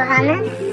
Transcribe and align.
Johannes 0.00 0.69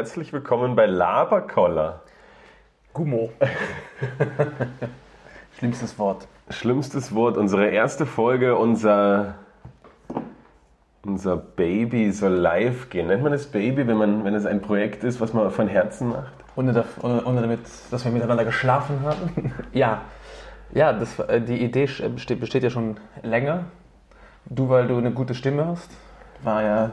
herzlich 0.00 0.32
willkommen 0.32 0.76
bei 0.76 0.86
Laberkoller. 0.86 2.00
Gummo. 2.94 3.30
Schlimmstes 5.58 5.98
Wort. 5.98 6.26
Schlimmstes 6.48 7.14
Wort, 7.14 7.36
unsere 7.36 7.68
erste 7.68 8.06
Folge, 8.06 8.56
unser, 8.56 9.34
unser 11.04 11.36
Baby 11.36 12.12
soll 12.12 12.32
live 12.32 12.88
gehen. 12.88 13.08
Nennt 13.08 13.22
man 13.22 13.34
es 13.34 13.48
Baby, 13.48 13.86
wenn, 13.86 13.98
man, 13.98 14.24
wenn 14.24 14.32
es 14.32 14.46
ein 14.46 14.62
Projekt 14.62 15.04
ist, 15.04 15.20
was 15.20 15.34
man 15.34 15.50
von 15.50 15.68
Herzen 15.68 16.08
macht? 16.08 16.32
Ohne, 16.56 16.72
da, 16.72 16.86
ohne, 17.02 17.22
ohne 17.26 17.42
damit, 17.42 17.60
dass 17.90 18.02
wir 18.02 18.10
miteinander 18.10 18.46
geschlafen 18.46 19.00
haben. 19.02 19.52
ja. 19.74 20.00
Ja, 20.72 20.94
das, 20.94 21.18
äh, 21.18 21.42
die 21.42 21.62
Idee 21.62 21.90
besteht, 22.14 22.40
besteht 22.40 22.62
ja 22.62 22.70
schon 22.70 22.96
länger. 23.22 23.66
Du, 24.46 24.70
weil 24.70 24.88
du 24.88 24.96
eine 24.96 25.10
gute 25.10 25.34
Stimme 25.34 25.66
hast, 25.66 25.90
war 26.42 26.62
ja 26.62 26.90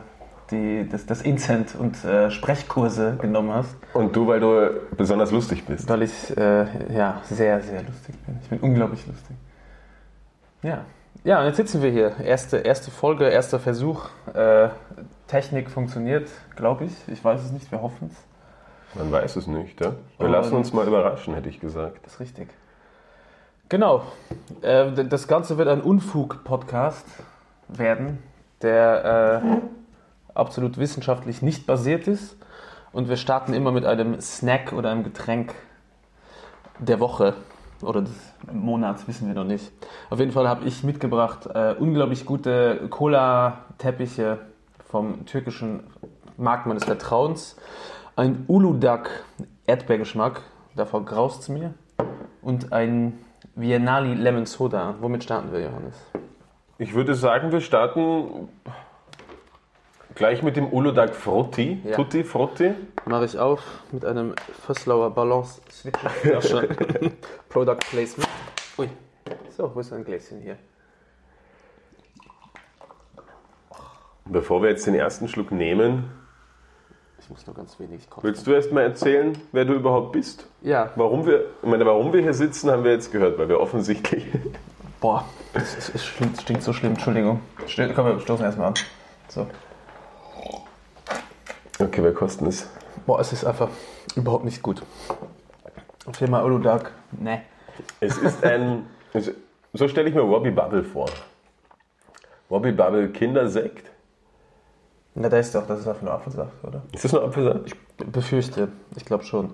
die, 0.51 0.87
das, 0.89 1.05
das 1.05 1.21
Incent 1.21 1.75
und 1.75 2.03
äh, 2.05 2.29
Sprechkurse 2.31 3.17
genommen 3.21 3.53
hast. 3.53 3.75
Und 3.93 4.15
du, 4.15 4.27
weil 4.27 4.39
du 4.39 4.79
besonders 4.95 5.31
lustig 5.31 5.65
bist. 5.65 5.87
Weil 5.89 6.03
ich 6.03 6.35
äh, 6.37 6.65
ja, 6.93 7.21
sehr, 7.23 7.61
sehr 7.61 7.83
lustig 7.83 8.15
bin. 8.25 8.39
Ich 8.41 8.49
bin 8.49 8.59
unglaublich 8.59 9.05
lustig. 9.07 9.35
Ja. 10.63 10.85
Ja, 11.23 11.39
und 11.39 11.47
jetzt 11.47 11.57
sitzen 11.57 11.81
wir 11.81 11.89
hier. 11.91 12.17
Erste, 12.23 12.57
erste 12.57 12.91
Folge, 12.91 13.27
erster 13.27 13.59
Versuch. 13.59 14.07
Äh, 14.33 14.69
Technik 15.27 15.69
funktioniert, 15.69 16.29
glaube 16.55 16.85
ich. 16.85 16.93
Ich 17.07 17.23
weiß 17.23 17.43
es 17.43 17.51
nicht, 17.51 17.69
wir 17.71 17.81
hoffen 17.81 18.09
es. 18.11 18.97
Man 18.97 19.11
weiß 19.11 19.35
es 19.35 19.47
nicht, 19.47 19.79
ja? 19.83 19.93
Wir 20.17 20.27
Und- 20.27 20.31
lassen 20.31 20.55
uns 20.55 20.71
mal 20.73 20.87
überraschen, 20.87 21.33
hätte 21.33 21.49
ich 21.49 21.59
gesagt. 21.59 21.99
Das 22.05 22.13
ist 22.13 22.19
richtig. 22.21 22.47
Genau. 23.69 24.03
Äh, 24.61 25.03
das 25.05 25.27
Ganze 25.27 25.57
wird 25.57 25.67
ein 25.67 25.81
Unfug-Podcast 25.81 27.05
werden, 27.67 28.19
der 28.61 29.41
äh, 29.43 29.57
absolut 30.37 30.77
wissenschaftlich 30.77 31.41
nicht 31.41 31.65
basiert 31.65 32.07
ist. 32.07 32.37
Und 32.91 33.09
wir 33.09 33.17
starten 33.17 33.53
immer 33.53 33.71
mit 33.71 33.85
einem 33.85 34.19
Snack 34.21 34.73
oder 34.73 34.91
einem 34.91 35.03
Getränk 35.03 35.53
der 36.79 36.99
Woche 36.99 37.33
oder 37.81 38.01
des 38.01 38.13
Monats, 38.51 39.07
wissen 39.07 39.27
wir 39.27 39.35
noch 39.35 39.43
nicht. 39.43 39.71
Auf 40.09 40.19
jeden 40.19 40.31
Fall 40.31 40.47
habe 40.47 40.65
ich 40.65 40.83
mitgebracht 40.83 41.47
äh, 41.53 41.75
unglaublich 41.77 42.25
gute 42.25 42.87
Cola-Teppiche 42.89 44.39
vom 44.89 45.25
türkischen 45.25 45.83
Markt 46.37 46.65
meines 46.65 46.85
Vertrauens. 46.85 47.57
Ein 48.15 48.45
Uludag 48.47 49.09
Erdbeergeschmack, 49.67 50.41
davor 50.75 51.05
graust 51.05 51.41
es 51.41 51.49
mir. 51.49 51.73
Und 52.41 52.71
ein 52.73 53.19
Viennali 53.55 54.13
Lemon 54.13 54.45
Soda. 54.45 54.95
Womit 55.01 55.23
starten 55.23 55.51
wir, 55.51 55.61
Johannes? 55.61 55.95
Ich 56.77 56.93
würde 56.93 57.15
sagen, 57.15 57.51
wir 57.51 57.61
starten 57.61 58.49
gleich 60.17 60.41
mit 60.41 60.57
dem 60.57 60.73
Uludag 60.73 61.15
Frutti. 61.15 61.79
Ja. 61.85 61.95
Tutti 61.95 62.23
Frutti. 62.23 62.73
Mache 63.05 63.25
ich 63.25 63.37
auf 63.37 63.61
mit 63.91 64.03
einem 64.03 64.33
Fösslauer 64.65 65.11
Balance 65.11 65.61
Switcher 65.71 66.63
Product 67.49 67.77
Placement. 67.89 68.29
Ui. 68.77 68.89
So, 69.55 69.71
wo 69.73 69.79
ist 69.79 69.93
ein 69.93 70.03
Gläschen 70.03 70.41
hier? 70.41 70.57
Bevor 74.25 74.61
wir 74.61 74.69
jetzt 74.69 74.85
den 74.87 74.95
ersten 74.95 75.27
Schluck 75.27 75.51
nehmen, 75.51 76.11
Ich 77.19 77.29
muss 77.29 77.45
nur 77.47 77.55
ganz 77.55 77.79
wenig 77.79 78.09
kochen. 78.09 78.23
willst 78.23 78.45
du 78.45 78.51
erst 78.51 78.71
mal 78.73 78.81
erzählen, 78.81 79.37
wer 79.51 79.65
du 79.65 79.73
überhaupt 79.73 80.11
bist? 80.11 80.47
Ja, 80.61 80.91
Warum 80.95 81.25
wir, 81.25 81.45
ich 81.61 81.69
meine, 81.69 81.85
warum 81.85 82.11
wir 82.11 82.21
hier 82.21 82.33
sitzen, 82.33 82.69
haben 82.71 82.83
wir 82.83 82.91
jetzt 82.91 83.11
gehört, 83.11 83.37
weil 83.37 83.47
wir 83.47 83.59
offensichtlich. 83.61 84.25
boah, 84.99 85.23
das, 85.53 85.89
ist, 85.89 86.05
stinkt, 86.05 86.63
so 86.63 86.73
schlimm, 86.73 86.93
Entschuldigung. 86.93 87.39
Komm, 87.95 88.05
wir 88.05 88.19
stoßen 88.19 88.43
erstmal 88.43 88.69
an. 88.69 88.73
So. 89.29 89.47
Okay, 91.79 92.03
wir 92.03 92.13
kosten 92.13 92.47
es. 92.47 92.67
Boah, 93.05 93.19
es 93.19 93.31
ist 93.33 93.45
einfach 93.45 93.69
überhaupt 94.15 94.45
nicht 94.45 94.61
gut. 94.61 94.81
Firma 96.11 96.41
Uludag, 96.43 96.91
ne. 97.11 97.41
Es 97.99 98.17
ist 98.17 98.43
ein. 98.43 98.85
es- 99.13 99.31
So 99.73 99.87
stelle 99.87 100.09
ich 100.09 100.15
mir 100.15 100.21
Robbie 100.21 100.51
Bubble 100.51 100.83
vor. 100.83 101.07
Robbie 102.49 102.71
Bubble 102.71 103.09
Kindersekt. 103.09 103.91
Na, 105.13 105.29
da 105.29 105.37
ist 105.37 105.53
doch, 105.53 105.67
das 105.67 105.79
ist 105.81 105.87
einfach 105.87 106.01
nur 106.01 106.13
Apfelsaft, 106.13 106.63
oder? 106.63 106.81
Ist 106.93 107.03
das 107.03 107.11
nur 107.11 107.23
Apfelsaft? 107.23 107.75
Befürchte, 108.11 108.69
ich 108.95 109.05
glaube 109.05 109.23
schon. 109.23 109.53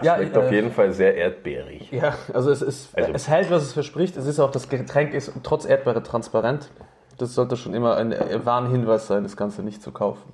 Schmeckt 0.00 0.36
äh, 0.36 0.38
auf 0.38 0.52
jeden 0.52 0.70
Fall 0.72 0.92
sehr 0.92 1.16
erdbeerig. 1.16 1.90
Ja, 1.90 2.14
also 2.32 2.50
es, 2.50 2.62
ist, 2.62 2.96
Also- 2.96 3.12
es 3.12 3.28
hält, 3.28 3.50
was 3.50 3.62
es 3.62 3.72
verspricht. 3.72 4.16
Es 4.16 4.26
ist 4.26 4.38
auch, 4.40 4.50
das 4.50 4.68
Getränk 4.68 5.14
ist 5.14 5.32
trotz 5.42 5.64
Erdbeere 5.64 6.02
transparent. 6.02 6.70
Das 7.18 7.34
sollte 7.34 7.56
schon 7.56 7.74
immer 7.74 7.96
ein 7.96 8.14
Warnhinweis 8.44 9.08
sein, 9.08 9.24
das 9.24 9.36
Ganze 9.36 9.62
nicht 9.62 9.82
zu 9.82 9.90
kaufen. 9.90 10.32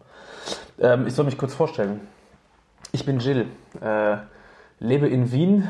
Ähm, 0.81 1.07
ich 1.07 1.15
soll 1.15 1.25
mich 1.25 1.39
kurz 1.39 1.55
vorstellen. 1.55 2.01
Ich 2.93 3.05
bin 3.05 3.19
Jill, 3.19 3.47
äh, 3.81 4.17
lebe 4.79 5.09
in 5.09 5.33
Wien, 5.33 5.69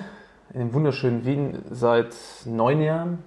in 0.52 0.60
dem 0.60 0.72
wunderschönen 0.74 1.24
Wien 1.24 1.62
seit 1.70 2.14
neun 2.44 2.80
Jahren 2.82 3.22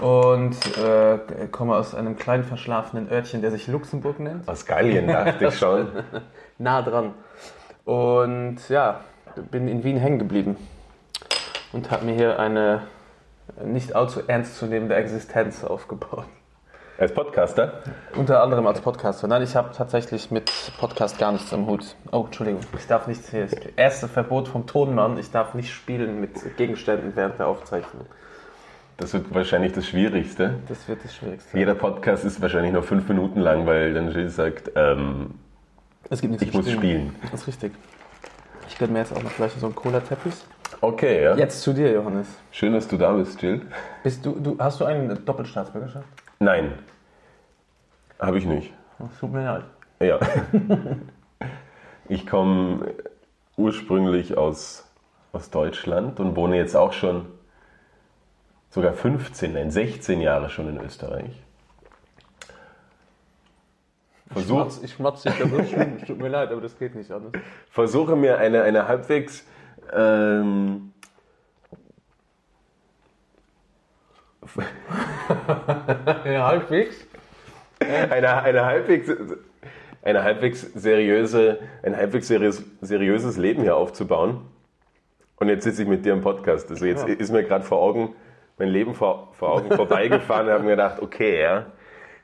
und 0.00 0.56
äh, 0.78 1.18
komme 1.50 1.76
aus 1.76 1.94
einem 1.94 2.16
kleinen 2.16 2.44
verschlafenen 2.44 3.10
Örtchen, 3.10 3.40
der 3.40 3.50
sich 3.50 3.66
Luxemburg 3.66 4.20
nennt 4.20 4.48
Aus 4.48 4.66
Gallien 4.66 5.08
dachte 5.08 5.46
ich 5.46 5.58
schon. 5.58 5.88
nah 6.58 6.82
dran. 6.82 7.14
Und 7.84 8.68
ja, 8.68 9.00
bin 9.50 9.68
in 9.68 9.82
Wien 9.84 9.96
hängen 9.96 10.18
geblieben 10.18 10.56
und 11.72 11.90
habe 11.90 12.04
mir 12.04 12.14
hier 12.14 12.38
eine 12.38 12.82
nicht 13.64 13.96
allzu 13.96 14.20
ernst 14.26 14.56
zu 14.56 14.66
nehmende 14.66 14.94
Existenz 14.94 15.64
aufgebaut. 15.64 16.26
Als 16.98 17.14
Podcaster. 17.14 17.74
Unter 18.16 18.42
anderem 18.42 18.66
als 18.66 18.80
Podcaster. 18.80 19.28
Nein, 19.28 19.42
ich 19.42 19.54
habe 19.54 19.70
tatsächlich 19.72 20.32
mit 20.32 20.50
Podcast 20.80 21.16
gar 21.16 21.30
nichts 21.30 21.52
am 21.52 21.68
Hut. 21.68 21.94
Oh, 22.10 22.24
Entschuldigung. 22.24 22.60
Ich 22.76 22.88
darf 22.88 23.06
nicht, 23.06 23.24
hier 23.30 23.46
das 23.46 23.54
erste 23.76 24.08
Verbot 24.08 24.48
vom 24.48 24.66
Tonmann, 24.66 25.16
ich 25.16 25.30
darf 25.30 25.54
nicht 25.54 25.72
spielen 25.72 26.20
mit 26.20 26.56
Gegenständen 26.56 27.12
während 27.14 27.38
der 27.38 27.46
Aufzeichnung. 27.46 28.04
Das 28.96 29.14
wird 29.14 29.32
wahrscheinlich 29.32 29.72
das 29.74 29.86
Schwierigste. 29.86 30.56
Das 30.66 30.88
wird 30.88 31.04
das 31.04 31.14
Schwierigste. 31.14 31.56
Jeder 31.56 31.76
Podcast 31.76 32.24
ist 32.24 32.42
wahrscheinlich 32.42 32.72
nur 32.72 32.82
fünf 32.82 33.08
Minuten 33.08 33.38
lang, 33.38 33.64
weil 33.64 33.94
dann 33.94 34.10
Jill 34.10 34.28
sagt, 34.28 34.72
ähm, 34.74 35.34
Es 36.10 36.20
gibt 36.20 36.32
nichts 36.32 36.48
ich 36.48 36.52
muss 36.52 36.68
spielen. 36.68 37.14
Das 37.30 37.42
ist 37.42 37.46
richtig. 37.46 37.74
Ich 38.68 38.76
gönne 38.76 38.94
mir 38.94 38.98
jetzt 38.98 39.16
auch 39.16 39.22
noch 39.22 39.36
gleich 39.36 39.52
so 39.52 39.66
einen 39.66 39.76
Cola-Teppich. 39.76 40.34
Okay, 40.80 41.22
ja. 41.22 41.36
Jetzt 41.36 41.62
zu 41.62 41.72
dir, 41.72 41.92
Johannes. 41.92 42.26
Schön, 42.50 42.72
dass 42.72 42.88
du 42.88 42.96
da 42.96 43.12
bist, 43.12 43.40
Jill. 43.40 43.62
Bist 44.02 44.26
du, 44.26 44.32
du, 44.32 44.56
hast 44.58 44.80
du 44.80 44.84
eine 44.84 45.14
Doppelstaatsbürgerschaft? 45.14 46.08
Nein. 46.38 46.78
Habe 48.18 48.38
ich 48.38 48.46
nicht. 48.46 48.72
Das 48.98 49.18
tut 49.18 49.32
mir 49.32 49.44
leid. 49.44 49.64
Ja. 50.00 50.18
Ich 52.10 52.26
komme 52.26 52.94
ursprünglich 53.58 54.38
aus, 54.38 54.90
aus 55.32 55.50
Deutschland 55.50 56.18
und 56.20 56.36
wohne 56.36 56.56
jetzt 56.56 56.74
auch 56.74 56.94
schon 56.94 57.26
sogar 58.70 58.94
15, 58.94 59.52
nein 59.52 59.70
16 59.70 60.22
Jahre 60.22 60.48
schon 60.48 60.70
in 60.70 60.80
Österreich. 60.82 61.44
Versuch, 64.32 64.82
ich 64.82 64.92
schmatze 64.94 65.28
dich, 65.30 65.38
es 65.40 65.70
tut- 65.98 66.06
tut 66.06 66.18
mir 66.18 66.28
leid, 66.28 66.50
aber 66.50 66.62
das 66.62 66.78
geht 66.78 66.94
nicht 66.94 67.10
anders. 67.10 67.32
versuche 67.70 68.16
mir 68.16 68.38
eine, 68.38 68.62
eine 68.62 68.88
halbwegs 68.88 69.44
ähm, 69.92 70.92
Ja, 76.24 76.46
halbwegs. 76.46 76.96
eine, 77.80 78.42
eine 78.42 78.64
halbwegs 78.64 79.10
eine 80.02 80.22
halbwegs 80.22 80.62
seriöse, 80.74 81.58
ein 81.82 81.96
halbwegs 81.96 82.28
seriös, 82.28 82.62
seriöses 82.80 83.36
Leben 83.36 83.62
hier 83.62 83.76
aufzubauen. 83.76 84.40
Und 85.36 85.48
jetzt 85.48 85.64
sitze 85.64 85.82
ich 85.82 85.88
mit 85.88 86.04
dir 86.04 86.12
im 86.12 86.20
Podcast. 86.20 86.70
Also 86.70 86.86
jetzt 86.86 87.06
Ja. 87.06 87.14
ist 87.14 87.30
mir 87.32 87.44
gerade 87.44 87.64
vor 87.64 87.78
Augen, 87.78 88.14
mein 88.58 88.68
Leben 88.68 88.94
vor, 88.94 89.28
vor 89.32 89.52
Augen 89.52 89.70
vorbeigefahren 89.74 90.46
und 90.46 90.52
habe 90.52 90.64
mir 90.64 90.70
gedacht, 90.70 91.00
okay, 91.02 91.40
ja, 91.42 91.66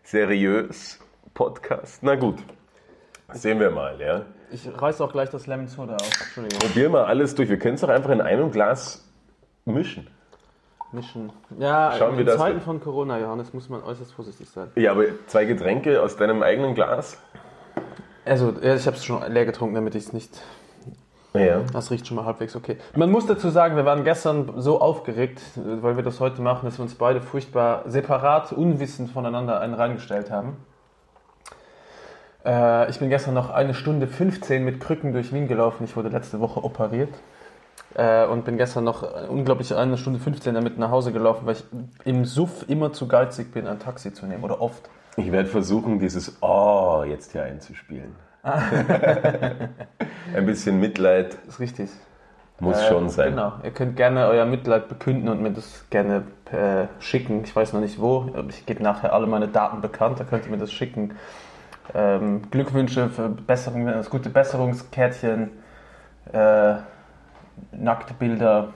seriös 0.03 0.99
Podcast. 1.35 2.03
Na 2.03 2.15
gut, 2.15 2.39
sehen 3.33 3.61
wir 3.61 3.71
mal, 3.71 4.01
ja. 4.01 4.23
Ich 4.51 4.69
reiß 4.81 5.01
auch 5.01 5.13
gleich 5.13 5.31
das 5.31 5.47
Lemon 5.47 5.67
Soda 5.67 5.97
auf. 5.97 6.11
Probier 6.61 6.89
mal 6.89 7.05
alles 7.05 7.35
durch. 7.35 7.49
Wir 7.49 7.59
können 7.59 7.75
es 7.75 7.81
doch 7.81 7.89
einfach 7.89 8.11
in 8.11 8.21
einem 8.21 8.51
Glas 8.51 9.05
mischen. 9.65 10.07
Mischen. 10.95 11.33
Ja, 11.59 11.93
Schauen, 11.99 12.19
in 12.19 12.29
Zeiten 12.29 12.61
von 12.61 12.81
Corona, 12.81 13.19
Johannes, 13.19 13.53
muss 13.53 13.69
man 13.69 13.83
äußerst 13.83 14.13
vorsichtig 14.13 14.49
sein. 14.49 14.71
Ja, 14.77 14.93
aber 14.93 15.05
zwei 15.27 15.45
Getränke 15.45 16.01
aus 16.03 16.17
deinem 16.17 16.43
eigenen 16.43 16.75
Glas. 16.75 17.19
Also, 18.25 18.55
ich 18.61 18.87
habe 18.87 18.97
es 18.97 19.05
schon 19.05 19.21
leer 19.33 19.45
getrunken, 19.45 19.75
damit 19.75 19.95
ich 19.95 20.05
es 20.05 20.13
nicht. 20.13 20.41
Ja. 21.35 21.63
Das 21.73 21.91
riecht 21.91 22.07
schon 22.07 22.17
mal 22.17 22.25
halbwegs 22.25 22.55
okay. 22.55 22.77
Man 22.95 23.11
muss 23.11 23.27
dazu 23.27 23.51
sagen, 23.51 23.75
wir 23.75 23.85
waren 23.85 24.05
gestern 24.05 24.53
so 24.57 24.81
aufgeregt, 24.81 25.43
weil 25.57 25.97
wir 25.97 26.05
das 26.05 26.21
heute 26.21 26.41
machen, 26.41 26.65
dass 26.67 26.79
wir 26.79 26.85
uns 26.85 26.95
beide 26.95 27.21
furchtbar 27.21 27.83
separat, 27.87 28.53
unwissend 28.53 29.11
voneinander 29.11 29.61
einen 29.61 29.75
reingestellt 29.75 30.31
haben. 30.31 30.57
Äh, 32.45 32.89
ich 32.89 33.01
bin 33.01 33.11
gestern 33.11 33.35
noch 33.35 33.51
eine 33.51 33.75
Stunde 33.75 34.07
15 34.07 34.65
mit 34.65 34.79
Krücken 34.79 35.13
durch 35.13 35.33
Wien 35.33 35.49
gelaufen. 35.49 35.85
Ich 35.85 35.97
wurde 35.97 36.09
letzte 36.09 36.39
Woche 36.39 36.63
operiert. 36.63 37.13
Äh, 37.95 38.27
und 38.27 38.45
bin 38.45 38.57
gestern 38.57 38.85
noch 38.85 39.03
unglaublich 39.29 39.75
eine 39.75 39.97
Stunde 39.97 40.19
15 40.19 40.55
damit 40.55 40.79
nach 40.79 40.91
Hause 40.91 41.13
gelaufen, 41.13 41.47
weil 41.47 41.55
ich 41.55 41.65
im 42.05 42.25
Suff 42.25 42.65
immer 42.69 42.93
zu 42.93 43.07
geizig 43.07 43.53
bin, 43.53 43.67
ein 43.67 43.79
Taxi 43.79 44.13
zu 44.13 44.27
nehmen. 44.27 44.43
Oder 44.43 44.61
oft. 44.61 44.89
Ich 45.17 45.31
werde 45.31 45.49
versuchen, 45.49 46.01
dieses 46.01 46.39
Oh 46.43 47.05
jetzt 47.07 47.33
hier 47.33 47.45
einzuspielen. 47.45 48.17
Ein 48.43 49.71
bisschen 50.45 50.81
Mitleid 50.81 51.39
ist 51.49 51.61
richtig. 51.61 51.89
muss 52.61 52.77
Äh, 52.79 52.89
schon 52.89 53.09
sein. 53.09 53.31
Genau. 53.31 53.53
Ihr 53.63 53.71
könnt 53.71 53.97
gerne 53.97 54.27
euer 54.27 54.45
Mitleid 54.45 54.89
bekünden 54.89 55.29
und 55.29 55.41
mir 55.41 55.53
das 55.53 55.87
gerne 55.91 56.25
äh, 56.53 56.87
schicken. 57.01 57.43
Ich 57.45 57.55
weiß 57.55 57.73
noch 57.73 57.81
nicht 57.81 58.01
wo. 58.01 58.27
Ich 58.49 58.67
gebe 58.67 58.83
nachher 58.83 59.13
alle 59.13 59.27
meine 59.27 59.49
Daten 59.49 59.81
bekannt. 59.81 60.21
Da 60.21 60.25
könnt 60.25 60.45
ihr 60.45 60.51
mir 60.51 60.59
das 60.59 60.73
schicken. 60.73 61.15
Ähm, 61.95 62.43
Glückwünsche, 62.51 63.09
Verbesserungen, 63.09 63.95
das 63.95 64.11
gute 64.11 64.31
Besserungskärtchen, 64.31 65.51
äh, 66.33 66.75
nackte 67.73 68.15
Bilder 68.15 68.73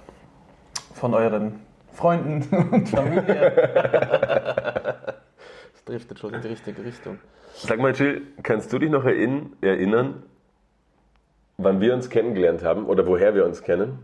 von 0.95 1.15
euren 1.15 1.61
Freunden 1.93 2.43
und 2.73 2.89
Familie. 2.89 3.53
das 5.73 5.85
driftet 5.85 6.19
schon 6.19 6.35
in 6.35 6.43
die 6.43 6.49
richtige 6.49 6.85
Richtung. 6.85 7.19
Sag 7.55 7.79
mal, 7.81 7.93
Jill, 7.93 8.23
kannst 8.43 8.73
du 8.73 8.79
dich 8.79 8.91
noch 8.91 9.05
erinn- 9.05 9.51
erinnern, 9.61 10.23
wann 11.57 11.81
wir 11.81 11.95
uns 11.95 12.09
kennengelernt 12.09 12.63
haben 12.63 12.87
oder 12.87 13.07
woher 13.07 13.35
wir 13.35 13.45
uns 13.45 13.63
kennen? 13.63 13.99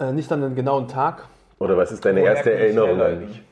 Äh, 0.00 0.12
nicht 0.12 0.30
an 0.32 0.40
den 0.40 0.54
genauen 0.54 0.88
Tag. 0.88 1.24
Oder 1.58 1.76
was 1.76 1.92
ist 1.92 2.04
deine 2.04 2.22
Woher 2.22 2.34
erste 2.34 2.52
Erinnerung 2.52 3.00
eigentlich? 3.00 3.42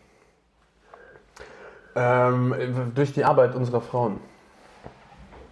Ähm, 1.95 2.55
durch 2.95 3.13
die 3.13 3.25
Arbeit 3.25 3.55
unserer 3.55 3.81
Frauen. 3.81 4.19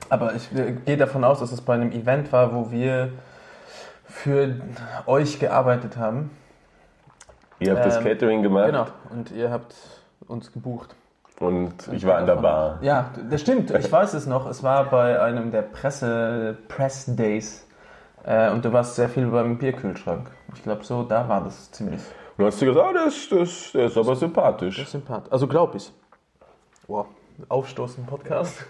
Aber 0.09 0.35
ich 0.35 0.53
äh, 0.57 0.73
gehe 0.85 0.97
davon 0.97 1.25
aus, 1.25 1.41
dass 1.41 1.53
es 1.53 1.61
bei 1.61 1.75
einem 1.75 1.93
Event 1.93 2.33
war, 2.33 2.55
wo 2.55 2.71
wir 2.71 3.11
für 4.17 4.55
euch 5.07 5.39
gearbeitet 5.39 5.97
haben. 5.97 6.31
Ihr 7.59 7.75
habt 7.75 7.87
das 7.87 7.97
Ähm, 7.99 8.05
Catering 8.05 8.43
gemacht 8.43 8.67
Genau. 8.67 8.87
Und 9.11 9.31
ihr 9.31 9.51
habt 9.51 9.75
uns 10.29 10.53
gebucht. 10.53 10.95
und 11.41 11.75
ich 11.93 12.07
war 12.07 12.17
an 12.19 12.27
der 12.27 12.37
Bar. 12.37 12.79
Ja, 12.81 13.11
das 13.31 13.41
stimmt. 13.43 13.71
Ich 13.71 13.91
weiß 13.93 14.15
es 14.15 14.27
noch. 14.27 14.47
Es 14.47 14.63
war 14.63 14.85
bei 14.91 15.21
einem 15.21 15.51
der 15.51 15.63
Presse 15.63 16.57
Press 16.69 17.05
Days. 17.15 17.67
Äh, 18.25 18.51
und 18.51 18.65
du 18.65 18.73
warst 18.73 18.97
sehr 18.97 19.09
viel 19.09 19.27
beim 19.27 19.59
Bierkühlschrank. 19.59 20.31
Ich 20.55 20.63
glaube, 20.63 20.85
so 20.85 21.03
da 21.03 21.29
war 21.29 21.45
das 21.45 21.71
ziemlich 21.71 22.01
Und 22.01 22.39
dann 22.39 22.47
hast 22.47 22.61
du 22.61 22.67
gesagt, 22.67 22.87
ah, 22.87 22.93
das, 22.93 23.29
das, 23.31 23.73
der 23.73 23.87
ist 23.87 23.97
aber 23.97 24.17
sympathisch. 24.17 24.85
sympathisch. 24.89 25.31
Also 25.33 25.47
glaube 25.47 25.77
ich. 25.77 25.93
Wow. 26.89 27.07
Aufstoßen 27.49 28.05
Podcast. 28.07 28.65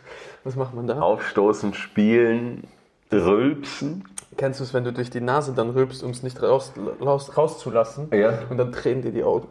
Was 0.45 0.57
macht 0.57 0.75
man 0.75 0.87
da? 0.87 1.01
Aufstoßen, 1.01 1.73
spielen, 1.75 2.65
rülpsen. 3.13 4.05
Kennst 4.37 4.61
du 4.61 4.65
es, 4.65 4.75
wenn 4.75 4.85
du 4.85 4.93
durch 4.93 5.09
die 5.11 5.21
Nase 5.21 5.55
dann 5.55 5.71
rülpst, 5.71 6.03
um 6.03 6.11
es 6.11 6.23
nicht 6.23 6.43
raus, 6.43 6.73
raus, 7.01 7.37
rauszulassen? 7.37 8.09
Ja. 8.13 8.39
Und 8.51 8.59
dann 8.59 8.73
tränen 8.73 9.03
dir 9.03 9.13
die 9.13 9.25
Augen. 9.25 9.49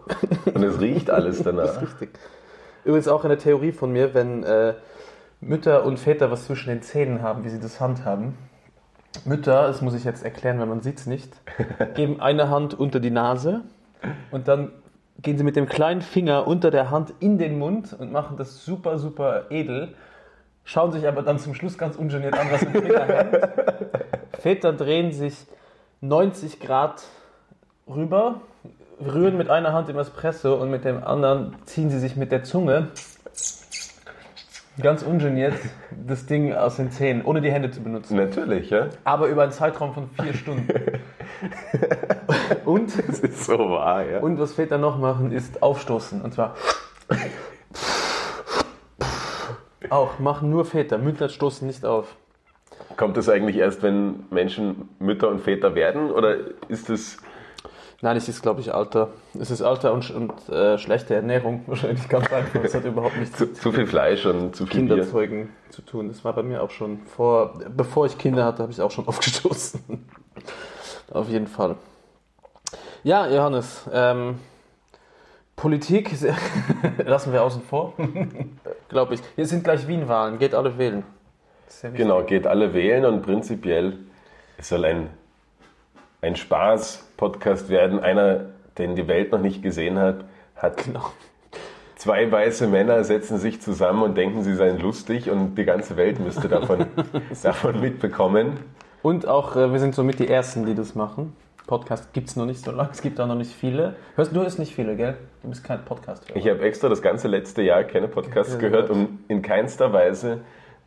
Und 0.53 0.63
es 0.63 0.79
riecht 0.79 1.09
alles 1.09 1.37
Das 1.37 1.45
danach. 1.45 1.65
ist 1.65 1.81
richtig. 1.81 2.09
Übrigens 2.83 3.07
auch 3.07 3.25
eine 3.25 3.37
Theorie 3.37 3.71
von 3.71 3.91
mir, 3.91 4.13
wenn 4.13 4.43
äh, 4.43 4.75
Mütter 5.41 5.85
und 5.85 5.99
Väter 5.99 6.29
was 6.29 6.45
zwischen 6.45 6.69
den 6.69 6.81
Zähnen 6.83 7.21
haben, 7.21 7.43
wie 7.43 7.49
sie 7.49 7.59
das 7.59 7.79
handhaben. 7.79 8.37
Mütter, 9.23 9.67
das 9.67 9.81
muss 9.81 9.95
ich 9.95 10.03
jetzt 10.03 10.23
erklären, 10.23 10.59
weil 10.59 10.67
man 10.67 10.81
sieht 10.81 10.99
es 10.99 11.07
nicht, 11.07 11.31
geben 11.95 12.19
eine 12.19 12.49
Hand 12.49 12.73
unter 12.73 12.99
die 12.99 13.11
Nase 13.11 13.61
und 14.31 14.47
dann 14.47 14.71
gehen 15.21 15.37
sie 15.37 15.43
mit 15.43 15.55
dem 15.55 15.67
kleinen 15.67 16.01
Finger 16.01 16.45
unter 16.47 16.69
der 16.69 16.91
Hand 16.91 17.13
in 17.21 17.37
den 17.37 17.57
Mund 17.57 17.95
und 17.97 18.11
machen 18.11 18.37
das 18.37 18.65
super, 18.65 18.99
super 18.99 19.45
edel, 19.49 19.95
schauen 20.65 20.91
sich 20.91 21.07
aber 21.07 21.21
dann 21.21 21.39
zum 21.39 21.55
Schluss 21.55 21.77
ganz 21.77 21.95
ungeniert 21.95 22.37
an, 22.37 22.47
was 22.51 22.63
im 22.63 22.71
Finger 22.73 23.05
hängt. 23.05 23.49
Väter 24.39 24.73
drehen 24.73 25.13
sich 25.13 25.47
90 26.01 26.59
Grad 26.59 27.03
rüber, 27.87 28.41
rühren 28.99 29.37
mit 29.37 29.49
einer 29.49 29.71
Hand 29.71 29.87
im 29.89 29.97
Espresso 29.97 30.55
und 30.55 30.69
mit 30.69 30.83
dem 30.83 31.03
anderen 31.03 31.55
ziehen 31.65 31.89
sie 31.89 31.99
sich 31.99 32.17
mit 32.17 32.31
der 32.31 32.43
Zunge 32.43 32.89
ganz 34.81 35.03
ungeniert 35.03 35.53
das 35.91 36.25
Ding 36.25 36.53
aus 36.53 36.75
den 36.77 36.91
Zähnen, 36.91 37.23
ohne 37.23 37.41
die 37.41 37.51
Hände 37.51 37.71
zu 37.71 37.81
benutzen. 37.81 38.17
Natürlich, 38.17 38.69
ja. 38.69 38.89
Aber 39.03 39.27
über 39.27 39.43
einen 39.43 39.51
Zeitraum 39.51 39.93
von 39.93 40.09
vier 40.09 40.33
Stunden. 40.33 40.67
Und, 42.65 42.97
Das 43.07 43.19
ist 43.19 43.45
so 43.45 43.57
wahr, 43.57 44.03
ja. 44.03 44.19
und 44.19 44.39
was 44.39 44.53
Väter 44.53 44.77
noch 44.77 44.97
machen, 44.97 45.31
ist 45.31 45.61
aufstoßen. 45.61 46.21
Und 46.21 46.33
zwar 46.33 46.55
auch, 49.89 50.19
machen 50.19 50.49
nur 50.49 50.65
Väter. 50.65 50.97
Mütter 50.97 51.29
stoßen 51.29 51.67
nicht 51.67 51.85
auf. 51.85 52.15
Kommt 52.97 53.17
das 53.17 53.29
eigentlich 53.29 53.57
erst, 53.57 53.83
wenn 53.83 54.25
Menschen 54.29 54.89
Mütter 54.99 55.29
und 55.29 55.41
Väter 55.41 55.75
werden? 55.75 56.11
Oder 56.11 56.37
ist 56.67 56.89
es. 56.89 57.17
Nein, 58.01 58.17
es 58.17 58.27
ist, 58.27 58.41
glaube 58.41 58.61
ich, 58.61 58.73
Alter. 58.73 59.09
Es 59.39 59.51
ist 59.51 59.61
Alter 59.61 59.93
und, 59.93 60.09
und 60.11 60.49
äh, 60.49 60.77
schlechte 60.77 61.15
Ernährung. 61.15 61.63
Wahrscheinlich 61.67 62.07
ganz 62.09 62.31
einfach. 62.31 62.63
Es 62.63 62.75
hat 62.75 62.85
überhaupt 62.85 63.17
nichts 63.17 63.37
Zu, 63.37 63.53
zu 63.53 63.71
viel 63.71 63.87
Fleisch 63.87 64.25
und 64.25 64.55
zu 64.55 64.65
viel 64.65 64.81
Bier. 64.81 64.95
Kinderzeugen 64.95 65.49
zu 65.69 65.81
tun. 65.81 66.07
Das 66.07 66.23
war 66.23 66.33
bei 66.33 66.43
mir 66.43 66.61
auch 66.61 66.71
schon 66.71 66.99
vor, 67.05 67.53
bevor 67.75 68.05
ich 68.05 68.17
Kinder 68.17 68.45
hatte, 68.45 68.63
habe 68.63 68.71
ich 68.71 68.81
auch 68.81 68.91
schon 68.91 69.07
aufgestoßen. 69.07 69.81
Auf 71.11 71.29
jeden 71.29 71.47
Fall. 71.47 71.75
Ja, 73.03 73.27
Johannes, 73.27 73.87
ähm, 73.93 74.39
Politik 75.55 76.11
lassen 77.05 77.31
wir 77.33 77.43
außen 77.43 77.61
vor, 77.61 77.93
glaube 78.89 79.15
ich. 79.15 79.21
Hier 79.35 79.45
sind 79.45 79.63
gleich 79.63 79.87
Wien-Wahlen, 79.87 80.37
geht 80.37 80.53
alle 80.53 80.77
wählen. 80.77 81.03
Wichtig. 81.81 81.95
Genau, 81.95 82.23
geht 82.23 82.47
alle 82.47 82.73
wählen 82.73 83.05
und 83.05 83.21
prinzipiell 83.21 83.97
es 84.57 84.69
soll 84.69 84.85
ein, 84.85 85.09
ein 86.21 86.35
Spaß-Podcast 86.35 87.69
werden. 87.69 87.99
Einer, 87.99 88.45
den 88.77 88.95
die 88.95 89.07
Welt 89.07 89.31
noch 89.31 89.41
nicht 89.41 89.61
gesehen 89.61 89.97
hat, 89.99 90.25
hat 90.55 90.77
Genau. 90.85 91.11
zwei 91.95 92.31
weiße 92.31 92.67
Männer 92.67 93.03
setzen 93.03 93.37
sich 93.37 93.61
zusammen 93.61 94.03
und 94.03 94.15
denken, 94.17 94.43
sie 94.43 94.55
seien 94.55 94.79
lustig 94.79 95.29
und 95.29 95.55
die 95.55 95.65
ganze 95.65 95.97
Welt 95.97 96.19
müsste 96.19 96.47
davon, 96.47 96.85
davon 97.43 97.81
mitbekommen. 97.81 98.59
Und 99.01 99.27
auch, 99.27 99.55
äh, 99.55 99.71
wir 99.71 99.79
sind 99.79 99.93
somit 99.95 100.19
die 100.19 100.27
Ersten, 100.27 100.65
die 100.65 100.75
das 100.75 100.95
machen. 100.95 101.35
Podcast 101.67 102.13
gibt 102.13 102.29
es 102.29 102.35
noch 102.35 102.45
nicht 102.45 102.63
so 102.63 102.71
lange, 102.71 102.89
es 102.91 103.01
gibt 103.01 103.19
auch 103.19 103.27
noch 103.27 103.35
nicht 103.35 103.51
viele. 103.51 103.95
Hörst 104.15 104.35
du 104.35 104.41
hörst 104.41 104.59
nicht 104.59 104.75
viele, 104.75 104.95
gell? 104.95 105.17
Du 105.41 105.49
bist 105.49 105.63
kein 105.63 105.83
Podcast-Hörer. 105.83 106.37
Ich 106.37 106.47
habe 106.47 106.61
extra 106.61 106.89
das 106.89 107.01
ganze 107.01 107.27
letzte 107.27 107.61
Jahr 107.61 107.83
keine 107.83 108.07
Podcasts 108.07 108.53
Ja, 108.53 108.59
gehört, 108.59 108.89
ja. 108.89 108.95
um 108.95 109.19
in 109.27 109.41
keinster 109.41 109.91
Weise 109.91 110.41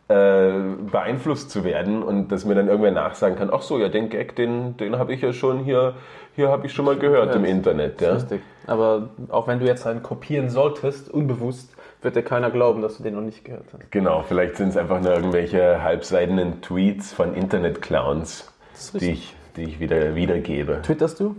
äh, 0.09 0.53
beeinflusst 0.91 1.51
zu 1.51 1.65
werden 1.65 2.03
und 2.03 2.29
dass 2.33 2.45
mir 2.45 2.55
dann 2.55 2.69
irgendwer 2.69 2.93
nachsagen 2.93 3.37
kann, 3.37 3.51
ach 3.53 3.63
so, 3.63 3.79
ja, 3.79 3.89
den 3.89 4.09
Gag, 4.09 4.37
den, 4.37 4.77
den 4.77 4.99
habe 4.99 5.13
ich 5.13 5.21
ja 5.21 5.33
schon 5.33 5.65
hier, 5.65 5.95
hier 6.35 6.49
habe 6.49 6.67
ich 6.67 6.73
schon 6.73 6.85
mal 6.85 6.97
gehört 6.97 7.35
im 7.35 7.43
gehört. 7.43 7.57
Internet. 7.57 8.01
Ja? 8.01 8.15
Richtig. 8.15 8.41
Aber 8.67 9.11
auch 9.29 9.47
wenn 9.49 9.59
du 9.61 9.67
jetzt 9.67 9.87
einen 9.87 10.03
kopieren 10.03 10.49
solltest, 10.49 11.11
unbewusst, 11.11 11.75
wird 12.01 12.15
dir 12.17 12.23
keiner 12.23 12.51
glauben, 12.51 12.81
dass 12.81 12.97
du 12.99 13.03
den 13.03 13.17
noch 13.17 13.23
nicht 13.23 13.45
gehört 13.45 13.65
hast. 13.73 13.91
Genau, 13.91 14.23
vielleicht 14.23 14.57
sind 14.57 14.69
es 14.69 14.77
einfach 14.77 15.01
nur 15.01 15.13
irgendwelche 15.13 15.83
halbseidenen 15.83 16.63
Tweets 16.63 17.13
von 17.13 17.35
Internet-Clowns, 17.35 18.51
die 18.95 19.11
ich, 19.11 19.35
die 19.59 19.65
ich 19.65 19.81
wieder 19.81 20.15
wiedergebe. 20.15 20.81
Twitterst 20.83 21.21
du? 21.21 21.37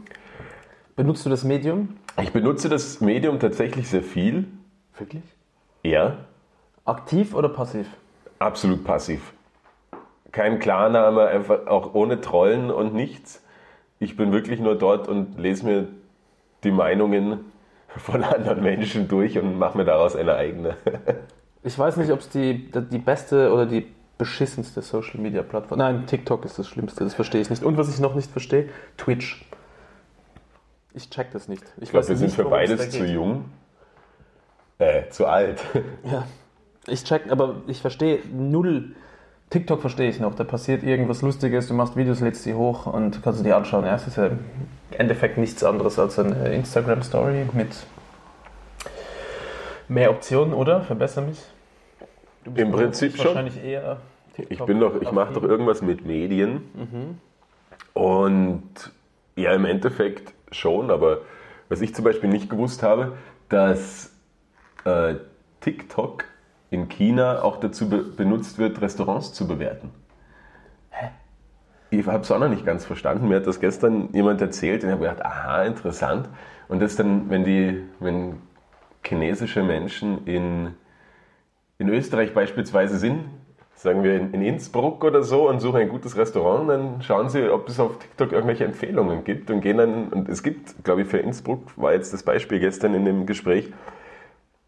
Benutzt 0.96 1.26
du 1.26 1.30
das 1.30 1.44
Medium? 1.44 1.96
Ich 2.22 2.32
benutze 2.34 2.70
das 2.70 3.00
Medium 3.02 3.40
tatsächlich 3.40 3.88
sehr 3.88 4.04
viel. 4.04 4.46
Wirklich? 4.98 5.24
Ja, 5.84 6.18
Aktiv 6.86 7.34
oder 7.36 7.50
passiv? 7.50 7.88
absolut 8.40 8.84
passiv. 8.84 9.34
Kein 10.32 10.60
Klarname, 10.60 11.28
einfach 11.28 11.68
auch 11.68 11.94
ohne 11.94 12.20
Trollen 12.22 12.72
und 12.72 12.94
nichts. 12.94 13.44
Ich 14.00 14.16
bin 14.16 14.32
wirklich 14.32 14.60
nur 14.60 14.76
dort 14.78 15.08
und 15.08 15.38
lese 15.40 15.66
mir 15.66 15.88
die 16.64 16.72
Meinungen 16.72 17.46
von 17.90 18.24
anderen 18.24 18.64
Menschen 18.64 19.08
durch 19.08 19.38
und 19.38 19.58
mache 19.58 19.78
mir 19.78 19.86
daraus 19.86 20.16
eine 20.16 20.36
eigene. 20.36 20.76
Ich 21.62 21.78
weiß 21.78 21.98
nicht, 21.98 22.10
ob 22.12 22.20
es 22.22 22.30
die, 22.30 22.72
die 22.72 23.00
beste 23.00 23.52
oder 23.52 23.66
die 23.66 23.86
beschissenste 24.20 24.84
Social 24.84 25.20
Media 25.20 25.42
Plattform. 25.42 25.80
Nein, 25.80 26.06
TikTok 26.06 26.46
ist 26.46 26.60
das 26.60 26.68
Schlimmste, 26.68 27.04
das 27.04 27.16
verstehe 27.16 27.42
ich 27.42 27.50
nicht. 27.50 27.64
Und 27.64 27.78
was 27.78 27.90
ich 27.90 28.00
noch 28.00 28.14
nicht 28.14 28.30
verstehe, 28.30 28.70
Twitch. 28.98 29.44
Ich 30.94 31.10
check 31.10 31.32
das 31.32 31.48
nicht. 31.48 31.64
Ich 31.80 31.90
glaube, 31.90 32.08
wir 32.08 32.18
sind 32.18 32.32
für 32.32 32.44
beides 32.44 32.92
zu 32.92 33.06
jung. 33.06 33.46
Äh, 34.78 35.10
zu 35.10 35.26
alt. 35.26 35.62
Ja. 36.04 36.26
Ich 36.88 37.04
check, 37.04 37.30
aber 37.30 37.62
ich 37.68 37.82
verstehe 37.82 38.20
null. 38.32 38.96
TikTok 39.52 39.82
verstehe 39.82 40.10
ich 40.10 40.20
noch. 40.20 40.36
Da 40.36 40.44
passiert 40.44 40.84
irgendwas 40.84 41.22
Lustiges, 41.22 41.68
du 41.68 41.74
machst 41.74 41.96
Videos, 41.96 42.20
lädst 42.20 42.46
die 42.46 42.54
hoch 42.54 42.88
und 42.88 43.22
kannst 43.22 43.40
sie 43.40 43.44
dir 43.44 43.58
anschauen. 43.58 43.86
Ja, 43.86 43.96
es 43.96 44.08
ist 44.08 44.18
ja 44.18 44.28
im 44.28 44.40
Endeffekt 44.92 45.38
nichts 45.38 45.64
anderes 45.64 46.00
als 46.00 46.18
eine 46.18 46.50
Instagram 46.50 47.04
Story 47.04 47.46
mit 47.54 47.70
mehr 49.88 50.12
Optionen, 50.12 50.54
oder? 50.54 50.82
Verbessere 50.82 51.26
mich. 51.26 51.40
Du 52.50 52.56
bist 52.56 52.66
Im 52.66 52.72
Prinzip 52.72 53.16
schon. 53.16 53.28
wahrscheinlich 53.28 53.64
eher 53.64 53.98
Ich 54.38 54.64
bin 54.64 54.80
doch, 54.80 55.00
ich 55.02 55.12
mache 55.12 55.34
doch 55.34 55.44
irgendwas 55.44 55.82
mit 55.82 56.06
Medien. 56.06 57.20
Und 57.94 58.92
ja, 59.36 59.54
im 59.54 59.66
Endeffekt 59.66 60.34
schon, 60.52 60.90
aber 60.90 61.20
was 61.70 61.82
ich 61.82 61.94
zum 61.94 62.06
Beispiel 62.06 62.30
nicht 62.30 62.50
gewusst 62.50 62.82
habe, 62.82 63.14
dass 63.50 64.12
äh, 64.86 65.16
TikTok 65.62 66.24
in 66.72 66.90
China 66.90 67.44
auch 67.44 67.58
dazu 67.58 67.90
be 67.90 67.98
benutzt 68.04 68.58
wird, 68.58 68.82
Restaurants 68.82 69.34
zu 69.34 69.48
bewerten. 69.48 69.92
Hä? 70.90 71.10
Ich 71.92 72.06
habe 72.08 72.24
es 72.24 72.32
auch 72.32 72.40
noch 72.40 72.50
nicht 72.50 72.66
ganz 72.66 72.86
verstanden. 72.86 73.28
Mir 73.28 73.38
hat 73.38 73.48
das 73.48 73.60
gestern 73.60 74.10
jemand 74.14 74.42
erzählt 74.42 74.84
und 74.84 74.90
ich 74.90 74.96
habe 74.96 75.08
gedacht, 75.08 75.26
aha, 75.26 75.64
interessant. 75.64 76.30
Und 76.68 76.82
das 76.82 76.96
dann, 76.96 77.30
wenn 77.30 77.44
die, 77.44 77.84
wenn 78.00 78.42
chinesische 79.04 79.64
Menschen 79.64 80.26
in, 80.26 80.76
in 81.80 81.90
Österreich 81.90 82.34
beispielsweise 82.34 82.98
sind, 82.98 83.26
sagen 83.74 84.04
wir 84.04 84.16
in, 84.16 84.34
in 84.34 84.42
Innsbruck 84.42 85.04
oder 85.04 85.24
so 85.24 85.50
und 85.50 85.62
suchen 85.62 85.78
ein 85.78 85.90
gutes 85.90 86.18
Restaurant, 86.18 86.70
dann 86.70 87.02
schauen 87.02 87.30
sie, 87.30 87.50
ob 87.50 87.68
es 87.70 87.80
auf 87.80 87.98
TikTok 87.98 88.34
irgendwelche 88.34 88.66
Empfehlungen 88.66 89.24
gibt 89.24 89.50
und 89.50 89.62
gehen 89.62 89.78
dann, 89.78 90.10
und 90.10 90.30
es 90.30 90.44
gibt, 90.44 90.84
glaube 90.84 91.02
ich, 91.02 91.08
für 91.08 91.18
Innsbruck, 91.18 91.62
war 91.78 91.94
jetzt 91.94 92.14
das 92.14 92.24
Beispiel 92.24 92.60
gestern 92.60 92.94
in 92.94 93.06
dem 93.06 93.26
Gespräch, 93.26 93.72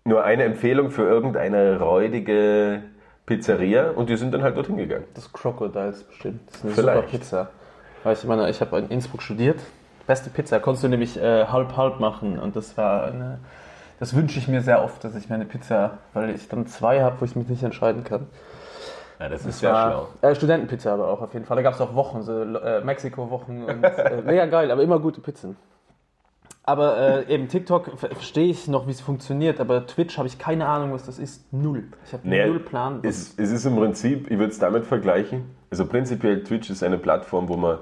nur 0.06 0.24
eine 0.24 0.46
Empfehlung 0.46 0.90
für 0.90 1.04
irgendeine 1.04 1.80
räudige 1.80 2.82
Pizzeria 3.26 3.92
und 3.92 4.10
die 4.10 4.16
sind 4.16 4.34
dann 4.34 4.42
halt 4.42 4.58
dorthin 4.58 4.78
gegangen. 4.78 5.06
Das 5.14 5.32
Crocodiles 5.32 6.04
bestimmt. 6.04 6.42
Das 6.48 6.56
ist 6.56 6.64
eine 6.64 6.74
Vielleicht. 6.74 7.02
super 7.02 7.18
Pizza. 7.18 7.50
Weil 8.04 8.14
ich 8.14 8.24
meine, 8.24 8.50
ich 8.50 8.62
habe 8.62 8.80
in 8.80 8.88
Innsbruck 8.88 9.22
studiert. 9.22 9.60
Beste 10.08 10.30
Pizza. 10.30 10.60
Konntest 10.60 10.84
du 10.84 10.88
nämlich 10.88 11.18
äh, 11.22 11.46
halb-halb 11.46 12.00
machen. 12.00 12.40
Und 12.40 12.56
das 12.56 12.76
war 12.78 13.06
eine. 13.06 13.40
Das 14.02 14.16
wünsche 14.16 14.40
ich 14.40 14.48
mir 14.48 14.62
sehr 14.64 14.84
oft, 14.84 15.04
dass 15.04 15.16
ich 15.16 15.30
mir 15.30 15.36
eine 15.36 15.46
Pizza, 15.46 16.00
weil 16.16 16.32
ich 16.32 16.48
dann 16.48 16.66
zwei 16.66 17.04
habe, 17.04 17.18
wo 17.22 17.26
ich 17.26 17.36
mich 17.36 17.48
nicht 17.48 17.62
entscheiden 17.62 18.04
kann. 18.04 18.26
Ja, 19.20 19.30
das 19.30 19.46
ist 19.46 19.62
Das 19.62 19.72
war, 19.72 19.92
schlau. 19.92 20.08
Äh, 20.28 20.34
Studentenpizza 20.34 20.92
aber 20.96 21.08
auch 21.08 21.22
auf 21.22 21.32
jeden 21.34 21.46
Fall. 21.46 21.56
Da 21.58 21.62
gab 21.62 21.76
es 21.76 21.82
auch 21.82 21.94
Wochen, 21.94 22.24
so 22.24 22.42
äh, 22.42 22.82
Mexiko-Wochen 22.84 23.68
äh, 23.70 24.22
mega 24.26 24.48
geil, 24.48 24.72
aber 24.72 24.82
immer 24.82 24.98
gute 25.00 25.22
Pizzen. 25.22 25.56
Aber 26.64 26.98
äh, 27.28 27.32
eben 27.32 27.48
TikTok 27.48 28.00
ver- 28.00 28.10
verstehe 28.10 28.48
ich 28.50 28.68
noch, 28.68 28.88
wie 28.88 28.92
es 28.92 29.02
funktioniert, 29.02 29.60
aber 29.60 29.86
Twitch 29.86 30.18
habe 30.18 30.28
ich 30.28 30.40
keine 30.40 30.68
Ahnung, 30.68 30.94
was 30.94 31.06
das 31.06 31.20
ist. 31.20 31.54
Null. 31.54 31.84
Ich 32.04 32.14
habe 32.14 32.28
Nee, 32.28 32.48
null 32.48 32.60
Plan. 32.60 33.02
Es, 33.04 33.36
es 33.38 33.52
ist 33.52 33.66
im 33.66 33.76
Prinzip, 33.76 34.32
ich 34.32 34.40
würde 34.40 34.52
es 34.52 34.58
damit 34.58 34.88
vergleichen, 34.88 35.44
also 35.70 35.86
prinzipiell 35.86 36.44
Twitch 36.44 36.72
ist 36.72 36.82
eine 36.82 36.98
Plattform, 36.98 37.50
wo 37.50 37.56
man 37.56 37.78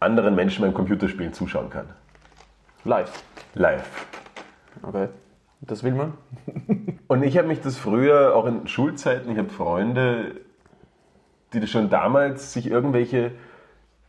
anderen 0.00 0.34
Menschen 0.34 0.62
beim 0.62 0.74
Computerspielen 0.74 1.32
zuschauen 1.32 1.70
kann. 1.70 1.86
live. 2.84 3.22
Live. 3.54 3.88
Okay. 4.82 5.06
Das 5.62 5.84
will 5.84 5.92
man. 5.92 6.14
Und 7.06 7.22
ich 7.22 7.38
habe 7.38 7.48
mich 7.48 7.60
das 7.60 7.78
früher, 7.78 8.34
auch 8.34 8.46
in 8.46 8.66
Schulzeiten, 8.66 9.30
ich 9.30 9.38
habe 9.38 9.48
Freunde, 9.48 10.40
die 11.52 11.60
das 11.60 11.70
schon 11.70 11.88
damals 11.88 12.52
sich 12.52 12.68
irgendwelche 12.70 13.32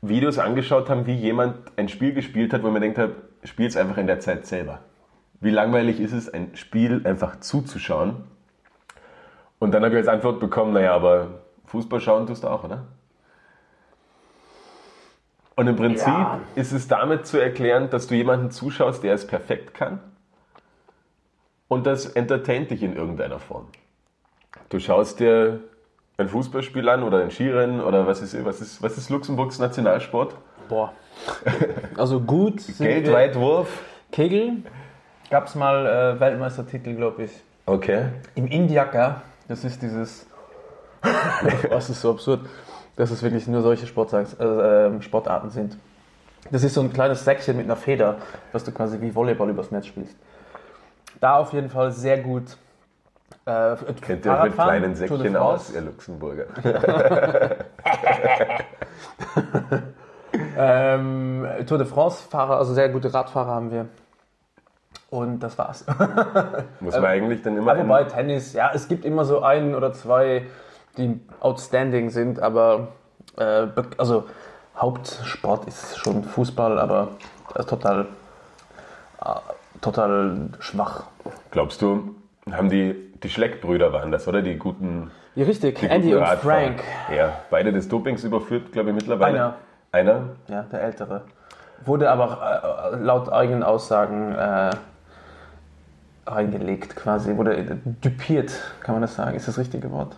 Videos 0.01 0.39
angeschaut 0.39 0.89
haben, 0.89 1.05
wie 1.05 1.13
jemand 1.15 1.55
ein 1.77 1.89
Spiel 1.89 2.13
gespielt 2.13 2.53
hat, 2.53 2.63
wo 2.63 2.69
man 2.69 2.81
denkt, 2.81 3.00
spiel 3.43 3.67
es 3.67 3.77
einfach 3.77 3.98
in 3.98 4.07
der 4.07 4.19
Zeit 4.19 4.45
selber. 4.48 4.79
Wie 5.41 5.51
langweilig 5.51 6.00
ist 6.00 6.13
es, 6.13 6.33
ein 6.33 6.55
Spiel 6.55 7.01
einfach 7.05 7.39
zuzuschauen? 7.39 8.15
Und 9.60 9.74
dann 9.74 9.83
habe 9.83 9.93
ich 9.93 10.00
als 10.00 10.07
Antwort 10.07 10.39
bekommen, 10.39 10.74
naja, 10.74 10.93
aber 10.95 11.41
Fußball 11.65 12.01
schauen 12.01 12.25
tust 12.27 12.43
du 12.43 12.48
auch, 12.48 12.63
oder? 12.63 12.83
Und 15.55 15.67
im 15.67 15.75
Prinzip 15.75 16.07
Ja. 16.07 16.39
ist 16.55 16.72
es 16.72 16.88
damit 16.88 17.27
zu 17.27 17.38
erklären, 17.38 17.89
dass 17.91 18.07
du 18.07 18.15
jemanden 18.15 18.50
zuschaust, 18.50 19.03
der 19.03 19.13
es 19.13 19.27
perfekt 19.27 19.75
kann 19.75 20.00
und 21.74 21.86
das 21.86 22.06
entertaint 22.06 22.72
dich 22.72 22.84
in 22.84 22.96
irgendeiner 22.96 23.39
Form. 23.39 23.68
Du 24.70 24.80
schaust 24.80 25.20
dir 25.20 25.60
ein 26.18 26.30
Fußballspiel 26.30 26.88
an 26.89 27.03
oder 27.03 27.22
ein 27.22 27.32
Skirennen 27.32 27.82
oder 27.82 28.08
was 28.08 28.22
ist, 28.22 28.46
was 28.46 28.62
ist, 28.62 28.82
was 28.82 28.98
ist 28.98 29.10
Luxemburgs 29.10 29.60
Nationalsport? 29.60 30.36
Boah. 30.70 30.94
Also 31.98 32.20
gut. 32.20 32.62
Geldweitwurf? 32.77 33.84
Kegel. 34.12 34.63
Gab 35.30 35.48
es 35.48 35.56
mal 35.56 35.86
äh, 35.86 36.20
Weltmeistertitel, 36.20 36.96
glaube 36.96 37.24
ich. 37.24 37.32
Okay. 37.65 38.06
Im 38.36 38.48
Indiaka. 38.48 39.22
Das 39.48 39.63
ist 39.63 39.82
dieses. 39.82 40.27
Was 41.70 41.89
ist 41.89 42.00
so 42.00 42.12
absurd, 42.12 42.42
dass 42.96 43.12
es 43.12 43.22
wirklich 43.22 43.46
nur 43.48 43.62
solche 43.62 43.86
Sportarten, 43.88 44.39
äh, 44.39 44.86
ähm, 44.86 45.01
Sportarten 45.01 45.50
sind. 45.50 45.77
Das 46.50 46.63
ist 46.63 46.74
so 46.75 46.82
ein 46.82 46.94
kleines 46.94 47.25
Säckchen 47.25 47.58
mit 47.58 47.65
einer 47.65 47.75
Feder, 47.75 48.18
was 48.51 48.63
du 48.63 48.72
quasi 48.72 49.00
wie 49.01 49.13
Volleyball 49.13 49.50
übers 49.50 49.72
Netz 49.72 49.88
spielst. 49.88 50.15
Da 51.20 51.38
auf 51.38 51.53
jeden 51.53 51.70
Fall 51.70 51.91
sehr 51.91 52.20
gut. 52.20 52.58
Äh, 53.46 53.75
Kennt 54.01 54.25
ihr 54.25 54.43
mit 54.43 54.53
kleinen 54.53 54.96
Tour 54.96 55.17
de 55.17 55.25
Säckchen 55.27 55.36
France. 55.36 55.41
aus, 55.41 55.72
ihr 55.74 55.82
Luxemburger? 55.82 56.46
Ähm, 60.58 61.48
Tour 61.67 61.77
de 61.77 61.88
France-Fahrer, 61.88 62.58
also 62.58 62.74
sehr 62.74 62.89
gute 62.89 63.13
Radfahrer 63.13 63.51
haben 63.51 63.72
wir. 63.72 63.88
Und 65.10 65.39
das 65.41 65.58
war's. 65.58 65.86
Muss 66.79 66.96
man 66.96 67.05
eigentlich 67.05 67.41
dann 67.43 67.58
immer. 67.58 67.75
Ja, 67.75 67.84
wobei 67.84 68.03
Tennis, 68.05 68.53
ja, 68.53 68.72
es 68.74 68.88
gibt 68.88 69.05
immer 69.05 69.25
so 69.25 69.41
einen 69.41 69.75
oder 69.75 69.93
zwei, 69.93 70.48
die 70.98 71.20
outstanding 71.39 72.10
sind, 72.10 72.39
aber 72.39 72.89
äh, 73.38 73.67
also 73.98 74.25
Hauptsport 74.75 75.65
ist 75.67 75.98
schon 76.00 76.24
Fußball, 76.24 76.79
aber 76.79 77.10
das 77.53 77.65
ist 77.65 77.70
total, 77.70 78.08
äh, 79.24 79.29
total 79.83 80.49
schwach. 80.59 81.03
glaubst 81.51 81.81
du, 81.81 82.15
haben 82.51 82.69
die, 82.69 82.95
die 83.21 83.29
Schleck-Brüder 83.29 83.93
waren 83.93 84.11
das, 84.11 84.27
oder? 84.27 84.41
Die 84.41 84.57
guten. 84.57 85.11
Ja, 85.35 85.45
richtig, 85.45 85.79
Die 85.79 85.87
Andy 85.87 86.09
guten 86.09 86.17
und 86.21 86.23
Radfahrer. 86.29 86.55
Frank, 86.65 86.83
Ja, 87.15 87.33
beide 87.49 87.71
des 87.71 87.87
Dopings 87.87 88.23
überführt, 88.23 88.71
glaube 88.71 88.89
ich, 88.89 88.95
mittlerweile. 88.95 89.37
Einer. 89.37 89.55
Einer? 89.91 90.21
ja, 90.47 90.63
der 90.71 90.81
Ältere. 90.81 91.21
Wurde 91.85 92.09
aber 92.09 92.91
äh, 92.93 92.95
laut 93.03 93.31
eigenen 93.31 93.61
Aussagen 93.63 94.33
äh, 94.33 94.71
reingelegt 96.25 96.95
quasi, 96.95 97.35
wurde 97.37 97.77
dupiert, 98.01 98.53
kann 98.81 98.95
man 98.95 99.01
das 99.01 99.15
sagen, 99.15 99.35
ist 99.35 99.47
das 99.47 99.57
richtige 99.57 99.91
Wort? 99.91 100.15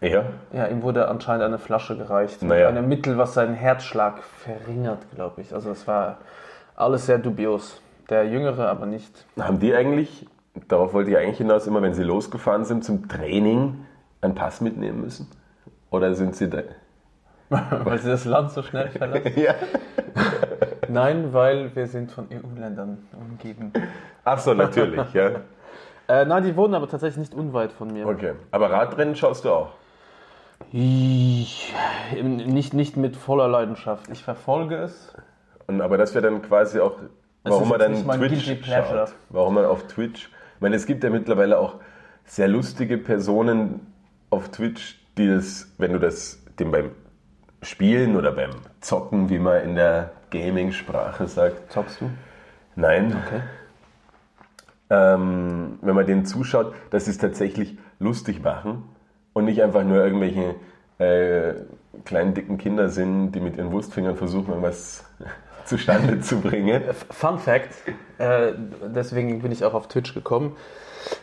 Ja. 0.00 0.24
Ja, 0.52 0.66
ihm 0.68 0.82
wurde 0.82 1.08
anscheinend 1.08 1.44
eine 1.44 1.58
Flasche 1.58 1.96
gereicht. 1.96 2.40
Mit 2.42 2.50
Naja. 2.50 2.68
einem 2.68 2.88
Mittel, 2.88 3.18
was 3.18 3.34
seinen 3.34 3.54
Herzschlag 3.54 4.22
verringert, 4.22 5.00
glaube 5.14 5.40
ich. 5.42 5.52
Also 5.52 5.70
es 5.72 5.86
war 5.88 6.18
alles 6.76 7.06
sehr 7.06 7.18
dubios. 7.18 7.80
Der 8.08 8.24
Jüngere 8.26 8.68
aber 8.68 8.86
nicht. 8.86 9.26
Haben 9.38 9.60
die 9.60 9.74
eigentlich, 9.74 10.26
darauf 10.68 10.94
wollte 10.94 11.10
ich 11.10 11.16
eigentlich 11.16 11.38
hinaus, 11.38 11.66
immer 11.66 11.82
wenn 11.82 11.94
sie 11.94 12.02
losgefahren 12.02 12.64
sind 12.64 12.84
zum 12.84 13.08
Training, 13.08 13.84
einen 14.20 14.34
Pass 14.34 14.60
mitnehmen 14.60 15.02
müssen? 15.02 15.28
Oder 15.90 16.14
sind 16.14 16.34
sie 16.36 16.48
da? 16.48 16.62
Weil 17.50 17.98
sie 17.98 18.08
das 18.08 18.24
Land 18.24 18.50
so 18.50 18.62
schnell 18.62 18.88
verlassen. 18.88 19.32
Ja. 19.36 19.54
Nein, 20.90 21.34
weil 21.34 21.74
wir 21.76 21.86
sind 21.86 22.10
von 22.10 22.28
EU-Ländern 22.32 22.96
umgeben. 23.12 23.72
Ach 24.24 24.38
so, 24.38 24.54
natürlich, 24.54 25.12
ja. 25.12 25.32
Äh, 26.10 26.24
nein, 26.24 26.42
die 26.42 26.56
wohnen 26.56 26.74
aber 26.74 26.88
tatsächlich 26.88 27.18
nicht 27.18 27.34
unweit 27.34 27.70
von 27.70 27.92
mir. 27.92 28.06
Okay. 28.06 28.32
Aber 28.50 28.70
Radrennen 28.70 29.14
schaust 29.14 29.44
du 29.44 29.50
auch? 29.50 29.72
Ich, 30.72 31.74
nicht, 32.22 32.72
nicht 32.72 32.96
mit 32.96 33.14
voller 33.14 33.46
Leidenschaft. 33.46 34.08
Ich 34.10 34.24
verfolge 34.24 34.76
es. 34.76 35.14
Und, 35.66 35.82
aber 35.82 35.98
das 35.98 36.14
wäre 36.14 36.30
dann 36.30 36.40
quasi 36.40 36.80
auch, 36.80 36.96
warum 37.50 37.68
man 37.68 37.78
dann 37.78 37.94
Twitch 38.18 38.66
schaut. 38.66 39.14
Warum 39.30 39.54
man 39.54 39.64
auf 39.64 39.86
Twitch. 39.86 40.30
Ich 40.56 40.60
meine, 40.60 40.76
es 40.76 40.86
gibt 40.86 41.04
ja 41.04 41.10
mittlerweile 41.10 41.58
auch 41.58 41.76
sehr 42.24 42.48
lustige 42.48 42.98
Personen 42.98 43.86
auf 44.30 44.50
Twitch, 44.50 44.98
die 45.16 45.28
das, 45.28 45.72
wenn 45.78 45.92
du 45.92 45.98
das 45.98 46.42
dem 46.58 46.70
beim 46.70 46.90
Spielen 47.62 48.16
oder 48.16 48.32
beim 48.32 48.50
Zocken, 48.80 49.30
wie 49.30 49.38
man 49.38 49.62
in 49.62 49.74
der 49.74 50.12
Gaming-Sprache 50.30 51.26
sagt, 51.26 51.72
Zockst 51.72 52.00
du? 52.00 52.10
nein, 52.76 53.16
Okay. 53.26 53.40
ähm, 54.90 55.78
wenn 55.82 55.94
man 55.94 56.06
denen 56.06 56.24
zuschaut, 56.24 56.74
dass 56.90 57.06
sie 57.06 57.10
es 57.12 57.18
tatsächlich 57.18 57.78
lustig 57.98 58.42
machen 58.42 58.84
und 59.32 59.44
nicht 59.46 59.62
einfach 59.62 59.84
nur 59.84 60.04
irgendwelche 60.04 60.54
äh, 60.98 61.54
kleinen, 62.04 62.34
dicken 62.34 62.58
Kinder 62.58 62.88
sind, 62.88 63.32
die 63.32 63.40
mit 63.40 63.56
ihren 63.56 63.72
Wurstfingern 63.72 64.16
versuchen, 64.16 64.48
irgendwas 64.50 65.04
zustande 65.68 66.20
zu 66.20 66.40
bringen. 66.40 66.82
Fun 67.10 67.38
Fact, 67.38 67.68
äh, 68.18 68.52
deswegen 68.94 69.42
bin 69.42 69.52
ich 69.52 69.64
auch 69.64 69.74
auf 69.74 69.88
Twitch 69.88 70.14
gekommen. 70.14 70.56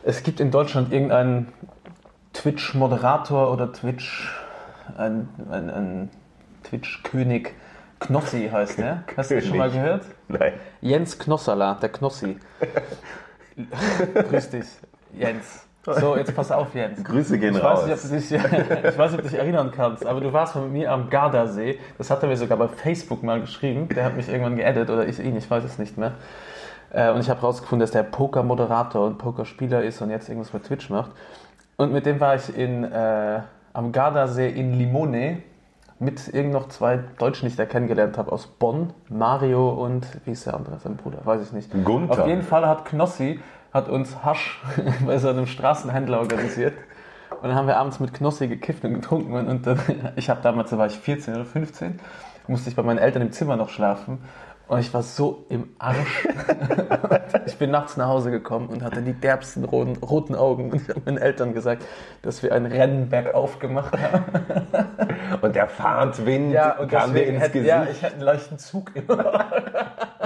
Es 0.03 0.23
gibt 0.23 0.39
in 0.39 0.51
Deutschland 0.51 0.93
irgendeinen 0.93 1.51
Twitch-Moderator 2.33 3.51
oder 3.51 3.73
Twitch, 3.73 4.31
ein, 4.97 5.29
ein, 5.49 5.69
ein 5.69 6.09
Twitch-König. 6.63 7.53
Knossi 7.99 8.49
heißt 8.51 8.77
der. 8.77 9.03
Hast 9.17 9.31
du 9.31 9.35
das 9.35 9.45
schon 9.45 9.57
mal 9.57 9.71
gehört? 9.71 10.05
Nein. 10.27 10.53
Jens 10.81 11.17
Knossala, 11.17 11.75
der 11.75 11.89
Knossi. 11.89 12.37
Grüß 14.29 14.49
dich, 14.49 14.65
Jens. 15.13 15.64
So, 15.85 16.17
jetzt 16.17 16.35
pass 16.35 16.51
auf, 16.51 16.73
Jens. 16.73 17.03
Grüße 17.03 17.37
gehen 17.37 17.55
Ich 17.55 17.63
raus. 17.63 17.87
weiß, 17.87 18.09
nicht, 18.09 18.33
ob 18.43 18.49
du 18.49 18.57
dich, 18.57 18.79
ich 18.89 18.97
weiß 18.97 19.11
nicht, 19.11 19.19
ob 19.19 19.23
du 19.23 19.29
dich 19.29 19.37
erinnern 19.39 19.71
kannst, 19.75 20.05
aber 20.05 20.19
du 20.19 20.33
warst 20.33 20.55
mit 20.55 20.71
mir 20.71 20.91
am 20.91 21.09
Gardasee. 21.09 21.79
Das 21.97 22.09
hat 22.09 22.23
er 22.23 22.29
mir 22.29 22.37
sogar 22.37 22.57
bei 22.57 22.67
Facebook 22.67 23.21
mal 23.23 23.39
geschrieben. 23.39 23.87
Der 23.89 24.05
hat 24.05 24.15
mich 24.15 24.27
irgendwann 24.27 24.55
geaddet 24.55 24.89
oder 24.89 25.07
ich 25.07 25.19
ihn, 25.19 25.35
ich 25.37 25.49
weiß 25.49 25.63
es 25.63 25.77
nicht 25.77 25.97
mehr. 25.97 26.13
Äh, 26.91 27.11
Und 27.11 27.19
ich 27.21 27.29
habe 27.29 27.41
herausgefunden, 27.41 27.81
dass 27.81 27.91
der 27.91 28.03
Poker-Moderator 28.03 29.05
und 29.05 29.17
Pokerspieler 29.17 29.83
ist 29.83 30.01
und 30.01 30.09
jetzt 30.09 30.27
irgendwas 30.29 30.51
bei 30.51 30.59
Twitch 30.59 30.89
macht. 30.89 31.11
Und 31.77 31.91
mit 31.91 32.05
dem 32.05 32.19
war 32.19 32.35
ich 32.35 32.57
in 32.57 32.83
äh, 32.83 33.41
am 33.73 33.91
Gardasee 33.91 34.49
in 34.49 34.73
Limone 34.73 35.39
mit 35.99 36.33
irgend 36.33 36.53
noch 36.53 36.67
zwei 36.69 36.99
Deutschen, 37.17 37.45
die 37.45 37.51
ich 37.51 37.55
da 37.55 37.65
kennengelernt 37.65 38.17
habe 38.17 38.31
aus 38.31 38.47
Bonn, 38.47 38.91
Mario 39.09 39.69
und 39.69 40.05
wie 40.25 40.31
ist 40.31 40.45
der 40.45 40.53
andere, 40.55 40.77
sein 40.79 40.97
Bruder, 40.97 41.19
weiß 41.23 41.41
ich 41.41 41.51
nicht. 41.53 41.71
Gunther. 41.85 42.21
Auf 42.23 42.27
jeden 42.27 42.41
Fall 42.41 42.67
hat 42.67 42.85
Knossi 42.85 43.39
hat 43.75 43.89
uns 43.89 44.23
Hasch 44.23 44.61
bei 45.05 45.17
so 45.17 45.27
einem 45.29 45.45
Straßenhändler 45.47 46.19
organisiert. 46.19 46.73
Und 47.29 47.49
dann 47.49 47.55
haben 47.55 47.67
wir 47.67 47.75
abends 47.77 47.99
mit 47.99 48.13
Knossi 48.13 48.47
gekifft 48.47 48.85
und 48.85 48.93
getrunken. 48.93 49.33
Und, 49.33 49.47
und 49.49 49.67
dann, 49.67 49.79
ich 50.15 50.29
habe 50.29 50.41
damals, 50.41 50.69
da 50.69 50.77
war 50.77 50.87
ich 50.87 50.97
14 50.97 51.35
oder 51.35 51.45
15, 51.45 51.99
musste 52.47 52.69
ich 52.69 52.75
bei 52.75 52.83
meinen 52.83 52.99
Eltern 52.99 53.21
im 53.21 53.31
Zimmer 53.33 53.57
noch 53.57 53.69
schlafen. 53.69 54.19
Und 54.67 54.79
ich 54.79 54.91
war 54.95 55.03
so 55.03 55.45
im 55.49 55.69
Arsch. 55.77 56.27
ich 57.45 57.55
bin 57.57 57.69
nachts 57.69 57.97
nach 57.97 58.07
Hause 58.07 58.31
gekommen 58.31 58.69
und 58.69 58.81
hatte 58.81 59.03
die 59.03 59.13
derbsten 59.13 59.63
roten, 59.63 59.97
roten 59.97 60.33
Augen. 60.35 60.71
Und 60.71 60.81
ich 60.81 60.89
habe 60.89 61.01
meinen 61.05 61.17
Eltern 61.19 61.53
gesagt, 61.53 61.83
dass 62.23 62.41
wir 62.41 62.51
ein 62.53 62.65
Rennen 62.65 63.09
bergauf 63.09 63.59
gemacht 63.59 63.93
haben. 64.01 64.23
Und 65.41 65.55
der 65.55 65.67
Fahrtwind 65.67 66.55
kam 66.55 66.87
dir 66.87 66.87
deswegen 66.89 67.33
ins 67.35 67.43
hätte, 67.43 67.51
Gesicht, 67.51 67.67
ja, 67.67 67.83
ich 67.91 68.03
hatte 68.03 68.13
einen 68.13 68.23
leichten 68.23 68.57
Zug 68.57 68.95
immer. 68.95 69.45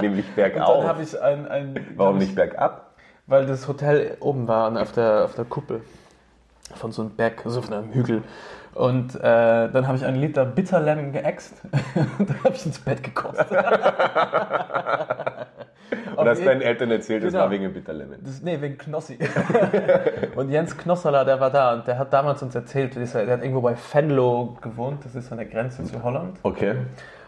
nämlich 0.00 0.26
Und 0.28 0.38
dann 0.38 0.52
bergauf. 0.52 0.84
habe 0.86 1.02
ich 1.02 1.20
ein, 1.20 1.46
ein 1.48 1.86
Warum 1.96 2.16
ich- 2.16 2.22
nicht 2.28 2.34
bergab? 2.36 2.89
Weil 3.30 3.46
das 3.46 3.68
Hotel 3.68 4.16
oben 4.18 4.48
war 4.48 4.76
auf 4.82 4.90
der, 4.92 5.24
auf 5.24 5.34
der 5.36 5.44
Kuppel 5.44 5.82
von 6.74 6.90
so 6.90 7.02
einem 7.02 7.12
Berg, 7.12 7.46
also 7.46 7.62
von 7.62 7.72
einem 7.74 7.92
Hügel. 7.92 8.22
Und 8.74 9.14
äh, 9.14 9.20
dann 9.70 9.86
habe 9.86 9.96
ich 9.96 10.04
einen 10.04 10.16
Liter 10.20 10.44
Bitterlemon 10.44 11.12
geäxt 11.12 11.54
und 12.18 12.28
dann 12.28 12.42
habe 12.44 12.54
ich 12.54 12.66
ins 12.66 12.80
Bett 12.80 13.02
gekostet. 13.02 13.46
Und 16.16 16.28
hast 16.28 16.44
deinen 16.44 16.60
Eltern 16.60 16.90
erzählt, 16.90 17.24
das 17.24 17.32
Genau. 17.32 17.44
war 17.44 17.50
wegen 17.50 17.72
Bitterlemon. 17.72 18.16
Das, 18.22 18.42
nee, 18.42 18.60
wegen 18.60 18.76
Knossi. 18.78 19.18
und 20.36 20.50
Jens 20.50 20.76
Knosserler, 20.76 21.24
der 21.24 21.40
war 21.40 21.50
da 21.50 21.72
und 21.74 21.86
der 21.86 21.98
hat 21.98 22.12
damals 22.12 22.42
uns 22.42 22.54
erzählt, 22.54 22.94
das- 22.96 23.12
der 23.12 23.26
hat 23.28 23.42
irgendwo 23.42 23.60
bei 23.62 23.74
Venlo 23.92 24.56
gewohnt, 24.60 25.04
das 25.04 25.14
ist 25.14 25.32
an 25.32 25.38
der 25.38 25.46
Grenze 25.46 25.82
zu 25.84 26.02
Holland. 26.02 26.38
Okay. 26.42 26.74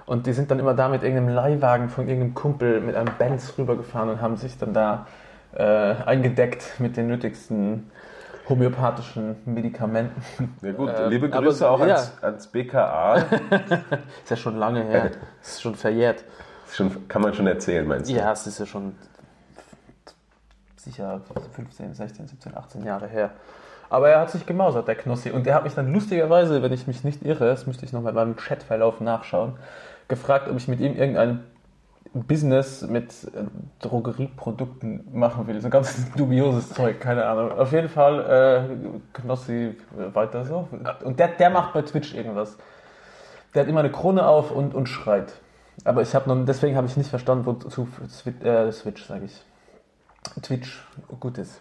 Und 0.06 0.26
die 0.26 0.32
sind 0.32 0.50
dann 0.50 0.58
immer 0.58 0.74
da 0.74 0.88
mit 0.88 1.02
irgendeinem 1.02 1.34
Leihwagen 1.34 1.88
von 1.88 2.06
irgendeinem 2.06 2.34
Kumpel 2.34 2.80
mit 2.80 2.94
einem 2.96 3.14
Benz 3.18 3.54
rübergefahren 3.56 4.10
und 4.10 4.20
haben 4.20 4.36
sich 4.36 4.58
dann 4.58 4.74
da 4.74 5.06
äh, 5.54 5.62
eingedeckt 5.62 6.80
mit 6.80 6.96
den 6.96 7.08
nötigsten 7.08 7.90
homöopathischen 8.48 9.36
Medikamenten. 9.44 10.56
Ja 10.62 10.72
gut, 10.72 10.90
Äh, 10.90 11.08
liebe 11.08 11.26
aber 11.26 11.46
Grüße 11.46 11.68
auch 11.68 11.80
ja. 11.80 11.94
ans, 11.94 12.22
ans 12.22 12.46
BKA. 12.48 13.16
Ist 14.22 14.30
ja 14.30 14.36
schon 14.36 14.56
lange 14.56 14.82
her. 14.84 15.10
Ist 15.42 15.62
schon 15.62 15.74
verjährt. 15.74 16.24
Das 16.66 16.76
schon, 16.76 17.08
kann 17.08 17.22
man 17.22 17.34
schon 17.34 17.46
erzählen, 17.46 17.86
meinst 17.86 18.10
du? 18.10 18.14
Ja, 18.14 18.32
es 18.32 18.46
ist 18.46 18.58
ja 18.58 18.66
schon 18.66 18.94
sicher 20.76 21.20
15, 21.54 21.94
16, 21.94 22.28
17, 22.28 22.56
18 22.56 22.84
Jahre 22.84 23.06
her. 23.06 23.30
Aber 23.90 24.08
er 24.08 24.20
hat 24.20 24.30
sich 24.30 24.46
gemausert, 24.46 24.88
der 24.88 24.94
Knossi. 24.94 25.30
Und 25.30 25.46
er 25.46 25.54
hat 25.54 25.64
mich 25.64 25.74
dann 25.74 25.92
lustigerweise, 25.92 26.62
wenn 26.62 26.72
ich 26.72 26.86
mich 26.86 27.04
nicht 27.04 27.22
irre, 27.24 27.46
das 27.46 27.66
müsste 27.66 27.84
ich 27.84 27.92
nochmal 27.92 28.14
beim 28.14 28.36
Chatverlauf 28.36 29.00
nachschauen, 29.00 29.56
gefragt, 30.08 30.48
ob 30.48 30.56
ich 30.56 30.66
mit 30.66 30.80
ihm 30.80 30.96
irgendein 30.96 31.44
Business 32.14 32.82
mit 32.82 33.12
äh, 33.24 33.44
Drogerieprodukten 33.80 35.08
machen 35.12 35.46
will. 35.46 35.60
So 35.60 35.70
ganz 35.70 36.12
dubioses 36.16 36.70
Zeug, 36.70 37.00
keine 37.00 37.24
Ahnung. 37.26 37.52
Auf 37.52 37.72
jeden 37.72 37.88
Fall 37.88 38.68
äh, 38.70 39.20
Knossi 39.20 39.76
weiter 40.12 40.44
so. 40.44 40.68
Und 41.04 41.18
der, 41.18 41.28
der 41.28 41.50
macht 41.50 41.72
bei 41.72 41.82
Twitch 41.82 42.14
irgendwas. 42.14 42.56
Der 43.54 43.62
hat 43.62 43.68
immer 43.68 43.80
eine 43.80 43.90
Krone 43.90 44.26
auf 44.26 44.50
und, 44.50 44.74
und 44.74 44.88
schreit. 44.88 45.34
Aber 45.84 46.02
ich 46.02 46.14
habe 46.14 46.28
noch, 46.32 46.44
deswegen 46.44 46.76
habe 46.76 46.86
ich 46.86 46.96
nicht 46.96 47.10
verstanden, 47.10 47.46
wozu 47.46 47.88
äh, 48.42 48.70
Switch 48.72 49.04
sage 49.06 49.24
ich. 49.24 49.42
Twitch 50.42 50.84
gut 51.18 51.38
ist. 51.38 51.60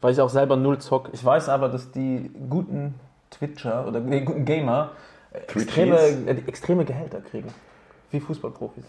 Weil 0.00 0.12
ich 0.12 0.20
auch 0.20 0.28
selber 0.28 0.56
null 0.56 0.78
zock. 0.78 1.10
Ich 1.12 1.24
weiß 1.24 1.48
aber, 1.48 1.68
dass 1.68 1.90
die 1.90 2.30
guten 2.48 2.94
Twitcher 3.30 3.86
oder 3.86 4.00
die 4.00 4.24
guten 4.24 4.44
Gamer 4.44 4.92
extreme, 5.32 5.98
äh, 5.98 6.30
extreme 6.46 6.84
Gehälter 6.84 7.20
kriegen. 7.20 7.52
Wie 8.10 8.20
Fußballprofis. 8.20 8.84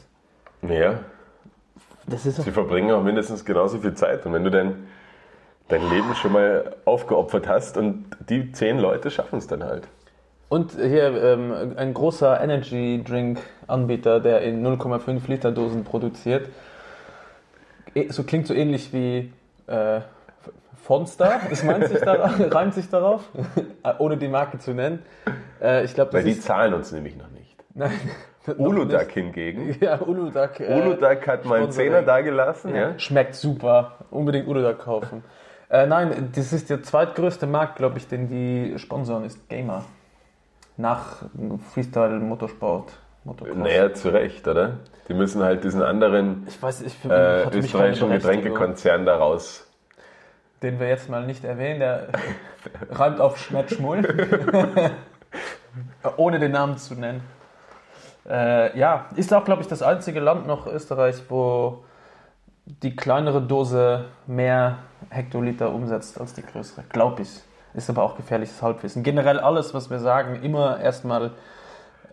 Ja, 0.61 0.99
Das 2.07 2.25
ist 2.25 2.41
sie 2.41 2.51
verbringen 2.51 2.91
auch 2.91 3.03
mindestens 3.03 3.45
genauso 3.45 3.77
viel 3.79 3.93
Zeit. 3.93 4.25
Und 4.25 4.33
wenn 4.33 4.43
du 4.43 4.51
dein, 4.51 4.87
dein 5.67 5.87
Leben 5.89 6.13
schon 6.15 6.33
mal 6.33 6.75
aufgeopfert 6.85 7.47
hast 7.47 7.77
und 7.77 8.05
die 8.29 8.51
zehn 8.51 8.79
Leute 8.79 9.09
schaffen 9.11 9.39
es 9.39 9.47
dann 9.47 9.63
halt. 9.63 9.87
Und 10.49 10.71
hier 10.71 11.23
ähm, 11.23 11.73
ein 11.77 11.93
großer 11.93 12.41
Energy 12.41 13.03
Drink 13.07 13.39
Anbieter, 13.67 14.19
der 14.19 14.41
in 14.41 14.65
0,5 14.65 15.21
Liter 15.27 15.51
Dosen 15.51 15.83
produziert. 15.83 16.49
Eh, 17.93 18.09
So 18.11 18.23
klingt 18.23 18.47
so 18.47 18.55
ähnlich 18.55 18.91
wie 18.91 19.31
äh, 19.67 20.01
Fonstar. 20.83 21.41
Das 21.49 21.63
meint 21.63 21.87
sich 21.87 21.99
darauf, 21.99 22.31
reimt 22.53 22.73
sich 22.73 22.89
darauf, 22.89 23.29
ohne 23.99 24.17
die 24.17 24.27
Marke 24.27 24.57
zu 24.57 24.73
nennen. 24.73 25.03
Äh, 25.61 25.85
ich 25.85 25.93
glaube, 25.93 26.13
Weil 26.13 26.23
das 26.23 26.25
die 26.33 26.39
ist 26.39 26.43
zahlen 26.43 26.73
uns 26.73 26.91
nämlich 26.91 27.15
noch 27.15 27.29
nicht. 27.29 27.55
nein, 27.75 27.91
Uludag 28.57 29.05
nicht. 29.07 29.13
hingegen. 29.13 29.77
Ja, 29.81 30.01
Uludag. 30.01 30.59
äh, 30.59 30.81
Uludag 30.81 31.27
hat 31.27 31.45
mal 31.45 31.59
einen. 31.59 31.71
Zehner 31.71 32.01
dagelassen. 32.01 32.75
Ja. 32.75 32.97
Schmeckt 32.99 33.35
super. 33.35 33.97
Unbedingt 34.11 34.47
Uludag 34.47 34.79
kaufen. 34.79 35.23
Äh, 35.69 35.85
nein, 35.85 36.31
das 36.35 36.51
ist 36.51 36.69
der 36.69 36.81
zweitgrößte 36.81 37.45
Markt, 37.45 37.75
glaube 37.75 37.97
ich, 37.99 38.07
den 38.07 38.27
die 38.27 38.79
sponsoren, 38.79 39.23
ist 39.25 39.47
Gamer. 39.49 39.85
Nach 40.77 41.23
Freestyle, 41.73 42.19
Motorsport, 42.19 42.93
Motocross. 43.23 43.55
Naja, 43.55 43.93
zu 43.93 44.09
Recht, 44.09 44.47
oder? 44.47 44.77
Die 45.07 45.13
müssen 45.13 45.43
halt 45.43 45.63
diesen 45.63 45.81
anderen 45.83 46.45
Ich 46.47 46.61
weiß, 46.61 46.81
ich 46.81 46.93
für 46.97 47.09
äh, 47.09 47.57
österreichischen. 47.57 48.09
Getränkekonzern 48.09 49.05
daraus. 49.05 49.67
Den 50.63 50.79
wir 50.79 50.87
jetzt 50.87 51.09
mal 51.09 51.25
nicht 51.25 51.43
erwähnen, 51.45 51.79
der 51.79 52.07
reimt 52.91 53.19
auf 53.19 53.37
Schmettschmull. 53.37 54.01
Ohne 56.17 56.39
den 56.39 56.51
Namen 56.51 56.77
zu 56.77 56.95
nennen. 56.95 57.21
Äh, 58.29 58.77
ja, 58.77 59.07
ist 59.15 59.33
auch, 59.33 59.43
glaube 59.43 59.61
ich, 59.61 59.67
das 59.67 59.81
einzige 59.81 60.19
Land 60.19 60.45
noch 60.45 60.67
Österreich, 60.67 61.15
wo 61.29 61.83
die 62.65 62.95
kleinere 62.95 63.41
Dose 63.41 64.05
mehr 64.27 64.77
Hektoliter 65.09 65.73
umsetzt 65.73 66.19
als 66.21 66.33
die 66.33 66.43
größere. 66.43 66.83
Glaube 66.89 67.23
ich. 67.23 67.29
Ist 67.73 67.89
aber 67.89 68.03
auch 68.03 68.15
gefährliches 68.15 68.61
Halbwissen. 68.61 69.03
Generell 69.03 69.39
alles, 69.39 69.73
was 69.73 69.89
wir 69.89 69.99
sagen, 69.99 70.41
immer 70.43 70.79
erstmal 70.79 71.31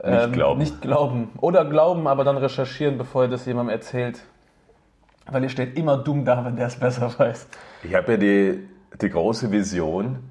ähm, 0.03 0.33
glauben. 0.33 0.59
nicht 0.59 0.83
glauben. 0.83 1.31
Oder 1.39 1.65
glauben, 1.65 2.07
aber 2.07 2.25
dann 2.25 2.37
recherchieren, 2.37 2.99
bevor 2.99 3.25
ihr 3.25 3.29
das 3.29 3.47
jemandem 3.47 3.75
erzählt. 3.75 4.21
Weil 5.27 5.43
ihr 5.43 5.49
steht 5.49 5.77
immer 5.77 5.97
dumm 5.97 6.25
da, 6.25 6.45
wenn 6.45 6.57
der 6.57 6.67
es 6.67 6.77
besser 6.77 7.13
weiß. 7.19 7.49
Ich 7.83 7.95
habe 7.95 8.13
ja 8.13 8.19
die, 8.19 8.69
die 9.01 9.11
große 9.11 9.51
Vision, 9.51 10.31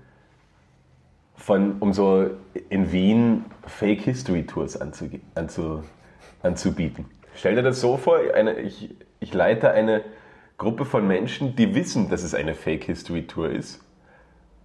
von, 1.35 1.77
um 1.79 1.93
so 1.93 2.29
in 2.69 2.91
Wien 2.91 3.45
Fake 3.67 4.01
History 4.01 4.45
Tours 4.45 4.79
anzuge- 4.79 5.21
anzu, 5.35 5.83
anzubieten. 6.41 7.05
Stell 7.35 7.55
dir 7.55 7.63
das 7.63 7.81
so 7.81 7.97
vor, 7.97 8.19
eine, 8.33 8.59
ich, 8.59 8.95
ich 9.19 9.33
leite 9.33 9.71
eine 9.71 10.03
Gruppe 10.57 10.85
von 10.85 11.05
Menschen, 11.07 11.55
die 11.55 11.75
wissen, 11.75 12.09
dass 12.09 12.23
es 12.23 12.33
eine 12.33 12.53
Fake 12.53 12.85
History 12.85 13.27
Tour 13.27 13.49
ist, 13.49 13.83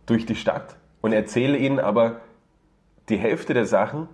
durch 0.06 0.26
die 0.26 0.36
Stadt 0.36 0.76
und 1.00 1.12
erzähle 1.12 1.58
ihnen 1.58 1.80
aber 1.80 2.20
die 3.08 3.16
Hälfte 3.16 3.54
der 3.54 3.66
Sachen 3.66 4.08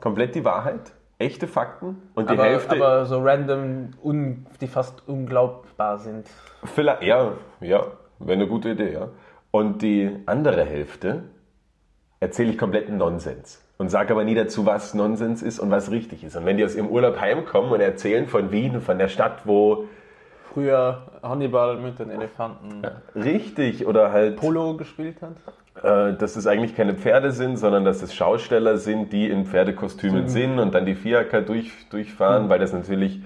komplett 0.00 0.34
die 0.34 0.44
Wahrheit, 0.44 0.92
echte 1.18 1.46
Fakten 1.46 1.96
und 2.14 2.30
die 2.30 2.34
aber, 2.34 2.44
Hälfte 2.44 2.76
aber 2.76 3.04
so 3.06 3.22
random, 3.22 3.90
un, 4.02 4.46
die 4.60 4.66
fast 4.66 5.06
unglaubbar 5.06 5.98
sind. 5.98 6.28
Vielleicht, 6.64 7.02
ja, 7.02 7.32
ja, 7.60 7.86
wäre 8.18 8.32
eine 8.32 8.46
gute 8.46 8.70
Idee, 8.70 8.92
ja. 8.92 9.08
Und 9.50 9.82
die 9.82 10.10
andere 10.26 10.64
Hälfte 10.64 11.24
erzähle 12.26 12.50
ich 12.50 12.58
kompletten 12.58 12.98
Nonsens 12.98 13.62
und 13.78 13.88
sage 13.88 14.12
aber 14.12 14.24
nie 14.24 14.34
dazu, 14.34 14.66
was 14.66 14.94
Nonsens 14.94 15.42
ist 15.42 15.58
und 15.58 15.70
was 15.70 15.90
richtig 15.90 16.24
ist. 16.24 16.36
Und 16.36 16.44
wenn 16.44 16.56
die 16.56 16.64
aus 16.64 16.74
ihrem 16.74 16.88
Urlaub 16.88 17.20
heimkommen 17.20 17.70
und 17.70 17.80
erzählen 17.80 18.26
von 18.26 18.50
Wien, 18.50 18.80
von 18.80 18.98
der 18.98 19.08
Stadt, 19.08 19.42
wo 19.44 19.84
Früher 20.52 21.02
Hannibal 21.22 21.76
mit 21.76 21.98
den 21.98 22.10
Elefanten 22.10 22.82
richtig 23.14 23.86
oder 23.86 24.10
halt, 24.10 24.36
Polo 24.36 24.76
gespielt 24.76 25.18
hat. 25.20 25.36
äh, 25.84 26.16
dass 26.16 26.34
es 26.34 26.46
eigentlich 26.46 26.74
keine 26.74 26.94
Pferde 26.94 27.30
sind, 27.30 27.58
sondern 27.58 27.84
dass 27.84 28.02
es 28.02 28.14
Schausteller 28.14 28.78
sind, 28.78 29.12
die 29.12 29.28
in 29.28 29.44
Pferdekostümen 29.44 30.28
sind 30.28 30.58
und 30.58 30.74
dann 30.74 30.86
die 30.86 30.94
Fiaker 30.94 31.42
durch, 31.42 31.72
durchfahren, 31.90 32.48
weil 32.48 32.58
das 32.58 32.72
natürlich 32.72 33.20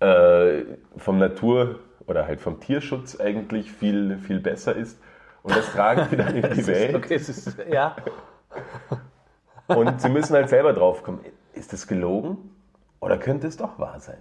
äh, 0.00 0.64
vom 0.98 1.18
Natur- 1.18 1.76
oder 2.06 2.26
halt 2.26 2.40
vom 2.40 2.60
Tierschutz 2.60 3.18
eigentlich 3.18 3.72
viel, 3.72 4.18
viel 4.18 4.40
besser 4.40 4.76
ist. 4.76 5.00
Und 5.42 5.56
das 5.56 5.72
tragen 5.72 6.06
die 6.10 6.16
dann 6.16 6.36
in 6.36 6.54
die 6.54 6.66
Welt. 6.66 6.94
Okay, 6.94 7.14
es 7.14 7.28
ist, 7.28 7.56
ja. 7.70 7.96
Und 9.68 10.00
sie 10.00 10.08
müssen 10.08 10.34
halt 10.34 10.48
selber 10.48 10.72
drauf 10.72 11.02
kommen, 11.02 11.20
ist 11.54 11.72
es 11.72 11.86
gelogen 11.86 12.36
oder 13.00 13.18
könnte 13.18 13.46
es 13.46 13.56
doch 13.56 13.78
wahr 13.78 14.00
sein? 14.00 14.18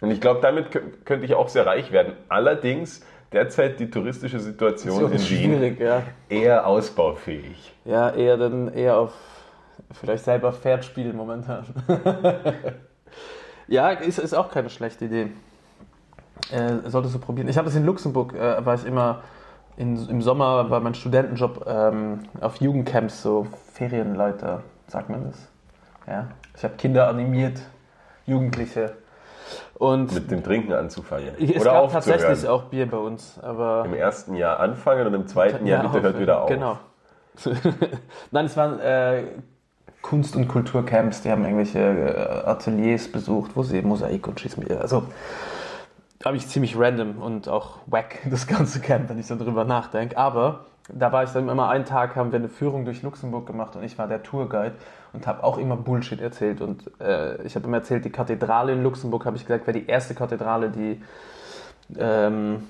Und 0.00 0.10
ich 0.10 0.20
glaube, 0.20 0.40
damit 0.40 0.68
kö- 0.68 0.82
könnte 1.04 1.24
ich 1.24 1.34
auch 1.34 1.48
sehr 1.48 1.66
reich 1.66 1.90
werden. 1.90 2.12
Allerdings 2.28 3.00
derzeit 3.32 3.80
die 3.80 3.90
touristische 3.90 4.38
Situation 4.38 5.10
in 5.10 5.20
Wien 5.30 5.76
ja. 5.80 6.02
eher 6.28 6.66
ausbaufähig. 6.66 7.74
Ja, 7.84 8.10
eher 8.10 8.36
dann 8.36 8.72
eher 8.72 8.98
auf 8.98 9.12
vielleicht 9.92 10.24
selber 10.24 10.52
Pferd 10.52 10.84
spielen 10.84 11.16
momentan. 11.16 11.64
ja, 13.68 13.90
ist, 13.90 14.18
ist 14.18 14.34
auch 14.34 14.50
keine 14.50 14.70
schlechte 14.70 15.06
Idee. 15.06 15.32
Äh, 16.52 16.88
solltest 16.88 17.14
du 17.14 17.18
probieren. 17.18 17.48
Ich 17.48 17.56
habe 17.56 17.68
es 17.68 17.74
in 17.74 17.86
Luxemburg, 17.86 18.34
äh, 18.34 18.64
war 18.64 18.74
ich 18.74 18.84
immer 18.84 19.22
in, 19.76 20.08
im 20.08 20.22
Sommer 20.22 20.64
bei 20.64 20.80
meinem 20.80 20.94
Studentenjob 20.94 21.66
ähm, 21.66 22.20
auf 22.40 22.56
Jugendcamps 22.56 23.22
so 23.22 23.46
Ferienleiter, 23.74 24.62
sagt 24.86 25.10
man 25.10 25.24
das? 25.26 25.48
Ja. 26.06 26.28
Ich 26.56 26.64
habe 26.64 26.74
Kinder 26.76 27.08
animiert, 27.08 27.60
Jugendliche. 28.26 28.92
Und 29.74 30.12
Mit 30.12 30.30
dem 30.30 30.42
Trinken 30.42 30.72
anzufangen. 30.72 31.28
es 31.38 31.60
Oder 31.60 31.72
gab 31.72 31.92
tatsächlich 31.92 32.48
auch 32.48 32.64
Bier 32.64 32.90
bei 32.90 32.96
uns, 32.96 33.38
aber 33.40 33.84
Im 33.84 33.94
ersten 33.94 34.34
Jahr 34.34 34.58
anfangen 34.58 35.06
und 35.06 35.14
im 35.14 35.26
zweiten 35.28 35.66
Jahr 35.66 35.82
bitte 35.82 36.02
hört 36.02 36.18
wieder 36.18 36.42
auf. 36.42 36.48
Genau. 36.48 36.78
Nein, 38.30 38.46
es 38.46 38.56
waren 38.56 38.80
äh, 38.80 39.24
Kunst- 40.00 40.34
und 40.34 40.48
Kulturcamps, 40.48 41.22
die 41.22 41.30
haben 41.30 41.44
irgendwelche 41.44 41.78
äh, 41.78 42.48
Ateliers 42.48 43.08
besucht, 43.08 43.52
wo 43.54 43.62
sie 43.62 43.82
Mosaik 43.82 44.26
und 44.26 44.40
Schieß 44.40 44.56
mich. 44.56 44.70
Also 44.70 45.04
habe 46.26 46.36
ich 46.36 46.46
ziemlich 46.48 46.78
random 46.78 47.18
und 47.22 47.48
auch 47.48 47.78
wack 47.86 48.18
das 48.30 48.46
ganze 48.46 48.80
Camp, 48.80 49.08
wenn 49.08 49.18
ich 49.18 49.26
so 49.26 49.36
drüber 49.36 49.64
nachdenke. 49.64 50.16
Aber 50.16 50.66
da 50.88 51.10
war 51.12 51.24
ich 51.24 51.30
dann 51.30 51.48
immer 51.48 51.68
einen 51.68 51.84
Tag, 51.84 52.14
haben 52.16 52.32
wir 52.32 52.38
eine 52.38 52.48
Führung 52.48 52.84
durch 52.84 53.02
Luxemburg 53.02 53.46
gemacht 53.46 53.74
und 53.76 53.82
ich 53.82 53.98
war 53.98 54.06
der 54.06 54.22
Tourguide 54.22 54.74
und 55.12 55.26
habe 55.26 55.42
auch 55.42 55.58
immer 55.58 55.76
Bullshit 55.76 56.20
erzählt. 56.20 56.60
Und 56.60 56.90
äh, 57.00 57.42
ich 57.42 57.56
habe 57.56 57.66
immer 57.66 57.78
erzählt, 57.78 58.04
die 58.04 58.10
Kathedrale 58.10 58.72
in 58.72 58.82
Luxemburg, 58.82 59.24
habe 59.24 59.36
ich 59.36 59.46
gesagt, 59.46 59.66
wäre 59.66 59.78
die 59.78 59.86
erste 59.86 60.14
Kathedrale, 60.14 60.70
die 60.70 61.00
ähm, 61.98 62.68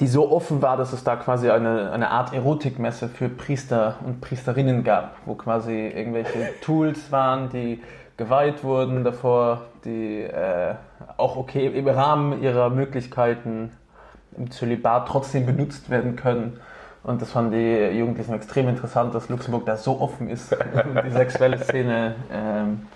die 0.00 0.06
so 0.06 0.30
offen 0.30 0.62
war, 0.62 0.76
dass 0.76 0.92
es 0.92 1.04
da 1.04 1.16
quasi 1.16 1.50
eine, 1.50 1.90
eine 1.92 2.10
Art 2.10 2.32
Erotikmesse 2.32 3.08
für 3.08 3.28
Priester 3.28 3.96
und 4.04 4.20
Priesterinnen 4.20 4.84
gab, 4.84 5.16
wo 5.26 5.34
quasi 5.34 5.88
irgendwelche 5.88 6.50
Tools 6.62 7.12
waren, 7.12 7.50
die 7.50 7.82
geweiht 8.16 8.64
wurden 8.64 9.04
davor, 9.04 9.62
die 9.84 10.22
äh, 10.22 10.74
auch 11.16 11.36
okay 11.36 11.66
im 11.66 11.88
Rahmen 11.88 12.42
ihrer 12.42 12.70
Möglichkeiten 12.70 13.72
im 14.36 14.50
Zölibat 14.50 15.08
trotzdem 15.08 15.46
benutzt 15.46 15.90
werden 15.90 16.16
können. 16.16 16.60
Und 17.02 17.20
das 17.20 17.32
fanden 17.32 17.52
die 17.52 17.98
Jugendlichen 17.98 18.32
extrem 18.32 18.68
interessant, 18.68 19.14
dass 19.14 19.28
Luxemburg 19.28 19.66
da 19.66 19.76
so 19.76 20.00
offen 20.00 20.28
ist 20.28 20.52
und 20.52 21.04
die 21.04 21.10
sexuelle 21.10 21.58
Szene 21.58 22.14
ähm, 22.32 22.86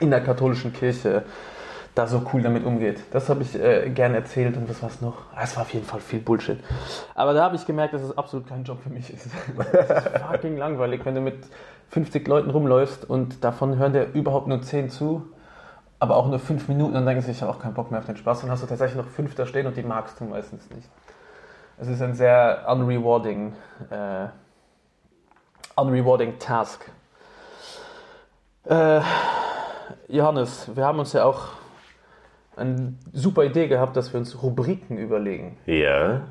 in 0.00 0.10
der 0.10 0.22
katholischen 0.22 0.72
Kirche 0.72 1.24
da 1.94 2.08
so 2.08 2.22
cool 2.32 2.42
damit 2.42 2.64
umgeht. 2.64 3.00
Das 3.12 3.28
habe 3.28 3.42
ich 3.42 3.54
äh, 3.54 3.88
gerne 3.90 4.16
erzählt 4.16 4.56
und 4.56 4.68
was 4.68 4.82
war's 4.82 5.00
noch? 5.00 5.14
Ah, 5.34 5.42
Es 5.44 5.54
war 5.56 5.62
auf 5.62 5.72
jeden 5.72 5.86
Fall 5.86 6.00
viel 6.00 6.18
Bullshit. 6.18 6.58
Aber 7.14 7.34
da 7.34 7.44
habe 7.44 7.54
ich 7.54 7.66
gemerkt, 7.66 7.94
dass 7.94 8.02
es 8.02 8.16
absolut 8.18 8.48
kein 8.48 8.64
Job 8.64 8.82
für 8.82 8.90
mich 8.90 9.12
ist. 9.12 9.26
Es 9.72 9.90
ist 9.90 10.08
fucking 10.18 10.56
langweilig, 10.56 11.02
wenn 11.04 11.14
du 11.14 11.20
mit 11.20 11.36
50 11.90 12.26
Leuten 12.26 12.50
rumläufst 12.50 13.08
und 13.08 13.44
davon 13.44 13.76
hören 13.78 13.92
dir 13.92 14.04
überhaupt 14.12 14.46
nur 14.46 14.60
10 14.62 14.90
zu, 14.90 15.26
aber 15.98 16.16
auch 16.16 16.28
nur 16.28 16.38
5 16.38 16.68
Minuten 16.68 16.90
und 16.90 16.94
dann 16.94 17.06
denkst 17.06 17.26
du, 17.26 17.32
ich 17.32 17.42
habe 17.42 17.52
auch 17.52 17.60
keinen 17.60 17.74
Bock 17.74 17.90
mehr 17.90 18.00
auf 18.00 18.06
den 18.06 18.16
Spaß. 18.16 18.42
Dann 18.42 18.50
hast 18.50 18.62
du 18.62 18.66
tatsächlich 18.66 18.96
noch 18.96 19.10
5 19.10 19.34
da 19.34 19.46
stehen 19.46 19.66
und 19.66 19.76
die 19.76 19.82
magst 19.82 20.20
du 20.20 20.24
meistens 20.24 20.68
nicht. 20.70 20.88
Es 21.78 21.88
ist 21.88 22.02
ein 22.02 22.14
sehr 22.14 22.66
unrewarding, 22.68 23.52
äh, 23.90 24.26
unrewarding 25.76 26.38
Task. 26.38 26.90
Äh, 28.64 29.00
Johannes, 30.08 30.70
wir 30.74 30.84
haben 30.84 30.98
uns 30.98 31.12
ja 31.12 31.24
auch 31.24 31.48
eine 32.56 32.94
super 33.12 33.44
Idee 33.44 33.68
gehabt, 33.68 33.96
dass 33.96 34.12
wir 34.12 34.20
uns 34.20 34.42
Rubriken 34.42 34.98
überlegen. 34.98 35.58
Ja. 35.66 36.22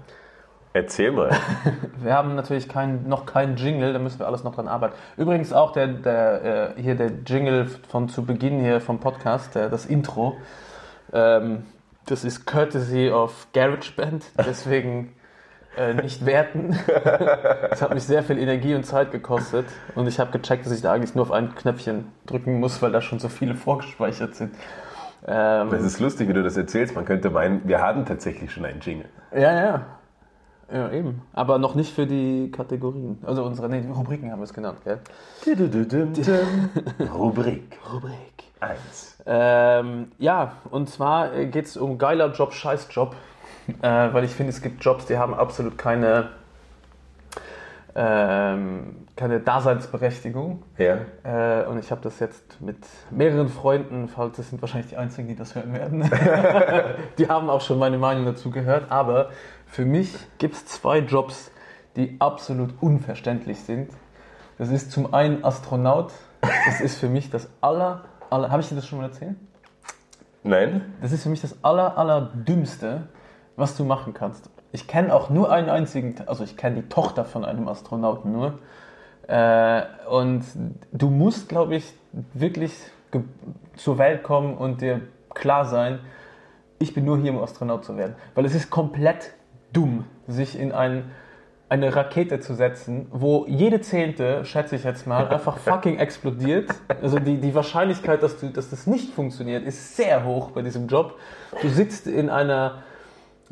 Erzähl 0.73 1.11
mal. 1.11 1.29
Wir 2.01 2.13
haben 2.13 2.33
natürlich 2.33 2.67
kein, 2.67 3.07
noch 3.07 3.27
keinen 3.27 3.57
Jingle, 3.57 3.93
da 3.93 3.99
müssen 3.99 4.19
wir 4.19 4.25
alles 4.25 4.43
noch 4.43 4.55
dran 4.55 4.67
arbeiten. 4.67 4.95
Übrigens 5.17 5.53
auch 5.53 5.71
der, 5.71 5.87
der, 5.87 6.73
äh, 6.77 6.81
hier 6.81 6.95
der 6.95 7.11
Jingle 7.25 7.67
von 7.87 8.09
zu 8.09 8.25
Beginn 8.25 8.59
hier 8.59 8.81
vom 8.81 8.99
Podcast, 8.99 9.53
der, 9.53 9.69
das 9.69 9.85
Intro. 9.85 10.35
Ähm, 11.13 11.65
das 12.07 12.23
ist 12.23 12.45
courtesy 12.45 13.11
of 13.11 13.47
GarageBand, 13.53 14.25
deswegen 14.45 15.13
äh, 15.77 15.93
nicht 15.93 16.25
werten. 16.25 16.77
Es 17.69 17.81
hat 17.81 17.93
mich 17.93 18.03
sehr 18.03 18.23
viel 18.23 18.37
Energie 18.39 18.73
und 18.75 18.83
Zeit 18.85 19.11
gekostet 19.11 19.65
und 19.95 20.07
ich 20.07 20.19
habe 20.19 20.37
gecheckt, 20.37 20.65
dass 20.65 20.73
ich 20.73 20.81
da 20.81 20.91
eigentlich 20.91 21.15
nur 21.15 21.23
auf 21.23 21.31
ein 21.31 21.53
Knöpfchen 21.55 22.11
drücken 22.25 22.59
muss, 22.59 22.81
weil 22.81 22.91
da 22.91 23.01
schon 23.01 23.19
so 23.19 23.29
viele 23.29 23.55
vorgespeichert 23.55 24.35
sind. 24.35 24.55
Ähm, 25.27 25.69
Das 25.69 25.83
ist 25.83 25.99
lustig, 25.99 26.29
wie 26.29 26.33
du 26.33 26.43
das 26.43 26.57
erzählst. 26.57 26.95
Man 26.95 27.05
könnte 27.05 27.29
meinen, 27.29 27.61
wir 27.67 27.79
haben 27.79 28.05
tatsächlich 28.05 28.51
schon 28.51 28.65
einen 28.65 28.79
Jingle. 28.81 29.07
Ja, 29.31 29.53
ja. 29.53 29.85
Ja, 30.71 30.91
eben. 30.91 31.21
Aber 31.33 31.57
noch 31.57 31.75
nicht 31.75 31.93
für 31.93 32.05
die 32.05 32.51
Kategorien. 32.51 33.19
Also 33.25 33.43
unsere, 33.43 33.69
nee, 33.69 33.83
Rubriken 33.91 34.31
haben 34.31 34.39
wir 34.39 34.45
es 34.45 34.53
genannt, 34.53 34.79
gell? 34.83 34.99
Rubrik 37.13 37.79
Rubrik. 37.91 38.33
1. 38.59 39.23
Ähm, 39.25 40.11
ja, 40.17 40.53
und 40.71 40.89
zwar 40.89 41.29
geht 41.45 41.65
es 41.65 41.77
um 41.77 41.97
geiler 41.97 42.31
Job, 42.31 42.53
scheiß 42.53 42.87
Job. 42.91 43.15
Äh, 43.81 44.13
weil 44.13 44.25
ich 44.25 44.31
finde, 44.31 44.51
es 44.51 44.61
gibt 44.61 44.83
Jobs, 44.83 45.05
die 45.05 45.17
haben 45.17 45.33
absolut 45.33 45.77
keine, 45.77 46.29
ähm, 47.95 49.07
keine 49.15 49.39
Daseinsberechtigung. 49.39 50.63
Ja. 50.77 50.97
Äh, 51.23 51.65
und 51.67 51.79
ich 51.79 51.89
habe 51.91 52.01
das 52.01 52.19
jetzt 52.19 52.59
mit 52.61 52.77
mehreren 53.09 53.47
Freunden, 53.47 54.09
falls 54.09 54.35
das 54.35 54.49
sind 54.49 54.61
wahrscheinlich 54.61 54.89
die 54.89 54.97
einzigen, 54.97 55.27
die 55.27 55.35
das 55.35 55.55
hören 55.55 55.73
werden. 55.73 56.09
die 57.17 57.29
haben 57.29 57.49
auch 57.49 57.61
schon 57.61 57.79
meine 57.79 57.97
Meinung 57.97 58.25
dazu 58.25 58.51
gehört. 58.51 58.91
Aber 58.91 59.29
für 59.73 59.85
mich 59.85 60.13
gibt 60.37 60.53
es 60.53 60.67
zwei 60.67 60.99
Jobs, 60.99 61.49
die 61.95 62.17
absolut 62.19 62.75
unverständlich 62.79 63.59
sind. 63.59 63.89
Das 64.59 64.69
ist 64.69 64.91
zum 64.91 65.15
einen 65.15 65.43
Astronaut. 65.43 66.11
Das 66.41 66.79
ist 66.79 66.99
für 66.99 67.09
mich 67.09 67.31
das 67.31 67.49
aller, 67.59 68.05
aller. 68.29 68.51
Habe 68.51 68.61
ich 68.61 68.69
dir 68.69 68.75
das 68.75 68.85
schon 68.85 68.99
mal 68.99 69.05
erzählt? 69.05 69.35
Nein? 70.43 70.93
Das 71.01 71.11
ist 71.11 71.23
für 71.23 71.29
mich 71.29 71.41
das 71.41 71.63
aller, 71.63 71.97
aller 71.97 72.21
dümmste, 72.21 73.07
was 73.55 73.75
du 73.75 73.83
machen 73.83 74.13
kannst. 74.13 74.47
Ich 74.71 74.87
kenne 74.87 75.11
auch 75.11 75.31
nur 75.31 75.51
einen 75.51 75.69
einzigen, 75.69 76.15
also 76.27 76.43
ich 76.43 76.55
kenne 76.55 76.83
die 76.83 76.89
Tochter 76.89 77.25
von 77.25 77.43
einem 77.43 77.67
Astronauten 77.67 78.31
nur. 78.31 78.59
Äh, 79.27 79.85
und 80.07 80.43
du 80.91 81.09
musst, 81.09 81.49
glaube 81.49 81.77
ich, 81.77 81.91
wirklich 82.35 82.75
zur 83.75 83.97
Welt 83.97 84.21
kommen 84.21 84.55
und 84.55 84.81
dir 84.81 85.01
klar 85.33 85.65
sein, 85.65 85.97
ich 86.77 86.93
bin 86.93 87.05
nur 87.05 87.17
hier, 87.17 87.33
um 87.33 87.41
Astronaut 87.41 87.83
zu 87.83 87.97
werden. 87.97 88.15
Weil 88.35 88.45
es 88.45 88.53
ist 88.53 88.69
komplett 88.69 89.33
dumm, 89.73 90.05
sich 90.27 90.57
in 90.57 90.71
ein, 90.71 91.11
eine 91.69 91.95
Rakete 91.95 92.39
zu 92.39 92.53
setzen, 92.53 93.07
wo 93.11 93.45
jede 93.47 93.81
Zehnte, 93.81 94.45
schätze 94.45 94.75
ich 94.75 94.83
jetzt 94.83 95.07
mal, 95.07 95.27
einfach 95.27 95.57
fucking 95.57 95.97
explodiert. 95.97 96.69
Also 97.01 97.19
die, 97.19 97.37
die 97.37 97.53
Wahrscheinlichkeit, 97.55 98.21
dass, 98.23 98.39
du, 98.39 98.49
dass 98.49 98.69
das 98.69 98.87
nicht 98.87 99.13
funktioniert, 99.13 99.65
ist 99.65 99.95
sehr 99.95 100.23
hoch 100.23 100.51
bei 100.51 100.61
diesem 100.61 100.87
Job. 100.87 101.17
Du 101.61 101.69
sitzt 101.69 102.07
in 102.07 102.29
einer 102.29 102.83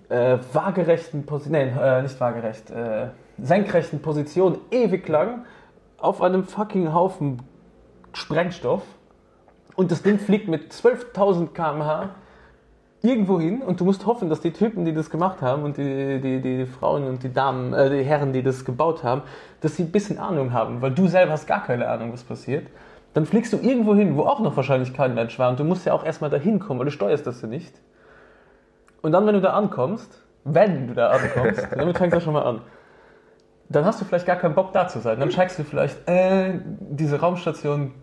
äh, 0.10 0.38
waagerechten 0.53 1.25
Position, 1.25 1.53
nee, 1.53 1.71
äh, 1.79 2.01
nicht 2.01 2.19
waagerecht, 2.19 2.69
äh, 2.69 3.07
senkrechten 3.38 4.01
Position 4.01 4.60
ewig 4.69 5.07
lang 5.07 5.45
auf 5.97 6.21
einem 6.21 6.43
fucking 6.43 6.93
Haufen 6.93 7.41
Sprengstoff 8.13 8.84
und 9.75 9.91
das 9.91 10.03
Ding 10.03 10.19
fliegt 10.19 10.47
mit 10.47 10.71
12.000 10.71 11.53
km/h 11.53 12.10
irgendwo 13.04 13.40
hin 13.40 13.62
und 13.62 13.80
du 13.80 13.86
musst 13.86 14.06
hoffen, 14.06 14.30
dass 14.30 14.42
die 14.42 14.52
Typen, 14.52 14.86
die 14.86 14.94
das 14.94 15.10
gemacht 15.10 15.42
haben 15.42 15.64
und 15.64 15.78
die, 15.78 16.20
die, 16.22 16.40
die 16.42 16.66
Frauen 16.66 17.08
und 17.08 17.24
die 17.24 17.34
Damen, 17.34 17.74
äh, 17.74 17.90
die 17.90 18.04
Herren, 18.04 18.32
die 18.32 18.44
das 18.44 18.64
gebaut 18.64 19.04
haben, 19.04 19.24
dass 19.62 19.76
sie 19.76 19.84
ein 19.84 19.92
bisschen 19.92 20.20
Ahnung 20.20 20.54
haben, 20.54 20.82
weil 20.82 20.92
du 20.92 21.08
selber 21.08 21.32
hast 21.32 21.48
gar 21.48 21.64
keine 21.64 21.88
Ahnung, 21.88 22.14
was 22.14 22.24
passiert. 22.24 22.68
Dann 23.14 23.26
fliegst 23.26 23.52
du 23.54 23.58
irgendwo 23.58 23.96
hin, 23.96 24.16
wo 24.16 24.24
auch 24.24 24.40
noch 24.40 24.56
wahrscheinlich 24.56 24.94
kein 24.94 25.16
Mensch 25.16 25.38
war 25.40 25.50
und 25.50 25.60
du 25.60 25.64
musst 25.64 25.86
ja 25.86 25.94
auch 25.94 26.06
erstmal 26.06 26.30
dahin 26.30 26.60
kommen, 26.60 26.80
weil 26.80 26.86
du 26.86 26.92
steuerst 26.92 27.26
das 27.26 27.42
ja 27.42 27.48
nicht. 27.48 27.74
Und 29.02 29.12
dann, 29.14 29.26
wenn 29.26 29.34
du 29.34 29.42
da 29.42 29.54
ankommst, 29.54 30.24
wenn 30.44 30.88
du 30.88 30.94
da 30.94 31.10
ankommst, 31.10 31.68
damit 31.76 31.98
fängt 31.98 32.14
das 32.14 32.24
schon 32.24 32.34
mal 32.34 32.44
an, 32.44 32.62
dann 33.68 33.86
hast 33.86 34.00
du 34.00 34.06
vielleicht 34.06 34.28
gar 34.28 34.36
keinen 34.36 34.54
Bock 34.54 34.74
da 34.74 34.88
zu 34.88 35.00
sein. 35.00 35.20
Dann 35.20 35.30
checkst 35.30 35.58
du 35.58 35.64
vielleicht, 35.64 36.08
äh, 36.08 36.60
diese 36.80 37.20
Raumstation 37.20 37.94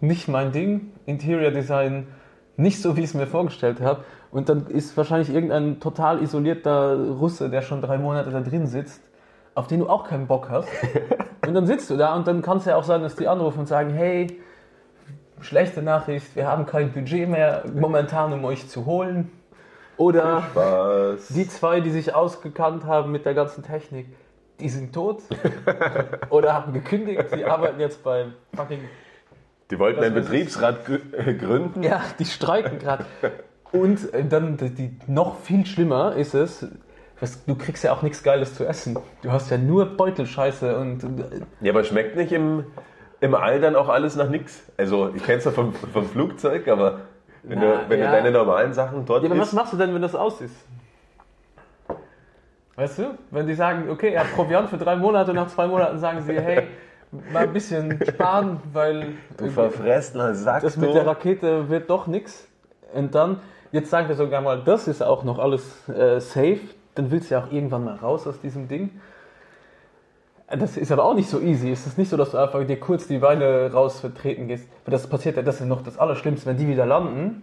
nicht 0.00 0.28
mein 0.28 0.52
Ding, 0.52 0.92
Interior 1.06 1.50
Design 1.50 2.06
nicht 2.58 2.82
so, 2.82 2.96
wie 2.96 3.00
ich 3.00 3.06
es 3.06 3.14
mir 3.14 3.26
vorgestellt 3.26 3.80
habe. 3.80 4.04
Und 4.30 4.48
dann 4.48 4.66
ist 4.66 4.96
wahrscheinlich 4.96 5.30
irgendein 5.30 5.80
total 5.80 6.22
isolierter 6.22 6.98
Russe, 7.18 7.48
der 7.48 7.62
schon 7.62 7.80
drei 7.80 7.98
Monate 7.98 8.30
da 8.30 8.40
drin 8.40 8.66
sitzt, 8.66 9.00
auf 9.54 9.68
den 9.68 9.80
du 9.80 9.88
auch 9.88 10.04
keinen 10.04 10.26
Bock 10.26 10.50
hast. 10.50 10.68
Und 11.46 11.54
dann 11.54 11.66
sitzt 11.66 11.88
du 11.88 11.96
da 11.96 12.14
und 12.14 12.26
dann 12.26 12.42
kann 12.42 12.58
es 12.58 12.66
ja 12.66 12.76
auch 12.76 12.84
sein, 12.84 13.00
dass 13.00 13.16
die 13.16 13.26
anrufen 13.26 13.60
und 13.60 13.66
sagen, 13.68 13.94
hey, 13.94 14.38
schlechte 15.40 15.80
Nachricht, 15.80 16.36
wir 16.36 16.46
haben 16.46 16.66
kein 16.66 16.92
Budget 16.92 17.26
mehr 17.26 17.62
momentan, 17.74 18.34
um 18.34 18.44
euch 18.44 18.68
zu 18.68 18.84
holen. 18.84 19.30
Oder 19.96 20.42
Was? 20.52 21.28
die 21.28 21.48
zwei, 21.48 21.80
die 21.80 21.90
sich 21.90 22.14
ausgekannt 22.14 22.84
haben 22.84 23.12
mit 23.12 23.24
der 23.24 23.32
ganzen 23.32 23.62
Technik, 23.62 24.08
die 24.60 24.68
sind 24.68 24.92
tot 24.92 25.22
oder 26.28 26.52
haben 26.52 26.74
gekündigt, 26.74 27.24
die 27.34 27.46
arbeiten 27.46 27.80
jetzt 27.80 28.04
beim 28.04 28.34
fucking 28.54 28.80
Die 29.70 29.78
wollten 29.78 29.98
Was 29.98 30.06
einen. 30.06 30.14
Betriebsrat 30.14 30.88
äh, 30.88 31.34
gründen. 31.34 31.82
Ja, 31.82 32.02
die 32.18 32.24
streiken 32.24 32.78
gerade. 32.78 33.04
Und 33.72 34.12
äh, 34.14 34.24
dann 34.24 34.56
die, 34.56 34.96
noch 35.06 35.38
viel 35.40 35.66
schlimmer 35.66 36.16
ist 36.16 36.34
es, 36.34 36.66
was, 37.20 37.44
du 37.44 37.54
kriegst 37.54 37.84
ja 37.84 37.92
auch 37.92 38.02
nichts 38.02 38.22
Geiles 38.22 38.54
zu 38.54 38.64
essen. 38.64 38.96
Du 39.22 39.32
hast 39.32 39.50
ja 39.50 39.58
nur 39.58 39.84
Beutelscheiße 39.84 40.78
und 40.78 41.04
äh, 41.04 41.40
Ja, 41.60 41.72
aber 41.72 41.84
schmeckt 41.84 42.16
nicht 42.16 42.32
im, 42.32 42.64
im 43.20 43.34
All 43.34 43.60
dann 43.60 43.76
auch 43.76 43.88
alles 43.88 44.16
nach 44.16 44.28
nix? 44.28 44.62
Also, 44.76 45.12
ich 45.14 45.24
kenn's 45.24 45.44
ja 45.44 45.50
vom, 45.50 45.74
vom 45.74 46.06
Flugzeug, 46.06 46.68
aber 46.68 47.00
wenn, 47.42 47.58
Na, 47.58 47.82
du, 47.82 47.90
wenn 47.90 48.00
ja. 48.00 48.06
du 48.06 48.12
deine 48.12 48.30
normalen 48.30 48.72
Sachen 48.72 49.04
dort 49.04 49.22
ja, 49.22 49.30
aber 49.30 49.38
was 49.38 49.48
isst, 49.48 49.54
machst 49.54 49.72
du 49.72 49.76
denn, 49.76 49.92
wenn 49.94 50.02
das 50.02 50.14
aus 50.14 50.40
ist? 50.40 50.54
Weißt 52.76 53.00
du? 53.00 53.18
Wenn 53.32 53.46
die 53.46 53.54
sagen, 53.54 53.90
okay, 53.90 54.10
er 54.10 54.20
hat 54.20 54.32
Proviant 54.34 54.70
für 54.70 54.78
drei 54.78 54.94
Monate 54.94 55.32
und 55.32 55.36
nach 55.36 55.48
zwei 55.48 55.66
Monaten 55.66 55.98
sagen 55.98 56.22
sie, 56.22 56.40
hey, 56.40 56.68
mal 57.32 57.44
ein 57.44 57.52
bisschen 57.52 57.98
sparen, 58.06 58.60
weil 58.72 59.14
Du 59.36 59.48
verfressener 59.50 60.34
Sack, 60.34 60.62
das 60.62 60.76
mit 60.76 60.94
der 60.94 61.06
Rakete 61.06 61.68
wird 61.68 61.90
doch 61.90 62.06
nichts. 62.06 62.46
Und 62.92 63.14
dann, 63.14 63.40
jetzt 63.72 63.90
sagen 63.90 64.08
wir 64.08 64.16
sogar 64.16 64.40
mal, 64.40 64.62
das 64.64 64.88
ist 64.88 65.02
auch 65.02 65.24
noch 65.24 65.38
alles 65.38 65.88
äh, 65.88 66.20
safe, 66.20 66.60
dann 66.94 67.10
willst 67.10 67.30
du 67.30 67.34
ja 67.34 67.44
auch 67.44 67.52
irgendwann 67.52 67.84
mal 67.84 67.96
raus 67.96 68.26
aus 68.26 68.40
diesem 68.40 68.68
Ding. 68.68 68.90
Das 70.50 70.78
ist 70.78 70.90
aber 70.90 71.04
auch 71.04 71.14
nicht 71.14 71.28
so 71.28 71.40
easy. 71.40 71.70
Es 71.70 71.86
ist 71.86 71.98
nicht 71.98 72.08
so, 72.08 72.16
dass 72.16 72.30
du 72.30 72.38
einfach 72.38 72.64
dir 72.66 72.80
kurz 72.80 73.06
die 73.06 73.18
Beine 73.18 73.70
raus 73.70 74.00
vertreten 74.00 74.48
gehst. 74.48 74.66
Weil 74.86 74.92
das 74.92 75.06
passiert 75.06 75.36
ja, 75.36 75.42
das 75.42 75.60
ist 75.60 75.66
noch 75.66 75.82
das 75.82 75.98
Allerschlimmste, 75.98 76.46
wenn 76.46 76.56
die 76.56 76.66
wieder 76.66 76.86
landen. 76.86 77.42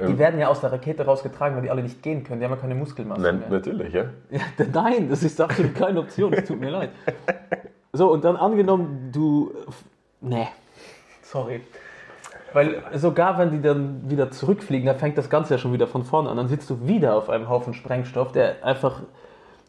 Die 0.00 0.16
werden 0.16 0.38
ja 0.38 0.46
aus 0.46 0.60
der 0.60 0.70
Rakete 0.70 1.04
rausgetragen, 1.04 1.56
weil 1.56 1.64
die 1.64 1.70
alle 1.70 1.82
nicht 1.82 2.04
gehen 2.04 2.22
können. 2.22 2.38
Die 2.38 2.46
haben 2.46 2.52
ja 2.52 2.60
keine 2.60 2.76
Muskelmasse 2.76 3.20
Nein, 3.20 3.40
mehr. 3.40 3.48
natürlich, 3.48 3.92
ja. 3.92 4.04
Ja, 4.30 4.40
nein, 4.72 5.08
das 5.10 5.24
ist 5.24 5.40
absolut 5.40 5.74
keine 5.74 5.98
Option. 5.98 6.32
Es 6.32 6.46
tut 6.46 6.60
mir 6.60 6.70
leid. 6.70 6.90
So, 7.98 8.12
und 8.12 8.24
dann 8.24 8.36
angenommen, 8.36 9.10
du. 9.12 9.52
Nee. 10.20 10.46
Sorry. 11.22 11.62
Weil 12.52 12.80
sogar 12.94 13.38
wenn 13.38 13.50
die 13.50 13.60
dann 13.60 14.08
wieder 14.08 14.30
zurückfliegen, 14.30 14.86
dann 14.86 14.98
fängt 14.98 15.18
das 15.18 15.28
Ganze 15.28 15.54
ja 15.54 15.58
schon 15.58 15.72
wieder 15.72 15.88
von 15.88 16.04
vorne 16.04 16.30
an. 16.30 16.36
Dann 16.36 16.46
sitzt 16.46 16.70
du 16.70 16.86
wieder 16.86 17.16
auf 17.16 17.28
einem 17.28 17.48
Haufen 17.48 17.74
Sprengstoff, 17.74 18.30
der 18.30 18.64
einfach 18.64 19.02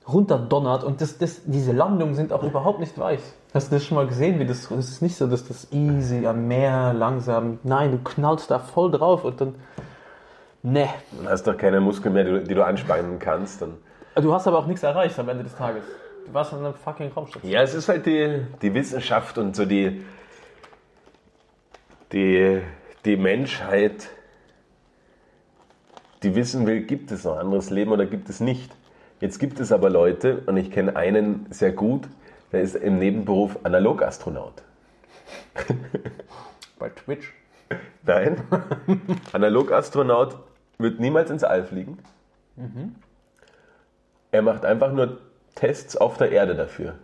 runterdonnert. 0.08 0.84
Und 0.84 1.02
das, 1.02 1.18
das, 1.18 1.42
diese 1.46 1.72
Landungen 1.72 2.14
sind 2.14 2.32
auch 2.32 2.44
überhaupt 2.44 2.80
nicht 2.80 3.00
weich. 3.00 3.22
Hast 3.52 3.72
du 3.72 3.78
das 3.78 3.84
schon 3.84 3.96
mal 3.96 4.06
gesehen? 4.06 4.38
Wie 4.38 4.46
das, 4.46 4.70
es 4.70 4.92
ist 4.92 5.02
nicht 5.02 5.16
so, 5.16 5.26
dass 5.26 5.48
das 5.48 5.72
easy 5.72 6.28
am 6.28 6.48
Meer 6.48 6.94
langsam. 6.94 7.58
Nein, 7.64 7.94
du 7.94 7.98
knallst 7.98 8.52
da 8.52 8.60
voll 8.60 8.92
drauf 8.92 9.24
und 9.24 9.42
dann. 9.42 9.56
Nee. 10.62 10.90
Dann 11.18 11.30
hast 11.32 11.48
doch 11.48 11.58
keine 11.58 11.82
Muskeln 11.82 12.14
mehr, 12.14 12.26
die 12.26 12.32
du, 12.32 12.44
die 12.44 12.54
du 12.54 12.64
anspannen 12.64 13.18
kannst. 13.18 13.64
Dann. 13.64 13.78
Du 14.22 14.32
hast 14.32 14.48
aber 14.48 14.60
auch 14.60 14.68
nichts 14.68 14.84
erreicht 14.84 15.18
am 15.18 15.30
Ende 15.30 15.46
des 15.46 15.56
Tages. 15.56 15.84
Warst 16.32 16.54
in 16.54 16.60
einem 16.60 16.74
fucking 16.74 17.12
Raumstation. 17.12 17.52
Ja, 17.52 17.62
es 17.62 17.74
ist 17.74 17.90
halt 17.90 18.06
die, 18.06 18.42
die 18.62 18.74
Wissenschaft 18.74 19.38
und 19.38 19.56
so 19.56 19.66
die, 19.66 20.04
die, 22.12 22.62
die 23.06 23.18
Menschheit, 23.18 24.10
die 26.24 26.36
wissen 26.36 26.68
will, 26.68 26.82
gibt 26.82 27.12
es 27.12 27.24
noch 27.24 27.34
ein 27.34 27.46
anderes 27.46 27.70
Leben 27.70 27.92
oder 27.92 28.06
gibt 28.06 28.30
es 28.30 28.40
nicht. 28.40 28.72
Jetzt 29.22 29.40
gibt 29.40 29.60
es 29.60 29.72
aber 29.72 29.90
Leute, 29.90 30.44
und 30.46 30.58
ich 30.58 30.72
kenne 30.72 30.96
einen 30.96 31.48
sehr 31.50 31.72
gut, 31.72 32.08
der 32.52 32.62
ist 32.62 32.76
im 32.76 33.00
Nebenberuf 33.00 33.58
Analogastronaut. 33.64 34.64
Bei 36.80 36.90
Twitch. 36.90 37.34
Nein, 38.04 38.42
Analogastronaut 39.34 40.38
wird 40.78 41.00
niemals 41.00 41.30
ins 41.30 41.44
All 41.44 41.64
fliegen. 41.64 42.00
Er 44.32 44.42
macht 44.42 44.66
einfach 44.66 44.92
nur 44.92 45.20
Tests 45.60 45.98
auf 45.98 46.18
der 46.18 46.32
Erde 46.32 46.56
dafür. 46.56 46.96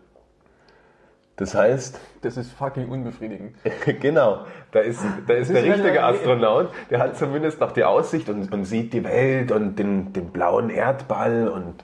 Das 1.35 1.53
heißt, 1.53 1.99
Das 2.21 2.37
ist 2.37 2.53
fucking 2.53 2.87
unbefriedigend. 2.87 3.57
genau, 3.99 4.45
da 4.71 4.79
ist, 4.79 5.03
da 5.27 5.33
ist 5.33 5.51
der 5.51 5.65
ist, 5.65 5.73
richtige 5.73 6.01
Astronaut, 6.01 6.69
der 6.89 6.99
hat 6.99 7.17
zumindest 7.17 7.59
noch 7.59 7.73
die 7.73 7.83
Aussicht 7.83 8.29
und, 8.29 8.53
und 8.53 8.63
sieht 8.63 8.93
die 8.93 9.03
Welt 9.03 9.51
und 9.51 9.77
den, 9.77 10.13
den 10.13 10.31
blauen 10.31 10.69
Erdball 10.69 11.49
und 11.49 11.83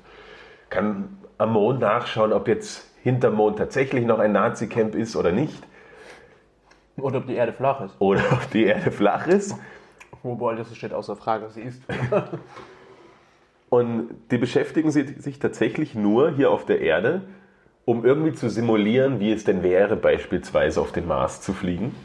kann 0.69 1.17
am 1.37 1.51
Mond 1.51 1.81
nachschauen, 1.81 2.31
ob 2.31 2.47
jetzt 2.47 2.87
hinterm 3.03 3.35
Mond 3.35 3.57
tatsächlich 3.57 4.05
noch 4.05 4.19
ein 4.19 4.31
Nazi-Camp 4.31 4.95
ist 4.95 5.17
oder 5.17 5.33
nicht. 5.33 5.61
Oder 6.95 7.17
ob 7.17 7.27
die 7.27 7.35
Erde 7.35 7.51
flach 7.51 7.81
ist. 7.81 7.95
Oder 7.99 8.21
ob 8.31 8.49
die 8.51 8.65
Erde 8.65 8.91
flach 8.91 9.27
ist. 9.27 9.55
Wobei, 10.23 10.55
das 10.55 10.73
steht 10.75 10.93
außer 10.93 11.17
Frage, 11.17 11.49
sie 11.49 11.63
ist. 11.63 11.81
Und 13.71 14.09
die 14.31 14.37
beschäftigen 14.37 14.91
si- 14.91 15.15
sich 15.21 15.39
tatsächlich 15.39 15.95
nur 15.95 16.31
hier 16.31 16.51
auf 16.51 16.65
der 16.65 16.81
Erde, 16.81 17.21
um 17.85 18.03
irgendwie 18.05 18.33
zu 18.33 18.49
simulieren, 18.49 19.21
wie 19.21 19.31
es 19.31 19.45
denn 19.45 19.63
wäre, 19.63 19.95
beispielsweise 19.95 20.81
auf 20.81 20.91
den 20.91 21.07
Mars 21.07 21.39
zu 21.39 21.53
fliegen. 21.53 21.95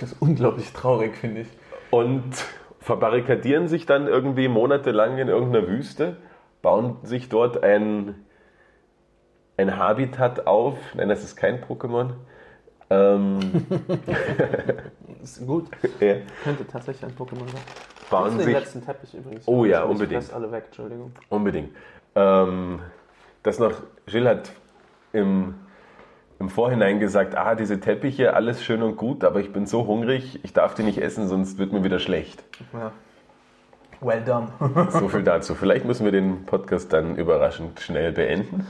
Das 0.00 0.12
ist 0.12 0.22
unglaublich 0.22 0.72
traurig, 0.72 1.14
finde 1.14 1.42
ich. 1.42 1.48
Und 1.90 2.32
verbarrikadieren 2.80 3.68
sich 3.68 3.84
dann 3.84 4.06
irgendwie 4.06 4.48
monatelang 4.48 5.18
in 5.18 5.28
irgendeiner 5.28 5.68
Wüste, 5.68 6.16
bauen 6.62 6.96
sich 7.02 7.28
dort 7.28 7.62
ein, 7.62 8.14
ein 9.58 9.76
Habitat 9.76 10.46
auf. 10.46 10.78
Nein, 10.94 11.10
das 11.10 11.22
ist 11.22 11.36
kein 11.36 11.62
Pokémon. 11.62 12.12
Ähm, 12.88 13.40
Ist 15.22 15.46
gut. 15.46 15.66
ja, 16.00 16.14
Könnte 16.42 16.66
tatsächlich 16.66 17.04
ein 17.04 17.14
Pokémon 17.14 17.46
sein. 17.46 17.60
Bauen 18.10 18.36
den 18.36 18.44
sich 18.46 18.54
letzten 18.54 18.84
Teppich 18.84 19.14
übrigens. 19.14 19.46
Oh 19.48 19.64
ja, 19.64 19.84
Ich 19.84 19.90
unbedingt. 19.90 20.24
fress 20.24 20.34
alle 20.34 20.50
weg, 20.52 20.64
Entschuldigung. 20.66 21.12
Unbedingt. 21.28 21.70
Ähm, 22.14 22.80
das 23.42 23.58
noch, 23.58 23.72
Jill 24.06 24.28
hat 24.28 24.50
im, 25.12 25.54
im 26.38 26.48
Vorhinein 26.48 27.00
gesagt, 27.00 27.36
ah, 27.36 27.54
diese 27.54 27.80
Teppiche, 27.80 28.34
alles 28.34 28.62
schön 28.62 28.82
und 28.82 28.96
gut, 28.96 29.24
aber 29.24 29.40
ich 29.40 29.52
bin 29.52 29.66
so 29.66 29.86
hungrig, 29.86 30.40
ich 30.42 30.52
darf 30.52 30.74
die 30.74 30.82
nicht 30.82 30.98
essen, 30.98 31.28
sonst 31.28 31.58
wird 31.58 31.72
mir 31.72 31.84
wieder 31.84 31.98
schlecht. 31.98 32.42
Ja. 32.72 32.92
Well 34.02 34.22
done. 34.24 34.48
So 34.90 35.08
viel 35.08 35.22
dazu. 35.22 35.54
Vielleicht 35.54 35.84
müssen 35.84 36.04
wir 36.04 36.12
den 36.12 36.46
Podcast 36.46 36.92
dann 36.92 37.16
überraschend 37.16 37.80
schnell 37.80 38.12
beenden. 38.12 38.66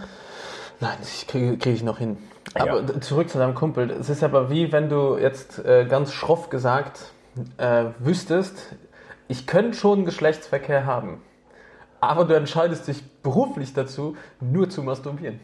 Nein, 0.80 0.96
das 0.98 1.24
kriege 1.28 1.56
krieg 1.56 1.74
ich 1.74 1.82
noch 1.84 1.98
hin. 1.98 2.16
Ja. 2.56 2.62
Aber 2.62 2.82
d- 2.82 2.98
zurück 3.00 3.28
zu 3.28 3.38
deinem 3.38 3.54
Kumpel. 3.54 3.90
Es 3.90 4.10
ist 4.10 4.24
aber 4.24 4.50
wie 4.50 4.72
wenn 4.72 4.88
du 4.88 5.16
jetzt 5.18 5.64
äh, 5.64 5.84
ganz 5.84 6.12
schroff 6.12 6.48
gesagt 6.50 7.12
äh, 7.58 7.84
wüsstest, 8.00 8.74
ich 9.30 9.46
könnte 9.46 9.78
schon 9.78 10.04
Geschlechtsverkehr 10.04 10.86
haben. 10.86 11.22
Aber 12.00 12.24
du 12.24 12.34
entscheidest 12.34 12.88
dich 12.88 13.00
beruflich 13.22 13.72
dazu, 13.72 14.16
nur 14.40 14.68
zu 14.68 14.82
masturbieren. 14.82 15.40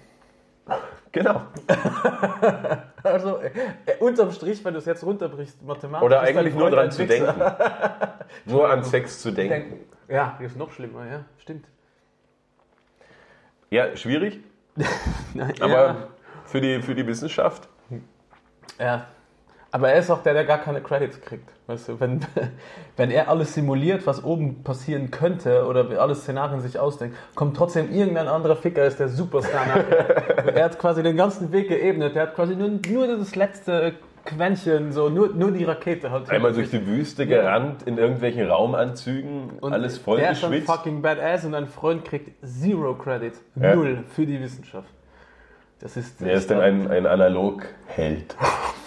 Genau. 1.12 1.42
Also 3.06 3.36
äh, 3.36 3.52
äh, 3.86 3.98
unterm 4.00 4.32
Strich, 4.32 4.64
wenn 4.64 4.74
du 4.74 4.80
es 4.80 4.84
jetzt 4.84 5.04
runterbrichst, 5.04 5.62
mathematisch. 5.62 6.04
Oder 6.04 6.22
eigentlich 6.22 6.56
nur 6.56 6.76
ein 6.76 6.90
zu 6.90 7.06
denken. 7.06 7.40
Nur 8.46 8.68
an 8.68 8.82
Sex 8.82 9.22
zu 9.22 9.30
denken. 9.30 9.52
Denken. 9.52 9.78
Ja, 10.08 10.36
ist 10.40 10.56
noch 10.56 10.72
schlimmer, 10.72 11.06
ja, 11.06 11.24
stimmt. 11.38 11.66
Ja, 13.70 13.96
schwierig, 13.96 14.40
Nein, 15.34 15.54
aber 15.60 15.86
ja. 15.86 16.08
für, 16.46 16.60
die, 16.60 16.82
für 16.82 16.96
die 16.96 17.06
Wissenschaft. 17.06 17.68
Ja. 18.80 19.06
Aber 19.76 19.90
er 19.90 19.98
ist 19.98 20.10
auch 20.10 20.22
der, 20.22 20.32
der 20.32 20.46
gar 20.46 20.56
keine 20.56 20.80
Credits 20.80 21.20
kriegt. 21.20 21.50
Weißt 21.66 21.90
du, 21.90 22.00
wenn, 22.00 22.20
wenn 22.96 23.10
er 23.10 23.28
alles 23.28 23.52
simuliert, 23.52 24.06
was 24.06 24.24
oben 24.24 24.62
passieren 24.62 25.10
könnte 25.10 25.66
oder 25.66 26.00
alle 26.00 26.14
Szenarien 26.14 26.62
sich 26.62 26.78
ausdenkt, 26.78 27.14
kommt 27.34 27.58
trotzdem 27.58 27.92
irgendein 27.92 28.26
anderer 28.26 28.56
Ficker, 28.56 28.86
ist 28.86 29.00
der 29.00 29.10
Superstar 29.10 29.66
nachher. 29.66 30.46
er 30.54 30.64
hat 30.64 30.78
quasi 30.78 31.02
den 31.02 31.18
ganzen 31.18 31.52
Weg 31.52 31.68
geebnet. 31.68 32.16
Er 32.16 32.22
hat 32.22 32.34
quasi 32.34 32.56
nur, 32.56 32.70
nur 32.88 33.18
das 33.18 33.36
letzte 33.36 33.96
Quäntchen, 34.24 34.92
so, 34.92 35.10
nur, 35.10 35.34
nur 35.34 35.50
die 35.50 35.64
Rakete 35.64 36.10
halt. 36.10 36.30
Einmal 36.30 36.54
durch 36.54 36.70
die 36.70 36.86
Wüste 36.86 37.26
gerannt, 37.26 37.82
in 37.82 37.98
irgendwelchen 37.98 38.48
Raumanzügen, 38.48 39.58
und 39.60 39.74
alles 39.74 39.98
voll 39.98 40.20
der 40.20 40.30
ist 40.30 40.40
schon 40.40 40.52
geschwitzt. 40.52 40.72
fucking 40.72 41.02
badass 41.02 41.44
und 41.44 41.54
ein 41.54 41.66
Freund 41.66 42.02
kriegt 42.02 42.30
zero 42.42 42.94
Credits. 42.94 43.44
Ja. 43.60 43.74
Null 43.74 44.04
für 44.08 44.24
die 44.24 44.40
Wissenschaft. 44.40 44.88
Das 45.80 45.98
ist, 45.98 46.22
Er 46.22 46.32
ist 46.32 46.50
dann 46.50 46.62
ein, 46.62 46.90
ein 46.90 47.06
Analog-Held. 47.06 48.36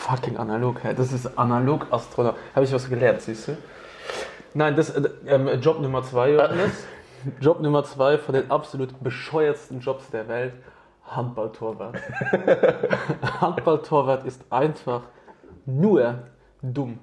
Fucking 0.09 0.37
analog, 0.37 0.83
hä? 0.83 0.93
das 0.95 1.13
ist 1.13 1.37
analog 1.37 1.85
Astronaut. 1.91 2.35
Habe 2.55 2.65
ich 2.65 2.73
was 2.73 2.89
gelernt, 2.89 3.21
siehst 3.21 3.47
du? 3.47 3.57
Nein, 4.55 4.75
das 4.75 4.89
äh, 4.89 5.07
ähm, 5.27 5.47
Job 5.61 5.79
Nummer 5.81 6.01
zwei, 6.01 6.31
Johannes. 6.31 6.83
Job 7.39 7.61
Nummer 7.61 7.83
zwei 7.83 8.17
von 8.17 8.33
den 8.33 8.49
absolut 8.49 9.03
bescheuertsten 9.03 9.81
Jobs 9.81 10.09
der 10.09 10.27
Welt: 10.27 10.53
Handballtorwart. 11.05 11.97
Handballtorwart 13.41 14.25
ist 14.25 14.43
einfach 14.49 15.03
nur 15.67 16.23
dumm. 16.63 16.97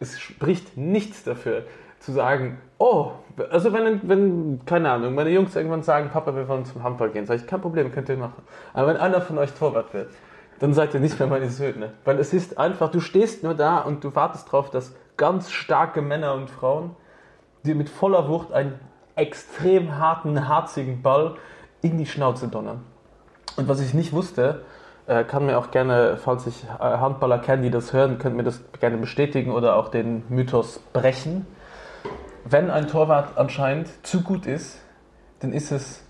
Es 0.00 0.18
spricht 0.18 0.76
nichts 0.76 1.22
dafür, 1.22 1.62
zu 2.00 2.10
sagen, 2.10 2.58
oh, 2.78 3.12
also 3.50 3.72
wenn, 3.72 4.08
wenn, 4.08 4.60
keine 4.64 4.90
Ahnung, 4.90 5.14
meine 5.14 5.30
Jungs 5.30 5.54
irgendwann 5.54 5.84
sagen, 5.84 6.10
Papa, 6.10 6.34
wir 6.34 6.48
wollen 6.48 6.64
zum 6.64 6.82
Handball 6.82 7.10
gehen, 7.10 7.26
sage 7.26 7.42
ich, 7.42 7.46
kein 7.46 7.60
Problem, 7.60 7.92
könnt 7.92 8.08
ihr 8.08 8.16
machen. 8.16 8.42
Aber 8.72 8.88
wenn 8.88 8.96
einer 8.96 9.20
von 9.20 9.38
euch 9.38 9.52
Torwart 9.52 9.94
wird, 9.94 10.10
dann 10.60 10.74
seid 10.74 10.94
ihr 10.94 11.00
nicht 11.00 11.18
mehr 11.18 11.26
meine 11.26 11.50
Söhne. 11.50 11.94
Weil 12.04 12.18
es 12.20 12.32
ist 12.32 12.58
einfach, 12.58 12.90
du 12.90 13.00
stehst 13.00 13.42
nur 13.42 13.54
da 13.54 13.78
und 13.78 14.04
du 14.04 14.14
wartest 14.14 14.46
darauf, 14.46 14.70
dass 14.70 14.94
ganz 15.16 15.50
starke 15.50 16.02
Männer 16.02 16.34
und 16.34 16.48
Frauen 16.50 16.94
dir 17.64 17.74
mit 17.74 17.88
voller 17.88 18.28
Wucht 18.28 18.52
einen 18.52 18.78
extrem 19.16 19.98
harten, 19.98 20.48
harzigen 20.48 21.02
Ball 21.02 21.34
in 21.82 21.98
die 21.98 22.06
Schnauze 22.06 22.48
donnern. 22.48 22.84
Und 23.56 23.68
was 23.68 23.80
ich 23.80 23.94
nicht 23.94 24.12
wusste, 24.12 24.62
äh, 25.06 25.24
kann 25.24 25.46
mir 25.46 25.58
auch 25.58 25.70
gerne, 25.70 26.18
falls 26.18 26.46
ich 26.46 26.64
äh, 26.64 26.82
Handballer 26.82 27.38
kenne, 27.38 27.62
die 27.62 27.70
das 27.70 27.92
hören, 27.92 28.18
könnt 28.18 28.36
mir 28.36 28.44
das 28.44 28.60
gerne 28.78 28.98
bestätigen 28.98 29.52
oder 29.52 29.76
auch 29.76 29.88
den 29.88 30.24
Mythos 30.28 30.78
brechen. 30.92 31.46
Wenn 32.44 32.70
ein 32.70 32.86
Torwart 32.86 33.36
anscheinend 33.36 33.88
zu 34.06 34.22
gut 34.22 34.46
ist, 34.46 34.78
dann 35.40 35.52
ist 35.52 35.72
es 35.72 36.04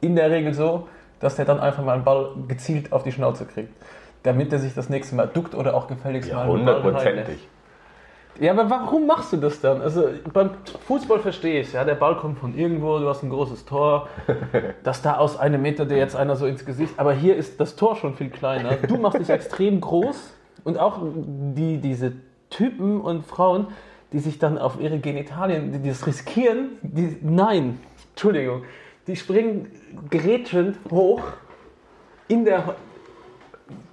in 0.00 0.14
der 0.14 0.30
Regel 0.30 0.54
so, 0.54 0.88
dass 1.20 1.36
der 1.36 1.44
dann 1.44 1.60
einfach 1.60 1.84
mal 1.84 1.94
einen 1.94 2.04
Ball 2.04 2.30
gezielt 2.48 2.92
auf 2.92 3.02
die 3.02 3.12
Schnauze 3.12 3.46
kriegt. 3.46 3.72
Damit 4.22 4.52
er 4.52 4.58
sich 4.58 4.74
das 4.74 4.88
nächste 4.88 5.14
Mal 5.14 5.26
duckt 5.26 5.54
oder 5.54 5.74
auch 5.74 5.86
gefälligst 5.86 6.30
Ja, 6.30 6.36
mal 6.36 6.42
einen 6.42 6.64
Ball 6.64 6.82
hundertprozentig. 6.82 7.48
Ja, 8.40 8.50
aber 8.50 8.68
warum 8.68 9.06
machst 9.06 9.32
du 9.32 9.36
das 9.36 9.60
dann? 9.60 9.80
Also 9.80 10.08
beim 10.32 10.50
Fußball 10.86 11.20
verstehe 11.20 11.60
ich, 11.60 11.72
ja, 11.72 11.84
der 11.84 11.94
Ball 11.94 12.16
kommt 12.16 12.38
von 12.40 12.56
irgendwo, 12.56 12.98
du 12.98 13.08
hast 13.08 13.22
ein 13.22 13.30
großes 13.30 13.64
Tor, 13.64 14.08
dass 14.82 15.02
da 15.02 15.18
aus 15.18 15.38
einem 15.38 15.62
Meter 15.62 15.86
dir 15.86 15.96
jetzt 15.96 16.16
einer 16.16 16.34
so 16.34 16.46
ins 16.46 16.64
Gesicht, 16.64 16.94
aber 16.96 17.12
hier 17.12 17.36
ist 17.36 17.60
das 17.60 17.76
Tor 17.76 17.94
schon 17.94 18.14
viel 18.14 18.30
kleiner. 18.30 18.74
Du 18.76 18.96
machst 18.96 19.20
dich 19.20 19.30
extrem 19.30 19.80
groß 19.80 20.34
und 20.64 20.78
auch 20.78 20.98
die, 21.02 21.78
diese 21.78 22.12
Typen 22.50 23.00
und 23.00 23.24
Frauen, 23.24 23.68
die 24.12 24.18
sich 24.18 24.38
dann 24.38 24.58
auf 24.58 24.80
ihre 24.80 24.98
Genitalien, 24.98 25.82
die 25.82 25.88
das 25.88 26.06
riskieren, 26.06 26.70
die, 26.82 27.16
nein, 27.22 27.78
Entschuldigung, 28.10 28.62
die 29.06 29.16
springen 29.16 29.70
gerätschend 30.10 30.78
hoch 30.90 31.22
in 32.28 32.44
der, 32.44 32.74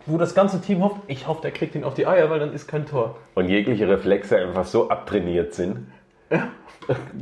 wo 0.06 0.18
das 0.18 0.34
ganze 0.34 0.62
Team 0.62 0.84
hofft, 0.84 0.98
ich 1.08 1.28
hoffe, 1.28 1.42
der 1.42 1.52
kriegt 1.52 1.76
ihn 1.76 1.84
auf 1.84 1.94
die 1.94 2.08
Eier, 2.08 2.30
weil 2.30 2.40
dann 2.40 2.54
ist 2.54 2.68
kein 2.68 2.86
Tor. 2.86 3.18
Und 3.36 3.50
jegliche 3.50 3.88
Reflexe 3.88 4.38
einfach 4.38 4.66
so 4.66 4.90
abtrainiert 4.90 5.54
sind, 5.54 5.88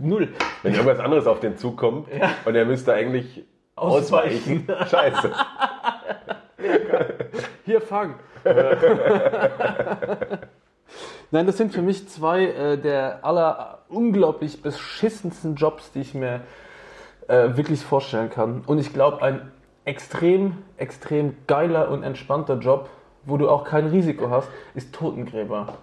Null. 0.01 0.29
wenn 0.63 0.73
irgendwas 0.73 0.99
anderes 0.99 1.25
auf 1.27 1.39
den 1.39 1.57
Zug 1.57 1.77
kommt 1.77 2.07
und 2.45 2.55
er 2.55 2.65
müsste 2.65 2.93
eigentlich 2.93 3.43
Ausweichen. 3.75 4.65
ausweichen. 4.69 4.87
Scheiße. 4.89 5.31
Hier, 7.65 7.81
fang. 7.81 8.15
Nein, 11.31 11.45
das 11.45 11.57
sind 11.57 11.73
für 11.73 11.81
mich 11.81 12.07
zwei 12.09 12.45
äh, 12.45 12.77
der 12.77 13.23
aller 13.23 13.83
unglaublich 13.89 14.61
beschissensten 14.61 15.55
Jobs, 15.55 15.91
die 15.91 16.01
ich 16.01 16.13
mir 16.13 16.41
äh, 17.29 17.55
wirklich 17.55 17.81
vorstellen 17.85 18.29
kann. 18.29 18.63
Und 18.65 18.79
ich 18.79 18.91
glaube, 18.93 19.21
ein 19.21 19.49
extrem, 19.85 20.57
extrem 20.77 21.35
geiler 21.47 21.89
und 21.89 22.03
entspannter 22.03 22.55
Job, 22.59 22.89
wo 23.23 23.37
du 23.37 23.49
auch 23.49 23.63
kein 23.63 23.87
Risiko 23.87 24.29
hast, 24.29 24.49
ist 24.75 24.93
Totengräber. 24.93 25.77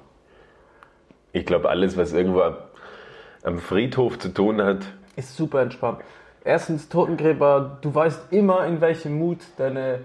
Ich 1.33 1.47
glaube, 1.47 1.69
alles, 1.71 1.97
was 1.97 2.13
irgendwo 2.13 2.43
am- 2.43 3.59
Friedhof 3.59 4.19
zu 4.19 4.29
tun 4.35 4.61
hat, 4.61 4.79
Ist 5.15 5.37
super 5.37 5.63
entspannt. 5.63 6.01
Erstens, 6.45 6.89
Totengräber, 6.89 7.79
du 7.81 7.95
weißt 7.95 8.33
immer, 8.33 8.67
in 8.67 8.81
welchem 8.81 9.19
Mut 9.19 9.39
deine, 9.57 10.01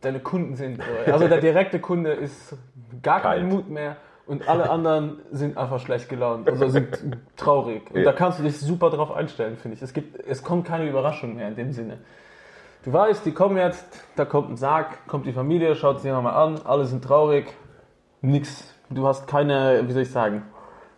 deine 0.00 0.20
Kunden 0.20 0.56
sind. 0.56 0.80
Also 1.06 1.28
der 1.28 1.40
direkte 1.42 1.78
Kunde 1.78 2.12
ist 2.12 2.56
gar 3.02 3.20
kein 3.20 3.40
Kalt. 3.40 3.52
Mut 3.52 3.68
mehr 3.68 3.96
und 4.28 4.48
alle 4.48 4.70
anderen 4.70 5.20
sind 5.32 5.56
einfach 5.58 5.80
schlecht 5.80 6.08
gelaunt, 6.08 6.48
also 6.48 6.68
sind 6.68 6.98
traurig. 7.36 7.90
Und 7.90 7.98
Ja. 8.00 8.04
da 8.04 8.12
kannst 8.12 8.38
du 8.38 8.42
dich 8.44 8.58
super 8.58 8.90
drauf 8.90 9.10
einstellen, 9.10 9.56
finde 9.56 9.76
ich. 9.76 9.82
Es, 9.82 9.92
gibt, 9.92 10.24
es 10.26 10.42
kommt 10.44 10.66
keine 10.66 10.88
Überraschung 10.88 11.34
mehr 11.36 11.48
in 11.48 11.56
dem 11.56 11.72
Sinne. 11.72 11.98
Du 12.84 12.92
weißt, 12.92 13.26
die 13.26 13.32
kommen 13.32 13.56
jetzt, 13.56 13.86
da 14.16 14.24
kommt 14.24 14.50
ein 14.50 14.56
Sarg, 14.56 15.06
kommt 15.08 15.26
die 15.26 15.32
Familie, 15.32 15.74
schaut 15.74 16.00
sich 16.00 16.12
nochmal 16.12 16.34
an, 16.34 16.60
alle 16.64 16.84
sind 16.86 17.02
traurig, 17.02 17.46
nix. 18.20 18.72
Du 18.90 19.06
hast 19.06 19.26
keine, 19.26 19.82
wie 19.86 19.92
soll 19.92 20.02
ich 20.02 20.10
sagen, 20.10 20.42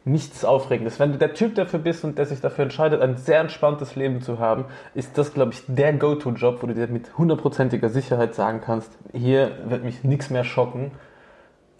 nichts 0.05 0.45
Aufregendes. 0.45 0.99
Wenn 1.01 1.13
du 1.13 1.19
der 1.19 1.35
Typ 1.35 1.55
dafür 1.55 1.79
bist 1.79 2.05
und 2.05 2.19
der 2.19 2.27
sich 2.27 2.41
dafür 2.41 2.65
entscheidet, 2.65 3.01
ein 3.01 3.17
sehr 3.17 3.41
entspanntes 3.41 3.97
Leben 3.97 4.21
zu 4.21 4.39
haben, 4.39 4.67
ist 4.95 5.17
das, 5.19 5.35
glaube 5.35 5.53
ich, 5.53 5.63
der 5.67 5.93
Go-To-Job, 5.93 6.63
wo 6.63 6.67
du 6.67 6.75
dir 6.75 6.87
mit 6.89 7.17
hundertprozentiger 7.19 7.89
Sicherheit 7.89 8.35
sagen 8.35 8.61
kannst, 8.61 8.93
hier 9.13 9.51
wird 9.67 9.85
mich 9.85 10.05
nichts 10.05 10.31
mehr 10.31 10.45
schocken. 10.45 10.93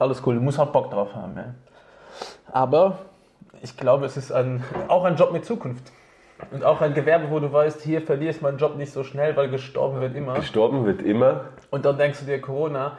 Alles 0.01 0.27
cool, 0.27 0.35
du 0.37 0.41
musst 0.41 0.59
auch 0.59 0.73
Bock 0.73 0.91
drauf 0.91 1.15
haben. 1.15 1.37
Ja. 1.37 1.55
Aber 2.51 2.99
ich 3.61 3.77
glaube, 3.77 4.07
es 4.07 4.17
ist 4.17 4.33
ein, 4.33 4.65
auch 4.89 5.05
ein 5.05 5.17
Job 5.17 5.31
mit 5.31 5.45
Zukunft. 5.45 5.93
Und 6.51 6.65
auch 6.65 6.81
ein 6.81 6.95
Gewerbe, 6.95 7.31
wo 7.31 7.39
du 7.39 7.53
weißt, 7.53 7.83
hier 7.83 8.01
verliere 8.01 8.31
ich 8.31 8.41
meinen 8.41 8.57
Job 8.57 8.77
nicht 8.77 8.93
so 8.93 9.05
schnell, 9.05 9.37
weil 9.37 9.51
gestorben 9.51 10.01
wird 10.01 10.17
immer. 10.17 10.35
gestorben 10.37 10.87
wird 10.87 11.03
immer. 11.03 11.51
Und 11.71 11.85
dann 11.85 11.99
denkst 11.99 12.21
du 12.21 12.25
dir, 12.25 12.41
Corona, 12.41 12.97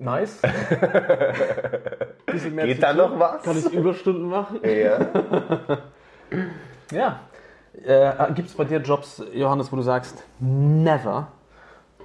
nice. 0.00 0.42
Geht 2.32 2.82
da 2.82 2.92
noch 2.92 3.16
was? 3.20 3.42
Kann 3.44 3.56
ich 3.56 3.72
Überstunden 3.72 4.28
machen? 4.28 4.58
Ja. 4.64 4.98
Ja. 6.90 7.20
Äh, 7.84 8.32
Gibt 8.32 8.48
es 8.48 8.54
bei 8.54 8.64
dir 8.64 8.78
Jobs, 8.78 9.22
Johannes, 9.34 9.70
wo 9.70 9.76
du 9.76 9.82
sagst, 9.82 10.24
never? 10.40 11.28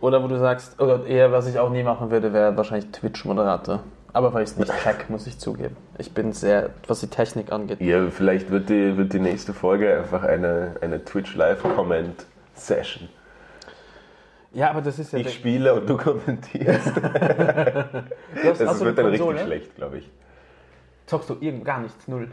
Oder 0.02 0.22
wo 0.22 0.28
du 0.28 0.38
sagst, 0.38 0.82
oder 0.82 1.06
eher, 1.06 1.32
was 1.32 1.48
ich 1.48 1.58
auch 1.58 1.70
nie 1.70 1.82
machen 1.82 2.12
würde, 2.12 2.34
wäre 2.34 2.58
wahrscheinlich 2.58 2.92
Twitch-Moderator. 2.92 3.80
Aber 4.14 4.34
weil 4.34 4.44
ich 4.44 4.50
es 4.52 4.58
nicht 4.58 4.72
check, 4.84 5.10
muss 5.10 5.26
ich 5.28 5.40
zugeben. 5.40 5.76
Ich 5.98 6.14
bin 6.14 6.34
sehr, 6.34 6.72
was 6.88 7.00
die 7.00 7.08
Technik 7.08 7.52
angeht. 7.52 7.80
ja, 7.82 8.08
vielleicht 8.10 8.52
wird 8.52 8.70
die, 8.70 8.98
wird 8.98 9.14
die 9.14 9.20
nächste 9.20 9.54
Folge 9.54 9.98
einfach 9.98 10.24
eine, 10.24 10.76
eine 10.82 11.04
Twitch-Live-Comment-Session. 11.06 13.08
Ja, 14.54 14.70
aber 14.70 14.82
das 14.82 15.00
ist 15.00 15.14
ja. 15.14 15.20
Ich 15.20 15.34
spiele 15.34 15.74
und 15.74 15.90
du 15.90 15.96
kommentierst. 15.96 16.88
du 16.98 18.04
hast, 18.44 18.60
Das 18.60 18.84
wird 18.84 18.98
dann 18.98 19.06
Konsole? 19.08 19.36
richtig 19.36 19.46
schlecht, 19.46 19.74
glaube 19.76 20.00
ich. 20.00 20.12
Zockst 21.06 21.30
du 21.30 21.38
irgend 21.40 21.64
gar 21.64 21.80
nichts, 21.80 22.06
null. 22.08 22.28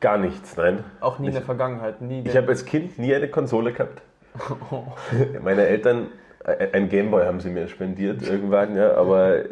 Gar 0.00 0.18
nichts, 0.18 0.56
nein. 0.56 0.82
Auch 1.00 1.20
nie 1.20 1.28
in 1.28 1.34
der 1.34 1.42
Vergangenheit, 1.42 2.00
nie. 2.00 2.24
Ich 2.26 2.36
habe 2.36 2.48
als 2.48 2.64
Kind 2.64 2.98
nie 2.98 3.14
eine 3.14 3.28
Konsole 3.28 3.72
gehabt. 3.72 4.02
Meine 5.42 5.66
Eltern, 5.66 6.08
ein 6.44 6.68
ein 6.72 6.88
Gameboy 6.88 7.24
haben 7.24 7.40
sie 7.40 7.50
mir 7.50 7.66
spendiert 7.68 8.22
irgendwann, 8.22 8.76
ja, 8.76 8.94
aber 8.94 9.44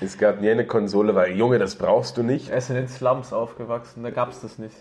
es 0.00 0.18
gab 0.18 0.40
nie 0.40 0.50
eine 0.50 0.66
Konsole, 0.66 1.14
weil 1.14 1.32
Junge, 1.36 1.58
das 1.58 1.76
brauchst 1.76 2.16
du 2.16 2.22
nicht. 2.22 2.50
Er 2.50 2.58
ist 2.58 2.70
in 2.70 2.76
den 2.76 2.88
Slums 2.88 3.32
aufgewachsen, 3.32 4.02
da 4.02 4.10
gab 4.10 4.30
es 4.30 4.40
das 4.40 4.58
nicht. 4.58 4.76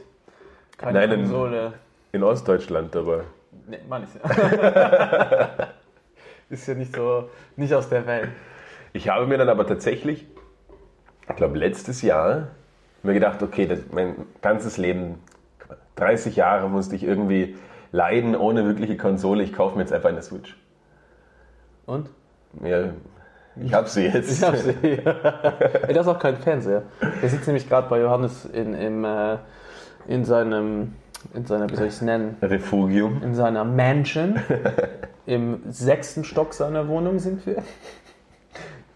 Keine 0.78 1.00
Nein, 1.00 1.12
in- 1.12 1.22
Konsole. 1.22 1.74
In 2.12 2.24
Ostdeutschland, 2.24 2.96
aber 2.96 3.24
Nee, 3.68 3.78
ich 3.78 4.22
ja. 4.24 5.50
ist 6.50 6.68
ja 6.68 6.74
nicht 6.76 6.96
so, 6.96 7.30
nicht 7.56 7.74
aus 7.74 7.90
der 7.90 8.06
Welt. 8.06 8.30
ich 8.94 9.10
habe 9.10 9.26
mir 9.28 9.38
dann 9.38 9.50
aber 9.50 9.66
tatsächlich, 9.68 10.26
ich 11.30 11.36
glaube 11.36 11.58
letztes 11.58 12.02
Jahr, 12.02 12.48
mir 13.04 13.14
gedacht, 13.14 13.42
okay, 13.44 13.66
das, 13.68 13.80
mein 13.92 14.16
ganzes 14.42 14.78
Leben, 14.78 15.16
30 15.96 16.36
Jahre 16.36 16.70
musste 16.70 16.96
ich 16.96 17.04
irgendwie 17.04 17.58
leiden 17.92 18.36
ohne 18.36 18.66
wirkliche 18.66 18.98
Konsole. 18.98 19.44
Ich 19.44 19.54
kaufe 19.54 19.76
mir 19.76 19.82
jetzt 19.82 19.94
einfach 19.94 20.10
eine 20.10 20.22
Switch. 20.22 20.56
Und? 21.86 22.10
Ja, 22.64 22.90
ich 23.64 23.74
habe 23.74 23.88
sie 23.88 24.06
jetzt. 24.08 24.32
Ich 24.32 24.44
hab 24.44 24.56
sie. 24.56 24.70
Ey, 24.82 25.94
das 25.94 26.06
ist 26.06 26.08
auch 26.08 26.20
kein 26.20 26.38
Fernseher. 26.38 26.84
Der 27.22 27.30
sitzt 27.30 27.48
nämlich 27.48 27.68
gerade 27.68 27.90
bei 27.90 28.00
Johannes 28.02 28.46
in, 28.46 28.74
im, 28.74 29.04
äh, 29.06 29.38
in 30.08 30.26
seinem, 30.26 30.94
in 31.34 31.46
seiner, 31.46 31.70
wie 31.70 31.76
soll 31.76 31.88
ich 31.88 31.94
es 31.94 32.02
nennen, 32.02 32.38
Refugium. 32.42 33.22
in 33.24 33.36
seiner 33.36 33.64
Mansion. 33.64 34.40
Im 35.26 35.60
sechsten 35.70 36.24
Stock 36.24 36.54
seiner 36.54 36.88
Wohnung 36.88 37.20
sind 37.20 37.46
wir. 37.46 37.62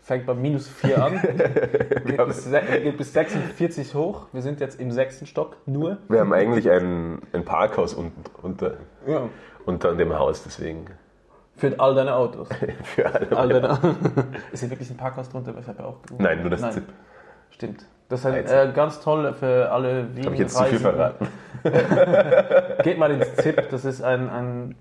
Fängt 0.04 0.26
bei 0.26 0.34
minus 0.34 0.68
4 0.68 1.04
an, 1.04 1.22
geht 2.06 2.26
bis, 2.26 2.50
geht 2.50 2.98
bis 2.98 3.14
46 3.14 3.94
hoch. 3.96 4.28
Wir 4.34 4.42
sind 4.42 4.60
jetzt 4.60 4.80
im 4.80 4.92
sechsten 4.92 5.26
Stock 5.26 5.58
nur. 5.66 5.98
Wir 6.10 6.20
haben 6.22 6.34
eigentlich 6.34 6.70
ein, 6.70 7.20
ein 7.34 7.46
Parkhaus 7.46 7.94
unten, 7.94 8.24
unter, 8.42 8.78
Ja. 9.08 9.30
unter 9.66 9.94
dem 9.96 10.18
Haus, 10.18 10.44
deswegen 10.44 10.86
Für 11.62 11.80
all 11.80 11.94
deine 11.94 12.16
Autos. 12.16 12.50
für 12.84 13.06
alle. 13.06 13.38
All 13.38 13.50
deine 13.50 13.68
ist 14.52 14.62
hier 14.62 14.70
wirklich 14.72 14.90
ein 14.90 14.98
Parkhaus 14.98 15.30
drunter? 15.30 15.54
Ich 15.60 15.68
habe 15.68 15.78
ja 15.78 15.86
auch 15.86 15.98
Nein, 16.18 16.42
nur 16.42 16.50
das 16.50 16.62
Nein. 16.62 16.72
ZIP. 16.72 16.86
Stimmt. 17.52 17.86
Das 18.10 18.22
ist 18.22 18.26
ein, 18.26 18.34
Jetzt. 18.34 18.52
äh, 18.52 18.72
ganz 18.74 19.00
toll 19.00 19.32
für 19.34 19.72
alle 19.72 20.08
Wien 20.16 20.26
Habe 20.26 20.34
ich 20.34 20.42
jetzt 20.42 20.56
zu 20.56 20.64
viel 20.64 20.80
verraten? 20.80 21.28
Geht 22.84 22.98
mal 22.98 23.12
ins 23.12 23.36
ZIP, 23.36 23.70
das 23.70 23.86
ist 23.86 24.02
ein, 24.02 24.28
ein 24.32 24.76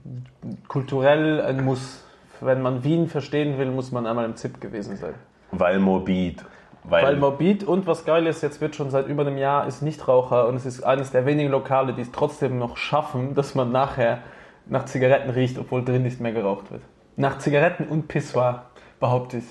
kulturell 0.68 1.42
ein 1.42 1.66
Muss. 1.66 2.02
Wenn 2.40 2.62
man 2.62 2.82
Wien 2.82 3.08
verstehen 3.08 3.58
will, 3.58 3.70
muss 3.70 3.92
man 3.92 4.06
einmal 4.06 4.24
im 4.24 4.36
ZIP 4.36 4.58
gewesen 4.58 4.96
sein. 4.96 5.12
Weil 5.52 5.80
morbid. 5.80 6.42
Weil, 6.84 7.04
Weil 7.04 7.16
Morbid 7.16 7.62
und 7.62 7.86
was 7.86 8.06
geil 8.06 8.26
ist, 8.26 8.42
jetzt 8.42 8.62
wird 8.62 8.74
schon 8.74 8.88
seit 8.88 9.06
über 9.06 9.26
einem 9.26 9.36
Jahr, 9.36 9.66
ist 9.66 9.82
Nichtraucher 9.82 10.48
und 10.48 10.54
es 10.54 10.64
ist 10.64 10.82
eines 10.82 11.10
der 11.10 11.26
wenigen 11.26 11.50
Lokale, 11.50 11.92
die 11.92 12.00
es 12.00 12.10
trotzdem 12.10 12.56
noch 12.58 12.78
schaffen, 12.78 13.34
dass 13.34 13.54
man 13.54 13.70
nachher 13.70 14.20
nach 14.70 14.86
Zigaretten 14.86 15.30
riecht, 15.30 15.58
obwohl 15.58 15.84
drin 15.84 16.02
nicht 16.02 16.20
mehr 16.20 16.32
geraucht 16.32 16.70
wird. 16.70 16.82
Nach 17.16 17.38
Zigaretten 17.38 17.88
und 17.88 18.08
Pissoir, 18.08 18.70
behaupte 18.98 19.38
ich. 19.38 19.44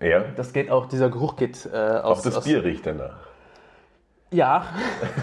ja, 0.00 0.24
Das 0.36 0.52
geht 0.52 0.70
auch, 0.70 0.86
dieser 0.86 1.10
Geruch 1.10 1.36
geht 1.36 1.68
äh, 1.72 1.76
auch 1.76 2.12
aus, 2.12 2.22
das 2.22 2.36
aus 2.36 2.44
Bier 2.44 2.64
riecht 2.64 2.86
danach. 2.86 3.16
Ja, 4.30 4.64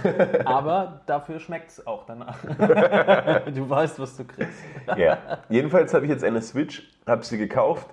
aber 0.46 1.02
dafür 1.08 1.40
schmeckt 1.40 1.72
es 1.72 1.88
auch 1.88 2.06
danach. 2.06 2.38
du 2.44 3.68
weißt, 3.68 4.00
was 4.00 4.16
du 4.16 4.24
kriegst. 4.24 4.60
Ja. 4.96 5.18
Jedenfalls 5.50 5.96
habe 5.96 6.06
ich 6.06 6.12
jetzt 6.12 6.24
eine 6.24 6.44
Switch, 6.44 6.84
habe 7.08 7.26
sie 7.26 7.40
gekauft. 7.40 7.88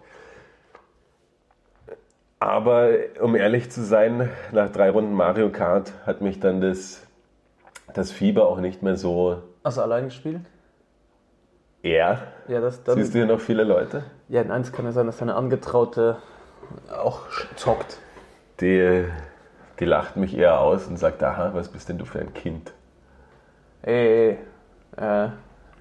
Aber 2.39 2.91
um 3.23 3.35
ehrlich 3.35 3.71
zu 3.71 3.83
sein, 3.83 4.29
nach 4.53 4.71
drei 4.71 4.91
Runden 4.91 5.15
Mario 5.15 5.49
Kart 5.49 5.95
hat 6.05 6.21
mich 6.21 6.39
dann 6.39 6.61
das, 6.61 7.07
das 7.95 8.13
Fieber 8.13 8.47
auch 8.47 8.61
nicht 8.61 8.83
mehr 8.83 8.97
so. 8.97 9.43
Hast 9.67 9.79
du 9.79 9.83
allein 9.83 10.05
gespielt? 10.05 10.43
Ja. 11.83 12.19
Ja, 12.47 12.61
das 12.61 12.85
dann. 12.85 12.95
Siehst 12.99 13.13
du 13.13 13.19
hier 13.19 13.27
noch 13.27 13.41
viele 13.41 13.65
Leute? 13.65 14.05
Ja, 14.29 14.41
in 14.41 14.53
eins 14.53 14.71
kann 14.71 14.85
ja 14.85 14.93
sein, 14.93 15.07
dass 15.07 15.17
deine 15.17 15.35
Angetraute 15.35 16.19
auch 16.97 17.23
zockt. 17.57 17.99
Die, 18.61 19.05
die 19.81 19.85
lacht 19.85 20.17
mich 20.17 20.39
eher 20.39 20.61
aus 20.61 20.87
und 20.87 20.99
sagt, 20.99 21.21
aha, 21.21 21.51
was 21.53 21.69
bist 21.69 21.89
denn 21.89 21.99
du 21.99 22.05
für 22.05 22.21
ein 22.21 22.33
Kind? 22.33 22.75
Ey, 23.83 24.39
äh, 24.97 25.29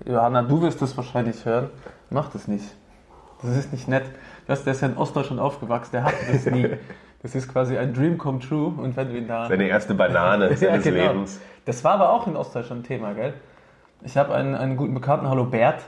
Johanna, 0.04 0.42
du 0.42 0.64
wirst 0.64 0.82
das 0.82 0.98
wahrscheinlich 0.98 1.46
hören. 1.46 1.70
Mach 2.10 2.30
das 2.30 2.48
nicht. 2.48 2.66
Das 3.44 3.56
ist 3.56 3.72
nicht 3.72 3.88
nett. 3.88 4.06
Das, 4.48 4.64
der 4.64 4.74
ist 4.74 4.82
ja 4.82 4.88
in 4.88 4.98
Ostdeutschland 4.98 5.40
aufgewachsen, 5.40 5.92
der 5.92 6.06
hat 6.06 6.16
das 6.28 6.48
nie. 6.48 6.70
Das 7.22 7.34
ist 7.34 7.52
quasi 7.52 7.76
ein 7.76 7.92
Dream 7.92 8.20
come 8.20 8.38
true 8.38 8.72
und 8.78 8.96
wenn 8.96 9.10
du 9.10 9.18
ihn 9.18 9.28
da... 9.28 9.48
Seine 9.48 9.68
erste 9.68 9.96
Banane 9.96 10.56
seines 10.58 10.84
genau. 10.84 11.08
Lebens. 11.08 11.40
Das 11.66 11.84
war 11.84 11.94
aber 11.94 12.12
auch 12.12 12.28
in 12.28 12.36
Ostdeutschland 12.36 12.82
ein 12.82 12.88
Thema, 12.88 13.14
gell? 13.14 13.34
Ich 14.06 14.18
habe 14.18 14.36
einen, 14.36 14.54
einen 14.54 14.78
guten 14.78 14.94
Bekannten, 14.94 15.28
hallo 15.28 15.46
Bert, 15.46 15.82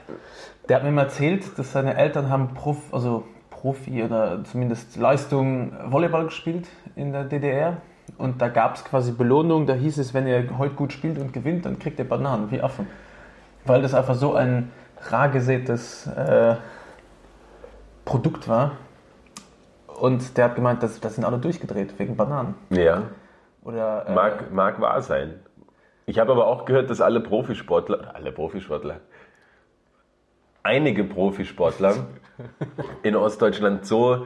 der 0.68 0.78
hat 0.78 0.84
mir 0.84 0.92
mal 0.92 1.04
erzählt, 1.04 1.58
dass 1.60 1.72
seine 1.72 1.96
Eltern 1.96 2.30
haben 2.30 2.56
Prof, 2.56 2.92
also 2.92 3.26
Profi 3.52 4.04
oder 4.04 4.44
zumindest 4.44 4.96
Leistung 4.96 5.72
Volleyball 5.86 6.26
gespielt 6.26 6.68
in 6.96 7.12
der 7.12 7.26
DDR. 7.26 7.78
Und 8.18 8.42
da 8.42 8.48
gab 8.48 8.76
es 8.76 8.84
quasi 8.84 9.12
Belohnung, 9.12 9.68
da 9.68 9.74
hieß 9.74 10.00
es, 10.00 10.16
wenn 10.16 10.26
ihr 10.26 10.58
heute 10.58 10.74
gut 10.74 10.94
spielt 10.94 11.20
und 11.20 11.32
gewinnt, 11.32 11.68
dann 11.68 11.78
kriegt 11.78 12.00
ihr 12.00 12.10
Bananen, 12.10 12.50
wie 12.50 12.60
Affen. 12.60 12.88
Weil 13.66 13.84
das 13.84 13.94
einfach 13.94 14.16
so 14.16 14.34
ein 14.34 14.72
rar 15.12 15.30
gesätes 15.30 16.08
äh, 16.08 16.56
Produkt 18.04 18.48
war. 18.48 18.72
Und 20.00 20.38
der 20.38 20.46
hat 20.46 20.56
gemeint, 20.56 20.82
das, 20.82 21.00
das 21.00 21.16
sind 21.16 21.24
alle 21.24 21.38
durchgedreht 21.38 22.00
wegen 22.00 22.16
Bananen. 22.16 22.56
Ja, 22.72 23.04
Oder, 23.64 24.08
äh, 24.08 24.14
mag, 24.16 24.52
mag 24.52 24.82
wahr 24.82 25.02
sein. 25.04 25.36
Ich 26.10 26.20
habe 26.20 26.32
aber 26.32 26.48
auch 26.48 26.64
gehört, 26.64 26.90
dass 26.90 27.02
alle 27.02 27.20
Profisportler, 27.20 28.16
alle 28.16 28.32
Profisportler, 28.32 29.02
einige 30.64 31.04
Profisportler 31.04 32.08
in 33.04 33.18
Ostdeutschland 33.18 33.86
so 33.86 34.26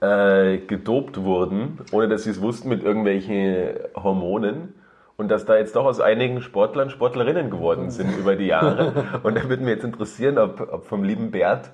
äh, 0.00 0.56
gedopt 0.58 1.22
wurden, 1.22 1.78
ohne 1.92 2.08
dass 2.08 2.24
sie 2.24 2.30
es 2.30 2.40
wussten, 2.40 2.70
mit 2.70 2.82
irgendwelchen 2.82 3.74
Hormonen. 3.94 4.74
Und 5.18 5.28
dass 5.28 5.44
da 5.44 5.58
jetzt 5.58 5.76
doch 5.76 5.84
aus 5.84 6.00
einigen 6.00 6.40
Sportlern 6.40 6.88
Sportlerinnen 6.88 7.50
geworden 7.50 7.90
sind 7.90 8.16
über 8.16 8.34
die 8.34 8.46
Jahre. 8.46 9.20
Und 9.22 9.36
da 9.36 9.46
würde 9.46 9.62
mich 9.62 9.74
jetzt 9.74 9.84
interessieren, 9.84 10.38
ob, 10.38 10.72
ob 10.72 10.86
vom 10.86 11.04
lieben 11.04 11.30
Bert 11.30 11.70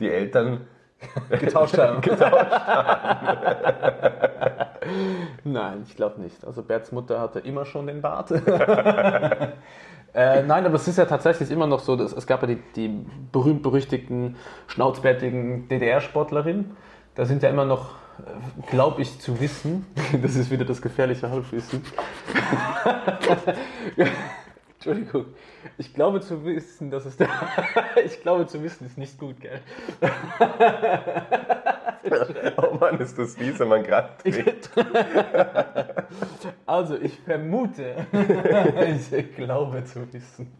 die 0.00 0.10
Eltern 0.10 0.62
getauscht 1.30 1.78
haben. 1.78 2.00
getauscht 2.00 2.34
Nein, 5.44 5.84
ich 5.86 5.96
glaube 5.96 6.20
nicht. 6.20 6.44
Also 6.44 6.62
Berts 6.62 6.92
Mutter 6.92 7.20
hatte 7.20 7.40
immer 7.40 7.64
schon 7.64 7.86
den 7.86 8.00
Bart. 8.00 8.30
äh, 8.30 9.48
nein, 10.42 10.66
aber 10.66 10.74
es 10.74 10.88
ist 10.88 10.98
ja 10.98 11.04
tatsächlich 11.04 11.50
immer 11.50 11.66
noch 11.66 11.80
so, 11.80 11.96
dass 11.96 12.12
es 12.12 12.26
gab 12.26 12.42
ja 12.42 12.48
die, 12.48 12.58
die 12.74 13.06
berühmt-berüchtigten, 13.32 14.36
schnauzbärtigen 14.66 15.68
DDR-Sportlerinnen. 15.68 16.76
Da 17.14 17.26
sind 17.26 17.42
ja 17.42 17.50
immer 17.50 17.64
noch, 17.64 17.90
glaube 18.70 19.02
ich, 19.02 19.20
zu 19.20 19.40
wissen, 19.40 19.86
das 20.22 20.36
ist 20.36 20.50
wieder 20.50 20.64
das 20.64 20.80
gefährliche 20.80 21.30
Halbwissen. 21.30 21.84
Entschuldigung. 24.78 25.26
Ich 25.76 25.92
glaube 25.92 26.20
zu 26.20 26.44
wissen, 26.44 26.92
dass 26.92 27.04
es 27.04 27.16
der. 27.16 27.28
ich 28.04 28.22
glaube 28.22 28.46
zu 28.46 28.62
wissen, 28.62 28.86
ist 28.86 28.96
nicht 28.96 29.18
gut, 29.18 29.40
gell? 29.40 29.60
Oh 32.56 32.78
Mann, 32.80 32.98
ist 33.00 33.18
das 33.18 33.34
fies, 33.34 33.58
wenn 33.58 33.68
man 33.68 33.82
gerade 33.82 34.08
trinkt. 34.22 34.70
Also, 36.64 36.96
ich 36.96 37.18
vermute, 37.20 38.06
ich 39.12 39.34
glaube 39.34 39.84
zu 39.84 40.10
wissen, 40.12 40.50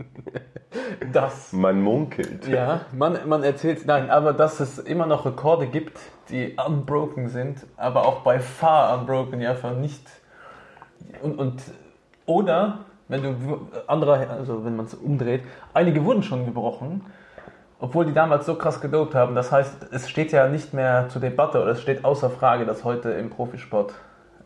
dass. 1.13 1.53
Man 1.53 1.81
munkelt. 1.81 2.47
Ja, 2.49 2.83
man, 2.93 3.27
man 3.27 3.45
erzählt, 3.45 3.87
nein, 3.87 4.11
aber 4.11 4.35
dass 4.35 4.61
es 4.61 4.79
immer 4.79 5.07
noch 5.07 5.25
Rekorde 5.25 5.69
gibt, 5.69 5.99
die 6.29 6.55
unbroken 6.55 7.29
sind, 7.29 7.65
aber 7.77 8.07
auch 8.07 8.21
bei 8.21 8.41
far 8.41 8.99
unbroken, 8.99 9.41
ja, 9.41 9.53
einfach 9.53 9.75
nicht. 9.75 10.03
Und, 11.23 11.39
und 11.39 11.63
oder, 12.27 12.85
wenn 13.09 13.23
du 13.23 13.69
andere, 13.87 14.29
also 14.29 14.65
wenn 14.65 14.77
man 14.77 14.87
es 14.87 14.95
umdreht, 14.95 15.43
einige 15.75 16.05
wurden 16.05 16.23
schon 16.23 16.45
gebrochen, 16.45 17.05
obwohl 17.81 18.07
die 18.07 18.13
damals 18.13 18.47
so 18.47 18.55
krass 18.55 18.81
gedopt 18.81 19.15
haben. 19.15 19.35
Das 19.35 19.51
heißt, 19.53 19.89
es 19.93 20.09
steht 20.09 20.33
ja 20.33 20.49
nicht 20.49 20.75
mehr 20.75 21.09
zur 21.09 21.21
Debatte 21.21 21.63
oder 21.63 21.73
es 21.73 21.81
steht 21.81 22.05
außer 22.05 22.31
Frage, 22.31 22.67
dass 22.67 22.85
heute 22.85 23.11
im 23.11 23.31
Profisport 23.31 23.95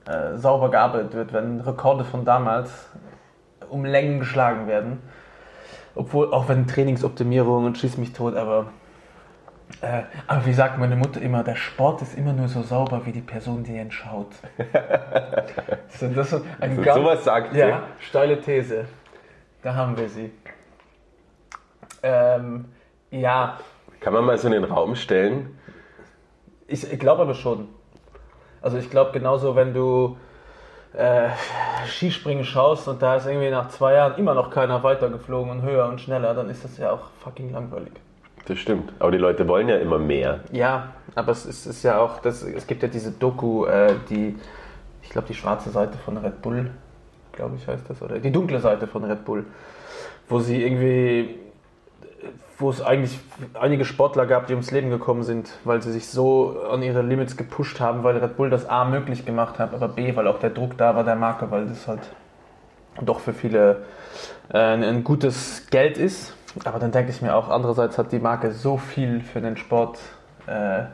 äh, 0.07 0.37
sauber 0.37 0.71
gearbeitet 0.71 1.15
wird, 1.15 1.33
wenn 1.33 1.61
Rekorde 1.61 2.05
von 2.05 2.25
damals 2.25 2.89
um 3.69 3.85
Längen 3.85 4.19
geschlagen 4.19 4.67
werden. 4.67 5.01
Obwohl, 5.95 6.33
auch 6.33 6.49
wenn 6.49 6.67
Trainingsoptimierung 6.67 7.67
und 7.67 7.79
schieß 7.79 7.99
mich 7.99 8.13
tot, 8.13 8.35
aber, 8.35 8.67
äh, 9.81 10.03
aber 10.27 10.47
wie 10.47 10.53
sagt 10.53 10.79
meine 10.79 10.97
Mutter 10.97 11.21
immer, 11.21 11.43
der 11.43 11.57
Sport 11.57 12.03
ist 12.03 12.17
immer 12.17 12.33
nur 12.33 12.49
so 12.49 12.63
sauber 12.63 13.05
wie 13.07 13.13
die 13.13 13.21
Person, 13.21 13.65
die 13.65 13.77
ihn 13.77 13.91
schaut. 13.91 14.29
so, 15.89 16.09
das 16.09 16.33
ist 16.33 16.45
ein 16.61 16.77
So- 16.77 16.83
ganz, 16.83 16.97
sowas 16.97 17.25
sagt 17.25 17.55
ja, 17.55 17.83
steile 18.01 18.41
These. 18.41 18.85
Da 19.63 19.75
haben 19.75 19.97
wir 19.97 20.09
sie. 20.09 20.33
Ähm, 22.03 22.67
ja, 23.11 23.59
Kann 24.01 24.13
man 24.13 24.25
mal 24.25 24.37
so 24.39 24.49
in 24.49 24.55
den 24.55 24.65
Raum 24.65 24.97
stellen? 24.97 25.57
ich, 26.67 26.91
ich 26.91 26.99
glaube 26.99 27.23
aber 27.23 27.35
schon. 27.35 27.69
Also 28.61 28.77
ich 28.79 28.91
glaube 28.91 29.13
genauso, 29.13 29.55
wenn 29.57 29.75
du 29.75 30.17
äh, 30.95 31.29
Skispringen 31.87 32.45
schaust 32.45 32.89
und 32.89 33.03
da 33.03 33.17
ist 33.17 33.27
irgendwie 33.27 33.51
nach 33.51 33.69
zwei 33.69 33.95
Jahren 33.95 34.17
immer 34.19 34.35
noch 34.35 34.51
keiner 34.51 34.83
weitergeflogen 34.83 35.51
und 35.51 35.63
höher 35.63 35.87
und 35.87 36.01
schneller, 36.01 36.35
dann 36.35 36.49
ist 36.49 36.65
das 36.65 36.79
ja 36.79 36.91
auch 36.93 37.11
fucking 37.23 37.53
langweilig. 37.53 37.93
Das 38.47 38.59
stimmt. 38.59 38.93
Aber 38.99 39.11
die 39.11 39.19
Leute 39.19 39.47
wollen 39.47 39.69
ja 39.69 39.77
immer 39.77 39.99
mehr. 39.99 40.41
Ja, 40.51 40.93
aber 41.15 41.33
es 41.33 41.47
ist, 41.47 41.67
ist 41.67 41.83
ja 41.83 42.01
auch, 42.01 42.19
das, 42.21 42.43
es 42.43 42.67
gibt 42.67 42.83
ja 42.83 42.89
diese 42.89 43.13
Doku, 43.13 43.67
äh, 43.67 43.95
die, 44.11 44.37
ich 45.03 45.11
glaube 45.11 45.29
die 45.29 45.35
schwarze 45.35 45.71
Seite 45.71 45.99
von 45.99 46.17
Red 46.17 46.43
Bull, 46.43 46.71
glaube 47.33 47.57
ich 47.57 47.67
heißt 47.67 47.89
das, 47.89 48.03
oder 48.03 48.19
die 48.19 48.33
dunkle 48.33 48.61
Seite 48.61 48.87
von 48.87 49.05
Red 49.05 49.25
Bull, 49.25 49.45
wo 50.29 50.41
sie 50.41 50.63
irgendwie, 50.63 51.39
wo 52.59 52.71
es 52.71 52.81
eigentlich 52.83 53.19
einige 53.55 53.85
Sportler 53.85 54.27
gab, 54.27 54.49
die 54.49 54.55
ums 54.55 54.71
Leben 54.71 54.91
gekommen 54.91 55.23
sind, 55.23 55.51
weil 55.65 55.81
sie 55.83 55.93
sich 55.93 56.09
so 56.09 56.63
an 56.71 56.83
ihre 56.83 57.03
Limits 57.03 57.37
gepusht 57.37 57.79
haben, 57.79 58.03
weil 58.03 58.17
Red 58.17 58.37
Bull 58.37 58.51
das 58.51 58.69
A 58.69 58.85
möglich 58.85 59.25
gemacht 59.25 59.59
hat, 59.59 59.73
aber 59.73 59.89
B, 59.89 60.17
weil 60.17 60.27
auch 60.27 60.41
der 60.41 60.51
Druck 60.51 60.77
da 60.77 60.97
war 60.97 61.05
der 61.05 61.17
Marke, 61.17 61.51
weil 61.51 61.67
das 61.67 61.87
halt 61.87 62.01
doch 63.01 63.21
für 63.21 63.33
viele 63.33 63.85
äh, 64.53 64.59
ein, 64.59 64.83
ein 64.83 65.05
gutes 65.05 65.69
Geld 65.71 65.97
ist. 65.97 66.35
Aber 66.65 66.79
dann 66.79 66.93
denke 66.93 67.11
ich 67.11 67.23
mir 67.23 67.35
auch, 67.35 67.49
andererseits 67.49 67.99
hat 67.99 68.13
die 68.13 68.19
Marke 68.19 68.53
so 68.53 68.77
viel 68.77 69.21
für 69.21 69.41
den 69.41 69.57
Sport 69.57 69.99
äh, 70.47 70.85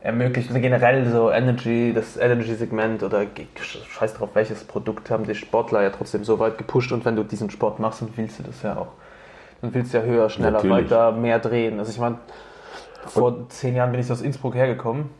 ermöglicht. 0.00 0.48
Also 0.48 0.60
generell 0.60 1.06
so 1.10 1.30
Energy, 1.30 1.92
das 1.94 2.16
Energy-Segment 2.16 3.02
oder 3.02 3.26
scheiß 3.60 4.14
drauf, 4.14 4.30
welches 4.34 4.64
Produkt 4.64 5.10
haben 5.10 5.24
die 5.24 5.34
Sportler 5.34 5.82
ja 5.82 5.90
trotzdem 5.90 6.24
so 6.24 6.38
weit 6.38 6.58
gepusht. 6.58 6.92
Und 6.92 7.04
wenn 7.04 7.16
du 7.16 7.22
diesen 7.22 7.50
Sport 7.50 7.78
machst, 7.78 8.02
dann 8.02 8.10
willst 8.16 8.38
du 8.38 8.42
das 8.42 8.62
ja 8.62 8.76
auch. 8.76 8.88
Dann 9.60 9.72
willst 9.74 9.94
du 9.94 9.98
ja 9.98 10.04
höher, 10.04 10.28
schneller, 10.28 10.62
Natürlich. 10.62 10.90
weiter, 10.90 11.12
mehr 11.12 11.38
drehen. 11.38 11.78
Also 11.78 11.90
ich 11.90 11.98
meine, 11.98 12.18
vor 13.06 13.48
zehn 13.48 13.74
Jahren 13.74 13.90
bin 13.90 14.00
ich 14.00 14.10
aus 14.10 14.20
Innsbruck 14.20 14.54
hergekommen. 14.54 15.10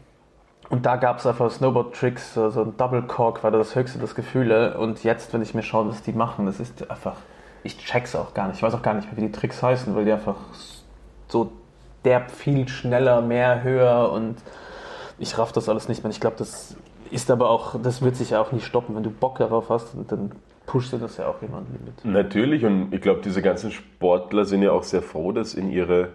Und 0.69 0.85
da 0.85 0.97
gab 0.97 1.19
es 1.19 1.27
einfach 1.27 1.51
Snowboard-Tricks, 1.51 2.35
so 2.35 2.51
so 2.51 2.63
ein 2.63 2.77
Double 2.77 3.03
Cork 3.03 3.45
war 3.45 3.53
da 3.53 3.59
das 3.59 3.77
höchste 3.77 4.01
des 4.01 4.15
Gefühle. 4.15 4.77
Und 4.79 5.05
jetzt, 5.05 5.33
wenn 5.33 5.43
ich 5.43 5.55
mir 5.55 5.63
schaue, 5.63 5.89
was 5.89 6.03
die 6.03 6.13
machen, 6.13 6.47
das 6.47 6.59
ist 6.59 6.91
einfach, 6.91 7.15
ich 7.67 7.79
check's 7.79 8.15
auch 8.15 8.33
gar 8.33 8.49
nicht. 8.49 8.57
Ich 8.57 8.63
weiß 8.63 8.75
auch 8.75 8.83
gar 8.83 8.95
nicht 8.95 9.07
mehr, 9.07 9.17
wie 9.17 9.27
die 9.27 9.33
Tricks 9.33 9.63
heißen, 9.63 9.95
weil 9.95 10.05
die 10.05 10.13
einfach 10.13 10.37
so 11.29 11.53
derb 12.05 12.31
viel 12.31 12.69
schneller, 12.69 13.21
mehr, 13.21 13.63
höher 13.63 14.13
und 14.13 14.37
ich 15.19 15.37
raff 15.39 15.53
das 15.53 15.69
alles 15.69 15.89
nicht 15.89 16.03
mehr. 16.03 16.11
Ich 16.11 16.21
glaube, 16.21 16.37
das 16.39 16.77
ist 17.11 17.31
aber 17.31 17.51
auch, 17.51 17.81
das 17.83 18.03
wird 18.03 18.17
sich 18.17 18.31
ja 18.31 18.41
auch 18.41 18.53
nicht 18.53 18.65
stoppen. 18.65 18.95
Wenn 18.95 19.03
du 19.03 19.11
Bock 19.11 19.39
darauf 19.39 19.71
hast, 19.71 19.95
dann 20.09 20.33
pushst 20.67 20.93
du 20.93 20.99
das 20.99 21.17
ja 21.17 21.29
auch 21.29 21.41
jemanden 21.43 21.79
mit. 21.85 22.05
Natürlich, 22.05 22.65
und 22.65 22.93
ich 22.93 23.01
glaube, 23.01 23.21
diese 23.23 23.43
ganzen 23.43 23.71
Sportler 23.71 24.45
sind 24.45 24.63
ja 24.63 24.73
auch 24.73 24.83
sehr 24.83 25.03
froh, 25.03 25.33
dass 25.33 25.55
in 25.55 25.71
ihre 25.71 26.11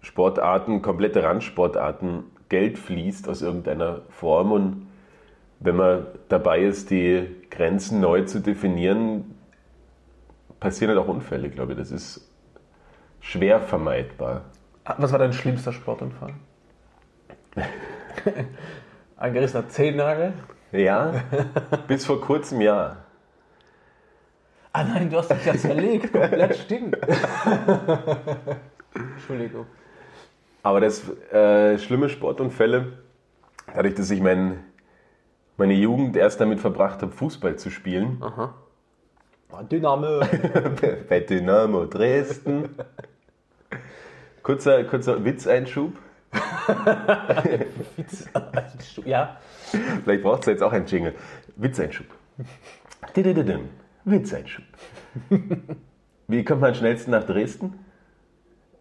Sportarten, 0.00 0.82
komplette 0.82 1.22
Randsportarten, 1.22 2.24
Geld 2.48 2.78
fließt 2.78 3.28
aus 3.28 3.40
irgendeiner 3.40 4.02
Form. 4.10 4.52
Und 4.52 4.86
wenn 5.60 5.76
man 5.76 6.06
dabei 6.28 6.60
ist, 6.60 6.90
die 6.90 7.26
Grenzen 7.50 8.00
neu 8.00 8.22
zu 8.22 8.40
definieren, 8.40 9.31
passieren 10.62 10.96
halt 10.96 11.04
auch 11.04 11.12
Unfälle, 11.12 11.50
glaube 11.50 11.72
ich. 11.72 11.78
Das 11.78 11.90
ist 11.90 12.30
schwer 13.20 13.60
vermeidbar. 13.60 14.42
Was 14.96 15.10
war 15.10 15.18
dein 15.18 15.32
schlimmster 15.32 15.72
Sportunfall? 15.72 16.34
Ein 19.16 19.32
gerissener 19.34 19.68
Zehennagel? 19.68 20.34
Ja, 20.70 21.24
bis 21.88 22.06
vor 22.06 22.20
kurzem 22.20 22.60
ja. 22.60 22.96
Ah 24.72 24.84
nein, 24.84 25.10
du 25.10 25.18
hast 25.18 25.30
dich 25.30 25.44
ja 25.44 25.54
zerlegt. 25.56 26.12
Komplett 26.12 26.56
stimmt. 26.56 26.96
Entschuldigung. 28.94 29.66
Aber 30.62 30.80
das 30.80 31.08
äh, 31.32 31.76
schlimme 31.78 32.08
Sportunfälle, 32.08 32.98
dadurch, 33.74 33.94
dass 33.94 34.10
ich 34.10 34.20
mein, 34.20 34.62
meine 35.56 35.74
Jugend 35.74 36.16
erst 36.16 36.40
damit 36.40 36.60
verbracht 36.60 37.02
habe, 37.02 37.12
Fußball 37.12 37.56
zu 37.56 37.70
spielen, 37.70 38.22
Aha. 38.22 38.54
Dynamo. 39.70 40.20
bei 41.08 41.20
Dynamo 41.20 41.86
Dresden. 41.86 42.70
Kurzer, 44.42 44.84
kurzer 44.84 45.24
Witzeinschub. 45.24 45.92
ja. 49.04 49.36
Vielleicht 50.04 50.22
braucht 50.22 50.40
es 50.42 50.46
jetzt 50.46 50.62
auch 50.62 50.72
einen 50.72 50.86
Jingle. 50.86 51.14
Witzeinschub. 51.56 52.06
Didididim. 53.14 53.68
Witzeinschub. 54.04 54.64
Wie 56.28 56.44
kommt 56.44 56.60
man 56.60 56.70
am 56.70 56.74
schnellsten 56.74 57.10
nach 57.10 57.24
Dresden? 57.24 57.78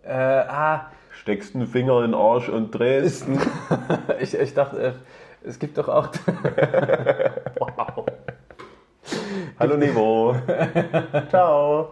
Äh, 0.03 0.13
ah, 0.13 0.91
Steckst 1.11 1.53
einen 1.53 1.67
Finger 1.67 2.03
in 2.03 2.11
den 2.11 2.19
Arsch 2.19 2.49
und 2.49 2.71
Dresden. 2.71 3.39
ich, 4.19 4.33
ich 4.33 4.53
dachte, 4.53 4.81
äh, 4.81 4.93
Es 5.43 5.59
gibt 5.59 5.77
doch 5.77 5.87
auch. 5.87 6.09
wow. 7.59 7.70
Hallo 9.61 9.77
Niveau. 9.77 10.35
Ciao. 11.29 11.91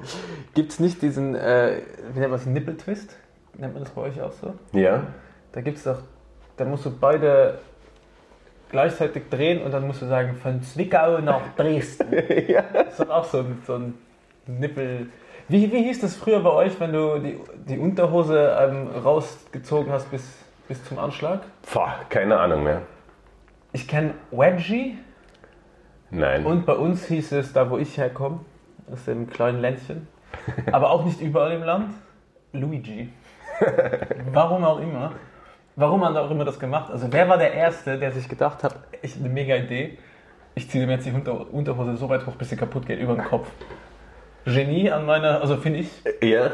Gibt 0.56 0.72
es 0.72 0.80
nicht 0.80 1.04
diesen, 1.04 1.36
äh, 1.36 1.84
wie 2.14 2.20
nennt 2.20 2.32
man 2.32 2.40
das, 2.40 2.48
Nippeltwist? 2.48 3.16
Nennt 3.60 3.76
man 3.76 3.84
das 3.84 3.94
bei 3.94 4.02
euch 4.02 4.20
auch 4.20 4.32
so? 4.32 4.56
Ja? 4.72 5.04
Da 5.52 5.62
gibt 5.62 5.78
es 5.78 5.84
doch, 5.84 6.00
da 6.58 6.66
musst 6.66 6.88
du 6.88 6.90
beide 6.90 7.60
gleichzeitig 8.72 9.30
drehen 9.30 9.62
und 9.62 9.72
dann 9.72 9.86
musst 9.86 10.02
du 10.02 10.08
sagen, 10.08 10.34
von 10.34 10.64
Zwickau 10.64 11.20
nach 11.20 11.42
Dresden. 11.56 12.08
ja. 12.48 12.64
Das 12.74 12.94
ist 12.94 13.02
doch 13.02 13.10
auch 13.10 13.26
so 13.26 13.38
ein, 13.42 13.62
so 13.68 13.76
ein 13.76 13.94
Nippel. 14.48 15.12
Wie, 15.48 15.72
wie 15.72 15.84
hieß 15.84 16.02
das 16.02 16.16
früher 16.16 16.40
bei 16.40 16.52
euch, 16.52 16.80
wenn 16.80 16.92
du 16.92 17.20
die, 17.20 17.40
die 17.68 17.78
Unterhose 17.78 18.58
ähm, 18.60 18.88
rausgezogen 18.88 19.94
hast 19.94 20.10
bis, 20.10 20.24
bis 20.68 20.84
zum 20.86 20.98
Anschlag? 20.98 21.42
Pah, 21.72 22.00
keine 22.10 22.40
Ahnung 22.40 22.64
mehr. 22.64 22.82
Ich 23.74 23.88
kenne 23.88 24.16
Wedgie 24.32 24.98
Nein. 26.12 26.46
und 26.46 26.66
bei 26.66 26.74
uns 26.74 27.06
hieß 27.06 27.34
es, 27.34 27.54
da 27.54 27.70
wo 27.70 27.78
ich 27.78 27.98
herkomme, 27.98 28.40
aus 28.92 29.06
dem 29.06 29.30
kleinen 29.30 29.62
Ländchen, 29.62 30.08
aber 30.72 30.92
auch 30.92 31.06
nicht 31.06 31.22
überall 31.22 31.52
im 31.54 31.64
Land, 31.64 31.94
Luigi. 32.54 33.10
Warum 34.32 34.64
auch 34.64 34.80
immer. 34.80 35.14
Warum 35.76 36.04
hat 36.04 36.16
er 36.16 36.24
auch 36.24 36.32
immer 36.32 36.46
das 36.46 36.60
gemacht? 36.60 36.92
Also 36.92 37.08
wer 37.12 37.30
war 37.30 37.38
der 37.38 37.54
Erste, 37.54 37.98
der 37.98 38.12
sich 38.12 38.28
gedacht 38.28 38.64
hat, 38.64 38.76
ich 39.02 39.16
eine 39.16 39.30
mega 39.30 39.56
Idee, 39.56 39.98
ich 40.56 40.70
ziehe 40.70 40.86
mir 40.86 40.94
jetzt 40.94 41.06
die 41.06 41.12
Unter 41.12 41.54
Unterhose 41.54 41.96
so 41.96 42.10
weit 42.10 42.26
hoch, 42.26 42.36
bis 42.36 42.50
sie 42.50 42.58
kaputt 42.58 42.86
geht, 42.86 43.00
über 43.00 43.16
den 43.16 43.24
Kopf. 43.24 43.50
Genie 44.46 44.92
an 44.92 45.06
meiner, 45.06 45.42
also 45.42 45.58
finde 45.58 45.80
ich, 45.80 45.90
ja? 46.22 46.52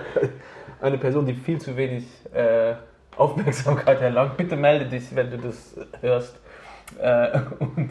eine 0.82 0.97
Person, 0.97 1.26
die 1.26 1.34
viel 1.34 1.60
zu 1.60 1.76
wenig 1.78 2.06
äh, 2.34 2.74
Aufmerksamkeit 3.18 4.01
erlangt. 4.01 4.38
Bitte 4.38 4.56
melde 4.56 4.86
dich, 4.86 5.16
wenn 5.16 5.32
du 5.32 5.38
das 5.38 5.76
hörst. 6.01 6.39
Äh, 6.99 7.39
und 7.60 7.89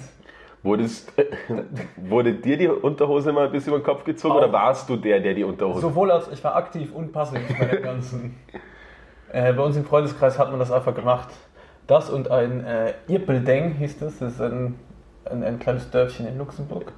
Wurdest, 0.65 1.12
wurde 1.97 2.33
dir 2.33 2.57
die 2.57 2.69
Unterhose 2.69 3.33
mal 3.33 3.51
bis 3.51 3.67
über 3.67 3.79
den 3.79 3.85
Kopf 3.85 4.03
gezogen 4.03 4.33
Auch. 4.33 4.39
oder 4.39 4.53
warst 4.53 4.89
du 4.89 4.97
der, 4.97 5.21
der 5.21 5.35
die 5.35 5.45
Unterhose... 5.45 5.81
sowohl 5.81 6.11
als 6.11 6.29
ich 6.33 6.43
war 6.43 6.57
aktiv 6.57 6.91
und 6.93 7.12
passiv 7.12 7.41
bei 7.59 7.67
dem 7.67 7.83
Ganzen. 7.83 8.37
Äh, 9.33 9.53
bei 9.53 9.65
uns 9.65 9.77
im 9.77 9.85
Freundeskreis 9.85 10.39
hat 10.39 10.51
man 10.51 10.61
das 10.61 10.71
einfach 10.71 10.95
gemacht. 10.95 11.29
Das 11.89 12.09
und 12.09 12.31
ein 12.31 12.65
äh, 12.65 12.93
Irpeldeng 13.09 13.73
hieß 13.73 13.99
das. 13.99 14.19
Das 14.19 14.35
ist 14.35 14.41
ein, 14.41 14.79
ein, 15.25 15.43
ein 15.43 15.59
kleines 15.59 15.91
Dörfchen 15.91 16.29
in 16.29 16.39
Luxemburg. 16.39 16.93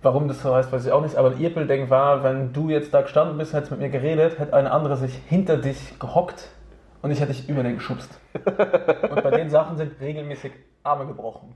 Warum 0.00 0.28
das 0.28 0.40
so 0.40 0.54
heißt, 0.54 0.72
weiß 0.72 0.86
ich 0.86 0.92
auch 0.92 1.02
nicht. 1.02 1.16
Aber 1.16 1.32
ein 1.32 1.38
Irpeldeng 1.38 1.90
war, 1.90 2.24
wenn 2.24 2.54
du 2.54 2.70
jetzt 2.70 2.94
da 2.94 3.02
gestanden 3.02 3.36
bist, 3.36 3.52
hättest 3.52 3.70
mit 3.70 3.80
mir 3.80 3.90
geredet, 3.90 4.38
hätte 4.38 4.54
eine 4.54 4.70
andere 4.70 4.96
sich 4.96 5.14
hinter 5.28 5.58
dich 5.58 5.98
gehockt 5.98 6.48
und 7.02 7.10
ich 7.10 7.20
hätte 7.20 7.32
dich 7.32 7.48
über 7.50 7.62
den 7.62 7.74
geschubst. 7.74 8.18
Und 8.34 9.22
bei 9.22 9.30
den 9.30 9.50
Sachen 9.50 9.76
sind 9.76 10.00
regelmäßig 10.00 10.52
Arme 10.82 11.06
gebrochen. 11.06 11.54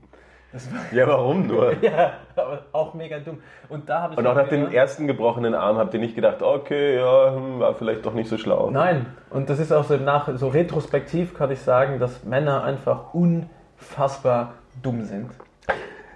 Ja, 0.91 1.07
warum 1.07 1.47
nur? 1.47 1.75
ja, 1.81 2.13
aber 2.35 2.63
auch 2.71 2.93
mega 2.93 3.19
dumm. 3.19 3.39
Und 3.69 3.89
da 3.89 4.03
habe 4.03 4.13
ich 4.13 4.19
Und 4.19 4.27
auch 4.27 4.35
nach 4.35 4.47
dem 4.47 4.71
ersten 4.71 5.07
gebrochenen 5.07 5.53
Arm 5.53 5.77
habt 5.77 5.93
ihr 5.93 5.99
nicht 5.99 6.15
gedacht, 6.15 6.41
okay, 6.41 6.95
ja, 6.95 7.35
hm, 7.35 7.59
war 7.59 7.73
vielleicht 7.75 8.05
doch 8.05 8.13
nicht 8.13 8.29
so 8.29 8.37
schlau. 8.37 8.69
Nein, 8.71 9.07
und 9.29 9.49
das 9.49 9.59
ist 9.59 9.71
auch 9.71 9.83
so 9.83 9.95
im 9.95 10.05
Nach 10.05 10.29
so 10.35 10.47
retrospektiv 10.47 11.33
kann 11.33 11.51
ich 11.51 11.59
sagen, 11.59 11.99
dass 11.99 12.23
Männer 12.23 12.63
einfach 12.63 13.13
unfassbar 13.13 14.53
dumm 14.81 15.03
sind. 15.03 15.31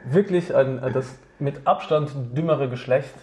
Wirklich 0.06 0.56
ein, 0.56 0.82
das 0.94 1.20
mit 1.38 1.68
Abstand 1.68 2.12
dümmere 2.38 2.70
Geschlecht, 2.70 3.14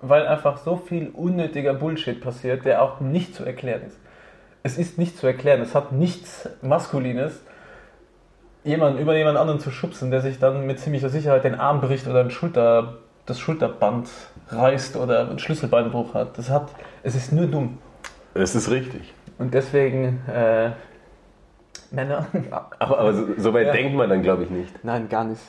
weil 0.00 0.26
einfach 0.26 0.58
so 0.58 0.76
viel 0.76 1.10
unnötiger 1.10 1.74
Bullshit 1.74 2.20
passiert, 2.20 2.64
der 2.64 2.82
auch 2.82 3.00
nicht 3.00 3.34
zu 3.34 3.44
erklären 3.44 3.82
ist. 3.86 3.98
Es 4.62 4.76
ist 4.76 4.98
nicht 4.98 5.16
zu 5.16 5.26
erklären, 5.26 5.60
es 5.60 5.74
hat 5.74 5.92
nichts 5.92 6.48
Maskulines, 6.62 7.42
jemanden 8.64 8.98
über 8.98 9.16
jemand 9.16 9.38
anderen 9.38 9.60
zu 9.60 9.70
schubsen, 9.70 10.10
der 10.10 10.20
sich 10.20 10.38
dann 10.38 10.66
mit 10.66 10.78
ziemlicher 10.80 11.08
Sicherheit 11.08 11.44
den 11.44 11.54
Arm 11.54 11.80
bricht 11.80 12.06
oder 12.06 12.20
ein 12.20 12.30
Schulter, 12.30 12.94
das 13.26 13.38
Schulterband 13.38 14.08
reißt 14.50 14.96
oder 14.96 15.28
einen 15.28 15.38
Schlüsselbeinbruch 15.38 16.14
hat. 16.14 16.36
Das 16.38 16.50
hat, 16.50 16.68
es 17.02 17.14
ist 17.14 17.32
nur 17.32 17.46
dumm. 17.46 17.78
Das 18.34 18.54
ist 18.54 18.70
richtig. 18.70 19.12
Und 19.38 19.54
deswegen 19.54 20.20
äh, 20.28 20.70
Männer. 21.90 22.26
Aber, 22.78 22.98
aber 22.98 23.14
so, 23.14 23.26
so 23.36 23.54
weit 23.54 23.66
Ja. 23.68 23.72
denkt 23.72 23.94
man 23.94 24.08
dann, 24.10 24.22
glaube 24.22 24.44
ich, 24.44 24.50
nicht. 24.50 24.84
Nein, 24.84 25.08
gar 25.08 25.24
nicht. 25.24 25.40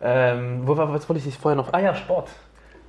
Ähm, 0.00 0.62
wo 0.66 0.76
war, 0.76 0.92
was 0.92 1.08
wollte 1.08 1.18
ich 1.18 1.24
dich 1.24 1.38
vorher 1.38 1.56
noch? 1.56 1.72
Ah 1.72 1.80
ja, 1.80 1.94
Sport. 1.94 2.28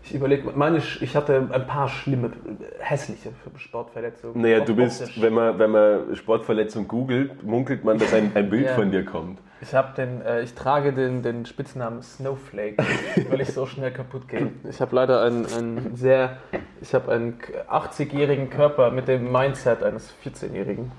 Ich 0.08 0.14
überlege, 0.14 0.52
meine, 0.56 0.78
ich 0.78 1.16
hatte 1.16 1.48
ein 1.52 1.66
paar 1.66 1.90
schlimme, 1.90 2.32
hässliche 2.80 3.30
Sportverletzungen. 3.58 4.40
Naja, 4.40 4.60
du 4.60 4.76
bist, 4.76 5.20
wenn 5.20 5.34
man, 5.34 5.58
wenn 5.58 5.72
man 5.72 6.16
Sportverletzung 6.16 6.88
googelt, 6.88 7.44
munkelt 7.44 7.84
man, 7.84 7.98
dass 7.98 8.14
ein, 8.14 8.32
ein 8.36 8.50
Bild 8.50 8.68
Ja. 8.68 8.76
von 8.76 8.92
dir 8.92 9.04
kommt. 9.04 9.40
Ich 9.62 9.74
habe 9.74 9.96
den, 9.96 10.22
äh, 10.22 10.42
ich 10.42 10.54
trage 10.54 10.94
den, 10.94 11.24
den 11.24 11.48
Spitznamen 11.48 12.04
Snowflake, 12.04 12.78
weil 13.30 13.42
ich 13.42 13.52
so 13.52 13.66
schnell 13.66 13.90
kaputt 13.92 14.28
gehe. 14.28 14.52
Ich 14.70 14.80
habe 14.80 14.96
leider 14.96 15.24
einen, 15.24 15.48
einen 15.48 15.96
sehr, 15.96 16.38
ich 16.82 16.94
habe 16.94 17.12
einen 17.12 17.40
80-jährigen 17.68 18.52
Körper 18.52 18.92
mit 18.92 19.08
dem 19.08 19.32
Mindset 19.32 19.82
eines 19.82 20.14
14-jährigen. 20.24 20.92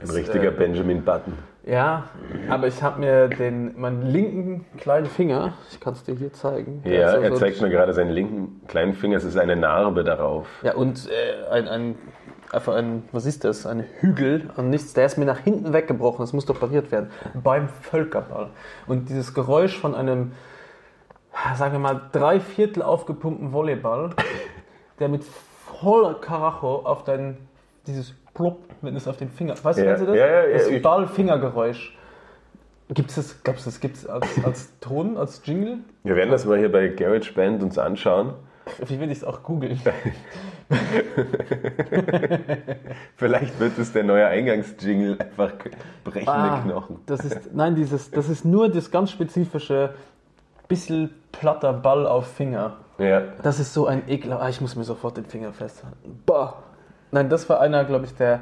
Ein 0.00 0.06
Das, 0.06 0.14
richtiger 0.16 0.48
äh, 0.48 0.50
Benjamin 0.50 1.04
Button. 1.04 1.34
Ja, 1.66 2.04
aber 2.48 2.68
ich 2.68 2.82
habe 2.82 3.00
mir 3.00 3.28
den, 3.28 3.78
meinen 3.78 4.02
linken 4.02 4.64
kleinen 4.78 5.06
Finger, 5.06 5.52
ich 5.70 5.78
kann 5.78 5.92
es 5.92 6.02
dir 6.04 6.14
hier 6.14 6.32
zeigen. 6.32 6.82
Ja, 6.84 7.08
ist 7.10 7.14
so- 7.16 7.20
er 7.20 7.30
so- 7.32 7.36
zeigt 7.36 7.60
mir 7.60 7.68
gerade 7.68 7.92
seinen 7.92 8.10
linken 8.10 8.62
kleinen 8.66 8.94
Finger, 8.94 9.18
es 9.18 9.24
ist 9.24 9.36
eine 9.36 9.56
Narbe 9.56 10.02
darauf. 10.02 10.46
Ja, 10.62 10.74
und 10.74 11.08
äh, 11.10 11.50
ein, 11.52 11.68
ein, 11.68 11.94
einfach 12.50 12.74
ein, 12.74 13.02
was 13.12 13.26
ist 13.26 13.44
das? 13.44 13.66
Ein 13.66 13.84
Hügel 14.00 14.50
an 14.56 14.70
nichts. 14.70 14.94
Der 14.94 15.04
ist 15.04 15.18
mir 15.18 15.26
nach 15.26 15.38
hinten 15.40 15.72
weggebrochen. 15.74 16.22
Das 16.22 16.32
muss 16.32 16.48
operiert 16.48 16.90
werden. 16.92 17.10
Beim 17.34 17.68
Völkerball. 17.68 18.48
Und 18.86 19.10
dieses 19.10 19.34
Geräusch 19.34 19.78
von 19.78 19.94
einem, 19.94 20.32
sagen 21.56 21.72
wir 21.72 21.78
mal, 21.78 22.00
drei 22.12 22.40
Viertel 22.40 22.82
aufgepumpten 22.82 23.52
Volleyball, 23.52 24.10
der 24.98 25.08
mit 25.08 25.24
voller 25.24 26.14
Karacho 26.14 26.76
auf 26.86 27.04
dein, 27.04 27.36
dieses 27.86 28.14
Plopp, 28.34 28.58
wenn 28.82 28.96
es 28.96 29.06
auf 29.08 29.16
den 29.16 29.28
Finger, 29.30 29.54
weißt 29.62 29.78
du, 29.78 29.82
Ja, 29.84 29.88
kennst 29.90 30.02
du 30.02 30.06
das? 30.06 30.16
ja, 30.16 30.26
ja, 30.26 30.46
ja, 30.46 30.52
das 30.58 30.68
ich- 30.68 30.82
Ball-Fingergeräusch. 30.82 31.96
Gibt 32.92 33.10
es 33.10 33.16
das, 33.16 33.42
gab's 33.44 33.64
das 33.64 33.78
gibt's 33.80 34.04
als, 34.06 34.26
als 34.44 34.72
Ton, 34.80 35.16
als 35.16 35.40
Jingle? 35.44 35.78
Wir 36.02 36.16
werden 36.16 36.30
das 36.30 36.44
mal 36.44 36.58
hier 36.58 36.72
bei 36.72 36.88
Garage 36.88 37.32
Band 37.32 37.62
uns 37.62 37.78
anschauen. 37.78 38.34
Wie 38.86 38.98
will 39.00 39.10
ich 39.10 39.18
es 39.18 39.24
auch 39.24 39.42
googeln? 39.44 39.80
Vielleicht 43.16 43.58
wird 43.60 43.78
es 43.78 43.92
der 43.92 44.04
neue 44.04 44.26
Eingangsjingle, 44.26 45.18
einfach 45.20 45.52
brechende 46.04 46.30
Ah, 46.32 46.60
Knochen. 46.64 46.98
Das 47.06 47.24
ist, 47.24 47.54
nein, 47.54 47.74
dieses, 47.74 48.10
das 48.10 48.28
ist 48.28 48.44
nur 48.44 48.68
das 48.70 48.90
ganz 48.90 49.10
spezifische 49.10 49.94
bisschen 50.68 51.10
platter 51.32 51.72
Ball 51.72 52.06
auf 52.06 52.26
Finger. 52.28 52.76
Ja, 52.98 53.22
Das 53.42 53.58
ist 53.58 53.72
so 53.72 53.86
ein 53.86 54.08
Ekel. 54.08 54.32
Ah, 54.32 54.48
ich 54.48 54.60
muss 54.60 54.76
mir 54.76 54.84
sofort 54.84 55.16
den 55.16 55.24
Finger 55.24 55.52
festhalten. 55.52 56.22
Bah. 56.26 56.62
Nein, 57.12 57.28
das 57.28 57.48
war 57.48 57.60
einer, 57.60 57.84
glaube 57.84 58.06
ich, 58.06 58.14
der 58.14 58.40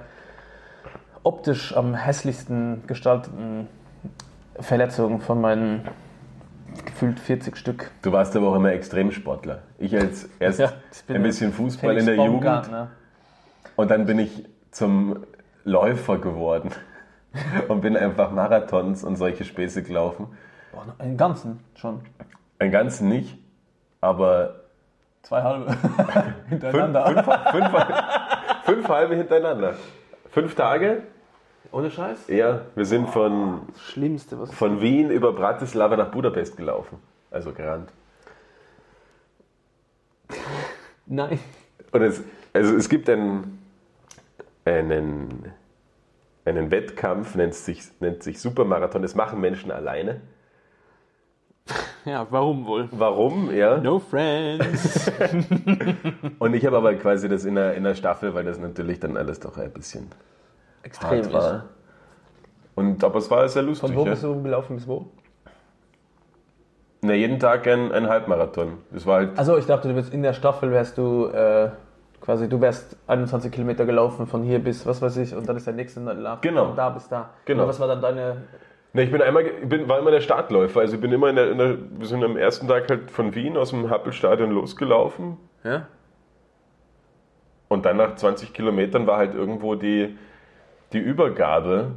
optisch 1.22 1.76
am 1.76 1.94
hässlichsten 1.94 2.86
gestalteten 2.86 3.68
Verletzungen 4.60 5.20
von 5.20 5.40
meinen 5.40 5.88
gefühlt 6.84 7.18
40 7.18 7.56
Stück. 7.56 7.90
du 8.02 8.12
warst 8.12 8.36
aber 8.36 8.48
auch 8.48 8.54
immer 8.56 8.72
Extremsportler. 8.72 9.62
Ich 9.78 9.96
als 9.96 10.28
erst 10.38 10.58
Ja, 10.60 10.72
ich 10.92 11.14
ein 11.14 11.22
bisschen 11.22 11.52
Fußball 11.52 11.94
Felix 11.96 12.06
in 12.06 12.16
der 12.16 12.26
Jugend 12.26 12.70
und 13.76 13.90
dann 13.90 14.06
bin 14.06 14.18
ich 14.18 14.44
zum 14.70 15.24
Läufer 15.64 16.18
geworden 16.18 16.70
und 17.68 17.80
bin 17.80 17.96
einfach 17.96 18.30
Marathons 18.30 19.02
und 19.02 19.16
solche 19.16 19.44
Späße 19.44 19.82
gelaufen. 19.82 20.28
Boah, 20.72 20.84
einen 20.98 21.16
ganzen 21.16 21.60
schon. 21.74 22.00
Einen 22.58 22.72
ganzen 22.72 23.08
nicht, 23.08 23.38
aber 24.00 24.54
Zwei 25.22 25.42
halbe 25.42 25.76
hintereinander. 26.48 27.04
fünf, 27.06 27.24
fünf, 27.24 27.70
fünf 27.70 28.37
halbe 28.68 29.16
hintereinander. 29.16 29.76
Fünf 30.30 30.54
Tage? 30.54 31.02
Ohne 31.72 31.90
Scheiß? 31.90 32.28
Ja, 32.28 32.62
wir 32.74 32.84
sind 32.84 33.08
von, 33.08 33.62
Das 33.72 33.82
Schlimmste, 33.82 34.38
was 34.38 34.52
von 34.54 34.80
Wien 34.80 35.10
über 35.10 35.32
Bratislava 35.32 35.96
nach 35.96 36.10
Budapest 36.10 36.56
gelaufen. 36.56 36.98
Also 37.30 37.52
gerannt. 37.52 37.90
Nein. 41.06 41.38
Und 41.92 42.02
es, 42.02 42.22
also 42.52 42.74
es 42.76 42.88
gibt 42.88 43.08
einen, 43.08 43.62
einen, 44.64 45.52
einen 46.44 46.70
Wettkampf, 46.70 47.34
nennt 47.34 47.54
sich, 47.54 47.82
nennt 48.00 48.22
sich 48.22 48.40
Supermarathon. 48.40 49.02
Das 49.02 49.14
machen 49.14 49.40
Menschen 49.40 49.70
alleine. 49.70 50.20
Ja, 52.04 52.26
warum 52.30 52.66
wohl? 52.66 52.88
Warum? 52.92 53.54
Ja. 53.54 53.76
No 53.78 53.98
friends. 53.98 55.10
Und 56.38 56.54
ich 56.54 56.64
habe 56.64 56.76
aber 56.76 56.94
quasi 56.94 57.28
das 57.28 57.44
in 57.44 57.54
der, 57.54 57.74
in 57.74 57.84
der 57.84 57.94
Staffel, 57.94 58.34
weil 58.34 58.44
das 58.44 58.58
natürlich 58.58 58.98
dann 58.98 59.16
alles 59.16 59.40
doch 59.40 59.58
ein 59.58 59.70
bisschen 59.72 60.08
Extrem 60.82 61.22
hart 61.24 61.32
war. 61.32 61.64
Und 62.74 63.02
aber 63.04 63.18
es 63.18 63.30
war 63.30 63.46
sehr 63.48 63.62
lustig. 63.62 63.88
Von 63.88 63.96
wo 63.96 64.04
ja. 64.04 64.10
bist 64.10 64.22
du 64.22 64.42
gelaufen 64.42 64.76
bis 64.76 64.86
wo? 64.86 65.06
Na, 67.02 67.14
jeden 67.14 67.38
Tag 67.38 67.66
ein, 67.66 67.92
ein 67.92 68.08
Halbmarathon. 68.08 68.78
Das 68.92 69.04
war 69.06 69.16
halt. 69.16 69.38
Also 69.38 69.56
ich 69.58 69.66
dachte, 69.66 69.88
du 69.88 69.94
wärst 69.94 70.12
in 70.12 70.22
der 70.22 70.32
Staffel 70.32 70.70
wärst 70.70 70.96
du 70.98 71.26
äh, 71.26 71.70
quasi, 72.20 72.48
du 72.48 72.60
wärst 72.60 72.96
21 73.06 73.52
Kilometer 73.52 73.84
gelaufen 73.84 74.26
von 74.26 74.42
hier 74.42 74.58
bis 74.58 74.86
was 74.86 75.00
weiß 75.02 75.16
ich 75.18 75.34
und 75.34 75.48
dann 75.48 75.56
ist 75.56 75.66
der 75.66 75.74
nächste 75.74 76.00
nach 76.00 76.40
Genau. 76.40 76.66
von 76.66 76.76
da 76.76 76.90
bis 76.90 77.08
da. 77.08 77.30
Genau. 77.44 77.62
Und 77.64 77.68
was 77.68 77.80
war 77.80 77.88
dann 77.88 78.00
deine 78.00 78.36
Ne, 78.92 79.02
ich 79.02 79.10
bin 79.10 79.20
einmal, 79.20 79.44
bin, 79.44 79.88
war 79.88 79.98
immer 79.98 80.10
der 80.10 80.20
Startläufer. 80.20 80.80
Also 80.80 80.94
ich 80.94 81.00
bin 81.00 81.12
immer 81.12 81.28
in 81.28 81.36
der, 81.36 81.50
in 81.50 81.58
der, 81.58 81.76
wir 81.90 82.06
sind 82.06 82.24
am 82.24 82.36
ersten 82.36 82.68
Tag 82.68 82.88
halt 82.88 83.10
von 83.10 83.34
Wien 83.34 83.56
aus 83.56 83.70
dem 83.70 83.90
Happelstadion 83.90 84.50
losgelaufen. 84.50 85.36
Ja? 85.62 85.88
Und 87.68 87.84
dann 87.84 87.98
nach 87.98 88.14
20 88.14 88.54
Kilometern 88.54 89.06
war 89.06 89.18
halt 89.18 89.34
irgendwo 89.34 89.74
die, 89.74 90.16
die 90.92 90.98
Übergabe 90.98 91.96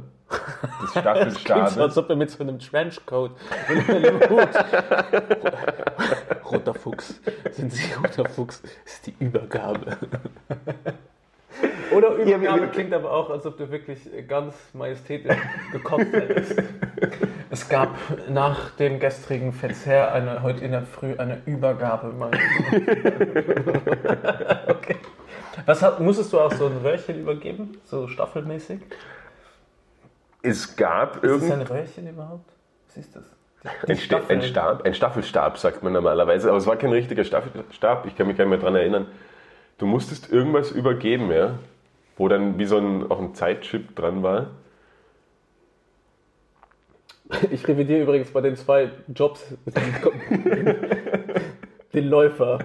des 0.82 0.90
so, 0.94 1.00
Staffelstabes. 1.00 1.78
als 1.78 1.96
ob 1.96 2.10
er 2.10 2.16
mit 2.16 2.30
so 2.30 2.42
einem 2.42 2.58
Trenchcoat 2.58 3.32
und 3.70 3.90
einem 3.90 4.20
Hut. 4.28 4.48
Roter 6.50 6.74
Fuchs. 6.74 7.20
Sind 7.52 7.72
Sie 7.72 7.90
roter 7.94 8.28
Fuchs? 8.28 8.60
Das 8.60 8.94
ist 8.94 9.06
die 9.06 9.14
Übergabe. 9.18 9.96
Oder 11.90 12.14
Übergabe 12.14 12.68
klingt 12.68 12.92
aber 12.92 13.10
auch, 13.12 13.30
als 13.30 13.46
ob 13.46 13.56
du 13.58 13.70
wirklich 13.70 14.00
ganz 14.28 14.54
majestätisch 14.72 15.36
gekotzt 15.72 16.12
hättest. 16.12 16.62
Es 17.50 17.68
gab 17.68 17.90
nach 18.30 18.70
dem 18.76 18.98
gestrigen 18.98 19.52
Verzehr 19.52 20.14
eine, 20.14 20.42
heute 20.42 20.64
in 20.64 20.70
der 20.70 20.84
Früh 20.84 21.14
eine 21.18 21.42
Übergabe. 21.44 22.10
Okay. 24.68 24.96
Was 25.66 25.82
hat, 25.82 26.00
musstest 26.00 26.32
du 26.32 26.40
auch 26.40 26.52
so 26.52 26.66
ein 26.66 26.78
Röhrchen 26.78 27.20
übergeben? 27.20 27.76
So 27.84 28.08
staffelmäßig? 28.08 28.80
Es 30.40 30.74
gab 30.76 31.22
Ist 31.22 31.42
das 31.42 31.50
ein 31.50 31.62
Röhrchen 31.62 32.08
überhaupt? 32.08 32.50
Was 32.88 32.96
ist 32.96 33.14
das? 33.14 33.24
ein, 33.64 33.98
ein, 34.28 34.42
Stab, 34.42 34.82
ein 34.82 34.94
Staffelstab, 34.94 35.58
sagt 35.58 35.82
man 35.82 35.92
normalerweise. 35.92 36.48
Aber 36.48 36.58
es 36.58 36.66
war 36.66 36.76
kein 36.76 36.90
richtiger 36.90 37.24
Staffelstab. 37.24 38.06
Ich 38.06 38.16
kann 38.16 38.26
mich 38.26 38.36
gar 38.36 38.44
nicht 38.44 38.50
mehr 38.50 38.58
daran 38.58 38.76
erinnern. 38.76 39.06
Du 39.82 39.88
musstest 39.88 40.30
irgendwas 40.30 40.70
übergeben, 40.70 41.32
ja, 41.32 41.58
wo 42.16 42.28
dann 42.28 42.56
wie 42.56 42.66
so 42.66 42.78
ein, 42.78 43.10
auch 43.10 43.18
ein 43.18 43.34
Zeitchip 43.34 43.96
dran 43.96 44.22
war. 44.22 44.50
Ich 47.50 47.66
revidiere 47.66 48.02
übrigens 48.02 48.30
bei 48.30 48.42
den 48.42 48.54
zwei 48.54 48.90
Jobs 49.12 49.44
den 51.94 52.08
Läufer 52.08 52.60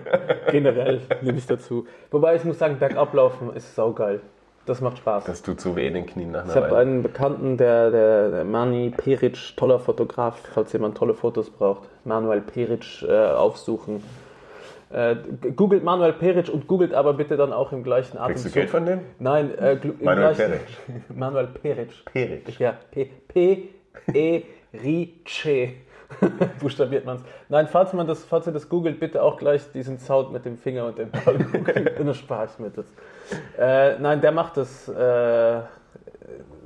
generell 0.52 1.02
nehme 1.24 1.40
ich 1.40 1.48
dazu. 1.48 1.88
Wobei 2.12 2.36
ich 2.36 2.44
muss 2.44 2.60
sagen, 2.60 2.78
bergablaufen 2.78 3.52
ist 3.56 3.74
saugeil. 3.74 4.22
Das 4.68 4.82
macht 4.82 5.00
Spaß. 5.00 5.24
Das 5.24 5.42
tut 5.42 5.60
so 5.60 5.76
weh 5.76 5.88
in 5.88 5.96
den 5.96 6.06
Knien 6.06 6.32
nach 6.32 6.46
Ich 6.46 6.52
einer 6.52 6.66
habe 6.66 6.76
Weile. 6.76 6.82
einen 6.82 7.02
Bekannten, 7.02 7.58
der, 7.58 7.90
der, 7.90 8.30
der 8.30 8.44
Mani 8.44 8.94
Peric, 8.96 9.56
toller 9.56 9.80
Fotograf, 9.80 10.40
falls 10.54 10.72
jemand 10.72 10.96
tolle 10.96 11.16
Fotos 11.16 11.50
braucht. 11.50 11.90
Manuel 12.04 12.42
Peric 12.42 13.02
äh, 13.02 13.32
aufsuchen. 13.32 14.04
Äh, 14.90 15.16
googelt 15.56 15.84
Manuel 15.84 16.14
Peric 16.14 16.48
und 16.50 16.68
googelt 16.68 16.94
aber 16.94 17.14
bitte 17.14 17.36
dann 17.36 17.52
auch 17.52 17.72
im 17.74 17.84
gleichen 17.84 18.18
Kriegst 18.18 18.46
du 18.46 18.50
Atemzug. 18.50 18.54
Geld 18.54 18.70
von 18.70 18.86
dem? 18.86 19.00
Nein, 19.20 19.58
äh, 19.58 19.74
im 19.74 19.96
Manuel 20.02 20.34
gleichen- 20.34 20.52
Peric. 20.52 20.62
Manuel 21.18 21.48
Peric. 21.48 21.90
Peric. 22.06 22.60
Ja, 22.60 22.74
P, 22.92 23.06
P 23.28 23.70
E 24.14 24.44
Rice. 24.74 25.74
Buchstabiert 26.62 27.06
man 27.06 27.18
es. 27.18 27.24
Nein, 27.50 27.68
falls 27.68 27.92
man 27.92 28.08
das, 28.08 28.24
falls 28.24 28.48
ihr 28.48 28.54
das 28.54 28.70
googelt, 28.70 28.98
bitte 29.00 29.22
auch 29.22 29.36
gleich 29.38 29.70
diesen 29.74 30.00
Sound 30.00 30.32
mit 30.32 30.46
dem 30.46 30.56
Finger 30.58 30.86
und 30.86 30.98
dem 30.98 31.10
Ball 31.12 31.38
googeln. 31.52 31.90
Dann 31.98 32.14
spare 32.14 32.46
ich 32.46 32.58
mir 32.60 32.70
das. 32.70 32.86
Äh, 33.60 34.00
nein, 34.00 34.22
der 34.22 34.32
macht 34.32 34.56
das 34.56 34.88
äh, 34.88 35.60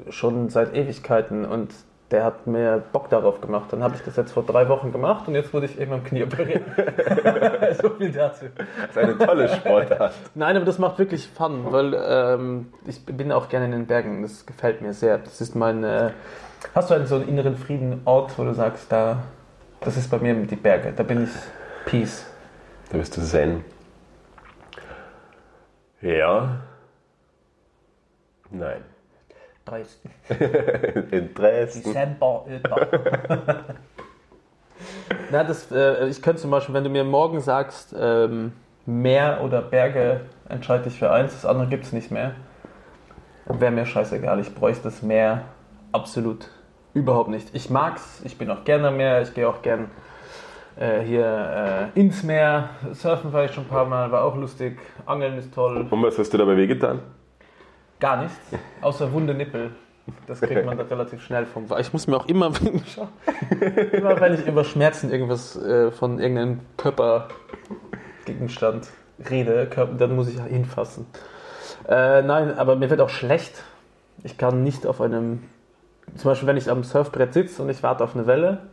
schon 0.10 0.50
seit 0.50 0.76
Ewigkeiten 0.76 1.46
und 1.46 1.74
der 2.12 2.26
hat 2.26 2.45
mir 2.45 2.84
Bock 2.91 3.09
darauf 3.09 3.39
gemacht. 3.39 3.72
Dann 3.72 3.82
habe 3.82 3.95
ich 3.95 4.01
das 4.01 4.18
jetzt 4.18 4.34
vor 4.34 4.43
drei 4.43 4.68
Wochen 4.68 4.91
gemacht 4.91 5.28
und 5.28 5.36
jetzt 5.36 5.53
wurde 5.53 5.66
ich 5.66 5.80
eben 5.80 5.93
am 5.93 6.03
Knie 6.03 6.24
operiert. 6.24 6.64
so 7.82 7.89
viel 7.91 8.12
dazu. 8.12 8.45
Das 8.55 8.89
ist 8.89 8.97
eine 8.97 9.18
tolle 9.18 9.47
Sportart. 9.47 10.14
Nein, 10.36 10.57
aber 10.57 10.66
das 10.66 10.78
macht 10.78 10.99
wirklich 10.99 11.28
Fun, 11.28 11.72
weil 11.72 11.93
ähm, 11.97 12.74
ich 12.86 13.05
bin 13.05 13.32
auch 13.32 13.47
gerne 13.47 13.66
in 13.66 13.72
den 13.72 13.86
Bergen. 13.88 14.22
Das 14.22 14.45
gefällt 14.45 14.82
mir 14.82 14.93
sehr. 14.93 15.20
Das 15.20 15.39
ist 15.39 15.55
mein. 15.55 15.84
Äh, 15.84 16.12
hast 16.76 16.89
du 16.89 16.95
einen 16.95 17.05
so 17.05 17.16
einen 17.16 17.30
inneren 17.30 17.55
Frieden 17.55 18.01
Ort, 18.05 18.38
wo 18.38 18.43
du 18.43 18.53
sagst, 18.53 18.91
da, 18.91 19.24
das 19.80 19.95
ist 19.95 20.12
bei 20.12 20.18
mir 20.18 20.34
die 20.34 20.55
Berge. 20.55 20.93
Da 20.95 21.03
bin 21.03 21.24
ich 21.24 21.30
Peace. 21.86 22.26
Da 22.91 22.97
bist 22.97 23.16
du 23.16 23.22
Zen. 23.22 23.64
Ja. 26.01 26.62
Nein. 28.49 28.91
Dresden. 29.72 30.10
In 31.12 31.34
Dresden. 31.34 31.84
Dezember. 31.84 32.46
Na, 35.32 35.44
das, 35.44 35.72
äh, 35.72 36.08
ich 36.10 36.22
könnte 36.22 36.42
zum 36.42 36.52
Beispiel, 36.52 36.76
wenn 36.76 36.84
du 36.84 36.90
mir 36.90 37.06
morgen 37.06 37.40
sagst, 37.40 37.96
ähm, 37.98 38.52
Meer 38.86 39.42
oder 39.44 39.62
Berge, 39.62 40.22
entscheide 40.50 40.90
ich 40.90 40.98
für 40.98 41.12
eins, 41.12 41.34
das 41.34 41.46
andere 41.46 41.68
gibt 41.68 41.86
es 41.86 41.94
nicht 41.94 42.12
mehr. 42.12 42.34
Wäre 43.46 43.72
mir 43.72 43.86
scheißegal, 43.86 44.40
ich 44.40 44.54
bräuchte 44.54 44.84
das 44.84 45.02
Meer 45.02 45.44
absolut 45.92 46.50
überhaupt 46.94 47.30
nicht. 47.30 47.54
Ich 47.54 47.70
mag's, 47.70 48.22
ich 48.26 48.38
bin 48.38 48.50
auch 48.50 48.66
gerne 48.66 48.90
am 48.90 48.98
Meer, 48.98 49.22
ich 49.22 49.34
gehe 49.34 49.48
auch 49.48 49.62
gern 49.62 49.90
äh, 50.78 51.00
hier 51.02 51.92
äh, 51.96 52.00
ins 52.00 52.24
Meer. 52.24 52.72
Surfen 52.94 53.32
war 53.32 53.46
ich 53.46 53.52
schon 53.52 53.66
ein 53.66 53.70
paar 53.70 53.86
Mal, 53.86 54.12
war 54.12 54.24
auch 54.26 54.36
lustig. 54.36 54.80
Angeln 55.06 55.38
ist 55.38 55.54
toll. 55.54 55.88
Und 55.90 56.04
was 56.04 56.18
hast 56.18 56.34
du 56.34 56.38
dabei 56.40 56.58
wehgetan? 56.58 57.00
Gar 58.02 58.24
nichts, 58.24 58.36
außer 58.82 59.14
wunde 59.14 59.34
Nippel. 59.34 59.72
Das 60.28 60.41
kriegt 60.41 60.66
man 60.66 60.78
da 60.78 60.84
relativ 60.84 61.22
schnell 61.22 61.45
vom. 61.45 61.68
Ich 61.80 61.93
muss 61.93 62.08
mir 62.08 62.18
auch 62.18 62.26
immer, 62.26 62.47
immer 63.91 64.20
wenn 64.20 64.34
ich 64.34 64.47
über 64.47 64.64
Schmerzen 64.64 65.12
irgendwas 65.12 65.56
äh, 65.56 65.91
von 65.91 66.20
irgendeinem 66.20 66.62
Körpergegenstand 66.78 68.88
rede, 69.30 69.68
dann 69.97 70.16
muss 70.16 70.28
ich 70.28 70.41
hinfassen. 70.41 71.06
Äh, 71.88 72.24
nein, 72.24 72.58
aber 72.58 72.76
mir 72.76 72.89
wird 72.89 73.02
auch 73.02 73.10
schlecht. 73.10 73.64
Ich 74.24 74.38
kann 74.38 74.64
nicht 74.64 74.88
auf 74.88 74.99
einem, 74.99 75.43
zum 76.16 76.32
Beispiel 76.32 76.47
wenn 76.47 76.58
ich 76.58 76.72
am 76.72 76.84
Surfbrett 76.84 77.34
sitze 77.34 77.62
und 77.62 77.70
ich 77.70 77.84
warte 77.84 78.04
auf 78.04 78.16
eine 78.16 78.26
Welle, 78.26 78.70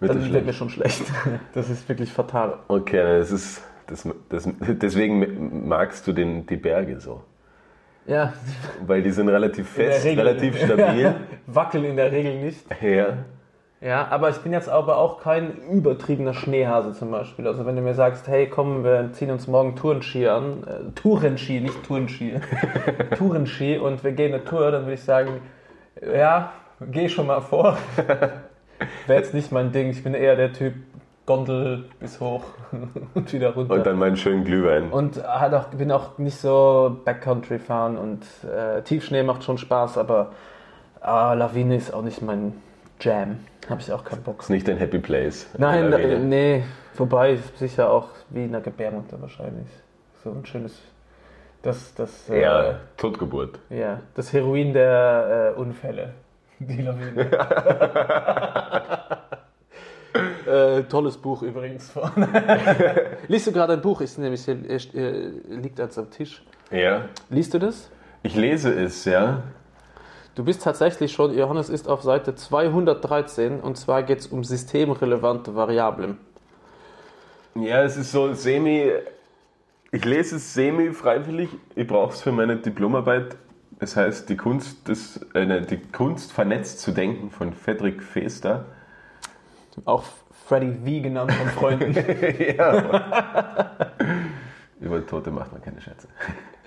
Wird 0.00 0.10
dann 0.10 0.32
wird 0.32 0.46
mir 0.46 0.52
schon 0.52 0.70
schlecht. 0.70 1.04
Das 1.54 1.70
ist 1.70 1.88
wirklich 1.88 2.12
fatal. 2.12 2.58
Okay, 2.66 3.18
das 3.18 3.30
ist. 3.30 3.62
Das, 3.86 4.08
das, 4.30 4.48
deswegen 4.60 5.68
magst 5.68 6.06
du 6.06 6.12
den, 6.12 6.46
die 6.46 6.56
Berge 6.56 7.00
so. 7.00 7.22
Ja, 8.06 8.32
Weil 8.86 9.02
die 9.02 9.10
sind 9.10 9.28
relativ 9.28 9.68
fest, 9.70 10.04
Regel. 10.04 10.26
relativ 10.26 10.58
stabil. 10.58 11.14
Wackeln 11.46 11.84
in 11.84 11.96
der 11.96 12.12
Regel 12.12 12.42
nicht. 12.42 12.64
Ja. 12.82 13.18
Ja, 13.80 14.06
aber 14.08 14.30
ich 14.30 14.38
bin 14.38 14.52
jetzt 14.52 14.68
aber 14.70 14.96
auch 14.96 15.20
kein 15.20 15.58
übertriebener 15.70 16.32
Schneehase 16.32 16.92
zum 16.92 17.10
Beispiel. 17.10 17.46
Also 17.46 17.66
wenn 17.66 17.76
du 17.76 17.82
mir 17.82 17.92
sagst, 17.94 18.26
hey 18.28 18.46
komm, 18.48 18.82
wir 18.82 19.10
ziehen 19.12 19.30
uns 19.30 19.46
morgen 19.46 19.76
Tourenski 19.76 20.26
an, 20.26 20.64
äh, 20.64 20.90
Tourenski, 20.94 21.60
nicht 21.60 21.82
Tourenski, 21.84 22.40
Tourenski 23.18 23.76
und 23.76 24.02
wir 24.02 24.12
gehen 24.12 24.32
eine 24.32 24.42
Tour, 24.44 24.70
dann 24.70 24.82
würde 24.82 24.94
ich 24.94 25.02
sagen, 25.02 25.40
ja, 26.14 26.52
geh 26.80 27.10
schon 27.10 27.26
mal 27.26 27.40
vor. 27.42 27.76
Wäre 29.06 29.20
jetzt 29.20 29.34
nicht 29.34 29.52
mein 29.52 29.70
Ding. 29.72 29.90
Ich 29.90 30.02
bin 30.02 30.14
eher 30.14 30.36
der 30.36 30.52
Typ 30.52 30.74
Gondel 31.26 31.84
bis 32.00 32.20
hoch 32.20 32.42
und 33.14 33.32
wieder 33.32 33.54
runter. 33.54 33.74
Und 33.74 33.86
dann 33.86 33.98
mal 33.98 34.06
einen 34.06 34.16
schönen 34.16 34.44
Glühwein. 34.44 34.90
Und 34.90 35.22
halt 35.26 35.54
auch, 35.54 35.68
bin 35.68 35.90
auch 35.90 36.18
nicht 36.18 36.36
so 36.38 36.96
Backcountry 37.04 37.58
fahren 37.58 37.96
und 37.96 38.22
äh, 38.44 38.82
Tiefschnee 38.82 39.22
macht 39.22 39.42
schon 39.44 39.56
Spaß, 39.56 39.96
aber 39.98 40.32
ah, 41.00 41.32
Lawine 41.32 41.76
ist 41.76 41.92
auch 41.94 42.02
nicht 42.02 42.20
mein 42.22 42.52
Jam. 43.00 43.38
Habe 43.70 43.80
ich 43.80 43.90
auch 43.92 44.04
keinen 44.04 44.22
Bock. 44.22 44.40
ist 44.42 44.50
nicht 44.50 44.68
dein 44.68 44.76
Happy 44.76 44.98
Place. 44.98 45.46
Nein, 45.56 45.90
Lawine. 45.90 46.14
äh, 46.14 46.18
nee, 46.18 46.64
vorbei, 46.92 47.38
sicher 47.56 47.90
auch 47.90 48.08
wie 48.28 48.44
in 48.44 48.52
der 48.52 48.60
Gebärmutter 48.60 49.20
wahrscheinlich. 49.20 49.68
So 50.22 50.30
ein 50.30 50.44
schönes, 50.44 50.78
das, 51.62 51.94
das, 51.94 52.28
äh, 52.28 52.42
Ja, 52.42 52.74
Totgeburt. 52.98 53.58
ja, 53.70 54.00
das 54.14 54.32
Heroin 54.34 54.74
der 54.74 55.54
äh, 55.56 55.58
Unfälle. 55.58 56.10
Die 56.58 56.82
Lawine. 56.82 57.30
äh, 60.46 60.82
tolles 60.84 61.16
Buch 61.16 61.42
übrigens. 61.42 61.90
Von. 61.90 62.10
Liest 63.28 63.46
du 63.46 63.52
gerade 63.52 63.74
ein 63.74 63.80
Buch? 63.80 64.00
Ist 64.00 64.18
nämlich 64.18 64.44
hier, 64.44 64.56
äh, 64.68 65.30
liegt 65.48 65.80
als 65.80 65.98
am 65.98 66.10
Tisch. 66.10 66.42
Ja. 66.70 67.08
Liest 67.30 67.54
du 67.54 67.58
das? 67.58 67.90
Ich 68.22 68.34
lese 68.34 68.72
es, 68.72 69.04
ja. 69.04 69.42
Du 70.34 70.44
bist 70.44 70.62
tatsächlich 70.62 71.12
schon, 71.12 71.36
Johannes 71.36 71.68
ist 71.68 71.88
auf 71.88 72.02
Seite 72.02 72.34
213 72.34 73.60
und 73.60 73.76
zwar 73.76 74.02
geht 74.02 74.18
es 74.18 74.26
um 74.26 74.42
systemrelevante 74.42 75.54
Variablen. 75.54 76.18
Ja, 77.54 77.82
es 77.82 77.96
ist 77.96 78.10
so 78.10 78.32
semi. 78.34 78.90
Ich 79.92 80.04
lese 80.04 80.36
es 80.36 80.54
semi 80.54 80.92
freiwillig. 80.92 81.50
Ich 81.76 81.86
brauche 81.86 82.12
es 82.12 82.20
für 82.20 82.32
meine 82.32 82.56
Diplomarbeit. 82.56 83.36
Es 83.78 83.96
heißt 83.96 84.28
die 84.28 84.36
Kunst, 84.36 84.88
des, 84.88 85.20
äh, 85.34 85.46
ne, 85.46 85.62
die 85.62 85.76
Kunst 85.76 86.32
vernetzt 86.32 86.80
zu 86.80 86.90
denken 86.90 87.30
von 87.30 87.52
Fredrik 87.52 88.02
Feester. 88.02 88.66
Auch 89.84 90.04
Freddy 90.46 90.72
V 90.72 91.02
genannt 91.02 91.32
von 91.32 91.48
Freunden. 91.48 91.94
ja. 92.56 93.70
Über 94.80 95.06
Tote 95.06 95.30
macht 95.30 95.52
man 95.52 95.62
keine 95.62 95.80
Schätze. 95.80 96.08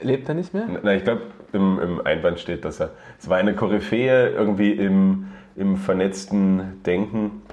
Lebt 0.02 0.28
er 0.28 0.36
nicht 0.36 0.54
mehr? 0.54 0.68
Na, 0.82 0.94
ich 0.94 1.04
glaube, 1.04 1.22
im, 1.54 1.80
im 1.80 2.06
Einwand 2.06 2.40
steht, 2.40 2.66
dass 2.66 2.80
er. 2.80 2.92
Es 3.20 3.30
war 3.30 3.38
eine 3.38 3.56
Koryphäe 3.56 4.30
irgendwie 4.30 4.72
im, 4.72 5.28
im 5.56 5.78
vernetzten 5.78 6.82
Denken. 6.84 7.44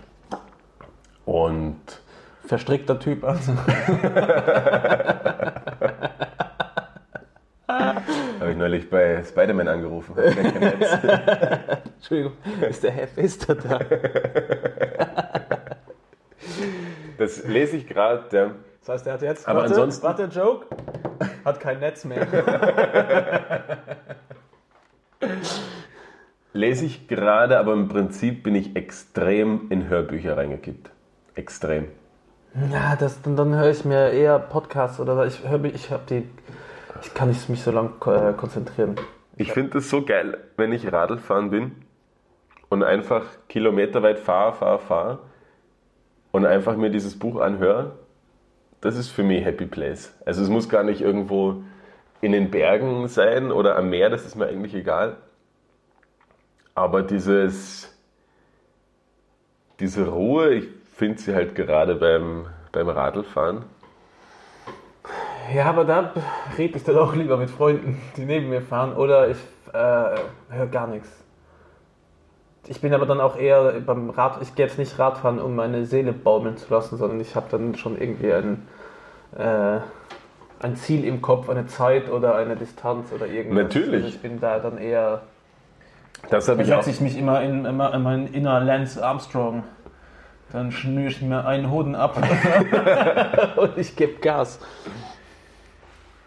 Und 1.27 1.81
Verstrickter 2.47 2.99
Typ 2.99 3.25
also. 3.25 3.53
habe 8.45 8.51
ich 8.51 8.57
neulich 8.57 8.91
bei 8.91 9.23
Spider-Man 9.23 9.69
angerufen. 9.69 10.17
Entschuldigung, 11.97 12.33
ist 12.69 12.83
der 12.83 12.91
Herr 12.93 13.09
Fester 13.09 13.55
da? 13.55 13.79
Das 17.25 17.45
lese 17.45 17.77
ich 17.79 17.87
gerade. 17.87 18.55
Das 18.81 18.89
heißt, 18.89 19.07
er 19.07 19.15
hat 19.15 19.23
jetzt. 19.23 19.49
Aber 19.49 19.61
warte, 19.61 19.71
ansonsten- 19.73 20.03
Warte, 20.05 20.25
Joke. 20.25 20.67
Hat 21.45 21.59
kein 21.59 21.81
Netz 21.81 22.05
mehr. 22.05 22.27
lese 26.53 26.85
ich 26.85 27.09
gerade, 27.09 27.59
aber 27.59 27.73
im 27.73 27.89
Prinzip 27.89 28.43
bin 28.43 28.55
ich 28.55 28.77
extrem 28.77 29.71
in 29.71 29.89
Hörbücher 29.89 30.37
reingekippt. 30.37 30.91
Extrem. 31.35 31.89
Ja, 32.71 32.95
das, 32.97 33.23
dann, 33.23 33.37
dann 33.37 33.55
höre 33.55 33.71
ich 33.71 33.85
mir 33.85 34.11
eher 34.11 34.39
Podcasts 34.39 35.01
oder 35.01 35.17
so. 35.17 35.25
ich 35.25 35.49
höre 35.49 35.65
ich 35.65 35.91
habe 35.91 36.03
die. 36.09 36.29
Ich 37.03 37.13
kann 37.15 37.29
nicht 37.29 37.49
mich 37.49 37.63
so 37.63 37.71
lang 37.71 37.95
äh, 38.07 38.33
konzentrieren. 38.35 38.97
Ich 39.37 39.53
finde 39.53 39.79
es 39.79 39.91
so 39.91 40.05
geil, 40.05 40.39
wenn 40.57 40.73
ich 40.73 40.93
Radl 40.93 41.19
fahren 41.19 41.51
bin 41.51 41.73
und 42.69 42.85
einfach 42.85 43.25
kilometerweit 43.49 44.19
fahre, 44.19 44.53
fahre, 44.53 44.79
fahre 44.79 45.19
und 46.35 46.45
einfach 46.47 46.77
mir 46.77 46.91
dieses 46.91 47.17
Buch 47.17 47.41
anhöre. 47.41 47.93
Das 48.81 48.97
ist 48.97 49.09
für 49.11 49.23
mich 49.23 49.45
Happy 49.45 49.67
Place. 49.67 50.13
Also 50.27 50.43
es 50.43 50.49
muss 50.49 50.69
gar 50.69 50.83
nicht 50.83 51.01
irgendwo 51.01 51.63
in 52.21 52.33
den 52.33 52.51
Bergen 52.51 53.07
sein 53.07 53.53
oder 53.53 53.77
am 53.77 53.89
Meer, 53.89 54.11
das 54.11 54.27
ist 54.27 54.35
mir 54.35 54.47
eigentlich 54.47 54.75
egal. 54.75 55.17
Aber 56.75 57.03
dieses, 57.03 57.97
diese 59.79 60.09
Ruhe, 60.09 60.55
ich 60.55 60.67
finde 60.97 61.21
sie 61.21 61.37
halt 61.37 61.55
gerade 61.55 61.95
beim, 61.95 62.47
beim 62.73 62.89
Radlfahren. 62.89 63.67
Ja, 65.55 65.67
aber 65.67 65.85
da 65.85 66.13
rede 66.59 66.79
ich 66.79 66.83
dann 66.83 66.99
auch 66.99 67.15
lieber 67.15 67.37
mit 67.37 67.51
Freunden, 67.51 68.03
die 68.17 68.25
neben 68.25 68.49
mir 68.49 68.61
fahren 68.61 68.93
oder 68.97 69.29
ich 69.29 69.39
äh, 69.73 70.17
höre 70.51 70.67
gar 70.69 70.89
nichts. 70.89 71.24
Ich 72.67 72.81
bin 72.81 72.95
aber 72.95 73.05
dann 73.05 73.21
auch 73.21 73.37
eher 73.37 73.81
beim 73.81 74.11
Rad, 74.11 74.39
ich 74.41 74.55
gehe 74.55 74.65
jetzt 74.67 74.79
nicht 74.79 74.99
Radfahren, 74.99 75.39
um 75.39 75.55
meine 75.55 75.85
Seele 75.85 76.13
baumeln 76.13 76.57
zu 76.57 76.73
lassen, 76.73 76.97
sondern 76.97 77.21
ich 77.21 77.37
habe 77.37 77.47
dann 77.51 77.75
schon 77.77 78.01
irgendwie 78.01 78.33
ein, 78.33 78.67
äh, 79.37 79.81
ein 80.61 80.77
Ziel 80.77 81.05
im 81.05 81.21
Kopf, 81.21 81.51
eine 81.51 81.67
Zeit 81.67 82.11
oder 82.11 82.37
eine 82.37 82.57
Distanz 82.57 83.13
oder 83.13 83.27
irgendwas. 83.27 83.65
Natürlich. 83.65 84.05
Also 84.05 84.09
ich 84.09 84.21
bin 84.21 84.41
da 84.41 84.59
dann 84.59 84.79
eher. 84.79 85.23
Das 86.31 86.49
habe 86.49 86.63
ich 86.63 86.73
auch. 86.73 86.83
setze 86.83 86.91
ich 86.91 87.01
mich 87.03 87.19
immer 87.19 87.43
in, 87.43 87.67
immer 87.67 87.93
in 87.93 88.03
meinen 88.03 88.33
inner 88.33 88.61
Lance 88.61 89.05
Armstrong. 89.05 89.65
Dann 90.51 90.73
schnüre 90.73 91.09
ich 91.09 91.21
mir 91.21 91.45
einen 91.47 91.71
Hoden 91.71 91.95
ab 91.95 92.17
und 93.57 93.77
ich 93.77 93.95
gebe 93.95 94.21
Gas. 94.21 94.59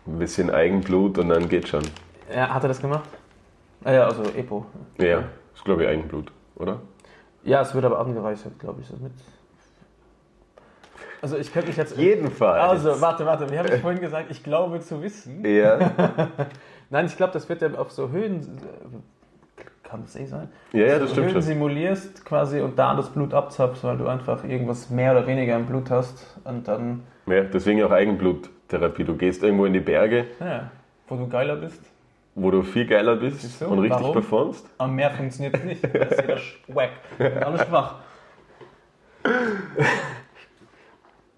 Ein 0.06 0.20
bisschen 0.20 0.52
Eigenblut 0.52 1.18
und 1.18 1.30
dann 1.30 1.50
geht 1.50 1.68
schon. 1.68 1.84
Ja, 2.34 2.54
hat 2.54 2.64
er 2.64 2.68
das 2.68 2.80
gemacht? 2.80 3.10
Ah 3.84 3.92
ja, 3.92 4.06
also 4.06 4.24
Epo. 4.36 4.66
Ja, 4.98 5.24
ist 5.58 5.66
glaube 5.66 5.84
ich 5.84 5.90
Eigenblut, 5.90 6.32
oder? 6.56 6.82
Ja, 7.44 7.62
es 7.62 7.74
wird 7.74 7.86
aber 7.86 8.00
angereichert, 8.00 8.60
glaube 8.60 8.82
ich. 8.82 8.90
Mit 9.02 9.12
also 11.22 11.38
ich 11.38 11.52
könnte 11.52 11.70
mich 11.70 11.78
jetzt... 11.78 11.98
Jedenfalls. 11.98 12.62
Also, 12.86 13.02
warte, 13.02 13.26
warte, 13.26 13.50
wir 13.50 13.58
haben 13.58 13.68
ja 13.68 13.78
vorhin 13.78 14.00
gesagt, 14.00 14.28
ich 14.30 14.44
glaube 14.44 14.80
zu 14.82 15.02
wissen. 15.02 15.44
Ja, 15.44 15.80
Nein, 16.90 17.08
ich 17.08 17.18
glaube, 17.18 17.34
das 17.34 17.50
wird 17.50 17.62
ja 17.62 17.74
auf 17.74 17.92
so 17.92 18.10
Höhen... 18.10 18.60
Kann 19.84 20.02
das 20.04 20.16
eh 20.18 20.26
sein? 20.26 20.50
ja, 20.74 20.86
ja 20.86 21.00
das 21.00 21.08
du 21.08 21.08
stimmt 21.14 21.26
Höhen 21.28 21.34
schon. 21.34 21.42
simulierst 21.42 22.26
quasi 22.26 22.60
und 22.60 22.78
da 22.78 22.94
das 22.94 23.10
Blut 23.10 23.34
abzapfst, 23.34 23.84
weil 23.84 23.98
du 23.98 24.08
einfach 24.08 24.44
irgendwas 24.44 24.90
mehr 24.90 25.14
oder 25.14 25.26
weniger 25.26 25.56
im 25.56 25.66
Blut 25.66 25.90
hast 25.90 26.38
und 26.44 26.68
dann, 26.68 27.04
Ja, 27.26 27.42
deswegen 27.42 27.82
auch 27.84 27.92
Eigenbluttherapie. 27.92 29.06
Du 29.06 29.16
gehst 29.16 29.44
irgendwo 29.44 29.66
in 29.66 29.72
die 29.72 29.80
Berge, 29.80 30.26
ja, 30.42 30.72
wo 31.08 31.16
du 31.16 31.28
geiler 31.30 31.56
bist. 31.56 31.82
Wo 32.40 32.52
du 32.52 32.62
viel 32.62 32.86
geiler 32.86 33.16
bist 33.16 33.64
und 33.64 33.80
richtig 33.80 34.00
Warum? 34.00 34.14
performst. 34.14 34.70
Am 34.78 34.94
Meer 34.94 35.10
funktioniert 35.10 35.56
es 35.56 35.64
nicht, 35.64 35.84
da 35.84 35.88
ist 35.88 36.22
jeder 36.22 36.40
wack 36.68 36.92
und 37.18 37.44
alle 37.44 37.66
schwach. 37.66 37.96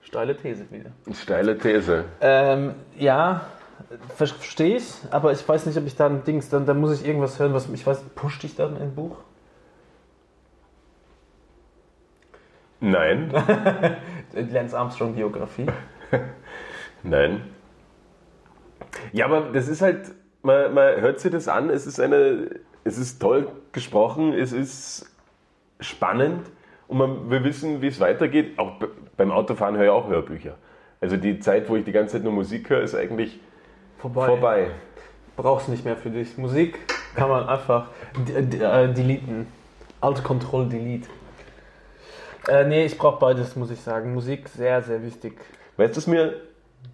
Steile 0.01 0.35
These 0.35 0.69
wieder. 0.69 0.91
Steile 1.13 1.57
These. 1.57 2.03
Ähm, 2.19 2.75
ja, 2.97 3.45
verstehe 4.13 4.75
ich, 4.75 4.93
aber 5.09 5.31
ich 5.31 5.47
weiß 5.47 5.67
nicht, 5.67 5.77
ob 5.77 5.85
ich 5.87 5.95
da 5.95 6.07
ein 6.07 6.25
Dings, 6.25 6.49
dann, 6.49 6.65
dann 6.65 6.81
muss 6.81 6.99
ich 6.99 7.07
irgendwas 7.07 7.39
hören, 7.39 7.53
was 7.53 7.69
ich 7.69 7.87
weiß, 7.87 8.03
pusht 8.15 8.43
dich 8.43 8.55
dann 8.55 8.75
ein 8.75 8.93
Buch? 8.93 9.15
Nein, 12.81 13.31
Lance 14.33 14.77
Armstrong 14.77 15.15
Biografie. 15.15 15.67
nein. 17.03 17.41
Ja, 19.13 19.25
aber 19.25 19.51
das 19.53 19.69
ist 19.69 19.81
halt, 19.81 20.11
man, 20.41 20.73
man 20.73 21.01
hört 21.01 21.19
sich 21.19 21.31
das 21.31 21.47
an, 21.47 21.69
es 21.69 21.85
ist 21.85 21.99
eine, 21.99 22.49
es 22.83 22.97
ist 22.97 23.19
toll 23.19 23.47
gesprochen, 23.71 24.33
es 24.33 24.51
ist 24.51 25.09
spannend 25.79 26.45
und 26.87 26.97
man 26.97 27.29
will 27.29 27.43
wissen, 27.43 27.81
wie 27.81 27.87
es 27.87 27.99
weitergeht. 27.99 28.57
Auch 28.57 28.79
be- 28.79 28.89
beim 29.17 29.31
Autofahren 29.31 29.75
höre 29.77 29.85
ich 29.85 29.89
auch 29.91 30.07
Hörbücher. 30.07 30.55
Also 31.01 31.17
die 31.17 31.39
Zeit, 31.39 31.69
wo 31.69 31.75
ich 31.75 31.85
die 31.85 31.91
ganze 31.91 32.13
Zeit 32.13 32.23
nur 32.23 32.33
Musik 32.33 32.69
höre, 32.69 32.81
ist 32.81 32.95
eigentlich 32.95 33.39
Vorbei. 33.99 34.25
vorbei. 34.25 34.71
Brauchst 35.37 35.69
nicht 35.69 35.85
mehr 35.85 35.95
für 35.95 36.09
dich. 36.09 36.37
Musik 36.37 36.79
kann 37.15 37.29
man 37.29 37.47
einfach 37.47 37.87
äh, 38.33 38.43
deleten. 38.43 39.47
Alt-Control 40.01 40.67
Delete. 40.67 41.07
Äh, 42.47 42.65
nee, 42.65 42.85
ich 42.85 42.97
brauche 42.97 43.19
beides, 43.19 43.55
muss 43.55 43.71
ich 43.71 43.79
sagen. 43.79 44.13
Musik 44.13 44.47
sehr, 44.49 44.81
sehr 44.81 45.03
wichtig. 45.03 45.33
Weißt 45.77 45.93
du, 45.93 45.97
was 45.97 46.07
mir 46.07 46.33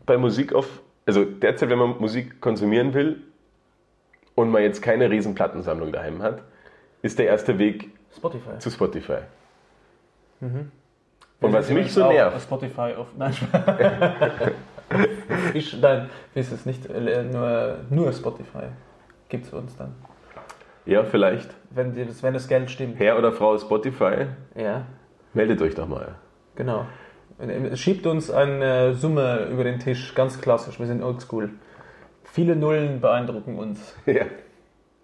bei 0.05 0.17
Musik 0.17 0.53
auf, 0.53 0.67
also 1.05 1.23
derzeit, 1.25 1.69
wenn 1.69 1.77
man 1.79 1.95
Musik 1.99 2.41
konsumieren 2.41 2.93
will 2.93 3.21
und 4.35 4.49
man 4.51 4.61
jetzt 4.61 4.81
keine 4.81 5.09
riesen 5.09 5.33
Plattensammlung 5.35 5.91
daheim 5.91 6.21
hat, 6.21 6.41
ist 7.01 7.17
der 7.19 7.27
erste 7.27 7.57
Weg 7.57 7.91
Spotify. 8.15 8.57
zu 8.59 8.69
Spotify. 8.69 9.19
Mhm. 10.41 10.71
Und 11.41 11.53
was 11.53 11.69
mich 11.69 11.91
so 11.93 12.07
nervt, 12.07 12.41
Spotify 12.41 12.93
auf. 12.97 13.07
Nein, 13.17 13.33
ich, 15.53 15.79
nein, 15.81 16.09
ist 16.35 16.51
es 16.51 16.65
nicht 16.65 16.85
äh, 16.89 17.23
nur, 17.23 17.77
nur 17.89 18.11
Spotify. 18.13 18.65
Gibt 19.29 19.45
es 19.47 19.53
uns 19.53 19.75
dann. 19.75 19.93
ja, 20.85 21.03
vielleicht, 21.03 21.49
Wenn, 21.71 21.93
die- 21.93 22.07
wenn 22.21 22.33
das 22.33 22.47
Geld 22.47 22.69
stimmt. 22.69 22.99
Herr 22.99 23.17
oder 23.17 23.31
Frau 23.31 23.57
Spotify, 23.57 24.27
Ja, 24.55 24.85
meldet 25.33 25.61
euch 25.61 25.75
doch 25.75 25.87
mal. 25.87 26.15
genau. 26.55 26.85
Schiebt 27.73 28.05
uns 28.07 28.31
eine 28.31 28.93
Summe 28.93 29.47
über 29.51 29.65
den 29.65 29.79
Tisch, 29.79 30.15
ganz 30.15 30.39
klassisch. 30.39 30.79
Wir 30.79 30.85
sind 30.87 31.03
oldschool. 31.03 31.49
Viele 32.35 32.55
Nullen 32.57 32.99
beeindrucken 32.99 33.57
uns. 33.57 33.95
Ja. 34.05 34.25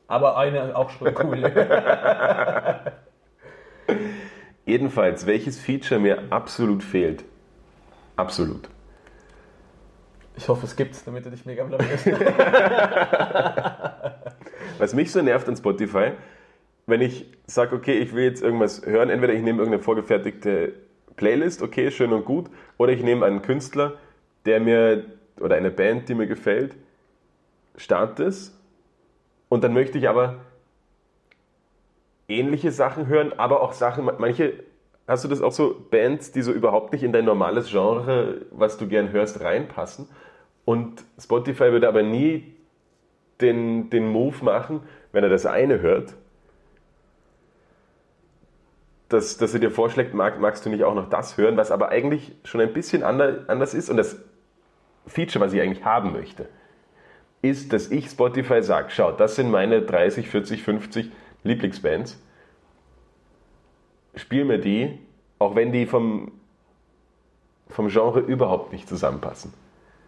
Aber 0.07 0.35
eine 0.35 0.75
auch 0.75 0.89
schon 0.89 1.15
cool. 1.23 1.49
Jedenfalls, 4.65 5.25
welches 5.25 5.57
Feature 5.57 6.01
mir 6.01 6.23
absolut 6.29 6.83
fehlt, 6.83 7.23
absolut, 8.17 8.67
Ich 10.35 10.49
hoffe, 10.49 10.65
es 10.65 10.75
gibt's, 10.75 11.05
damit 11.05 11.25
du 11.25 11.29
dich 11.29 11.45
mega 11.45 11.63
blamierst. 11.63 12.07
Was 14.77 14.93
mich 14.93 15.13
so 15.13 15.21
nervt 15.21 15.47
an 15.47 15.55
Spotify, 15.55 16.11
wenn 16.85 16.99
ich 16.99 17.27
sage, 17.47 17.73
okay, 17.73 17.97
ich 17.99 18.13
will 18.13 18.25
jetzt 18.25 18.43
irgendwas 18.43 18.85
hören, 18.85 19.09
entweder 19.09 19.31
ich 19.31 19.41
nehme 19.41 19.59
irgendeine 19.59 19.81
vorgefertigte 19.81 20.73
Playlist, 21.15 21.61
okay, 21.61 21.91
schön 21.91 22.11
und 22.11 22.25
gut, 22.25 22.49
oder 22.77 22.91
ich 22.91 23.03
nehme 23.03 23.25
einen 23.25 23.41
Künstler, 23.41 23.93
der 24.45 24.59
mir, 24.59 25.05
oder 25.39 25.55
eine 25.55 25.71
Band, 25.71 26.09
die 26.09 26.15
mir 26.15 26.27
gefällt, 26.27 26.75
starte 27.75 28.23
es 28.23 28.57
und 29.49 29.63
dann 29.63 29.73
möchte 29.73 29.97
ich 29.97 30.07
aber 30.07 30.37
ähnliche 32.27 32.71
Sachen 32.71 33.07
hören, 33.07 33.33
aber 33.37 33.61
auch 33.61 33.73
Sachen, 33.73 34.09
manche, 34.17 34.53
hast 35.07 35.23
du 35.23 35.27
das 35.27 35.41
auch 35.41 35.51
so, 35.51 35.75
Bands, 35.89 36.31
die 36.31 36.41
so 36.41 36.51
überhaupt 36.51 36.93
nicht 36.93 37.03
in 37.03 37.11
dein 37.11 37.25
normales 37.25 37.69
Genre, 37.69 38.45
was 38.51 38.77
du 38.77 38.87
gern 38.87 39.11
hörst, 39.11 39.41
reinpassen 39.41 40.07
und 40.65 41.03
Spotify 41.19 41.71
würde 41.71 41.87
aber 41.87 42.03
nie 42.03 42.55
den, 43.41 43.89
den 43.89 44.07
Move 44.07 44.43
machen, 44.43 44.81
wenn 45.11 45.23
er 45.23 45.29
das 45.29 45.45
eine 45.45 45.81
hört, 45.81 46.13
dass, 49.09 49.37
dass 49.37 49.53
er 49.53 49.59
dir 49.59 49.71
vorschlägt, 49.71 50.13
mag, 50.13 50.39
magst 50.39 50.65
du 50.65 50.69
nicht 50.69 50.83
auch 50.83 50.95
noch 50.95 51.09
das 51.09 51.37
hören, 51.37 51.57
was 51.57 51.71
aber 51.71 51.89
eigentlich 51.89 52.33
schon 52.45 52.61
ein 52.61 52.73
bisschen 52.73 53.03
ander, 53.03 53.45
anders 53.47 53.73
ist. 53.73 53.89
Und 53.89 53.97
das 53.97 54.17
Feature, 55.05 55.43
was 55.43 55.53
ich 55.53 55.61
eigentlich 55.61 55.83
haben 55.83 56.13
möchte, 56.13 56.47
ist, 57.41 57.73
dass 57.73 57.89
ich 57.89 58.07
Spotify 58.09 58.61
sage, 58.61 58.89
schau, 58.89 59.11
das 59.11 59.35
sind 59.35 59.49
meine 59.49 59.81
30, 59.81 60.29
40, 60.29 60.63
50 60.63 61.11
Lieblingsbands. 61.43 62.21
Spiel 64.15 64.45
mir 64.45 64.59
die, 64.59 64.99
auch 65.39 65.55
wenn 65.55 65.71
die 65.71 65.85
vom, 65.85 66.31
vom 67.69 67.87
Genre 67.87 68.19
überhaupt 68.19 68.73
nicht 68.73 68.87
zusammenpassen. 68.87 69.53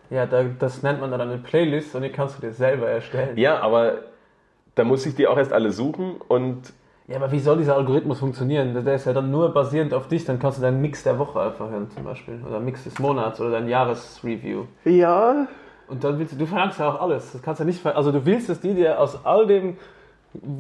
ja, 0.10 0.26
da, 0.26 0.44
das 0.44 0.84
nennt 0.84 1.00
man 1.00 1.10
dann 1.10 1.22
eine 1.22 1.38
Playlist 1.38 1.96
und 1.96 2.04
die 2.04 2.10
kannst 2.10 2.38
du 2.38 2.42
dir 2.42 2.54
selber 2.54 2.88
erstellen. 2.88 3.38
Ja, 3.38 3.60
aber 3.62 4.00
da 4.76 4.84
muss 4.84 5.06
ich 5.06 5.16
die 5.16 5.28
auch 5.28 5.38
erst 5.38 5.54
alle 5.54 5.72
suchen 5.72 6.16
und 6.28 6.74
Ja, 7.08 7.16
aber 7.16 7.32
wie 7.32 7.40
soll 7.40 7.58
dieser 7.58 7.76
Algorithmus 7.78 8.20
funktionieren? 8.20 8.84
Der 8.86 8.96
ist 8.96 9.06
ja 9.06 9.14
dann 9.14 9.32
nur 9.32 9.54
basierend 9.54 9.94
auf 9.94 10.08
dich, 10.08 10.26
dann 10.26 10.38
kannst 10.40 10.58
du 10.58 10.62
deinen 10.62 10.82
Mix 10.82 11.04
der 11.04 11.18
Woche 11.18 11.40
einfach 11.40 11.70
hören 11.70 11.90
zum 11.90 12.04
Beispiel. 12.04 12.40
Oder 12.48 12.60
Mix 12.60 12.84
des 12.84 13.00
Monats 13.00 13.40
oder 13.40 13.52
dein 13.52 13.68
Jahresreview. 13.70 14.66
ja, 14.86 15.48
Und 15.94 16.04
dann 16.04 16.18
willst 16.18 16.34
du, 16.34 16.38
du 16.38 16.48
verlangst 16.48 16.80
ja 16.80 16.90
auch 16.90 17.00
alles. 17.00 17.34
Das 17.34 17.42
kannst 17.44 17.62
du 17.62 17.66
nicht 17.66 17.86
also 17.86 18.12
du 18.12 18.26
willst, 18.26 18.50
dass 18.50 18.60
die 18.60 18.74
dir 18.74 19.00
aus 19.00 19.24
all 19.26 19.46
dem 19.46 19.78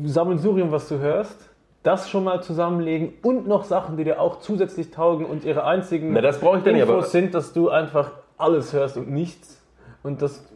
Sammelsurium, 0.03 0.71
was 0.71 0.87
du 0.87 0.99
hörst, 0.99 1.49
das 1.81 2.07
schon 2.07 2.23
mal 2.23 2.43
zusammenlegen 2.43 3.13
und 3.23 3.47
noch 3.47 3.63
Sachen, 3.63 3.97
die 3.97 4.03
dir 4.03 4.21
auch 4.21 4.39
zusätzlich 4.39 4.91
taugen 4.91 5.25
und 5.25 5.43
ihre 5.43 5.65
einzigen 5.65 6.13
Na, 6.13 6.21
das 6.21 6.39
brauche 6.39 6.59
ich 6.59 6.63
dann 6.63 6.73
nicht, 6.73 6.83
Infos 6.83 6.95
aber- 6.97 7.05
sind, 7.07 7.33
dass 7.33 7.51
du 7.51 7.69
einfach 7.69 8.11
alles 8.37 8.73
hörst 8.73 8.95
und 8.95 9.09
nichts. 9.09 9.59
Und 10.03 10.21
das, 10.21 10.47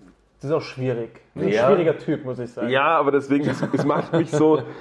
das 0.41 0.51
ist 0.51 0.55
auch 0.55 0.61
schwierig. 0.61 1.21
Du 1.33 1.41
bist 1.41 1.55
Ja. 1.55 1.65
Ein 1.67 1.73
schwieriger 1.73 1.97
Typ, 1.97 2.23
muss 2.23 2.37
ich 2.37 2.51
sagen. 2.53 2.69
Ja, 2.69 2.99
aber 2.99 3.11
deswegen, 3.11 3.49
es, 3.49 3.59
es 3.73 3.83
macht 3.83 4.13
mich 4.13 4.29
so. 4.29 4.61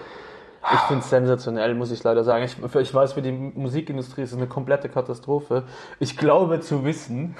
Ich 0.75 0.81
finde 0.81 1.03
es 1.03 1.11
sensationell, 1.11 1.75
muss 1.75 1.91
ich 1.93 2.03
leider 2.03 2.25
sagen. 2.25 2.45
Ich, 2.45 2.57
ich 2.59 2.95
weiß, 2.95 3.12
für 3.12 3.23
die 3.23 3.33
Musikindustrie 3.33 4.23
ist 4.23 4.33
es 4.33 4.37
eine 4.37 4.49
komplette 4.49 4.89
Katastrophe. 4.89 5.62
Ich 6.01 6.17
glaube 6.17 6.61
zu 6.61 6.85
wissen, 6.85 7.37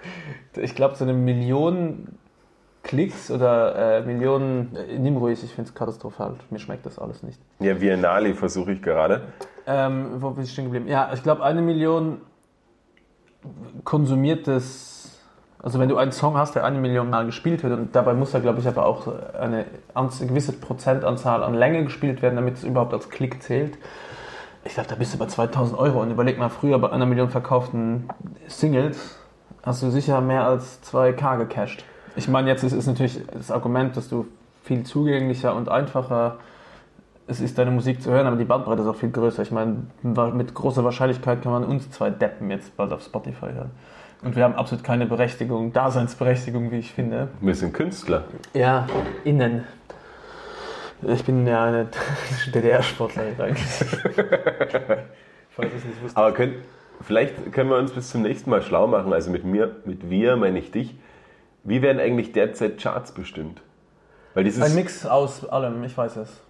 ich 0.56 0.74
glaube, 0.74 0.94
so 0.96 1.04
eine 1.04 1.12
Million 1.12 2.18
Klicks 2.82 3.30
oder 3.30 3.98
äh, 3.98 4.02
Millionen, 4.02 4.74
äh, 4.74 4.98
nimm 4.98 5.16
ruhig, 5.16 5.42
ich 5.44 5.54
finde 5.54 5.68
es 5.68 5.74
katastrophal. 5.74 6.34
Mir 6.50 6.58
schmeckt 6.58 6.84
das 6.84 6.98
alles 6.98 7.22
nicht. 7.22 7.40
Ja, 7.60 7.80
Viennale 7.80 8.34
versuche 8.34 8.72
ich 8.72 8.82
gerade. 8.82 9.22
Ähm, 9.66 10.20
wo 10.20 10.30
bin 10.30 10.44
ich 10.44 10.52
stehen 10.52 10.64
geblieben? 10.64 10.88
Ja, 10.88 11.10
ich 11.14 11.22
glaube, 11.22 11.44
eine 11.44 11.62
Million 11.62 12.20
konsumiertes, 13.84 15.01
also 15.62 15.78
wenn 15.78 15.88
du 15.88 15.96
einen 15.96 16.12
Song 16.12 16.36
hast, 16.36 16.54
der 16.54 16.64
eine 16.64 16.78
Million 16.78 17.08
Mal 17.08 17.24
gespielt 17.26 17.62
wird, 17.62 17.72
und 17.72 17.94
dabei 17.94 18.14
muss 18.14 18.32
da, 18.32 18.40
glaube 18.40 18.60
ich, 18.60 18.66
aber 18.66 18.84
auch 18.84 19.06
eine, 19.38 19.64
gewisse 19.94 20.52
Prozentanzahl 20.52 21.42
an 21.42 21.54
Länge 21.54 21.84
gespielt 21.84 22.20
werden, 22.20 22.34
damit 22.34 22.56
es 22.56 22.64
überhaupt 22.64 22.92
als 22.92 23.10
Klick 23.10 23.42
zählt. 23.42 23.78
Ich 24.64 24.74
glaube, 24.74 24.88
da 24.88 24.96
bist 24.96 25.14
du 25.14 25.18
bei 25.18 25.26
2000 25.26 25.78
Euro 25.78 26.02
und 26.02 26.10
überleg 26.10 26.38
mal, 26.38 26.48
früher 26.48 26.78
bei 26.78 26.90
einer 26.90 27.06
Million 27.06 27.30
verkauften 27.30 28.08
Singles 28.48 29.18
hast 29.62 29.82
du 29.82 29.90
sicher 29.90 30.20
mehr 30.20 30.44
als 30.44 30.80
2K 30.84 31.38
gecasht. 31.38 31.84
Ich 32.16 32.28
meine, 32.28 32.48
jetzt 32.48 32.64
ist, 32.64 32.72
ist 32.72 32.86
natürlich 32.86 33.20
das 33.32 33.50
Argument, 33.50 33.96
dass 33.96 34.08
du 34.08 34.26
viel 34.64 34.82
zugänglicher 34.84 35.54
und 35.54 35.68
einfacher 35.68 36.38
es 37.26 37.40
ist 37.40 37.58
deine 37.58 37.70
Musik 37.70 38.02
zu 38.02 38.10
hören, 38.10 38.26
aber 38.26 38.36
die 38.36 38.44
Bandbreite 38.44 38.82
ist 38.82 38.88
auch 38.88 38.96
viel 38.96 39.10
größer. 39.10 39.42
Ich 39.42 39.50
meine, 39.50 39.86
mit 40.02 40.54
großer 40.54 40.84
Wahrscheinlichkeit 40.84 41.42
kann 41.42 41.52
man 41.52 41.64
uns 41.64 41.90
zwei 41.90 42.10
Deppen 42.10 42.50
jetzt 42.50 42.76
bald 42.76 42.92
auf 42.92 43.02
Spotify 43.02 43.52
hören. 43.52 43.70
Und 44.22 44.36
wir 44.36 44.44
haben 44.44 44.54
absolut 44.54 44.84
keine 44.84 45.06
Berechtigung, 45.06 45.72
Daseinsberechtigung, 45.72 46.70
wie 46.70 46.78
ich 46.78 46.92
finde. 46.92 47.28
Wir 47.40 47.54
sind 47.54 47.74
Künstler. 47.74 48.24
Ja, 48.54 48.86
innen. 49.24 49.64
Ich 51.02 51.24
bin 51.24 51.44
ja 51.46 51.64
eine 51.64 51.88
DDR-Sportlerin 52.54 53.40
eigentlich. 53.40 53.66
Falls 55.50 55.72
ich 55.72 55.78
es 55.78 55.84
nicht 55.84 56.02
wusste. 56.02 56.16
Aber 56.16 56.32
könnt, 56.32 56.54
vielleicht 57.00 57.52
können 57.52 57.70
wir 57.70 57.76
uns 57.76 57.92
bis 57.92 58.10
zum 58.10 58.22
nächsten 58.22 58.48
Mal 58.50 58.62
schlau 58.62 58.86
machen. 58.86 59.12
Also 59.12 59.30
mit 59.32 59.44
mir, 59.44 59.76
mit 59.84 60.08
wir 60.08 60.36
meine 60.36 60.60
ich 60.60 60.70
dich. 60.70 60.94
Wie 61.64 61.82
werden 61.82 62.00
eigentlich 62.00 62.32
derzeit 62.32 62.80
Charts 62.80 63.12
bestimmt? 63.12 63.60
Weil 64.34 64.44
dieses. 64.44 64.62
Ein 64.62 64.76
Mix 64.76 65.04
aus 65.04 65.44
allem, 65.48 65.82
ich 65.82 65.96
weiß 65.96 66.16
es. 66.16 66.40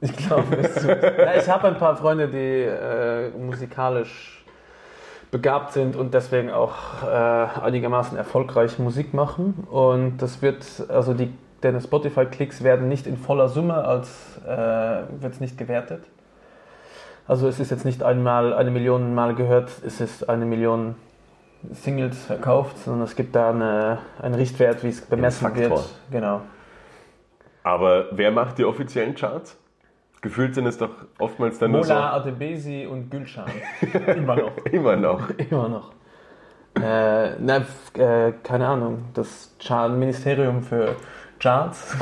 Ich 0.00 0.16
glaube 0.16 0.56
es. 0.56 0.84
ja, 0.86 1.36
ich 1.36 1.48
habe 1.48 1.68
ein 1.68 1.76
paar 1.76 1.96
Freunde, 1.96 2.28
die 2.28 2.62
äh, 2.62 3.30
musikalisch 3.38 4.37
begabt 5.30 5.72
sind 5.72 5.96
und 5.96 6.14
deswegen 6.14 6.50
auch 6.50 7.02
äh, 7.02 7.06
einigermaßen 7.06 8.16
erfolgreich 8.16 8.78
Musik 8.78 9.14
machen. 9.14 9.66
Und 9.70 10.18
das 10.18 10.42
wird, 10.42 10.64
also 10.88 11.14
die 11.14 11.32
deine 11.60 11.80
Spotify-Klicks 11.80 12.62
werden 12.62 12.88
nicht 12.88 13.06
in 13.06 13.16
voller 13.16 13.48
Summe 13.48 13.74
als 13.84 14.40
äh, 14.46 14.48
wird 14.48 15.32
es 15.32 15.40
nicht 15.40 15.58
gewertet. 15.58 16.04
Also 17.26 17.48
es 17.48 17.60
ist 17.60 17.70
jetzt 17.70 17.84
nicht 17.84 18.02
einmal 18.02 18.54
eine 18.54 18.70
Million 18.70 19.14
Mal 19.14 19.34
gehört, 19.34 19.70
es 19.84 20.00
ist 20.00 20.28
eine 20.28 20.46
Million 20.46 20.94
Singles 21.72 22.24
verkauft, 22.24 22.78
sondern 22.78 23.02
es 23.02 23.16
gibt 23.16 23.34
da 23.34 23.50
eine, 23.50 23.98
einen 24.22 24.34
Richtwert, 24.34 24.84
wie 24.84 24.88
es 24.88 25.00
bemessen 25.00 25.54
wird. 25.56 25.90
Genau. 26.10 26.42
Aber 27.64 28.06
wer 28.12 28.30
macht 28.30 28.58
die 28.58 28.64
offiziellen 28.64 29.14
Charts? 29.14 29.58
Gefühlt 30.20 30.54
sind 30.54 30.66
es 30.66 30.78
doch 30.78 30.90
oftmals 31.18 31.58
dann 31.58 31.70
nur 31.70 31.84
so. 31.84 31.92
Mola, 31.92 32.14
Adebesi 32.14 32.86
und 32.90 33.10
Gülschan. 33.10 33.50
Immer 34.06 34.36
noch. 34.36 34.56
Immer 34.66 34.96
noch. 34.96 35.30
Immer 35.30 35.68
noch. 35.68 35.92
Äh, 36.74 37.36
na, 37.38 37.64
äh, 37.94 38.32
keine 38.42 38.66
Ahnung. 38.66 39.04
Das 39.14 39.54
Char 39.60 39.88
Ministerium 39.88 40.62
für 40.62 40.96
Charts. 41.38 41.96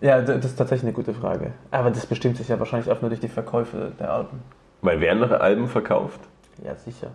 ja, 0.00 0.20
das 0.22 0.44
ist 0.44 0.56
tatsächlich 0.56 0.84
eine 0.84 0.92
gute 0.92 1.12
Frage. 1.12 1.52
Aber 1.70 1.90
das 1.90 2.06
bestimmt 2.06 2.36
sich 2.36 2.48
ja 2.48 2.58
wahrscheinlich 2.58 2.90
auch 2.90 3.00
nur 3.00 3.10
durch 3.10 3.20
die 3.20 3.28
Verkäufe 3.28 3.92
der 3.98 4.12
Alben. 4.12 4.42
Weil 4.82 5.00
werden 5.00 5.20
noch 5.20 5.32
Alben 5.32 5.66
verkauft? 5.68 6.20
Ja, 6.64 6.76
sicher. 6.76 7.10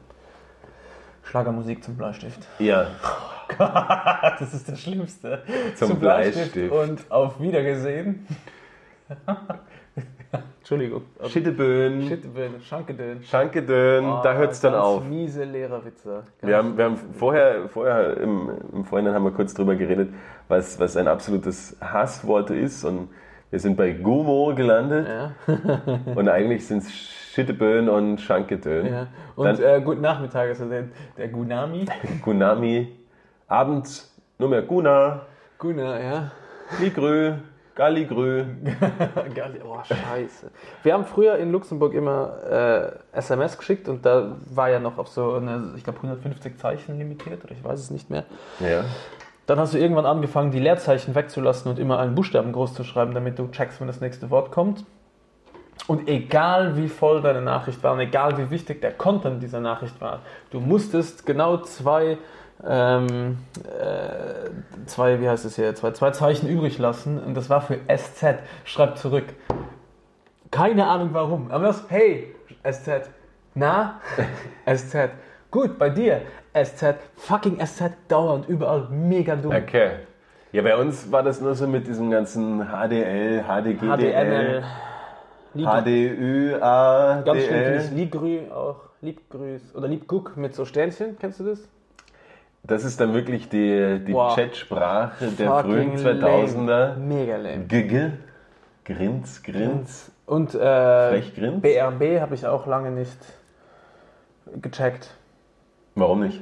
Schlagermusik 1.24 1.84
zum 1.84 1.96
Bleistift. 1.96 2.48
Ja. 2.60 2.88
Das 3.58 4.54
ist 4.54 4.70
das 4.70 4.80
Schlimmste. 4.80 5.44
Zum 5.76 6.00
Bleistift. 6.00 6.72
Und 6.72 7.12
auf 7.12 7.40
Wiedergesehen. 7.40 8.26
Entschuldigung. 10.60 11.02
Schitteböen, 11.28 12.08
Schitteböen, 12.08 12.62
Schankedön. 12.62 13.24
Schankedön, 13.24 14.06
da 14.24 14.34
hört 14.36 14.52
es 14.52 14.62
dann 14.62 14.74
Oh, 14.76 14.78
auf. 14.78 15.04
Miese 15.04 15.44
Lehrerwitze. 15.44 16.24
Wir 16.42 16.58
haben, 16.58 16.78
wir 16.78 16.86
haben 16.86 16.98
vorher, 17.14 17.68
vorher 17.68 18.18
im, 18.18 18.50
im 18.72 18.86
Vorhinein 18.86 19.14
haben 19.14 19.24
wir 19.26 19.32
kurz 19.32 19.54
drüber 19.54 19.76
geredet, 19.76 20.14
was, 20.48 20.80
was 20.80 20.96
ein 20.96 21.08
absolutes 21.08 21.76
Hasswort 21.82 22.52
ist. 22.52 22.86
Und 22.86 23.10
wir 23.50 23.60
sind 23.60 23.76
bei 23.76 23.92
Gumo 23.92 24.54
gelandet. 24.56 25.08
Ja. 25.10 25.32
Und 26.16 26.30
eigentlich 26.30 26.66
sind 26.66 26.84
es 26.84 26.92
Schitteböen 27.34 27.88
und 27.90 28.20
Schankedön. 28.20 28.86
Ja. 28.88 29.08
Und 29.36 29.46
Dann- 29.46 29.62
äh, 29.64 29.82
guten 29.84 30.02
Nachmittag, 30.02 30.50
also 30.50 30.70
der, 30.70 30.86
der 31.18 31.28
Gunami. 31.30 31.86
Gunami. 32.22 32.90
Abends 33.48 34.14
nur 34.38 34.50
mehr 34.50 34.62
Guna, 34.62 35.22
Guna, 35.58 36.00
ja. 36.02 36.32
Ligrö, 36.80 37.34
Galligrö. 37.76 38.44
Geil, 39.36 39.62
oh, 39.66 39.78
scheiße. 39.84 40.52
Wir 40.84 40.94
haben 40.94 41.06
früher 41.06 41.38
in 41.38 41.52
Luxemburg 41.52 41.94
immer 41.94 42.98
äh, 43.14 43.18
SMS 43.18 43.58
geschickt 43.58 43.88
und 43.88 44.06
da 44.06 44.36
war 44.50 44.70
ja 44.70 44.80
noch 44.80 44.98
auf 44.98 45.08
so 45.08 45.34
eine, 45.34 45.74
ich 45.76 45.84
glaube, 45.84 45.98
150 46.00 46.58
Zeichen 46.58 46.98
limitiert 46.98 47.44
oder 47.44 47.54
ich 47.54 47.64
weiß 47.64 47.80
es 47.80 47.92
nicht 47.92 48.10
mehr. 48.10 48.26
Ja. 48.60 48.84
Dann 49.48 49.60
hast 49.60 49.74
du 49.74 49.78
irgendwann 49.78 50.06
angefangen, 50.06 50.52
die 50.52 50.60
Leerzeichen 50.60 51.16
wegzulassen 51.16 51.72
und 51.72 51.80
immer 51.80 52.00
einen 52.00 52.16
Buchstaben 52.16 52.52
groß 52.52 52.74
zu 52.74 52.84
schreiben, 52.84 53.14
damit 53.14 53.40
du 53.40 53.48
checkst, 53.48 53.80
wenn 53.82 53.88
das 53.88 54.02
nächste 54.02 54.30
Wort 54.30 54.52
kommt. 54.52 54.86
Und 55.88 56.08
egal 56.08 56.78
wie 56.78 56.88
voll 56.88 57.22
deine 57.22 57.42
Nachricht 57.42 57.84
war 57.84 57.94
und 57.94 58.00
egal 58.00 58.38
wie 58.38 58.50
wichtig 58.52 58.82
der 58.82 58.92
Content 58.92 59.42
dieser 59.42 59.60
Nachricht 59.60 60.00
war, 60.00 60.20
du 60.52 60.60
musstest 60.60 61.26
genau 61.26 61.58
zwei, 61.58 62.18
ähm, 62.68 63.38
äh, 63.64 64.86
zwei, 64.86 65.20
wie 65.22 65.30
heißt 65.30 65.46
es 65.46 65.56
hier, 65.56 65.74
zwei, 65.76 65.92
zwei 65.92 66.12
Zeichen 66.12 66.48
übrig 66.48 66.78
lassen 66.78 67.20
und 67.20 67.36
das 67.36 67.50
war 67.50 67.62
für 67.62 67.80
SZ. 67.88 68.40
Schreib 68.66 68.98
zurück. 68.98 69.26
Keine 70.52 70.88
Ahnung 70.88 71.10
warum. 71.14 71.52
Aber 71.52 71.68
das, 71.68 71.86
hey, 71.90 72.36
SZ. 72.70 73.10
Na? 73.56 74.02
SZ. 74.66 75.12
Gut, 75.50 75.78
bei 75.78 75.90
dir. 75.90 76.22
SZ. 76.54 76.96
Fucking 77.16 77.66
SZ. 77.66 77.92
Dauernd, 78.08 78.48
überall. 78.48 78.88
Mega 78.90 79.36
dumm. 79.36 79.54
Okay. 79.56 79.92
Ja, 80.52 80.62
bei 80.62 80.76
uns 80.76 81.12
war 81.12 81.24
das 81.24 81.40
nur 81.40 81.56
so 81.56 81.66
mit 81.66 81.88
diesem 81.88 82.12
ganzen 82.12 82.68
HDL, 82.68 83.44
HDGDL, 83.44 83.98
HDML. 83.98 84.64
HDÜ, 85.54 86.60
ADL. 86.62 87.24
ganz 87.24 87.44
schlimm 87.44 87.64
finde 87.64 87.84
ich 87.84 87.92
Liebgrü 87.92 88.52
auch. 88.52 88.76
Liebgrüß. 89.02 89.76
Oder 89.76 89.88
Liebguck 89.88 90.38
mit 90.38 90.54
so 90.54 90.66
Sternchen. 90.66 91.18
Kennst 91.20 91.40
du 91.40 91.46
das? 91.46 91.68
Das 92.64 92.84
ist 92.84 93.00
dann 93.02 93.14
wirklich 93.14 93.50
die, 93.50 94.00
die 94.06 94.14
Wow. 94.14 94.36
Chatsprache 94.36 95.28
der 95.28 95.48
Fucking 95.50 95.98
frühen 95.98 96.20
lame. 96.20 96.46
2000er. 96.46 96.96
Mega 96.98 97.38
lame. 97.38 97.66
Gigge, 97.66 98.14
Grins, 98.86 99.42
Grins, 99.42 100.12
Und 100.28 100.54
äh, 100.54 101.22
Grins. 101.36 101.62
BRB 101.62 102.22
habe 102.22 102.36
ich 102.36 102.46
auch 102.46 102.68
lange 102.68 102.92
nicht 102.92 103.18
gecheckt. 104.62 105.10
Warum 105.96 106.20
nicht? 106.22 106.40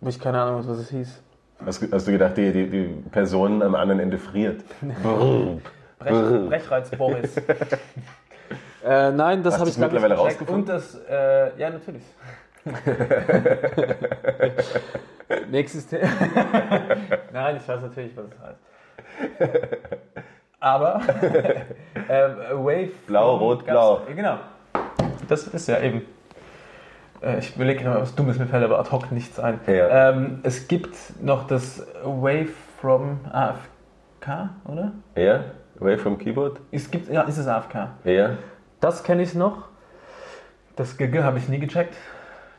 Wo 0.00 0.08
ich 0.08 0.20
keine 0.20 0.40
Ahnung, 0.40 0.62
was 0.66 0.78
es 0.78 0.90
hieß. 0.90 1.22
Hast, 1.66 1.82
du- 1.82 1.90
hast 1.90 2.06
du 2.06 2.12
gedacht, 2.12 2.36
die, 2.36 2.52
die, 2.52 2.70
die 2.70 2.84
Person 3.10 3.60
am 3.62 3.74
anderen 3.74 3.98
Ende 4.00 4.18
friert? 4.18 4.62
Brrr. 5.02 5.58
Brech, 5.98 6.48
Brechreiz 6.48 6.90
Boris. 6.90 7.36
äh, 8.86 9.10
nein, 9.10 9.42
das 9.42 9.58
habe 9.58 9.68
ich 9.68 9.76
mittlerweile 9.76 10.14
rausgefunden? 10.14 10.54
Und 10.62 10.68
das, 10.68 10.94
äh, 11.10 11.58
ja, 11.58 11.70
natürlich. 11.70 12.04
Nächstes 15.50 15.86
Thema. 15.86 16.06
nein, 17.32 17.56
ich 17.56 17.68
weiß 17.68 17.80
natürlich, 17.82 18.16
was 18.16 18.24
es 18.26 18.40
heißt. 18.40 18.58
Aber 20.60 21.00
ähm, 22.08 22.36
Wave. 22.64 22.90
Blau, 23.06 23.36
Rot, 23.36 23.64
Blau. 23.64 24.00
Genau. 24.14 24.38
Das 25.28 25.46
ist 25.46 25.68
ja 25.68 25.80
eben. 25.80 26.02
Äh, 27.20 27.38
Ich 27.38 27.54
überlege 27.56 27.80
gerade 27.82 27.96
mal 27.96 28.02
was 28.02 28.14
Dummes, 28.14 28.38
mir 28.38 28.46
fällt 28.46 28.64
aber 28.64 28.78
ad 28.78 28.90
hoc 28.90 29.10
nichts 29.12 29.38
ein. 29.38 29.60
Ja. 29.66 30.10
Ähm, 30.10 30.40
es 30.42 30.68
gibt 30.68 30.96
noch 31.22 31.46
das 31.46 31.86
Wave 32.02 32.48
from 32.80 33.20
AFK, 33.32 34.50
oder? 34.64 34.92
Ja? 35.16 35.44
Away 35.80 35.98
from 35.98 36.18
Keyboard? 36.18 36.60
Es 36.72 36.90
gibt, 36.90 37.08
ja, 37.08 37.22
ist 37.22 37.38
es 37.38 37.46
AFK. 37.46 37.88
Ja? 38.04 38.30
Das 38.80 39.04
kenne 39.04 39.22
ich 39.22 39.34
noch. 39.34 39.68
Das 40.76 40.96
GG 40.96 41.22
habe 41.22 41.38
ich 41.38 41.48
nie 41.48 41.58
gecheckt. 41.58 41.94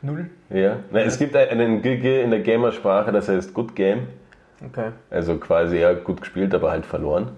Null. 0.02 0.30
Ja? 0.48 0.78
Na, 0.90 1.00
es 1.00 1.18
gibt 1.18 1.36
einen 1.36 1.82
Gigge 1.82 2.20
in 2.22 2.30
der 2.30 2.40
Gamersprache, 2.40 3.12
das 3.12 3.28
heißt 3.28 3.52
Good 3.52 3.76
Game. 3.76 4.08
Okay. 4.66 4.92
Also 5.10 5.36
quasi 5.38 5.78
ja 5.78 5.92
gut 5.92 6.20
gespielt, 6.20 6.54
aber 6.54 6.70
halt 6.70 6.86
verloren. 6.86 7.32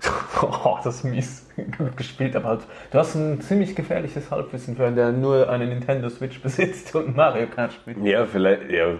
Oh, 0.42 0.76
das 0.82 0.96
ist 0.96 1.04
mies 1.04 1.48
gut 1.78 1.96
gespielt, 1.96 2.34
aber 2.36 2.48
halt, 2.48 2.60
du 2.90 2.98
hast 2.98 3.14
ein 3.14 3.40
ziemlich 3.40 3.74
gefährliches 3.74 4.30
Halbwissen 4.30 4.76
für 4.76 4.86
einen, 4.86 4.96
der 4.96 5.12
nur 5.12 5.48
eine 5.48 5.66
Nintendo 5.66 6.10
Switch 6.10 6.42
besitzt 6.42 6.94
und 6.94 7.16
Mario 7.16 7.46
Kart 7.46 7.72
spielt. 7.72 7.98
Ja, 8.02 8.26
vielleicht, 8.26 8.70
ja. 8.70 8.96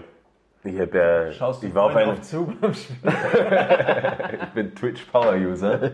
Ich 0.63 0.79
habe 0.79 0.97
ja. 0.97 1.31
Schaust 1.33 1.61
du 1.61 1.67
ich 1.67 1.75
war 1.75 1.83
auf 1.83 1.95
einer, 1.95 2.19
zu 2.21 2.51
beim 2.59 2.73
Spielen? 2.73 2.99
ich 4.41 4.49
bin 4.53 4.73
Twitch 4.73 5.03
Power 5.03 5.35
User. 5.35 5.91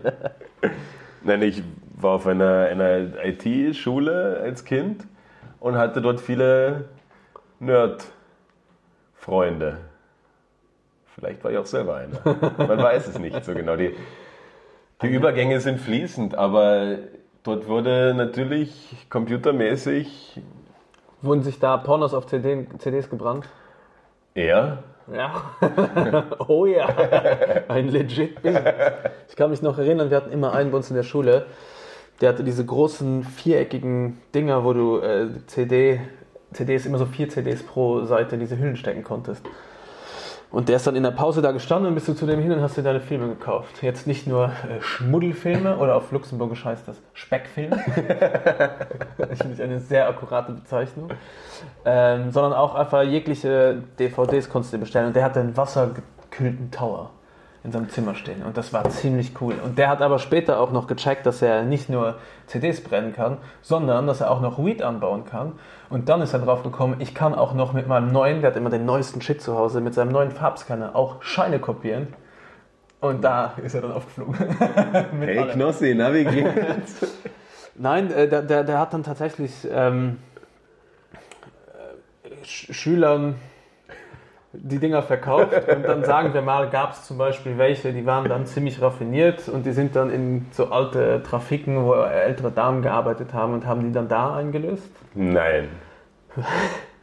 Nein, 1.24 1.42
ich 1.42 1.62
war 1.96 2.12
auf 2.12 2.26
einer, 2.26 2.68
einer 2.70 3.24
IT-Schule 3.24 4.40
als 4.42 4.64
Kind 4.64 5.06
und 5.62 5.76
hatte 5.76 6.02
dort 6.02 6.20
viele 6.20 6.86
Nerd-Freunde. 7.60 9.78
Vielleicht 11.14 11.44
war 11.44 11.52
ich 11.52 11.58
auch 11.58 11.66
selber 11.66 11.94
einer. 11.96 12.18
Man 12.58 12.82
weiß 12.82 13.06
es 13.08 13.18
nicht 13.18 13.44
so 13.44 13.54
genau. 13.54 13.76
Die, 13.76 13.94
die 15.02 15.06
Übergänge 15.06 15.60
sind 15.60 15.80
fließend, 15.80 16.34
aber 16.34 16.96
dort 17.44 17.68
wurde 17.68 18.12
natürlich 18.14 19.06
computermäßig 19.08 20.40
Wurden 21.20 21.42
sich 21.44 21.60
da 21.60 21.76
Pornos 21.76 22.14
auf 22.14 22.26
CD, 22.26 22.66
CDs 22.78 23.08
gebrannt? 23.08 23.48
eher. 24.34 24.82
Ja. 25.12 25.42
oh 26.48 26.66
ja. 26.66 26.86
Ein 27.68 27.88
legit 27.88 28.42
Business. 28.42 28.72
Ich 29.28 29.36
kann 29.36 29.50
mich 29.50 29.62
noch 29.62 29.78
erinnern, 29.78 30.10
wir 30.10 30.16
hatten 30.16 30.32
immer 30.32 30.52
einen 30.52 30.72
bei 30.72 30.78
uns 30.78 30.90
in 30.90 30.96
der 30.96 31.04
Schule, 31.04 31.46
der 32.20 32.28
hatte 32.28 32.44
diese 32.44 32.64
großen 32.64 33.24
viereckigen 33.24 34.18
Dinger, 34.34 34.64
wo 34.64 34.72
du 34.72 34.98
äh, 34.98 35.28
CD, 35.46 36.00
CDs, 36.52 36.86
immer 36.86 36.98
so 36.98 37.06
vier 37.06 37.28
CDs 37.28 37.62
pro 37.62 38.04
Seite 38.04 38.34
in 38.34 38.40
diese 38.40 38.58
Hüllen 38.58 38.76
stecken 38.76 39.02
konntest. 39.02 39.44
Und 40.52 40.68
der 40.68 40.76
ist 40.76 40.86
dann 40.86 40.96
in 40.96 41.02
der 41.02 41.12
Pause 41.12 41.40
da 41.40 41.50
gestanden 41.50 41.88
und 41.88 41.94
bist 41.94 42.08
du 42.08 42.12
zu 42.12 42.26
dem 42.26 42.38
hin 42.38 42.52
und 42.52 42.60
hast 42.60 42.76
dir 42.76 42.82
deine 42.82 43.00
Filme 43.00 43.26
gekauft. 43.28 43.82
Jetzt 43.82 44.06
nicht 44.06 44.26
nur 44.26 44.48
äh, 44.48 44.82
Schmuddelfilme 44.82 45.76
oder 45.78 45.96
auf 45.96 46.12
Luxemburgisch 46.12 46.64
heißt 46.64 46.86
das 46.86 47.00
Speckfilm. 47.14 47.72
ich 49.32 49.38
finde 49.38 49.62
eine 49.64 49.80
sehr 49.80 50.08
akkurate 50.08 50.52
Bezeichnung. 50.52 51.08
Ähm, 51.86 52.30
sondern 52.30 52.52
auch 52.52 52.74
einfach 52.74 53.02
jegliche 53.02 53.82
DVDs 53.98 54.50
konntest 54.50 54.74
du 54.74 54.76
dir 54.76 54.82
bestellen. 54.82 55.06
Und 55.06 55.16
der 55.16 55.24
hatte 55.24 55.40
einen 55.40 55.56
wassergekühlten 55.56 56.70
Tower 56.70 57.10
in 57.64 57.70
seinem 57.70 57.88
Zimmer 57.88 58.14
stehen. 58.14 58.42
Und 58.42 58.56
das 58.56 58.72
war 58.72 58.88
ziemlich 58.90 59.40
cool. 59.40 59.54
Und 59.64 59.78
der 59.78 59.88
hat 59.88 60.02
aber 60.02 60.18
später 60.18 60.58
auch 60.58 60.72
noch 60.72 60.88
gecheckt, 60.88 61.26
dass 61.26 61.42
er 61.42 61.62
nicht 61.62 61.88
nur 61.88 62.16
CDs 62.46 62.82
brennen 62.82 63.12
kann, 63.12 63.38
sondern 63.60 64.06
dass 64.06 64.20
er 64.20 64.30
auch 64.30 64.40
noch 64.40 64.58
Weed 64.64 64.82
anbauen 64.82 65.24
kann. 65.24 65.52
Und 65.88 66.08
dann 66.08 66.22
ist 66.22 66.32
er 66.32 66.40
drauf 66.40 66.64
gekommen, 66.64 66.96
ich 66.98 67.14
kann 67.14 67.34
auch 67.34 67.54
noch 67.54 67.72
mit 67.72 67.86
meinem 67.86 68.10
neuen, 68.10 68.40
der 68.40 68.50
hat 68.50 68.56
immer 68.56 68.70
den 68.70 68.84
neuesten 68.84 69.20
Shit 69.20 69.40
zu 69.40 69.56
Hause, 69.56 69.80
mit 69.80 69.94
seinem 69.94 70.10
neuen 70.10 70.32
Farbscanner 70.32 70.96
auch 70.96 71.22
Scheine 71.22 71.60
kopieren. 71.60 72.08
Und 73.00 73.22
da 73.22 73.54
ist 73.62 73.74
er 73.74 73.82
dann 73.82 73.92
aufgeflogen. 73.92 74.36
Hey 75.20 75.38
allem. 75.38 75.50
Knossi, 75.50 75.94
na 75.96 76.12
wie 76.14 76.24
geht's? 76.24 77.06
Nein, 77.74 78.10
äh, 78.12 78.28
der, 78.28 78.42
der, 78.42 78.64
der 78.64 78.78
hat 78.78 78.92
dann 78.92 79.02
tatsächlich 79.02 79.52
ähm, 79.70 80.18
äh, 81.72 82.44
Sch 82.44 82.72
Schülern 82.72 83.36
die 84.52 84.78
Dinger 84.78 85.02
verkauft 85.02 85.68
und 85.68 85.82
dann 85.84 86.04
sagen 86.04 86.34
wir 86.34 86.42
mal, 86.42 86.68
gab 86.68 86.92
es 86.92 87.04
zum 87.04 87.16
Beispiel 87.16 87.56
welche, 87.56 87.92
die 87.92 88.04
waren 88.04 88.28
dann 88.28 88.46
ziemlich 88.46 88.82
raffiniert 88.82 89.48
und 89.48 89.64
die 89.64 89.72
sind 89.72 89.96
dann 89.96 90.10
in 90.10 90.46
so 90.50 90.70
alte 90.70 91.22
Trafiken, 91.22 91.84
wo 91.84 91.94
ältere 91.94 92.50
Damen 92.50 92.82
gearbeitet 92.82 93.32
haben 93.32 93.54
und 93.54 93.66
haben 93.66 93.82
die 93.82 93.92
dann 93.92 94.08
da 94.08 94.36
eingelöst. 94.36 94.90
Nein. 95.14 95.68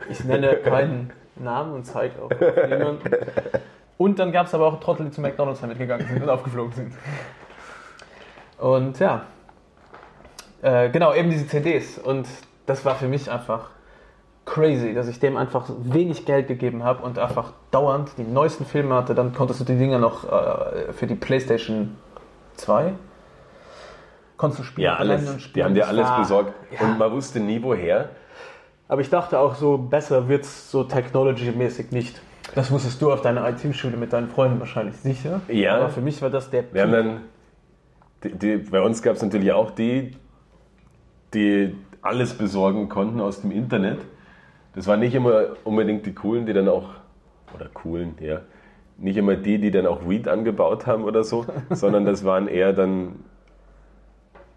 Ich 0.09 0.23
nenne 0.23 0.55
keinen 0.57 1.11
Namen 1.35 1.73
und 1.73 1.85
zeige 1.85 2.21
auch 2.21 2.29
niemanden. 2.29 3.11
Und 3.97 4.19
dann 4.19 4.31
gab 4.31 4.47
es 4.47 4.53
aber 4.53 4.67
auch 4.67 4.79
Trottel, 4.79 5.07
die 5.07 5.11
zu 5.11 5.21
McDonalds 5.21 5.61
damit 5.61 5.77
gegangen 5.77 6.07
sind 6.07 6.21
und 6.23 6.29
aufgeflogen 6.29 6.71
sind. 6.71 6.93
Und 8.57 8.99
ja, 8.99 9.23
äh, 10.61 10.89
genau, 10.89 11.13
eben 11.13 11.29
diese 11.29 11.47
CDs. 11.47 11.97
Und 11.97 12.27
das 12.65 12.85
war 12.85 12.95
für 12.95 13.07
mich 13.07 13.29
einfach 13.29 13.71
crazy, 14.49 14.93
dass 14.93 15.07
ich 15.07 15.19
dem 15.19 15.37
einfach 15.37 15.69
wenig 15.83 16.25
Geld 16.25 16.47
gegeben 16.47 16.83
habe 16.83 17.03
und 17.03 17.17
einfach 17.19 17.53
dauernd 17.71 18.09
die 18.17 18.23
neuesten 18.23 18.65
Filme 18.65 18.95
hatte. 18.95 19.13
Dann 19.15 19.33
konntest 19.33 19.59
du 19.61 19.63
die 19.63 19.77
Dinger 19.77 19.99
noch 19.99 20.23
äh, 20.25 20.91
für 20.93 21.07
die 21.07 21.15
PlayStation 21.15 21.95
2 22.57 22.93
konntest 24.37 24.59
du 24.61 24.63
spielen. 24.63 24.85
Ja, 24.85 24.95
alles. 24.95 25.29
und 25.29 25.35
Die 25.37 25.41
spielen. 25.41 25.65
haben 25.65 25.73
dir 25.75 25.87
alles 25.87 26.07
war- 26.07 26.19
besorgt. 26.19 26.53
Ja. 26.71 26.87
Und 26.87 26.97
man 26.97 27.11
wusste 27.11 27.39
nie 27.41 27.61
woher. 27.61 28.09
Aber 28.87 29.01
ich 29.01 29.09
dachte 29.09 29.37
auch 29.37 29.55
so, 29.55 29.77
besser 29.77 30.27
wird 30.29 30.45
es 30.45 30.71
so 30.71 30.83
technology-mäßig 30.85 31.91
nicht. 31.91 32.21
Das 32.55 32.71
wusstest 32.71 33.01
du 33.01 33.11
auf 33.11 33.21
deiner 33.21 33.47
IT-Schule 33.49 33.97
mit 33.97 34.13
deinen 34.13 34.29
Freunden 34.29 34.59
wahrscheinlich 34.59 34.95
sicher. 34.97 35.41
Ja. 35.49 35.75
Aber 35.75 35.89
für 35.89 36.01
mich 36.01 36.21
war 36.21 36.29
das 36.29 36.49
der 36.49 36.63
Wir 36.73 36.81
haben 36.83 36.91
dann, 36.91 37.21
die, 38.23 38.31
die, 38.33 38.57
bei 38.57 38.81
uns 38.81 39.01
gab 39.03 39.15
es 39.17 39.21
natürlich 39.21 39.51
auch 39.51 39.71
die, 39.71 40.15
die 41.33 41.75
alles 42.01 42.33
besorgen 42.33 42.87
konnten 42.89 43.19
aus 43.21 43.41
dem 43.41 43.51
Internet. 43.51 43.99
Das 44.75 44.87
waren 44.87 44.99
nicht 44.99 45.15
immer 45.15 45.57
unbedingt 45.63 46.05
die 46.05 46.13
coolen, 46.13 46.45
die 46.45 46.53
dann 46.53 46.67
auch, 46.67 46.89
oder 47.55 47.67
coolen, 47.67 48.15
ja, 48.19 48.41
nicht 48.97 49.17
immer 49.17 49.35
die, 49.35 49.59
die 49.59 49.71
dann 49.71 49.87
auch 49.87 50.07
Weed 50.07 50.27
angebaut 50.27 50.85
haben 50.85 51.03
oder 51.03 51.23
so, 51.23 51.45
sondern 51.69 52.05
das 52.05 52.23
waren 52.23 52.47
eher 52.47 52.73
dann 52.73 53.15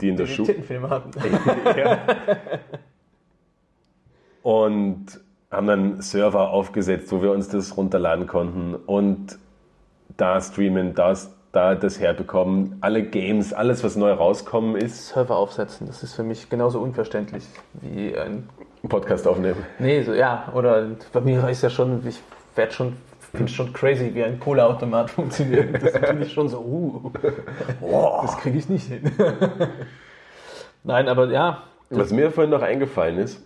die 0.01 0.09
in 0.09 0.17
der 0.17 0.27
die 0.27 0.33
Schule. 0.33 0.47
Tittenfilme 0.49 0.91
hatten. 0.91 1.11
Ja. 1.77 1.99
Und 4.43 5.21
haben 5.53 5.67
dann 5.69 6.01
Server 6.01 6.51
aufgesetzt, 6.51 7.13
wo 7.13 7.23
wir 7.23 7.31
uns 7.31 7.49
das 7.49 7.77
runterladen 7.77 8.27
konnten 8.27 8.75
und 8.75 9.39
da 10.17 10.41
streamen, 10.41 10.95
das, 10.95 11.37
da 11.53 11.75
das 11.77 12.01
herbekommen. 12.01 12.77
Alle 12.81 13.05
Games, 13.05 13.53
alles, 13.53 13.85
was 13.85 13.95
neu 13.95 14.13
rauskommen 14.13 14.75
ist, 14.75 15.09
Server 15.09 15.37
aufsetzen, 15.37 15.87
das 15.87 16.03
ist 16.03 16.15
für 16.15 16.25
mich 16.25 16.49
genauso 16.49 16.81
unverständlich 16.81 17.45
wie 17.81 18.17
ein. 18.17 18.49
Podcast 18.89 19.27
aufnehmen. 19.27 19.65
Nee, 19.79 20.03
so, 20.03 20.13
ja, 20.13 20.51
oder 20.55 20.89
bei 21.13 21.21
mir 21.21 21.49
ist 21.49 21.63
ja 21.63 21.71
schon, 21.71 22.07
ich 22.07 22.21
werde 22.55 22.73
schon, 22.73 22.97
finde 23.33 23.53
schon 23.53 23.73
crazy, 23.73 24.15
wie 24.15 24.25
ein 24.25 24.41
Cola-Automat 24.41 25.11
funktioniert. 25.13 25.83
Das 25.83 25.97
finde 25.97 26.25
ich 26.25 26.33
schon 26.33 26.49
so, 26.49 26.59
uh, 26.61 27.11
das 28.23 28.39
kriege 28.39 28.59
ich 28.59 28.69
nicht 28.69 28.89
hin. 28.89 29.11
Nein, 30.85 31.09
aber 31.09 31.29
ja, 31.29 31.63
Was 31.91 32.13
mir 32.13 32.31
vorhin 32.31 32.51
noch 32.51 32.63
eingefallen 32.63 33.19
ist, 33.19 33.41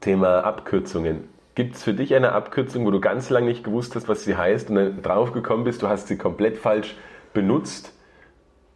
Thema 0.00 0.44
Abkürzungen. 0.44 1.28
Gibt 1.56 1.74
es 1.74 1.82
für 1.82 1.94
dich 1.94 2.14
eine 2.14 2.32
Abkürzung, 2.32 2.86
wo 2.86 2.92
du 2.92 3.00
ganz 3.00 3.28
lange 3.28 3.48
nicht 3.48 3.64
gewusst 3.64 3.96
hast, 3.96 4.08
was 4.08 4.24
sie 4.24 4.36
heißt 4.36 4.70
und 4.70 4.76
dann 4.76 5.02
drauf 5.02 5.32
gekommen 5.32 5.64
bist, 5.64 5.82
du 5.82 5.88
hast 5.88 6.06
sie 6.06 6.16
komplett 6.16 6.56
falsch 6.56 6.96
benutzt 7.34 7.92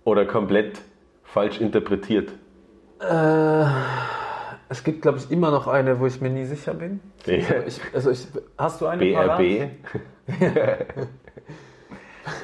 oder 0.03 0.27
komplett 0.27 0.81
falsch 1.23 1.61
interpretiert? 1.61 2.33
Äh, 3.01 3.65
es 4.69 4.83
gibt, 4.83 5.03
glaube 5.03 5.19
ich, 5.19 5.31
immer 5.31 5.51
noch 5.51 5.67
eine, 5.67 6.01
wo 6.01 6.07
ich 6.07 6.21
mir 6.21 6.31
nie 6.31 6.45
sicher 6.45 6.75
bin. 6.75 7.01
Ja. 7.27 7.35
Ich, 7.67 7.81
also 7.93 8.11
ich, 8.11 8.27
hast 8.57 8.81
du 8.81 8.87
eine? 8.87 9.05
BRB. 9.05 9.71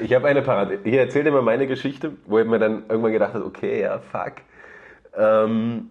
ich 0.02 0.14
habe 0.14 0.28
eine 0.28 0.42
Parade. 0.42 0.80
Hier 0.84 1.00
erzähl 1.00 1.24
dir 1.24 1.32
mal 1.32 1.42
meine 1.42 1.66
Geschichte, 1.66 2.12
wo 2.26 2.38
ich 2.38 2.46
mir 2.46 2.58
dann 2.58 2.84
irgendwann 2.88 3.12
gedacht 3.12 3.34
habe, 3.34 3.44
okay, 3.44 3.82
ja, 3.82 3.98
fuck. 3.98 4.34
Ähm, 5.16 5.90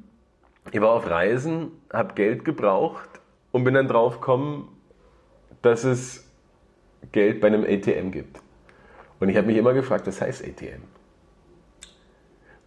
ich 0.71 0.79
war 0.79 0.91
auf 0.91 1.09
Reisen, 1.09 1.71
habe 1.91 2.13
Geld 2.13 2.45
gebraucht 2.45 3.09
und 3.51 3.63
bin 3.63 3.73
dann 3.73 3.87
drauf 3.87 4.19
gekommen, 4.19 4.69
dass 5.61 5.83
es 5.83 6.29
Geld 7.11 7.41
bei 7.41 7.47
einem 7.47 7.63
ATM 7.63 8.11
gibt. 8.11 8.39
Und 9.19 9.29
ich 9.29 9.37
habe 9.37 9.47
mich 9.47 9.57
immer 9.57 9.73
gefragt, 9.73 10.07
was 10.07 10.21
heißt 10.21 10.43
ATM? 10.43 10.83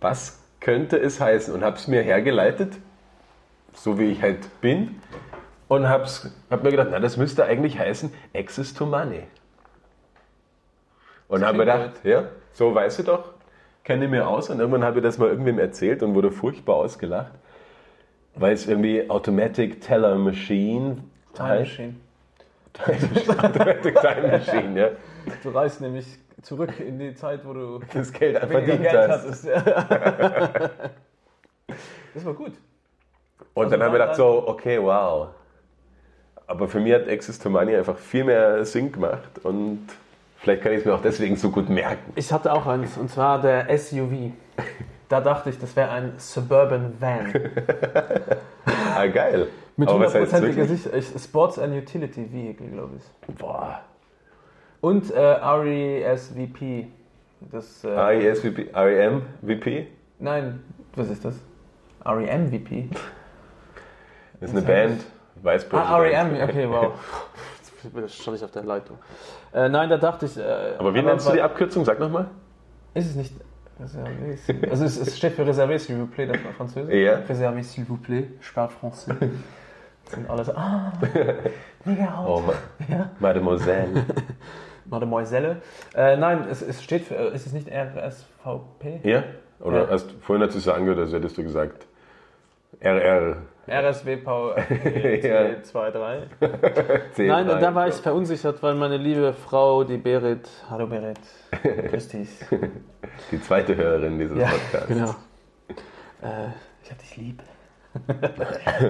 Was 0.00 0.42
könnte 0.60 0.98
es 0.98 1.20
heißen? 1.20 1.54
Und 1.54 1.62
habe 1.62 1.76
es 1.76 1.86
mir 1.86 2.02
hergeleitet, 2.02 2.72
so 3.74 3.98
wie 3.98 4.10
ich 4.10 4.22
halt 4.22 4.60
bin, 4.60 5.00
und 5.68 5.88
habe 5.88 6.06
hab 6.50 6.62
mir 6.62 6.70
gedacht, 6.70 6.88
na, 6.90 7.00
das 7.00 7.16
müsste 7.16 7.44
eigentlich 7.46 7.78
heißen 7.78 8.12
Access 8.34 8.74
to 8.74 8.84
Money. 8.84 9.22
Und 11.28 11.42
habe 11.46 11.56
mir 11.56 11.64
gedacht, 11.64 12.04
ja, 12.04 12.24
so 12.52 12.74
weißt 12.74 12.98
du 12.98 13.02
doch, 13.04 13.32
kenne 13.84 14.04
ich 14.04 14.10
mir 14.10 14.28
aus. 14.28 14.50
Und 14.50 14.60
irgendwann 14.60 14.84
habe 14.84 14.98
ich 14.98 15.02
das 15.02 15.16
mal 15.16 15.28
irgendwem 15.28 15.58
erzählt 15.58 16.02
und 16.02 16.14
wurde 16.14 16.30
furchtbar 16.30 16.76
ausgelacht, 16.76 17.32
weil 18.34 18.52
es 18.52 18.66
irgendwie 18.66 19.08
Automatic 19.08 19.80
Teller 19.80 20.16
Machine 20.16 20.98
Time 21.32 21.48
heißt. 21.48 21.70
Machine. 21.70 21.94
Automatic 23.42 23.98
Time 23.98 24.28
Machine, 24.28 24.78
ja. 24.78 24.88
Du 25.42 25.48
reist 25.50 25.80
nämlich 25.80 26.06
zurück 26.42 26.78
in 26.80 26.98
die 26.98 27.14
Zeit, 27.14 27.46
wo 27.46 27.54
du 27.54 27.80
Das 27.94 28.12
Geld 28.12 28.38
verdient 28.38 28.82
Geld 28.82 29.10
hast. 29.10 29.46
hattest. 29.46 29.48
Das 32.14 32.26
war 32.26 32.34
gut. 32.34 32.52
Und 33.54 33.64
Also 33.64 33.76
dann 33.76 33.84
habe 33.86 33.96
ich 33.96 34.00
dann- 34.00 34.08
gedacht, 34.10 34.16
so, 34.16 34.48
okay, 34.48 34.78
wow. 34.82 35.28
Aber 36.46 36.68
für 36.68 36.80
mich 36.80 36.92
hat 36.92 37.08
Access 37.08 37.38
to 37.38 37.48
Money 37.50 37.76
einfach 37.76 37.96
viel 37.96 38.24
mehr 38.24 38.64
Sinn 38.64 38.92
gemacht 38.92 39.38
und 39.42 39.86
vielleicht 40.38 40.62
kann 40.62 40.72
ich 40.72 40.80
es 40.80 40.84
mir 40.84 40.94
auch 40.94 41.00
deswegen 41.02 41.36
so 41.36 41.50
gut 41.50 41.68
merken. 41.68 42.12
Ich 42.16 42.32
hatte 42.32 42.52
auch 42.52 42.66
eins, 42.66 42.96
und 42.98 43.08
zwar 43.10 43.40
der 43.40 43.68
SUV. 43.78 44.32
Da 45.08 45.20
dachte 45.20 45.50
ich, 45.50 45.58
das 45.58 45.74
wäre 45.76 45.90
ein 45.90 46.14
Suburban 46.18 46.94
Van. 47.00 47.32
Ah, 48.94 49.06
geil. 49.06 49.48
Mit 49.76 49.88
hundertprozentiger? 49.90 50.66
Sicherheit. 50.66 51.04
Sports 51.18 51.58
and 51.58 51.74
Utility 51.74 52.30
Vehicle, 52.30 52.66
glaube 52.68 52.92
ich. 52.98 53.36
Boah. 53.36 53.80
Und 54.82 55.10
äh, 55.10 55.18
RESVP 55.18 56.88
Das, 57.50 57.82
äh, 57.84 57.88
RESVP, 57.88 58.68
REMVP? 58.74 59.86
Nein, 60.18 60.62
was 60.94 61.08
ist 61.08 61.24
das? 61.24 61.36
REM-VP? 62.04 62.88
Das 64.42 64.50
ist 64.50 64.56
eine 64.56 64.66
Band. 64.66 65.04
Vice 65.42 65.66
Ah. 65.72 65.96
REM, 65.98 66.34
okay, 66.42 66.68
wow. 66.68 66.92
Jetzt 67.96 68.20
stand 68.20 68.36
ich 68.36 68.44
auf 68.44 68.50
der 68.50 68.64
Leitung. 68.64 68.98
Äh, 69.52 69.68
nein, 69.68 69.88
da 69.88 69.96
dachte 69.96 70.26
ich. 70.26 70.36
Äh, 70.36 70.74
Aber 70.78 70.94
wie 70.94 71.02
nennst 71.02 71.28
du 71.28 71.32
die 71.32 71.40
Abkürzung? 71.42 71.84
Sag 71.84 71.98
nochmal. 71.98 72.26
Ist 72.94 73.10
es 73.10 73.14
nicht. 73.16 73.32
Reservé, 73.80 74.70
Also 74.70 74.84
es, 74.84 74.98
es 74.98 75.16
steht 75.16 75.32
für 75.32 75.42
Reservé, 75.44 75.78
s'il 75.78 75.96
vous 75.98 76.06
plaît, 76.06 76.26
das 76.26 76.44
war 76.44 76.52
Französisch. 76.52 76.94
Ja. 76.94 77.20
Reservé, 77.28 77.62
s'il 77.62 77.84
vous 77.88 77.96
plaît, 77.96 78.28
je 78.40 78.52
parle 78.54 78.68
français. 78.70 79.14
Das 80.04 80.14
sind 80.14 80.28
alle 80.30 80.44
so, 80.44 80.52
ah, 80.54 80.92
mega 81.84 82.22
Oh, 82.26 82.42
hot. 82.46 82.54
ma 82.88 82.94
Ja. 82.94 83.10
Mademoiselle. 83.18 84.04
Mademoiselle. 84.84 85.62
Äh, 85.94 86.16
nein, 86.16 86.46
es, 86.50 86.60
es 86.62 86.82
steht 86.82 87.04
für, 87.04 87.14
ist 87.14 87.46
es 87.46 87.52
nicht 87.52 87.68
RSVP? 87.68 89.00
Ja? 89.04 89.24
Oder 89.60 89.84
Ja. 89.84 89.90
hast 89.90 90.12
vorhin 90.20 90.42
hat 90.44 90.54
es 90.54 90.62
so 90.64 90.72
angehört, 90.72 90.98
als 91.00 91.12
hättest 91.12 91.38
du 91.38 91.42
gesagt 91.42 91.86
RR. 92.80 93.36
RSWV 93.68 94.26
Ja. 95.22 95.54
23. 95.54 95.70
10, 97.12 97.26
Nein, 97.28 97.46
nein, 97.46 97.60
da 97.60 97.74
war 97.74 97.88
ich 97.88 97.94
verunsichert, 97.94 98.62
weil 98.62 98.74
meine 98.74 98.96
liebe 98.96 99.32
Frau, 99.32 99.84
die 99.84 99.98
Berit, 99.98 100.48
hallo 100.68 100.86
Berit, 100.86 101.18
grüß 101.90 102.08
dich. 102.08 102.28
Die 103.30 103.40
zweite 103.40 103.76
Hörerin 103.76 104.18
dieses 104.18 104.36
Ja, 104.38 104.48
Podcasts. 104.48 104.88
genau. 104.88 105.10
Äh, 106.22 106.48
ich 106.82 106.90
hab 106.90 106.98
dich 106.98 107.16
lieb. 107.16 107.42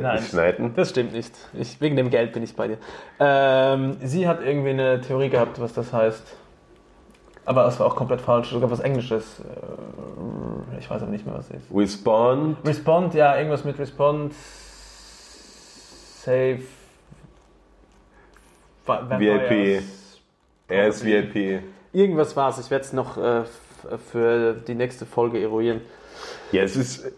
Nein, 0.01 0.23
Schneiden. 0.23 0.75
das 0.77 0.91
stimmt 0.91 1.13
nicht. 1.13 1.35
Ich, 1.55 1.81
wegen 1.81 1.97
dem 1.97 2.09
Geld 2.09 2.33
bin 2.33 2.43
ich 2.45 2.55
bei 2.55 2.69
dir. 2.69 2.79
Ähm, 3.19 3.97
sie 4.01 4.29
hat 4.29 4.41
irgendwie 4.43 4.71
eine 4.71 5.01
Theorie 5.01 5.29
gehabt, 5.29 5.61
was 5.61 5.73
das 5.73 5.93
heißt. 5.93 6.37
Aber 7.45 7.67
es 7.67 7.79
war 7.81 7.87
auch 7.89 7.97
komplett 7.97 8.21
falsch. 8.21 8.51
Sogar 8.51 8.71
was 8.71 8.81
Englisches. 8.81 9.41
Äh, 9.41 10.79
Ich 10.79 10.89
weiß 10.89 11.03
aber 11.03 11.11
nicht 11.11 11.27
mehr, 11.27 11.35
was 11.37 11.51
es 11.51 11.57
ist. 11.57 11.75
Respond. 11.75 12.57
Respond, 12.65 13.15
ja, 13.15 13.37
irgendwas 13.37 13.65
mit 13.65 13.79
Respond. 13.79 14.33
Save. 16.25 16.61
Va- 18.87 19.03
VIP. 19.19 19.41
Vampires. 19.41 20.21
Er 20.69 20.89
ist 20.89 21.05
VIP. 21.05 21.63
Irgendwas 21.93 22.37
war 22.37 22.51
es. 22.51 22.59
Ich 22.59 22.71
werde 22.71 22.85
es 22.85 22.93
noch 22.93 23.17
äh, 23.19 23.43
für 24.11 24.55
die 24.55 24.75
nächste 24.75 25.05
Folge 25.07 25.41
eruieren. 25.43 25.81
Ja, 26.53 26.63
es 26.63 26.77
ist. 26.77 27.11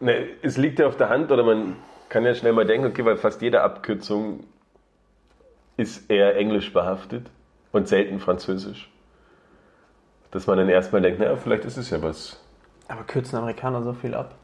Ne, 0.00 0.26
es 0.42 0.56
liegt 0.58 0.78
ja 0.78 0.86
auf 0.86 0.96
der 0.96 1.08
Hand, 1.08 1.30
oder 1.30 1.42
man 1.42 1.76
kann 2.10 2.24
ja 2.24 2.34
schnell 2.34 2.52
mal 2.52 2.66
denken, 2.66 2.86
okay, 2.86 3.04
weil 3.04 3.16
fast 3.16 3.40
jede 3.42 3.62
Abkürzung 3.62 4.40
ist 5.78 6.10
eher 6.10 6.36
englisch 6.36 6.72
behaftet 6.72 7.26
und 7.72 7.88
selten 7.88 8.20
französisch. 8.20 8.90
Dass 10.36 10.46
man 10.46 10.58
dann 10.58 10.68
erstmal 10.68 11.00
denkt, 11.00 11.18
naja, 11.18 11.34
vielleicht 11.34 11.64
ist 11.64 11.78
es 11.78 11.88
ja 11.88 12.02
was. 12.02 12.38
Aber 12.88 13.04
kürzen 13.04 13.36
Amerikaner 13.38 13.82
so 13.82 13.94
viel 13.94 14.14
ab? 14.14 14.34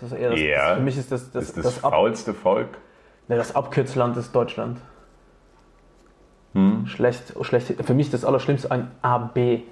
Das 0.00 0.12
ist 0.12 0.16
eher 0.16 0.30
das, 0.30 0.40
Ja. 0.40 0.76
Für 0.76 0.80
mich 0.82 0.96
ist 0.96 1.10
das 1.10 1.32
das, 1.32 1.48
ist 1.48 1.56
das, 1.56 1.64
das, 1.64 1.78
faulste 1.78 2.32
Volk. 2.32 2.68
ne, 3.26 3.34
das 3.34 3.56
Abkürzland 3.56 4.16
ist 4.16 4.32
Deutschland. 4.32 4.78
Hm? 6.52 6.86
Schlecht, 6.86 7.34
schlecht. 7.40 7.74
Für 7.84 7.94
mich 7.94 8.10
das 8.10 8.24
Allerschlimmste 8.24 8.70
ein 8.70 8.92
AB. 9.02 9.62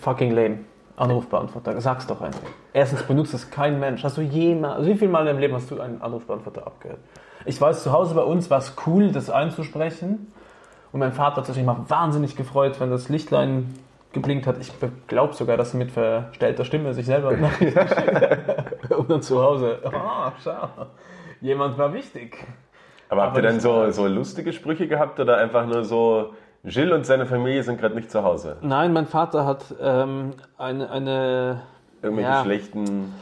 Fucking 0.00 0.32
lame. 0.32 0.58
Anrufbeantworter. 0.96 1.80
Sag's 1.80 2.08
doch 2.08 2.20
einfach. 2.20 2.50
Erstens 2.72 3.04
benutzt 3.04 3.32
das 3.32 3.48
kein 3.48 3.78
Mensch. 3.78 4.02
Hast 4.02 4.16
du 4.16 4.22
jemals, 4.22 4.78
also 4.78 4.90
wie 4.90 4.96
viel 4.96 5.08
Mal 5.08 5.20
in 5.20 5.26
deinem 5.26 5.38
Leben 5.38 5.54
hast 5.54 5.70
du 5.70 5.80
einen 5.80 6.02
Anrufbeantworter 6.02 6.66
abgehört? 6.66 6.98
Ich 7.44 7.60
weiß, 7.60 7.84
zu 7.84 7.92
Hause 7.92 8.16
bei 8.16 8.22
uns 8.22 8.50
war 8.50 8.58
es 8.58 8.74
cool, 8.88 9.12
das 9.12 9.30
einzusprechen. 9.30 10.32
Und 10.92 11.00
mein 11.00 11.12
Vater 11.12 11.36
hat 11.36 11.46
sich 11.46 11.58
immer 11.58 11.84
wahnsinnig 11.88 12.36
gefreut, 12.36 12.80
wenn 12.80 12.90
das 12.90 13.08
Lichtlein 13.08 13.74
geblinkt 14.12 14.46
hat. 14.46 14.56
Ich 14.58 14.72
glaube 15.06 15.34
sogar, 15.34 15.56
dass 15.56 15.74
er 15.74 15.78
mit 15.78 15.90
verstellter 15.90 16.64
Stimme 16.64 16.94
sich 16.94 17.06
selber 17.06 17.36
Nachrichten 17.36 17.74
geschickt 17.88 18.92
Und 18.96 19.10
dann 19.10 19.22
zu 19.22 19.42
Hause, 19.42 19.78
oh, 19.84 20.30
schau, 20.42 20.68
jemand 21.40 21.76
war 21.78 21.92
wichtig. 21.92 22.36
Aber 23.10 23.22
habt 23.22 23.32
Aber 23.32 23.40
ihr 23.40 23.50
dann 23.50 23.60
so, 23.60 23.90
so 23.90 24.06
lustige 24.06 24.52
Sprüche 24.52 24.88
gehabt 24.88 25.20
oder 25.20 25.36
einfach 25.38 25.66
nur 25.66 25.84
so, 25.84 26.34
Gilles 26.64 26.92
und 26.94 27.06
seine 27.06 27.24
Familie 27.26 27.62
sind 27.62 27.78
gerade 27.80 27.94
nicht 27.94 28.10
zu 28.10 28.22
Hause? 28.22 28.56
Nein, 28.62 28.92
mein 28.92 29.06
Vater 29.06 29.46
hat 29.46 29.74
ähm, 29.80 30.34
eine, 30.56 30.90
eine 30.90 31.62
Irgendwelche 32.02 32.30
Ja. 32.30 32.42
schlechten. 32.42 33.14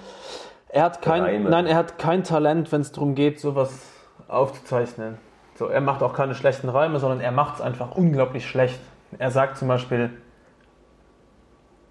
Er 0.68 0.84
hat 0.84 1.02
kein, 1.02 1.22
Reime. 1.22 1.48
nein, 1.50 1.66
er 1.66 1.76
hat 1.76 1.98
kein 1.98 2.24
Talent, 2.24 2.70
wenn 2.72 2.80
es 2.80 2.92
darum 2.92 3.14
geht, 3.14 3.40
sowas 3.40 3.88
aufzuzeichnen. 4.28 5.18
So, 5.56 5.66
er 5.66 5.80
macht 5.80 6.02
auch 6.02 6.12
keine 6.12 6.34
schlechten 6.34 6.68
Reime, 6.68 6.98
sondern 6.98 7.20
er 7.20 7.32
macht 7.32 7.56
es 7.56 7.60
einfach 7.60 7.96
unglaublich 7.96 8.46
schlecht. 8.46 8.78
Er 9.18 9.30
sagt 9.30 9.56
zum 9.56 9.68
Beispiel 9.68 10.10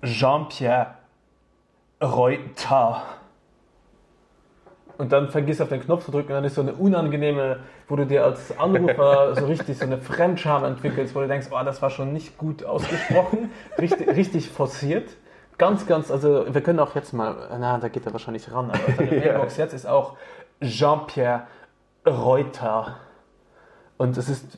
Jean-Pierre 0.03 0.95
Reuter. 2.01 3.01
Und 4.97 5.11
dann 5.11 5.29
vergiss 5.29 5.59
auf 5.59 5.69
den 5.69 5.81
Knopf 5.81 6.05
zu 6.05 6.11
drücken 6.11 6.29
und 6.29 6.35
dann 6.35 6.43
ist 6.45 6.55
so 6.55 6.61
eine 6.61 6.73
unangenehme, 6.73 7.59
wo 7.89 7.97
du 7.97 8.05
dir 8.05 8.23
als 8.23 8.57
Anrufer 8.57 9.35
so 9.39 9.45
richtig 9.45 9.77
so 9.77 9.85
eine 9.85 9.97
Fremdscham 9.97 10.63
entwickelst, 10.63 11.13
wo 11.15 11.19
du 11.19 11.27
denkst, 11.27 11.47
oh, 11.51 11.63
das 11.65 11.81
war 11.81 11.89
schon 11.89 12.13
nicht 12.13 12.37
gut 12.37 12.63
ausgesprochen, 12.63 13.51
richtig, 13.77 14.07
richtig 14.07 14.49
forciert. 14.49 15.09
Ganz, 15.57 15.85
ganz, 15.85 16.11
also 16.11 16.53
wir 16.53 16.61
können 16.61 16.79
auch 16.79 16.95
jetzt 16.95 17.13
mal, 17.13 17.35
na, 17.59 17.77
da 17.77 17.89
geht 17.89 18.05
er 18.05 18.13
wahrscheinlich 18.13 18.51
ran, 18.51 18.69
aber 18.69 18.93
seine 18.95 19.11
Mailbox 19.19 19.57
jetzt 19.57 19.73
ist 19.73 19.85
auch 19.85 20.15
Jean-Pierre 20.61 21.47
Reuter. 22.05 22.95
Und 23.97 24.17
es 24.17 24.29
ist 24.29 24.57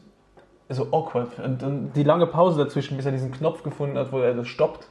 so 0.70 0.88
awkward. 0.92 1.40
Und, 1.40 1.64
und 1.64 1.94
die 1.94 2.04
lange 2.04 2.28
Pause 2.28 2.64
dazwischen, 2.64 2.98
bis 2.98 3.06
er 3.06 3.12
diesen 3.12 3.32
Knopf 3.32 3.64
gefunden 3.64 3.98
hat, 3.98 4.12
wo 4.12 4.20
er 4.20 4.34
das 4.34 4.48
stoppt, 4.48 4.88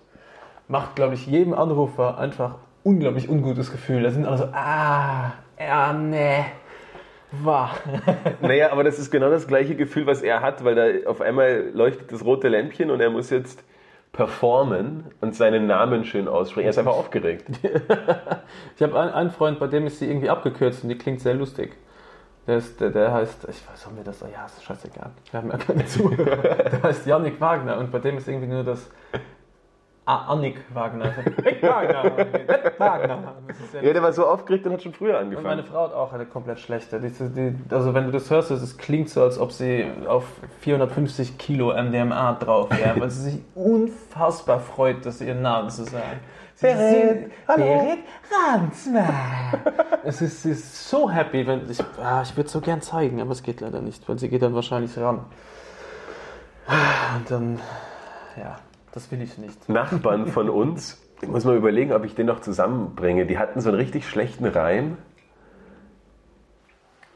macht, 0.68 0.96
glaube 0.96 1.14
ich, 1.14 1.26
jedem 1.26 1.54
Anrufer 1.54 2.18
einfach 2.18 2.56
unglaublich 2.82 3.28
ungutes 3.28 3.72
Gefühl. 3.72 4.02
Da 4.02 4.10
sind 4.10 4.26
alle 4.26 4.38
so, 4.38 4.44
ah, 4.52 5.32
ja, 5.58 5.92
nee, 5.92 6.44
war. 7.32 7.76
Naja, 8.40 8.72
aber 8.72 8.84
das 8.84 8.98
ist 8.98 9.10
genau 9.10 9.30
das 9.30 9.46
gleiche 9.46 9.74
Gefühl, 9.74 10.06
was 10.06 10.22
er 10.22 10.40
hat, 10.40 10.64
weil 10.64 10.74
da 10.74 11.10
auf 11.10 11.20
einmal 11.20 11.70
leuchtet 11.72 12.12
das 12.12 12.24
rote 12.24 12.48
Lämpchen 12.48 12.90
und 12.90 13.00
er 13.00 13.10
muss 13.10 13.30
jetzt 13.30 13.64
performen 14.12 15.04
und 15.20 15.34
seinen 15.34 15.66
Namen 15.66 16.04
schön 16.04 16.28
aussprechen. 16.28 16.66
Er 16.66 16.70
ist 16.70 16.78
einfach 16.78 16.96
aufgeregt. 16.96 17.46
Ich 18.76 18.82
habe 18.82 18.98
einen, 18.98 19.10
einen 19.10 19.30
Freund, 19.30 19.58
bei 19.58 19.66
dem 19.66 19.86
ist 19.86 19.98
sie 19.98 20.06
irgendwie 20.06 20.28
abgekürzt 20.28 20.82
und 20.82 20.90
die 20.90 20.98
klingt 20.98 21.20
sehr 21.20 21.34
lustig. 21.34 21.76
Der, 22.46 22.58
ist, 22.58 22.80
der, 22.80 22.90
der 22.90 23.12
heißt, 23.12 23.48
ich 23.50 23.68
weiß, 23.68 23.86
haben 23.86 23.96
wir 23.96 24.04
das, 24.04 24.20
ja, 24.20 24.46
ist 24.46 24.62
scheißegal. 24.62 25.10
Wir 25.30 25.40
haben 25.40 25.50
ja 25.50 25.56
keine 25.56 25.84
Zuhörer. 25.86 26.36
Der 26.36 26.82
heißt 26.82 27.06
Yannick 27.06 27.40
Wagner 27.40 27.78
und 27.78 27.90
bei 27.90 27.98
dem 27.98 28.18
ist 28.18 28.28
irgendwie 28.28 28.46
nur 28.46 28.62
das 28.62 28.88
Ah, 30.08 30.32
Annick 30.32 30.60
Wagner. 30.72 31.06
Nick 31.44 31.60
Wagner. 31.64 32.04
Nick 32.16 32.78
Wagner. 32.78 33.34
Ja 33.72 33.82
Ja, 33.82 33.92
der 33.92 34.02
war 34.04 34.12
so 34.12 34.24
aufgeregt 34.24 34.64
und 34.64 34.74
hat 34.74 34.82
schon 34.82 34.92
früher 34.92 35.18
Und 35.18 35.32
meine 35.32 35.48
angefangen. 35.48 35.64
Frau 35.64 35.82
hat 35.82 35.94
auch 35.94 36.12
eine 36.12 36.26
komplett 36.26 36.60
schlechte. 36.60 37.00
Die, 37.00 37.10
die, 37.10 37.56
also 37.74 37.92
wenn 37.92 38.04
du 38.04 38.12
das 38.12 38.30
hörst, 38.30 38.52
es 38.52 38.78
klingt 38.78 39.10
so, 39.10 39.22
als 39.22 39.36
ob 39.36 39.50
sie 39.50 39.84
auf 40.06 40.22
450 40.60 41.38
Kilo 41.38 41.74
MDMA 41.74 42.34
drauf 42.34 42.70
wäre, 42.70 43.00
weil 43.00 43.10
sie 43.10 43.30
sich 43.30 43.40
unfassbar 43.56 44.60
freut, 44.60 45.04
dass 45.04 45.18
sie 45.18 45.26
ihren 45.26 45.42
Namen 45.42 45.70
zu 45.70 45.82
sagen. 45.82 46.20
Hallo. 46.62 47.32
Berit 47.46 47.98
Ransmann. 48.32 49.04
es 50.04 50.22
ist, 50.22 50.42
sie 50.42 50.52
ist 50.52 50.88
so 50.88 51.10
happy, 51.10 51.46
wenn 51.46 51.68
ich, 51.70 51.78
ah, 52.02 52.22
ich 52.22 52.34
würde 52.36 52.46
es 52.46 52.52
so 52.52 52.60
gern 52.60 52.80
zeigen, 52.80 53.20
aber 53.20 53.32
es 53.32 53.42
geht 53.42 53.60
leider 53.60 53.82
nicht, 53.82 54.08
weil 54.08 54.18
sie 54.18 54.28
geht 54.28 54.42
dann 54.42 54.54
wahrscheinlich 54.54 54.96
ran. 54.96 55.26
Und 57.16 57.30
dann, 57.30 57.60
ja, 58.38 58.58
das 58.92 59.10
will 59.10 59.20
ich 59.20 59.36
nicht. 59.38 59.68
Nachbarn 59.68 60.28
von 60.28 60.48
uns, 60.48 61.00
ich 61.20 61.28
muss 61.28 61.44
mal 61.44 61.56
überlegen, 61.56 61.92
ob 61.92 62.04
ich 62.04 62.14
den 62.14 62.26
noch 62.26 62.40
zusammenbringe. 62.40 63.26
Die 63.26 63.38
hatten 63.38 63.60
so 63.60 63.68
einen 63.68 63.78
richtig 63.78 64.08
schlechten 64.08 64.46
Reim. 64.46 64.96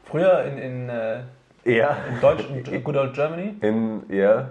Früher 0.05 0.43
in, 0.43 0.57
in, 0.57 0.89
äh, 0.89 1.23
Ja. 1.65 1.97
in 2.09 2.19
Deutsch, 2.21 2.45
in 2.71 2.83
Good 2.83 2.95
Old 2.97 3.13
Germany, 3.13 3.55
In, 3.61 4.03
ja. 4.09 4.49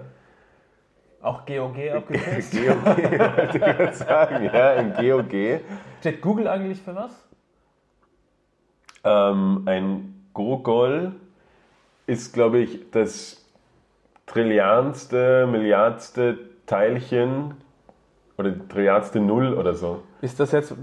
Auch 1.21 1.45
GOG 1.45 1.91
abgekürzt. 1.93 2.51
GOG, 2.51 2.85
wollte 2.85 3.51
ich 3.53 3.61
gerade 3.61 3.93
sagen. 3.93 4.43
Ja, 4.45 4.73
in 4.73 4.93
GOG. 4.93 5.61
Steht 5.99 6.21
Google 6.21 6.47
eigentlich 6.47 6.81
für 6.81 6.95
was? 6.95 7.11
Ähm, 9.03 9.63
ein 9.65 10.25
Gogol 10.33 11.13
ist, 12.07 12.33
glaube 12.33 12.59
ich, 12.59 12.91
das 12.91 13.45
trilliardste, 14.25 15.47
milliardste 15.47 16.37
Teilchen 16.65 17.55
oder 18.37 18.51
die 18.51 18.67
trilliardste 18.67 19.19
Null 19.19 19.53
oder 19.53 19.73
so. 19.73 20.03
Ist 20.21 20.39
das 20.39 20.51
jetzt, 20.51 20.75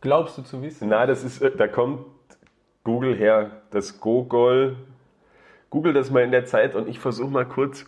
glaubst 0.00 0.38
du 0.38 0.42
zu 0.42 0.62
wissen? 0.62 0.88
Na, 0.88 1.06
das 1.06 1.24
ist, 1.24 1.42
da 1.58 1.68
kommt 1.68 2.04
Google 2.84 3.16
her, 3.16 3.62
das 3.70 4.00
Gogol. 4.00 4.76
Google 5.70 5.92
das 5.92 6.10
mal 6.10 6.22
in 6.22 6.30
der 6.30 6.44
Zeit 6.44 6.74
und 6.74 6.88
ich 6.88 7.00
versuche 7.00 7.30
mal 7.30 7.46
kurz 7.46 7.84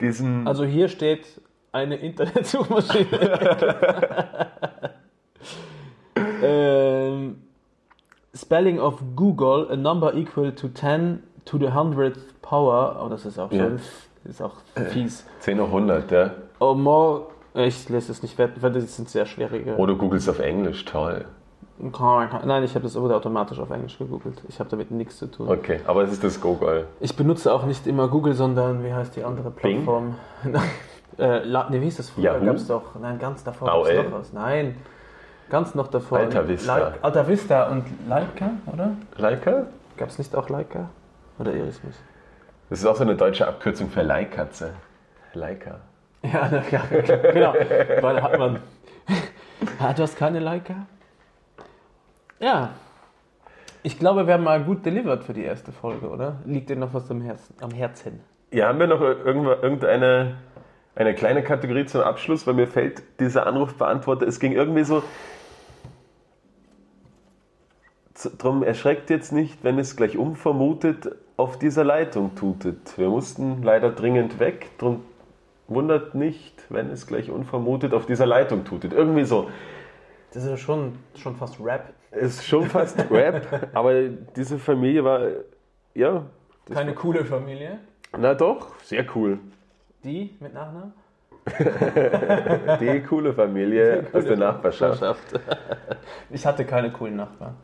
diesen. 0.00 0.46
Also 0.46 0.64
hier 0.64 0.88
steht 0.88 1.26
eine 1.72 1.96
Internetsuchmaschine. 1.96 4.48
ähm, 6.42 7.42
Spelling 8.34 8.78
of 8.80 9.02
Google, 9.16 9.68
a 9.70 9.76
number 9.76 10.14
equal 10.14 10.52
to 10.52 10.68
10 10.68 11.22
to 11.44 11.58
the 11.58 11.66
100th 11.66 12.18
power. 12.40 13.00
Oh, 13.04 13.08
das 13.08 13.26
ist 13.26 13.38
auch 13.38 13.52
Ja. 13.52 13.64
schon, 13.64 13.80
ist 14.24 14.42
auch 14.42 14.54
fies. 14.90 15.26
10 15.40 15.60
hoch 15.60 15.66
100, 15.66 16.10
ja. 16.10 16.30
Or 16.58 16.74
more 16.76 17.26
Ich 17.54 17.88
lese 17.90 18.12
es 18.12 18.22
nicht, 18.22 18.38
weil 18.38 18.72
das 18.72 18.96
sind 18.96 19.10
sehr 19.10 19.26
schwierige. 19.26 19.76
Oder 19.76 19.94
googelst 19.94 20.28
auf 20.28 20.38
Englisch, 20.38 20.84
toll. 20.86 21.26
Nein, 21.78 22.62
ich 22.64 22.74
habe 22.74 22.84
das 22.84 22.94
wurde 22.94 23.16
automatisch 23.16 23.58
auf 23.58 23.70
Englisch 23.70 23.98
gegoogelt. 23.98 24.42
Ich 24.48 24.60
habe 24.60 24.70
damit 24.70 24.90
nichts 24.90 25.18
zu 25.18 25.26
tun. 25.26 25.48
Okay, 25.48 25.80
aber 25.86 26.04
es 26.04 26.12
ist 26.12 26.22
das 26.22 26.40
Gogol. 26.40 26.86
Ich 27.00 27.16
benutze 27.16 27.52
auch 27.52 27.64
nicht 27.64 27.86
immer 27.86 28.08
Google, 28.08 28.34
sondern 28.34 28.84
wie 28.84 28.92
heißt 28.92 29.16
die 29.16 29.24
andere? 29.24 29.50
Plattform? 29.50 30.16
äh, 31.18 31.38
La, 31.44 31.68
nee, 31.70 31.80
wie 31.80 31.84
hieß 31.84 31.96
das 31.96 32.10
früher? 32.10 32.24
Yahoo? 32.24 32.44
Gab's 32.44 32.66
doch. 32.66 32.82
Nein, 33.00 33.18
ganz 33.18 33.42
davor 33.42 33.68
gab's 33.68 33.88
noch 33.88 34.20
was. 34.20 34.32
Nein, 34.32 34.76
ganz 35.50 35.74
noch 35.74 35.88
davor. 35.88 36.18
Alta 36.18 36.46
Vista. 36.46 36.76
Like, 36.76 36.94
Alta 37.02 37.28
Vista 37.28 37.68
und 37.68 37.84
Leica, 38.08 38.50
oder? 38.72 38.92
Leica? 39.16 39.66
Gab 39.96 40.08
es 40.08 40.18
nicht 40.18 40.34
auch 40.36 40.48
Leica? 40.48 40.88
Oder 41.38 41.52
mich? 41.52 41.74
Das 42.70 42.78
ist 42.78 42.86
auch 42.86 42.96
so 42.96 43.02
eine 43.02 43.16
deutsche 43.16 43.46
Abkürzung 43.46 43.90
für 43.90 44.02
Leihkatze. 44.02 44.74
Leica. 45.34 45.80
Ja, 46.22 46.48
na, 46.50 46.62
ja 46.70 46.82
genau. 47.32 47.54
Weil 48.00 48.22
hat 48.22 48.38
man. 48.38 48.60
Ah, 49.78 49.92
du 49.92 50.02
hast 50.02 50.16
keine 50.16 50.40
Leica? 50.40 50.74
Ja. 52.42 52.70
Ich 53.82 53.98
glaube, 53.98 54.26
wir 54.26 54.34
haben 54.34 54.44
mal 54.44 54.62
gut 54.62 54.84
delivered 54.84 55.24
für 55.24 55.32
die 55.32 55.44
erste 55.44 55.72
Folge, 55.72 56.08
oder? 56.08 56.36
Liegt 56.44 56.68
dir 56.68 56.76
noch 56.76 56.92
was 56.92 57.10
am 57.10 57.22
Herzen? 57.22 57.54
Am 57.60 57.70
Herzen? 57.70 58.20
Ja, 58.50 58.68
haben 58.68 58.78
wir 58.78 58.86
noch 58.86 59.00
irgendeine 59.00 60.36
eine 60.94 61.14
kleine 61.14 61.42
Kategorie 61.42 61.86
zum 61.86 62.02
Abschluss, 62.02 62.46
weil 62.46 62.54
mir 62.54 62.66
fällt 62.66 63.02
dieser 63.18 63.46
Anrufbeantworter, 63.46 64.26
es 64.26 64.40
ging 64.40 64.52
irgendwie 64.52 64.84
so. 64.84 65.02
Drum 68.38 68.62
erschreckt 68.62 69.08
jetzt 69.08 69.32
nicht, 69.32 69.64
wenn 69.64 69.78
es 69.78 69.96
gleich 69.96 70.18
unvermutet 70.18 71.16
auf 71.36 71.58
dieser 71.58 71.82
Leitung 71.82 72.34
tutet. 72.34 72.98
Wir 72.98 73.08
mussten 73.08 73.62
leider 73.62 73.90
dringend 73.90 74.38
weg, 74.38 74.68
drum 74.78 75.02
wundert 75.66 76.14
nicht, 76.14 76.62
wenn 76.68 76.90
es 76.90 77.06
gleich 77.06 77.30
unvermutet 77.30 77.94
auf 77.94 78.04
dieser 78.04 78.26
Leitung 78.26 78.64
tutet. 78.64 78.92
Irgendwie 78.92 79.24
so. 79.24 79.48
Das 80.32 80.44
ist 80.44 80.48
ja 80.50 80.56
schon, 80.56 80.98
schon 81.14 81.36
fast 81.36 81.60
Rap. 81.60 81.92
Ist 82.10 82.46
schon 82.46 82.64
fast 82.68 82.98
Rap, 83.10 83.68
aber 83.74 84.08
diese 84.08 84.58
Familie 84.58 85.04
war, 85.04 85.20
ja, 85.94 86.24
das 86.66 86.76
Keine 86.76 86.94
coole 86.94 87.24
Familie. 87.24 87.78
na 88.16 88.34
doch, 88.34 88.74
sehr 88.82 89.04
cool. 89.14 89.38
Die 90.04 90.36
mit 90.40 90.54
Nachnamen? 90.54 90.92
Die 92.80 93.02
coole 93.02 93.32
Familie 93.32 94.06
aus 94.12 94.24
der 94.24 94.36
Nachbarschaft. 94.36 95.18
Ich 96.30 96.46
hatte 96.46 96.64
keine 96.64 96.90
coolen 96.90 97.16
Nachbarn. 97.16 97.54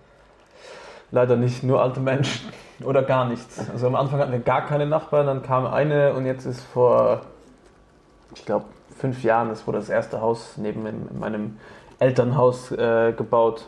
Leider 1.11 1.36
nicht, 1.36 1.62
nur 1.62 1.81
alte 1.81 2.01
Menschen 2.01 2.51
oder 2.85 3.03
gar 3.03 3.27
nichts. 3.28 3.65
Also 3.70 3.86
am 3.86 3.95
Anfang 3.95 4.20
hatten 4.20 4.32
wir 4.32 4.40
gar 4.40 4.66
keine 4.66 4.85
Nachbarn, 4.85 5.27
dann 5.27 5.43
kam 5.43 5.65
eine 5.66 6.12
und 6.12 6.27
jetzt 6.27 6.45
ist 6.45 6.61
vor, 6.61 7.23
ich 8.35 8.45
glaube, 8.45 8.66
fünf 8.99 9.23
Jahren, 9.23 9.51
es 9.51 9.66
wurde 9.66 9.78
das 9.78 9.89
erste 9.89 10.20
Haus 10.20 10.59
neben 10.59 10.85
in 10.86 11.19
meinem 11.19 11.57
Elternhaus 11.99 12.70
äh, 12.73 13.12
gebaut. 13.12 13.66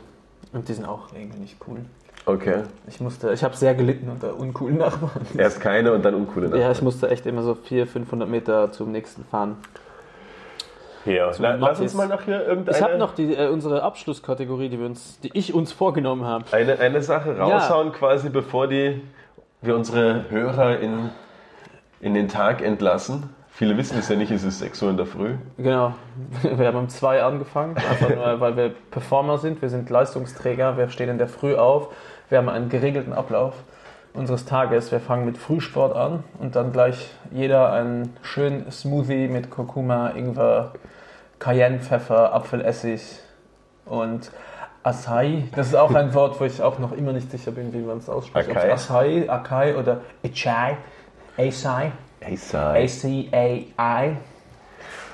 Und 0.52 0.68
die 0.68 0.74
sind 0.74 0.84
auch 0.84 1.12
irgendwie 1.14 1.38
nicht 1.38 1.56
cool. 1.66 1.80
Okay. 2.26 2.62
Ich 2.86 3.00
musste, 3.00 3.32
ich 3.32 3.42
habe 3.42 3.56
sehr 3.56 3.74
gelitten 3.74 4.08
unter 4.08 4.38
uncoolen 4.38 4.78
Nachbarn. 4.78 5.26
Erst 5.36 5.60
keine 5.60 5.92
und 5.92 6.04
dann 6.04 6.14
uncoole 6.14 6.46
Nachbarn. 6.46 6.62
Ja, 6.62 6.70
ich 6.70 6.82
musste 6.82 7.08
echt 7.08 7.26
immer 7.26 7.42
so 7.42 7.54
400, 7.54 7.88
500 7.92 8.28
Meter 8.28 8.72
zum 8.72 8.92
nächsten 8.92 9.24
fahren. 9.24 9.56
Ja. 11.06 11.30
La 11.38 11.52
lass 11.52 11.60
Mathis. 11.60 11.80
uns 11.80 11.94
mal 11.94 12.08
noch 12.08 12.22
hier 12.22 12.46
irgendeine 12.46 12.76
Ich 12.76 12.82
habe 12.82 12.98
noch 12.98 13.14
die, 13.14 13.34
äh, 13.34 13.48
unsere 13.48 13.82
Abschlusskategorie, 13.82 14.68
die, 14.68 14.78
wir 14.78 14.86
uns, 14.86 15.18
die 15.20 15.30
ich 15.32 15.54
uns 15.54 15.72
vorgenommen 15.72 16.24
habe. 16.24 16.44
eine, 16.52 16.78
eine 16.78 17.02
Sache 17.02 17.38
raushauen, 17.38 17.92
quasi 17.92 18.28
bevor 18.28 18.68
die, 18.68 19.00
wir 19.62 19.76
unsere 19.76 20.30
Hörer 20.30 20.78
in, 20.78 21.10
in 22.00 22.14
den 22.14 22.28
Tag 22.28 22.60
entlassen. 22.60 23.30
Viele 23.60 23.76
wissen 23.76 23.98
es 23.98 24.08
ja 24.08 24.16
nicht, 24.16 24.30
es 24.30 24.42
ist 24.42 24.60
6 24.60 24.80
Uhr 24.84 24.88
in 24.88 24.96
der 24.96 25.04
Früh. 25.04 25.34
Genau. 25.58 25.92
Wir 26.42 26.66
haben 26.66 26.78
um 26.78 26.88
zwei 26.88 27.22
angefangen, 27.22 27.76
einfach 27.76 28.08
nur, 28.08 28.40
weil 28.40 28.56
wir 28.56 28.70
Performer 28.90 29.36
sind. 29.36 29.60
Wir 29.60 29.68
sind 29.68 29.90
Leistungsträger. 29.90 30.78
Wir 30.78 30.88
stehen 30.88 31.10
in 31.10 31.18
der 31.18 31.28
Früh 31.28 31.54
auf. 31.56 31.88
Wir 32.30 32.38
haben 32.38 32.48
einen 32.48 32.70
geregelten 32.70 33.12
Ablauf 33.12 33.52
unseres 34.14 34.46
Tages. 34.46 34.90
Wir 34.92 34.98
fangen 34.98 35.26
mit 35.26 35.36
Frühsport 35.36 35.94
an 35.94 36.24
und 36.38 36.56
dann 36.56 36.72
gleich 36.72 37.10
jeder 37.32 37.70
einen 37.70 38.16
schönen 38.22 38.72
Smoothie 38.72 39.28
mit 39.28 39.50
Kurkuma, 39.50 40.12
Ingwer, 40.16 40.72
Cayennepfeffer, 41.38 42.32
Apfelessig 42.32 43.02
und 43.84 44.30
Acai. 44.84 45.44
Das 45.54 45.66
ist 45.66 45.74
auch 45.74 45.94
ein 45.94 46.14
Wort, 46.14 46.40
wo 46.40 46.46
ich 46.46 46.62
auch 46.62 46.78
noch 46.78 46.92
immer 46.92 47.12
nicht 47.12 47.30
sicher 47.30 47.50
bin, 47.50 47.74
wie 47.74 47.82
man 47.82 47.98
es 47.98 48.08
ausspricht. 48.08 48.48
Acai? 48.48 48.72
Acai, 48.72 49.28
Acai 49.28 49.76
oder 49.76 50.00
Acai. 50.24 50.78
Acai. 51.36 51.92
Sei. 52.36 52.84
ACAI. 52.84 54.16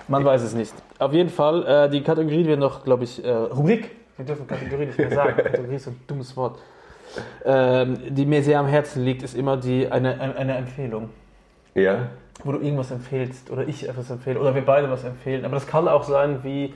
Man 0.09 0.24
weiß 0.24 0.43
es 0.43 0.55
nicht. 0.55 0.73
Auf 0.99 1.12
jeden 1.12 1.31
Fall, 1.31 1.66
äh, 1.66 1.91
die 1.91 2.03
Kategorie, 2.03 2.43
die 2.43 2.49
wir 2.49 2.57
noch, 2.57 2.85
glaube 2.85 3.05
ich, 3.05 3.24
äh, 3.24 3.31
Rubrik, 3.31 3.91
wir 4.16 4.24
dürfen 4.24 4.47
Kategorie 4.47 4.87
nicht 4.87 4.99
mehr 4.99 5.11
sagen, 5.11 5.37
Kategorie 5.43 5.77
ist 5.77 5.85
so 5.85 5.91
ein 5.91 6.01
dummes 6.07 6.37
Wort, 6.37 6.59
ähm, 7.45 7.99
die 8.09 8.24
mir 8.24 8.43
sehr 8.43 8.59
am 8.59 8.66
Herzen 8.66 9.05
liegt, 9.05 9.23
ist 9.23 9.35
immer 9.35 9.57
die, 9.57 9.91
eine, 9.91 10.20
eine, 10.20 10.37
eine 10.37 10.57
Empfehlung. 10.57 11.11
Ja. 11.74 12.09
Wo 12.45 12.53
du 12.53 12.61
irgendwas 12.61 12.91
empfehlst 12.91 13.51
oder 13.51 13.66
ich 13.66 13.89
etwas 13.89 14.11
empfehle 14.11 14.39
oder 14.41 14.55
wir 14.55 14.65
beide 14.65 14.91
was 14.91 15.05
empfehlen. 15.05 15.45
Aber 15.45 15.55
das 15.55 15.66
kann 15.66 15.89
auch 15.89 16.05
sein, 16.05 16.41
wie 16.43 16.74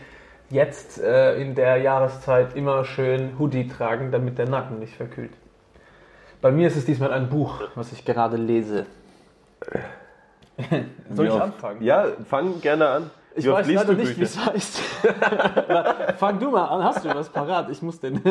jetzt 0.50 1.00
äh, 1.00 1.40
in 1.40 1.54
der 1.54 1.78
Jahreszeit 1.78 2.56
immer 2.56 2.84
schön 2.84 3.38
Hoodie 3.38 3.68
tragen, 3.68 4.10
damit 4.10 4.38
der 4.38 4.48
Nacken 4.48 4.78
nicht 4.78 4.94
verkühlt. 4.94 5.32
Bei 6.40 6.50
mir 6.50 6.68
ist 6.68 6.76
es 6.76 6.84
diesmal 6.84 7.12
ein 7.12 7.28
Buch, 7.28 7.62
was 7.74 7.92
ich 7.92 8.04
gerade 8.04 8.36
lese. 8.36 8.86
Soll 11.14 11.26
ich 11.26 11.32
anfangen? 11.32 11.82
Ja, 11.82 12.06
fang 12.28 12.60
gerne 12.60 12.88
an. 12.88 13.10
Ich 13.36 13.48
weiß 13.48 13.68
leider 13.68 13.92
nicht, 13.92 14.18
wie 14.18 14.22
es 14.22 14.44
heißt. 14.44 14.80
Fang 16.18 16.38
du 16.40 16.50
mal 16.50 16.64
an, 16.64 16.82
hast 16.82 17.04
du 17.04 17.14
was 17.14 17.28
parat? 17.28 17.70
Ich 17.70 17.80
muss 17.80 18.00
den. 18.00 18.20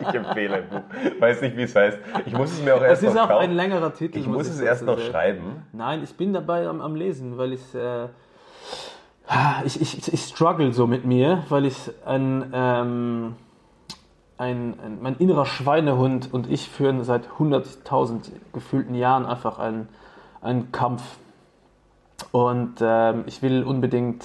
Ich 0.00 0.14
empfehle 0.14 0.54
ein 0.56 0.68
Buch. 0.68 0.82
Weiß 1.20 1.40
nicht, 1.42 1.56
wie 1.56 1.62
es 1.62 1.74
heißt. 1.74 1.98
Ich 2.24 2.32
muss 2.32 2.52
es 2.52 2.62
mir 2.62 2.74
auch 2.76 2.82
erst 2.82 3.02
Es 3.02 3.08
ist 3.08 3.14
noch 3.14 3.24
auch 3.24 3.28
kaufen. 3.30 3.44
ein 3.44 3.52
längerer 3.56 3.92
Titel. 3.92 4.18
Ich 4.18 4.26
muss 4.26 4.46
es 4.46 4.54
dazu 4.56 4.64
erst 4.64 4.84
noch 4.84 4.98
sagen. 4.98 5.10
schreiben. 5.10 5.62
Nein, 5.72 6.02
ich 6.04 6.14
bin 6.16 6.32
dabei 6.32 6.68
am, 6.68 6.80
am 6.80 6.94
Lesen, 6.94 7.36
weil 7.36 7.52
ich, 7.52 7.74
äh, 7.74 8.06
ich, 9.64 9.80
ich, 9.80 10.12
ich 10.12 10.20
struggle 10.24 10.72
so 10.72 10.86
mit 10.86 11.04
mir, 11.04 11.42
weil 11.48 11.64
ich 11.66 11.90
ein, 12.06 12.50
ähm, 12.54 13.34
ein, 14.38 14.78
ein, 14.80 14.98
mein 15.02 15.16
innerer 15.16 15.46
Schweinehund 15.46 16.32
und 16.32 16.48
ich 16.50 16.68
führen 16.68 17.02
seit 17.02 17.28
100.000 17.38 18.30
gefühlten 18.52 18.94
Jahren 18.94 19.26
einfach 19.26 19.58
einen, 19.58 19.88
einen 20.44 20.70
Kampf. 20.70 21.02
Und 22.30 22.76
ähm, 22.80 23.24
ich 23.26 23.42
will 23.42 23.64
unbedingt 23.64 24.24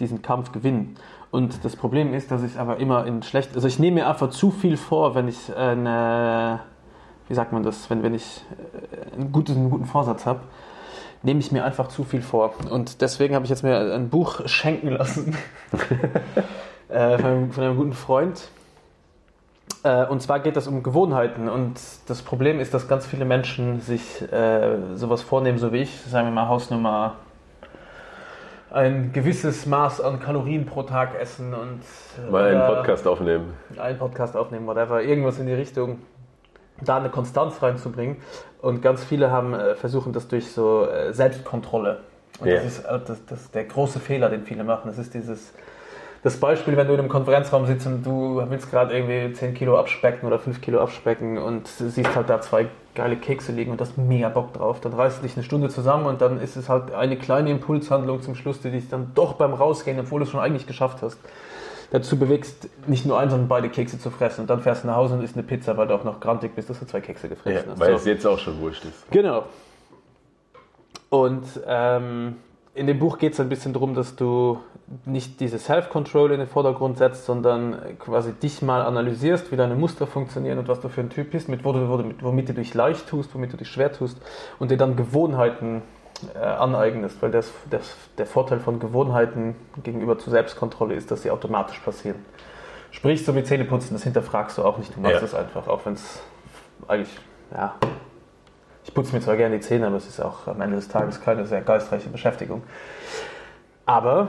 diesen 0.00 0.22
Kampf 0.22 0.52
gewinnen. 0.52 0.96
Und 1.30 1.64
das 1.64 1.74
Problem 1.74 2.14
ist, 2.14 2.30
dass 2.30 2.42
ich 2.42 2.58
aber 2.58 2.76
immer 2.76 3.06
in 3.06 3.22
schlecht, 3.22 3.54
also 3.56 3.66
ich 3.66 3.78
nehme 3.78 3.96
mir 3.96 4.08
einfach 4.08 4.30
zu 4.30 4.50
viel 4.50 4.76
vor, 4.76 5.14
wenn 5.16 5.26
ich 5.26 5.54
eine, 5.56 6.60
wie 7.26 7.34
sagt 7.34 7.52
man 7.52 7.64
das, 7.64 7.90
wenn, 7.90 8.02
wenn 8.04 8.14
ich 8.14 8.44
äh, 8.92 9.14
einen 9.14 9.32
guten, 9.32 9.52
einen 9.52 9.70
guten 9.70 9.86
Vorsatz 9.86 10.26
habe, 10.26 10.40
nehme 11.22 11.40
ich 11.40 11.50
mir 11.50 11.64
einfach 11.64 11.88
zu 11.88 12.04
viel 12.04 12.22
vor. 12.22 12.54
Und 12.70 13.00
deswegen 13.00 13.34
habe 13.34 13.44
ich 13.44 13.50
jetzt 13.50 13.64
mir 13.64 13.94
ein 13.94 14.10
Buch 14.10 14.46
schenken 14.46 14.90
lassen 14.90 15.36
äh, 16.88 17.18
von, 17.18 17.26
einem, 17.26 17.52
von 17.52 17.64
einem 17.64 17.76
guten 17.76 17.94
Freund. 17.94 18.48
Äh, 19.82 20.06
und 20.06 20.20
zwar 20.22 20.40
geht 20.40 20.56
es 20.56 20.66
um 20.66 20.82
Gewohnheiten. 20.82 21.48
Und 21.48 21.80
das 22.06 22.22
Problem 22.22 22.60
ist, 22.60 22.74
dass 22.74 22.88
ganz 22.88 23.06
viele 23.06 23.24
Menschen 23.24 23.80
sich 23.80 24.22
äh, 24.32 24.76
sowas 24.94 25.22
vornehmen, 25.22 25.58
so 25.58 25.72
wie 25.72 25.82
ich, 25.82 26.00
sagen 26.02 26.28
wir 26.28 26.32
mal 26.32 26.48
Hausnummer 26.48 27.16
ein 28.70 29.12
gewisses 29.12 29.66
Maß 29.66 30.00
an 30.00 30.18
Kalorien 30.18 30.66
pro 30.66 30.82
Tag 30.82 31.14
essen 31.20 31.54
und 31.54 31.80
äh, 32.26 32.30
Mal 32.30 32.56
einen 32.56 32.66
Podcast 32.66 33.06
aufnehmen. 33.06 33.54
einen 33.78 33.98
Podcast 33.98 34.36
aufnehmen, 34.36 34.66
whatever, 34.66 35.00
irgendwas 35.00 35.38
in 35.38 35.46
die 35.46 35.52
Richtung, 35.52 36.00
da 36.80 36.96
eine 36.96 37.08
Konstanz 37.08 37.62
reinzubringen. 37.62 38.16
Und 38.60 38.82
ganz 38.82 39.04
viele 39.04 39.30
haben 39.30 39.54
äh, 39.54 39.76
versuchen 39.76 40.12
das 40.12 40.26
durch 40.26 40.50
so 40.50 40.88
äh, 40.88 41.12
Selbstkontrolle. 41.12 42.00
Und 42.40 42.48
Ja. 42.48 42.54
das 42.56 42.64
ist 42.64 42.84
äh, 42.84 42.98
das, 43.06 43.24
das 43.26 43.40
ist 43.42 43.54
der 43.54 43.64
große 43.64 44.00
Fehler, 44.00 44.28
den 44.28 44.42
viele 44.42 44.64
machen. 44.64 44.88
Das 44.88 44.98
ist 44.98 45.14
dieses 45.14 45.54
das 46.24 46.38
Beispiel, 46.38 46.76
wenn 46.76 46.86
du 46.88 46.94
in 46.94 47.00
einem 47.00 47.08
Konferenzraum 47.08 47.66
sitzt 47.66 47.86
und 47.86 48.02
du 48.02 48.42
willst 48.48 48.70
gerade 48.70 48.96
irgendwie 48.96 49.32
10 49.32 49.54
Kilo 49.54 49.78
abspecken 49.78 50.26
oder 50.26 50.38
5 50.38 50.60
Kilo 50.60 50.80
abspecken 50.80 51.38
und 51.38 51.68
siehst 51.68 52.16
halt 52.16 52.28
da 52.30 52.40
zwei 52.40 52.66
geile 52.94 53.16
Kekse 53.16 53.52
liegen 53.52 53.70
und 53.72 53.80
hast 53.80 53.98
mega 53.98 54.28
Bock 54.30 54.52
drauf, 54.54 54.80
dann 54.80 54.94
reißt 54.94 55.18
du 55.18 55.22
dich 55.22 55.36
eine 55.36 55.44
Stunde 55.44 55.68
zusammen 55.68 56.06
und 56.06 56.20
dann 56.20 56.40
ist 56.40 56.56
es 56.56 56.68
halt 56.68 56.92
eine 56.94 57.16
kleine 57.16 57.50
Impulshandlung 57.50 58.22
zum 58.22 58.34
Schluss, 58.36 58.60
die 58.60 58.70
dich 58.70 58.88
dann 58.88 59.12
doch 59.14 59.34
beim 59.34 59.52
Rausgehen, 59.52 60.00
obwohl 60.00 60.20
du 60.20 60.24
es 60.24 60.30
schon 60.30 60.40
eigentlich 60.40 60.66
geschafft 60.66 61.02
hast, 61.02 61.18
dazu 61.90 62.18
bewegst, 62.18 62.68
nicht 62.86 63.04
nur 63.04 63.18
einen, 63.18 63.30
sondern 63.30 63.48
beide 63.48 63.68
Kekse 63.68 63.98
zu 63.98 64.10
fressen. 64.10 64.42
Und 64.42 64.50
dann 64.50 64.60
fährst 64.60 64.84
du 64.84 64.86
nach 64.88 64.96
Hause 64.96 65.14
und 65.14 65.22
isst 65.22 65.34
eine 65.36 65.42
Pizza, 65.42 65.76
weil 65.76 65.88
du 65.88 65.94
auch 65.94 66.04
noch 66.04 66.20
grantig 66.20 66.54
bist, 66.54 66.70
dass 66.70 66.78
du 66.80 66.86
zwei 66.86 67.00
Kekse 67.00 67.26
Ja, 67.26 67.34
gefressen 67.34 67.70
hast. 67.72 67.80
weil 67.80 67.90
So. 67.90 67.96
es 67.96 68.04
jetzt 68.06 68.26
auch 68.26 68.38
schon 68.38 68.58
wurscht 68.60 68.84
ist. 68.84 69.10
Genau. 69.10 69.44
Und 71.10 71.44
ähm, 71.66 72.36
in 72.74 72.86
dem 72.86 72.98
Buch 72.98 73.18
geht 73.18 73.34
es 73.34 73.40
ein 73.40 73.48
bisschen 73.48 73.72
darum, 73.72 73.94
dass 73.94 74.16
du 74.16 74.58
nicht 75.06 75.40
diese 75.40 75.58
Self-Control 75.58 76.32
in 76.32 76.40
den 76.40 76.48
Vordergrund 76.48 76.98
setzt, 76.98 77.24
sondern 77.24 77.78
quasi 77.98 78.32
dich 78.32 78.60
mal 78.62 78.82
analysierst, 78.82 79.50
wie 79.50 79.56
deine 79.56 79.74
Muster 79.74 80.06
funktionieren 80.06 80.58
und 80.58 80.68
was 80.68 80.80
du 80.80 80.88
für 80.88 81.00
ein 81.00 81.10
Typ 81.10 81.30
bist, 81.30 81.48
mit, 81.48 81.64
mit, 81.64 82.22
womit 82.22 82.48
du 82.48 82.52
dich 82.54 82.74
leicht 82.74 83.08
tust, 83.08 83.34
womit 83.34 83.52
du 83.52 83.56
dich 83.56 83.68
schwer 83.68 83.92
tust 83.92 84.20
und 84.58 84.70
dir 84.70 84.76
dann 84.76 84.96
Gewohnheiten 84.96 85.82
äh, 86.34 86.38
aneignest, 86.38 87.20
weil 87.22 87.30
das, 87.30 87.50
das, 87.70 87.96
der 88.18 88.26
Vorteil 88.26 88.60
von 88.60 88.78
Gewohnheiten 88.78 89.56
gegenüber 89.82 90.18
zur 90.18 90.32
Selbstkontrolle 90.32 90.94
ist, 90.94 91.10
dass 91.10 91.22
sie 91.22 91.30
automatisch 91.30 91.78
passieren. 91.78 92.18
Sprich, 92.90 93.24
so 93.24 93.34
wie 93.34 93.42
Zähneputzen, 93.42 93.94
das 93.94 94.04
hinterfragst 94.04 94.58
du 94.58 94.64
auch 94.64 94.78
nicht, 94.78 94.94
du 94.94 95.00
machst 95.00 95.16
Ja. 95.16 95.24
es 95.24 95.34
einfach, 95.34 95.66
auch 95.66 95.84
wenn 95.86 95.94
es 95.94 96.20
eigentlich, 96.86 97.18
ja, 97.52 97.74
ich 98.84 98.92
putze 98.94 99.14
mir 99.14 99.20
zwar 99.22 99.36
gerne 99.36 99.56
die 99.56 99.62
Zähne, 99.62 99.86
aber 99.86 99.96
es 99.96 100.06
ist 100.06 100.20
auch 100.20 100.46
am 100.46 100.60
Ende 100.60 100.76
des 100.76 100.88
Tages 100.88 101.20
keine 101.20 101.46
sehr 101.46 101.62
geistreiche 101.62 102.10
Beschäftigung. 102.10 102.62
Aber 103.86 104.28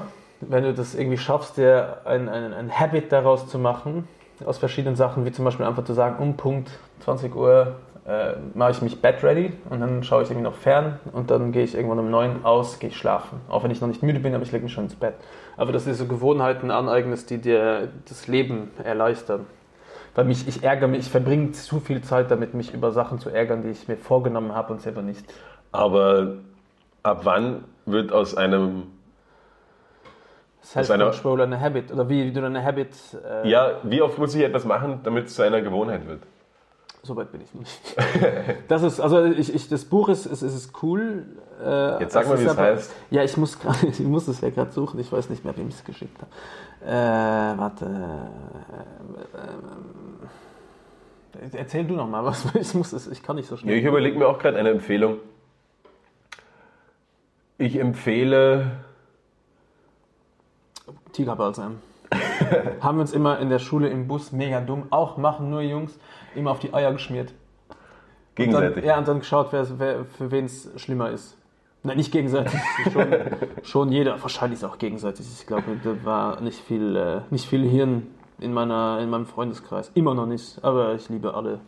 wenn 0.50 0.64
du 0.64 0.74
das 0.74 0.96
irgendwie 0.96 1.18
schaffst, 1.18 1.58
dir 1.58 2.02
ein, 2.06 2.30
ein, 2.30 2.54
ein 2.54 2.80
Habit 2.80 3.12
daraus 3.12 3.48
zu 3.48 3.60
machen, 3.60 4.08
aus 4.46 4.58
verschiedenen 4.58 4.96
Sachen, 4.96 5.26
wie 5.26 5.32
zum 5.32 5.46
Beispiel 5.46 5.66
einfach 5.66 5.86
zu 5.86 5.94
sagen, 5.94 6.22
um 6.22 6.36
Punkt 6.36 6.72
20 7.00 7.36
Uhr 7.36 7.76
äh, 8.06 8.34
mache 8.54 8.72
ich 8.72 8.82
mich 8.82 9.02
bed 9.02 9.24
ready 9.24 9.54
und 9.70 9.80
dann 9.80 10.04
schaue 10.04 10.24
ich 10.24 10.30
irgendwie 10.30 10.44
noch 10.44 10.56
fern 10.56 11.00
und 11.12 11.32
dann 11.32 11.52
gehe 11.52 11.64
ich 11.64 11.74
irgendwann 11.76 12.00
um 12.00 12.12
9 12.12 12.46
aus, 12.46 12.80
gehe 12.80 12.90
ich 12.90 12.98
schlafen. 12.98 13.40
Auch 13.50 13.64
wenn 13.64 13.72
ich 13.72 13.82
noch 13.82 13.88
nicht 13.88 14.04
müde 14.04 14.20
bin, 14.20 14.34
aber 14.36 14.44
ich 14.44 14.52
lege 14.52 14.64
mich 14.64 14.74
schon 14.74 14.86
ins 14.86 14.96
Bett. 14.96 15.16
Aber 15.58 15.72
dass 15.72 15.86
du 15.86 15.90
dir 15.90 15.96
so 15.96 16.06
Gewohnheiten 16.06 16.70
aneignest, 16.70 17.30
die 17.30 17.40
dir 17.40 17.90
das 18.08 18.28
Leben 18.28 18.72
erleichtern. 18.84 19.46
Weil 20.14 20.26
mich, 20.26 20.48
ich 20.48 20.64
ärgere 20.64 20.88
mich, 20.88 21.02
ich 21.02 21.10
verbringe 21.10 21.52
zu 21.52 21.80
viel 21.80 22.02
Zeit 22.02 22.32
damit, 22.32 22.54
mich 22.54 22.74
über 22.74 22.92
Sachen 22.92 23.20
zu 23.20 23.30
ärgern, 23.30 23.64
die 23.64 23.70
ich 23.70 23.88
mir 23.88 23.98
vorgenommen 23.98 24.54
habe 24.54 24.72
und 24.74 24.82
selber 24.82 25.02
nicht. 25.02 25.26
Aber 25.72 26.36
ab 27.04 27.22
wann 27.24 27.64
wird 27.86 28.12
aus 28.12 28.36
einem. 28.36 28.84
Self-Control 30.66 31.42
eine 31.42 31.60
Habit. 31.60 31.92
Oder 31.92 32.10
wie, 32.10 32.26
wie 32.26 32.32
du 32.34 32.42
deine 32.42 32.64
Habit. 32.64 32.90
Äh, 33.44 33.48
Ja, 33.50 33.80
wie 33.84 34.02
oft 34.02 34.18
muss 34.18 34.34
ich 34.36 34.44
etwas 34.44 34.66
machen, 34.66 35.00
damit 35.04 35.28
es 35.28 35.36
zu 35.36 35.44
einer 35.44 35.62
Gewohnheit 35.62 36.08
wird? 36.08 36.24
So 37.04 37.16
weit 37.16 37.32
bin 37.32 37.42
ich 37.42 37.54
nicht. 37.54 37.80
Das 38.68 38.82
ist, 38.82 39.00
also 39.00 39.24
ich, 39.26 39.54
ich, 39.54 39.70
das 39.70 39.86
Buch 39.86 40.10
ist, 40.10 40.26
ist, 40.26 40.42
ist 40.42 40.74
cool. 40.82 41.24
Äh, 41.64 42.00
Jetzt 42.02 42.14
sag 42.14 42.28
mal, 42.28 42.40
wie 42.40 42.46
es 42.46 42.58
heißt. 42.58 42.92
Ja, 43.12 43.24
ich 43.24 43.38
muss 43.38 43.60
grad, 43.60 43.84
ich 43.90 44.00
muss 44.00 44.28
es 44.28 44.42
ja 44.42 44.50
gerade 44.50 44.72
suchen. 44.72 45.00
Ich 45.00 45.12
weiß 45.12 45.30
nicht 45.30 45.46
mehr, 45.46 45.56
wem 45.56 45.68
ich 45.68 45.76
es 45.76 45.84
geschickt 45.84 46.18
habe. 46.20 46.32
Äh, 46.92 47.58
warte. 47.60 47.86
Äh, 51.34 51.46
äh, 51.46 51.50
erzähl 51.60 51.86
du 51.86 51.94
noch 51.94 52.08
mal 52.10 52.26
was. 52.26 52.44
Ich 52.56 52.74
muss 52.74 52.92
es, 52.92 53.08
ich 53.08 53.22
kann 53.22 53.36
nicht 53.36 53.48
so 53.48 53.56
Ja, 53.56 53.62
schnell. 53.62 53.78
ich 53.78 53.86
überlege 53.86 54.18
mir 54.18 54.28
auch 54.28 54.40
gerade 54.40 54.58
eine 54.58 54.72
Empfehlung. 54.72 55.18
Ich 57.60 57.76
empfehle. 57.80 58.72
Tigerbalsam. 61.16 61.78
Haben 62.82 62.98
wir 62.98 63.02
uns 63.02 63.14
immer 63.14 63.40
in 63.40 63.50
der 63.50 63.60
Schule 63.60 63.90
im 63.90 64.08
Bus 64.08 64.32
mega 64.32 64.60
dumm, 64.60 64.88
auch 64.90 65.18
machen 65.18 65.50
nur 65.50 65.62
Jungs, 65.62 65.98
immer 66.36 66.52
auf 66.52 66.60
die 66.60 66.74
Eier 66.74 66.92
geschmiert. 66.92 67.32
Und 67.32 68.36
Gegenseitig. 68.36 68.76
Dann, 68.76 68.86
ja, 68.86 68.98
und 68.98 69.08
dann 69.08 69.20
geschaut, 69.20 69.48
wer, 69.52 69.68
wer, 69.80 70.06
für 70.06 70.30
wen 70.30 70.46
es 70.46 70.70
schlimmer 70.76 71.10
ist. 71.10 71.38
Nein, 71.84 71.98
nicht 71.98 72.12
gegenseitig, 72.12 72.60
schon, 72.94 73.08
schon 73.64 73.92
jeder. 73.92 74.22
Wahrscheinlich 74.22 74.60
ist 74.60 74.64
auch 74.64 74.78
gegenseitig. 74.78 75.26
Ich 75.32 75.46
glaube, 75.46 75.64
da 75.84 75.96
war 76.04 76.42
nicht 76.42 76.60
viel, 76.60 76.96
äh, 76.96 77.22
nicht 77.30 77.48
viel 77.48 77.68
Hirn 77.68 78.08
in, 78.40 78.54
meiner, 78.54 79.00
in 79.00 79.10
meinem 79.10 79.26
Freundeskreis. 79.26 79.92
Immer 79.94 80.16
noch 80.16 80.26
nicht, 80.26 80.64
aber 80.64 80.96
ich 80.96 81.08
liebe 81.10 81.34
alle, 81.34 81.60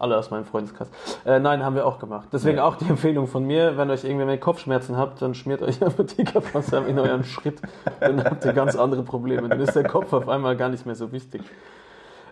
alle 0.00 0.16
aus 0.16 0.30
meinem 0.30 0.44
Freundeskreis. 0.44 0.88
Äh, 1.24 1.38
nein, 1.40 1.64
haben 1.64 1.74
wir 1.76 1.86
auch 1.86 1.98
gemacht. 1.98 2.28
Deswegen 2.32 2.56
Ja. 2.58 2.64
auch 2.64 2.76
die 2.76 2.88
Empfehlung 2.88 3.26
von 3.26 3.44
mir, 3.44 3.76
wenn 3.76 3.90
euch 3.90 4.02
irgendwie 4.04 4.24
mehr 4.24 4.38
Kopfschmerzen 4.38 4.96
habt, 4.96 5.20
dann 5.22 5.34
schmiert 5.34 5.62
euch 5.62 5.82
einfach 5.84 6.04
Tigerbalsam 6.06 6.86
in 6.86 6.98
euren 6.98 7.24
Schritt. 7.24 7.60
Dann 8.00 8.24
habt 8.24 8.44
ihr 8.44 8.52
ganz 8.52 8.76
andere 8.76 9.02
Probleme. 9.02 9.48
Dann 9.48 9.60
ist 9.60 9.74
der 9.74 9.84
Kopf 9.86 10.12
auf 10.12 10.28
einmal 10.28 10.56
gar 10.56 10.68
nicht 10.70 10.86
mehr 10.86 10.94
so 10.94 11.12
wichtig. 11.12 11.42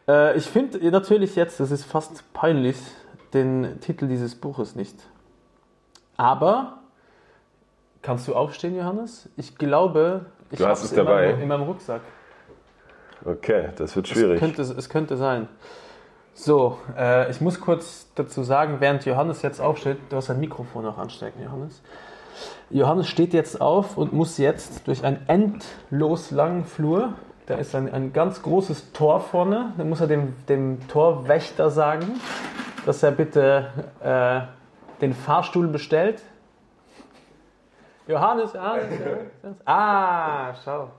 Äh, 0.09 0.37
ich 0.37 0.47
finde 0.47 0.91
natürlich 0.91 1.37
jetzt, 1.37 1.61
das 1.61 1.71
ist 1.71 1.85
fast 1.85 2.33
peinlich, 2.33 2.77
den 3.35 3.79
Titel 3.81 4.09
dieses 4.09 4.35
Buches 4.35 4.75
nicht. 4.75 4.97
Aber, 6.17 6.79
kannst 8.03 8.27
du 8.27 8.35
aufstehen, 8.35 8.75
Johannes? 8.77 9.29
Ich 9.37 9.57
glaube, 9.59 10.27
ich 10.51 10.61
hab's 10.63 10.85
es 10.85 10.95
dabei. 10.95 11.25
In 11.27 11.31
meinem, 11.33 11.43
in 11.43 11.49
meinem 11.49 11.63
Rucksack. 11.65 12.01
Okay, 13.25 13.69
das 13.77 13.95
wird 13.97 14.07
Es 14.07 14.13
schwierig. 14.13 14.39
könnte, 14.41 14.63
es 14.63 14.89
könnte 14.89 15.17
sein. 15.17 15.49
So, 16.41 16.79
äh, 16.97 17.29
ich 17.33 17.41
muss 17.41 17.59
kurz 17.59 18.07
dazu 18.15 18.45
sagen, 18.45 18.77
während 18.79 19.05
Johannes 19.05 19.43
jetzt 19.43 19.61
aufsteht, 19.61 19.99
du 20.09 20.17
hast 20.17 20.31
ein 20.31 20.39
Mikrofon 20.39 20.87
auch 20.87 20.97
anstecken, 20.97 21.43
Johannes. 21.43 21.83
Johannes 22.71 23.09
steht 23.09 23.35
jetzt 23.35 23.61
auf 23.61 23.99
und 23.99 24.13
muss 24.13 24.39
jetzt 24.39 24.87
durch 24.87 25.05
einen 25.05 25.29
endlos 25.29 26.31
langen 26.31 26.65
Flur. 26.65 27.15
Da 27.47 27.57
ist 27.57 27.75
ein, 27.75 27.93
ein 27.93 28.13
ganz 28.13 28.41
großes 28.41 28.93
Tor 28.93 29.19
vorne. 29.19 29.73
Da 29.79 29.83
muss 29.83 30.01
er 30.01 30.07
dem, 30.07 30.37
dem 30.49 30.87
Torwächter 30.87 31.71
sagen, 31.71 32.21
dass 32.87 33.03
er 33.03 33.11
bitte 33.11 33.73
äh, 34.01 34.43
den 35.01 35.15
Fahrstuhl 35.15 35.67
bestellt. 35.67 36.23
Johannes, 38.07 38.53
Johannes, 38.53 38.87
Johannes. 38.91 39.61
Ah, 39.65 40.55
schau. 40.65 40.91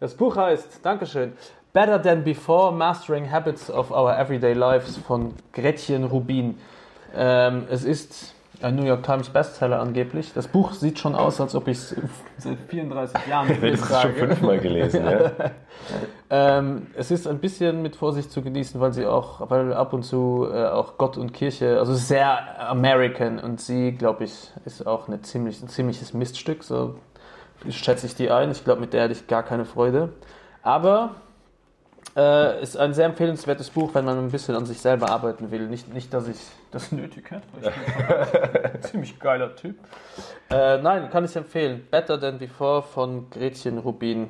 Das 0.00 0.14
Buch 0.14 0.34
heißt, 0.34 0.84
Dankeschön, 0.84 1.34
Better 1.72 2.02
Than 2.02 2.24
Before, 2.24 2.72
Mastering 2.72 3.30
Habits 3.30 3.70
of 3.70 3.92
Our 3.92 4.18
Everyday 4.18 4.54
Lives 4.54 4.96
von 4.96 5.34
Gretchen 5.52 6.04
Rubin. 6.04 6.58
Ähm, 7.14 7.66
es 7.70 7.84
ist 7.84 8.34
ein 8.60 8.74
New 8.74 8.84
York 8.84 9.04
Times 9.04 9.28
Bestseller 9.28 9.78
angeblich. 9.78 10.32
Das 10.34 10.48
Buch 10.48 10.72
sieht 10.72 10.98
schon 10.98 11.14
aus, 11.14 11.40
als 11.40 11.54
ob 11.54 11.68
ich 11.68 11.78
es 11.78 11.96
seit 12.38 12.58
34 12.68 13.26
Jahren 13.28 13.50
Ich 13.50 13.56
habe 13.56 13.70
das 13.70 14.02
schon 14.02 14.12
fünfmal 14.14 14.58
gelesen. 14.58 15.04
Ja? 15.04 15.30
ähm, 16.58 16.88
es 16.96 17.12
ist 17.12 17.28
ein 17.28 17.38
bisschen 17.38 17.82
mit 17.82 17.94
Vorsicht 17.94 18.32
zu 18.32 18.42
genießen, 18.42 18.80
weil 18.80 18.92
sie 18.92 19.06
auch, 19.06 19.48
weil 19.48 19.72
ab 19.72 19.92
und 19.92 20.02
zu 20.02 20.48
äh, 20.52 20.66
auch 20.66 20.98
Gott 20.98 21.16
und 21.18 21.32
Kirche, 21.32 21.78
also 21.78 21.94
sehr 21.94 22.68
American 22.68 23.38
und 23.38 23.60
sie, 23.60 23.92
glaube 23.92 24.24
ich, 24.24 24.50
ist 24.64 24.86
auch 24.88 25.06
eine 25.06 25.22
ziemlich, 25.22 25.62
ein 25.62 25.68
ziemliches 25.68 26.14
Miststück, 26.14 26.64
so 26.64 26.96
schätze 27.68 28.06
ich 28.06 28.16
die 28.16 28.32
ein. 28.32 28.50
Ich 28.50 28.64
glaube, 28.64 28.80
mit 28.80 28.92
der 28.92 29.04
hätte 29.04 29.12
ich 29.12 29.28
gar 29.28 29.44
keine 29.44 29.64
Freude. 29.64 30.10
Aber 30.62 31.14
äh, 32.16 32.62
ist 32.62 32.76
ein 32.76 32.92
sehr 32.92 33.06
empfehlenswertes 33.06 33.70
Buch, 33.70 33.94
wenn 33.94 34.04
man 34.04 34.18
ein 34.18 34.30
bisschen 34.30 34.54
an 34.54 34.66
sich 34.66 34.80
selber 34.80 35.10
arbeiten 35.10 35.50
will. 35.50 35.68
Nicht, 35.68 35.92
nicht 35.92 36.12
dass 36.12 36.28
ich 36.28 36.38
das 36.70 36.92
nötig 36.92 37.30
hätte, 37.30 37.46
ich 38.74 38.80
ziemlich 38.90 39.18
geiler 39.18 39.54
Typ. 39.54 39.76
Äh, 40.50 40.78
nein, 40.78 41.10
kann 41.10 41.24
ich 41.24 41.36
empfehlen. 41.36 41.86
Better 41.90 42.20
Than 42.20 42.38
Before 42.38 42.82
von 42.82 43.30
Gretchen 43.30 43.78
Rubin. 43.78 44.28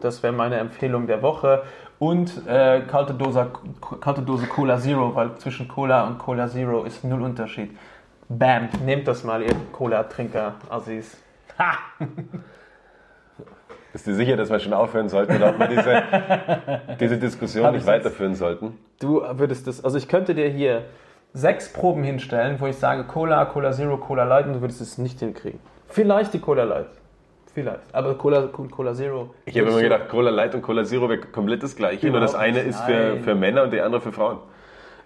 Das 0.00 0.22
wäre 0.22 0.32
meine 0.32 0.56
Empfehlung 0.56 1.06
der 1.06 1.22
Woche. 1.22 1.62
Und 1.98 2.46
äh, 2.48 2.80
kalte, 2.88 3.14
Dose, 3.14 3.50
kalte 4.00 4.22
Dose 4.22 4.46
Cola 4.46 4.76
Zero, 4.78 5.14
weil 5.14 5.36
zwischen 5.36 5.68
Cola 5.68 6.04
und 6.04 6.18
Cola 6.18 6.48
Zero 6.48 6.84
ist 6.84 7.04
null 7.04 7.22
Unterschied. 7.22 7.76
Bam, 8.28 8.68
nehmt 8.84 9.06
das 9.06 9.24
mal, 9.24 9.42
ihr 9.42 9.54
Cola-Trinker, 9.72 10.54
Assis. 10.70 11.16
Ha! 11.58 11.74
Bist 13.92 14.06
du 14.06 14.14
sicher, 14.14 14.36
dass 14.36 14.50
wir 14.50 14.58
schon 14.58 14.72
aufhören 14.72 15.08
sollten 15.08 15.36
oder 15.36 15.50
ob 15.50 15.58
wir 15.58 15.68
diese, 15.68 16.02
diese 17.00 17.18
Diskussion 17.18 17.72
nicht 17.72 17.86
weiterführen 17.86 18.34
sollten? 18.34 18.78
Du 19.00 19.22
würdest 19.32 19.66
das, 19.66 19.84
also 19.84 19.98
ich 19.98 20.08
könnte 20.08 20.34
dir 20.34 20.48
hier 20.48 20.84
sechs 21.34 21.72
Proben 21.72 22.02
hinstellen, 22.02 22.56
wo 22.58 22.66
ich 22.66 22.76
sage 22.76 23.04
Cola, 23.04 23.44
Cola 23.44 23.72
Zero, 23.72 23.98
Cola 23.98 24.24
Light 24.24 24.46
und 24.46 24.54
du 24.54 24.60
würdest 24.60 24.80
es 24.80 24.98
nicht 24.98 25.20
hinkriegen. 25.20 25.60
Vielleicht 25.88 26.32
die 26.32 26.38
Cola 26.38 26.64
Light. 26.64 26.88
Vielleicht. 27.54 27.80
Aber 27.92 28.14
Cola, 28.16 28.48
Cola 28.48 28.94
Zero. 28.94 29.34
Ich 29.44 29.58
habe 29.58 29.68
immer 29.68 29.82
gedacht, 29.82 30.08
Cola 30.08 30.30
Light 30.30 30.54
und 30.54 30.62
Cola 30.62 30.84
Zero 30.84 31.08
wäre 31.10 31.20
komplett 31.20 31.62
das 31.62 31.76
gleiche. 31.76 32.10
Nur 32.10 32.20
das 32.20 32.34
eine 32.34 32.60
ist 32.60 32.80
für, 32.80 33.18
für 33.18 33.34
Männer 33.34 33.64
und 33.64 33.72
die 33.72 33.80
andere 33.80 34.00
für 34.00 34.12
Frauen. 34.12 34.38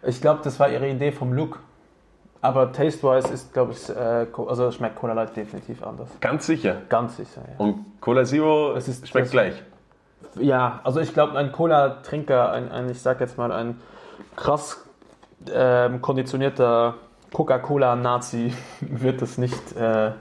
Ich 0.04 0.20
glaube, 0.20 0.40
das 0.44 0.60
war 0.60 0.70
ihre 0.70 0.88
Idee 0.88 1.10
vom 1.10 1.32
Look. 1.32 1.58
Aber 2.42 2.70
taste-wise 2.72 3.28
ist, 3.32 3.52
glaube 3.52 3.72
ich, 3.72 3.88
äh, 3.88 4.26
also 4.48 4.70
schmeckt 4.70 4.96
Cola 4.96 5.14
Light 5.14 5.36
definitiv 5.36 5.82
anders. 5.82 6.08
Ganz 6.20 6.46
sicher. 6.46 6.76
Ganz 6.88 7.16
sicher, 7.16 7.42
ja. 7.48 7.64
Und 7.64 7.84
Cola 8.00 8.24
Zero 8.24 8.74
Das 8.74 8.86
ist- 8.88 9.08
schmeckt 9.08 9.26
das- 9.26 9.32
gleich. 9.32 9.62
Ja, 10.38 10.80
also 10.84 11.00
ich 11.00 11.14
glaube, 11.14 11.36
ein 11.38 11.50
Cola-Trinker, 11.50 12.52
ein, 12.52 12.70
ein, 12.70 12.90
ich 12.90 13.00
sag 13.00 13.20
jetzt 13.20 13.38
mal, 13.38 13.50
ein 13.52 13.80
krass 14.36 14.84
ähm, 15.52 16.02
konditionierter 16.02 16.94
Coca-Cola-Nazi 17.32 18.52
wird 18.80 19.22
das 19.22 19.38
nicht 19.38 19.74
äh, 19.76 20.12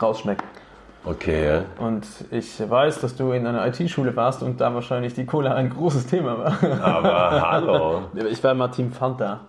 rausschmecken. 0.00 0.44
Okay, 1.04 1.46
ja. 1.46 1.62
Und 1.84 2.06
ich 2.30 2.68
weiß, 2.68 3.00
dass 3.00 3.16
du 3.16 3.32
in 3.32 3.46
einer 3.46 3.66
IT-Schule 3.66 4.14
warst 4.16 4.42
und 4.42 4.60
da 4.60 4.74
wahrscheinlich 4.74 5.14
die 5.14 5.24
Cola 5.24 5.54
ein 5.54 5.70
großes 5.70 6.06
Thema 6.06 6.38
war. 6.38 6.84
Aber 6.84 7.50
hallo. 7.50 8.02
Ich 8.30 8.44
war 8.44 8.52
immer 8.52 8.70
Team 8.70 8.92
Fanta. 8.92 9.40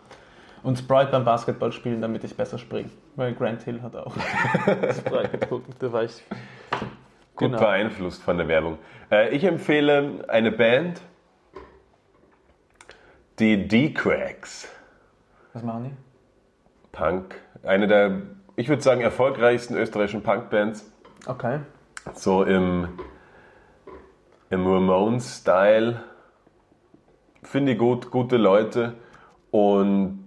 Und 0.63 0.77
Sprite 0.77 1.11
beim 1.11 1.25
Basketball 1.25 1.71
spielen, 1.71 2.01
damit 2.01 2.23
ich 2.23 2.35
besser 2.35 2.57
springe. 2.57 2.89
Weil 3.15 3.33
Grant 3.33 3.63
Hill 3.63 3.81
hat 3.81 3.95
auch 3.95 4.15
Sprite 4.95 5.29
getrunken. 5.29 5.73
Da 5.79 5.91
war 5.91 6.03
ich. 6.03 6.23
Gut 7.35 7.49
Genau. 7.49 7.59
beeinflusst 7.59 8.21
von 8.21 8.37
der 8.37 8.47
Werbung. 8.47 8.77
Äh, 9.09 9.29
ich 9.35 9.43
empfehle 9.43 10.23
eine 10.27 10.51
Band, 10.51 11.01
die 13.39 13.67
D-Cracks. 13.67 14.67
Was 15.53 15.63
machen 15.63 15.85
die? 15.85 15.91
Punk. 16.91 17.35
Eine 17.63 17.87
der, 17.87 18.21
ich 18.55 18.69
würde 18.69 18.81
sagen, 18.83 19.01
erfolgreichsten 19.01 19.75
österreichischen 19.75 20.21
Punkbands. 20.21 20.91
Okay. 21.25 21.59
So 22.13 22.43
im, 22.43 22.89
im 24.51 24.67
Ramones-Style. 24.67 26.03
Finde 27.43 27.71
ich 27.71 27.77
gut, 27.79 28.11
gute 28.11 28.37
Leute. 28.37 28.93
Und 29.49 30.25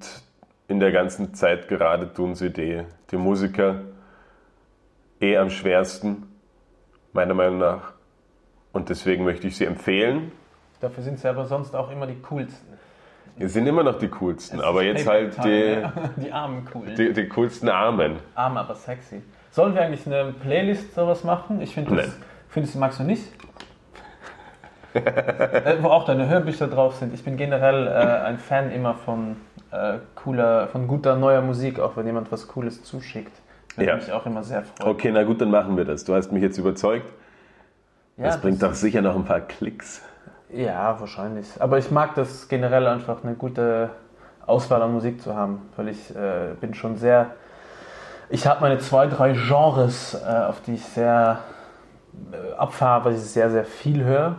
in 0.68 0.80
der 0.80 0.92
ganzen 0.92 1.34
Zeit 1.34 1.68
gerade 1.68 2.12
tun 2.12 2.34
sie 2.34 2.50
die, 2.50 2.82
die 3.10 3.16
Musiker 3.16 3.80
eh 5.20 5.36
am 5.36 5.50
schwersten, 5.50 6.28
meiner 7.12 7.34
Meinung 7.34 7.58
nach. 7.58 7.92
Und 8.72 8.88
deswegen 8.88 9.24
möchte 9.24 9.46
ich 9.46 9.56
sie 9.56 9.64
empfehlen. 9.64 10.32
Dafür 10.80 11.02
sind 11.02 11.18
sie 11.18 11.28
aber 11.28 11.46
sonst 11.46 11.74
auch 11.74 11.90
immer 11.90 12.06
die 12.06 12.20
coolsten. 12.28 12.74
Wir 13.36 13.48
sind 13.48 13.66
immer 13.66 13.82
noch 13.82 13.98
die 13.98 14.08
coolsten, 14.08 14.60
aber 14.60 14.84
jetzt 14.84 15.06
halt 15.06 15.36
die, 15.44 15.76
die, 16.16 16.20
die 16.22 16.32
armen 16.32 16.64
coolen. 16.64 16.94
die, 16.94 17.12
die 17.12 17.28
coolsten 17.28 17.68
Armen. 17.68 18.16
Arm, 18.34 18.56
aber 18.56 18.74
sexy. 18.74 19.22
Sollen 19.50 19.74
wir 19.74 19.82
eigentlich 19.82 20.06
eine 20.06 20.32
Playlist 20.32 20.94
sowas 20.94 21.24
machen? 21.24 21.60
Ich 21.60 21.74
finde 21.74 21.96
das. 21.96 22.06
Nein. 22.08 22.16
Findest 22.48 22.74
du, 22.74 22.78
magst 22.78 23.00
du 23.00 23.04
nicht? 23.04 23.24
äh, 24.94 25.76
wo 25.80 25.88
auch 25.88 26.04
deine 26.04 26.28
Hörbücher 26.28 26.68
drauf 26.68 26.96
sind. 26.96 27.14
Ich 27.14 27.24
bin 27.24 27.36
generell 27.36 27.88
äh, 27.88 27.90
ein 28.26 28.38
Fan 28.38 28.70
immer 28.70 28.94
von 28.94 29.36
äh, 29.74 29.98
cooler, 30.14 30.68
von 30.68 30.86
guter 30.86 31.16
neuer 31.16 31.40
Musik, 31.42 31.80
auch 31.80 31.96
wenn 31.96 32.06
jemand 32.06 32.30
was 32.30 32.46
Cooles 32.48 32.82
zuschickt. 32.84 33.32
Würde 33.76 33.90
Ja. 33.90 33.96
mich 33.96 34.12
auch 34.12 34.24
immer 34.26 34.42
sehr 34.44 34.62
freuen. 34.62 34.90
Okay, 34.90 35.10
na 35.12 35.24
gut, 35.24 35.40
dann 35.40 35.50
machen 35.50 35.76
wir 35.76 35.84
das. 35.84 36.04
Du 36.04 36.14
hast 36.14 36.30
mich 36.32 36.42
jetzt 36.42 36.58
überzeugt. 36.58 37.10
Ja, 38.16 38.26
Das 38.26 38.40
bringt 38.40 38.62
doch 38.62 38.74
sicher 38.74 39.02
noch 39.02 39.16
ein 39.16 39.24
paar 39.24 39.40
Klicks. 39.40 40.00
Ja, 40.50 40.98
wahrscheinlich. 41.00 41.48
Aber 41.60 41.78
ich 41.78 41.90
mag 41.90 42.14
das 42.14 42.48
generell 42.48 42.86
einfach 42.86 43.24
eine 43.24 43.34
gute 43.34 43.90
Auswahl 44.46 44.80
an 44.82 44.92
Musik 44.92 45.20
zu 45.20 45.34
haben, 45.34 45.62
weil 45.76 45.88
ich 45.88 46.14
äh, 46.14 46.54
bin 46.60 46.74
schon 46.74 46.96
sehr. 46.96 47.30
Ich 48.30 48.46
habe 48.46 48.60
meine 48.60 48.78
zwei, 48.78 49.06
drei 49.08 49.32
Genres, 49.32 50.14
äh, 50.14 50.28
auf 50.28 50.60
die 50.60 50.74
ich 50.74 50.84
sehr 50.84 51.40
äh, 52.32 52.52
abfahre, 52.56 53.06
weil 53.06 53.14
ich 53.14 53.20
sehr, 53.20 53.50
sehr 53.50 53.64
viel 53.64 54.04
höre. 54.04 54.36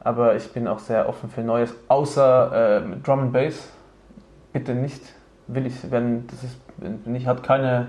Aber 0.00 0.36
ich 0.36 0.52
bin 0.52 0.68
auch 0.68 0.78
sehr 0.78 1.08
offen 1.08 1.30
für 1.30 1.40
Neues, 1.40 1.74
außer 1.88 2.82
äh, 2.84 2.96
Drum 3.02 3.20
and 3.20 3.32
Bass. 3.32 3.70
Bitte 4.56 4.74
nicht. 4.74 5.02
Will 5.48 5.66
ich, 5.66 5.90
wenn 5.90 6.26
das 6.28 6.42
ist, 6.42 6.58
nicht, 7.06 7.26
hat 7.26 7.42
keine 7.42 7.88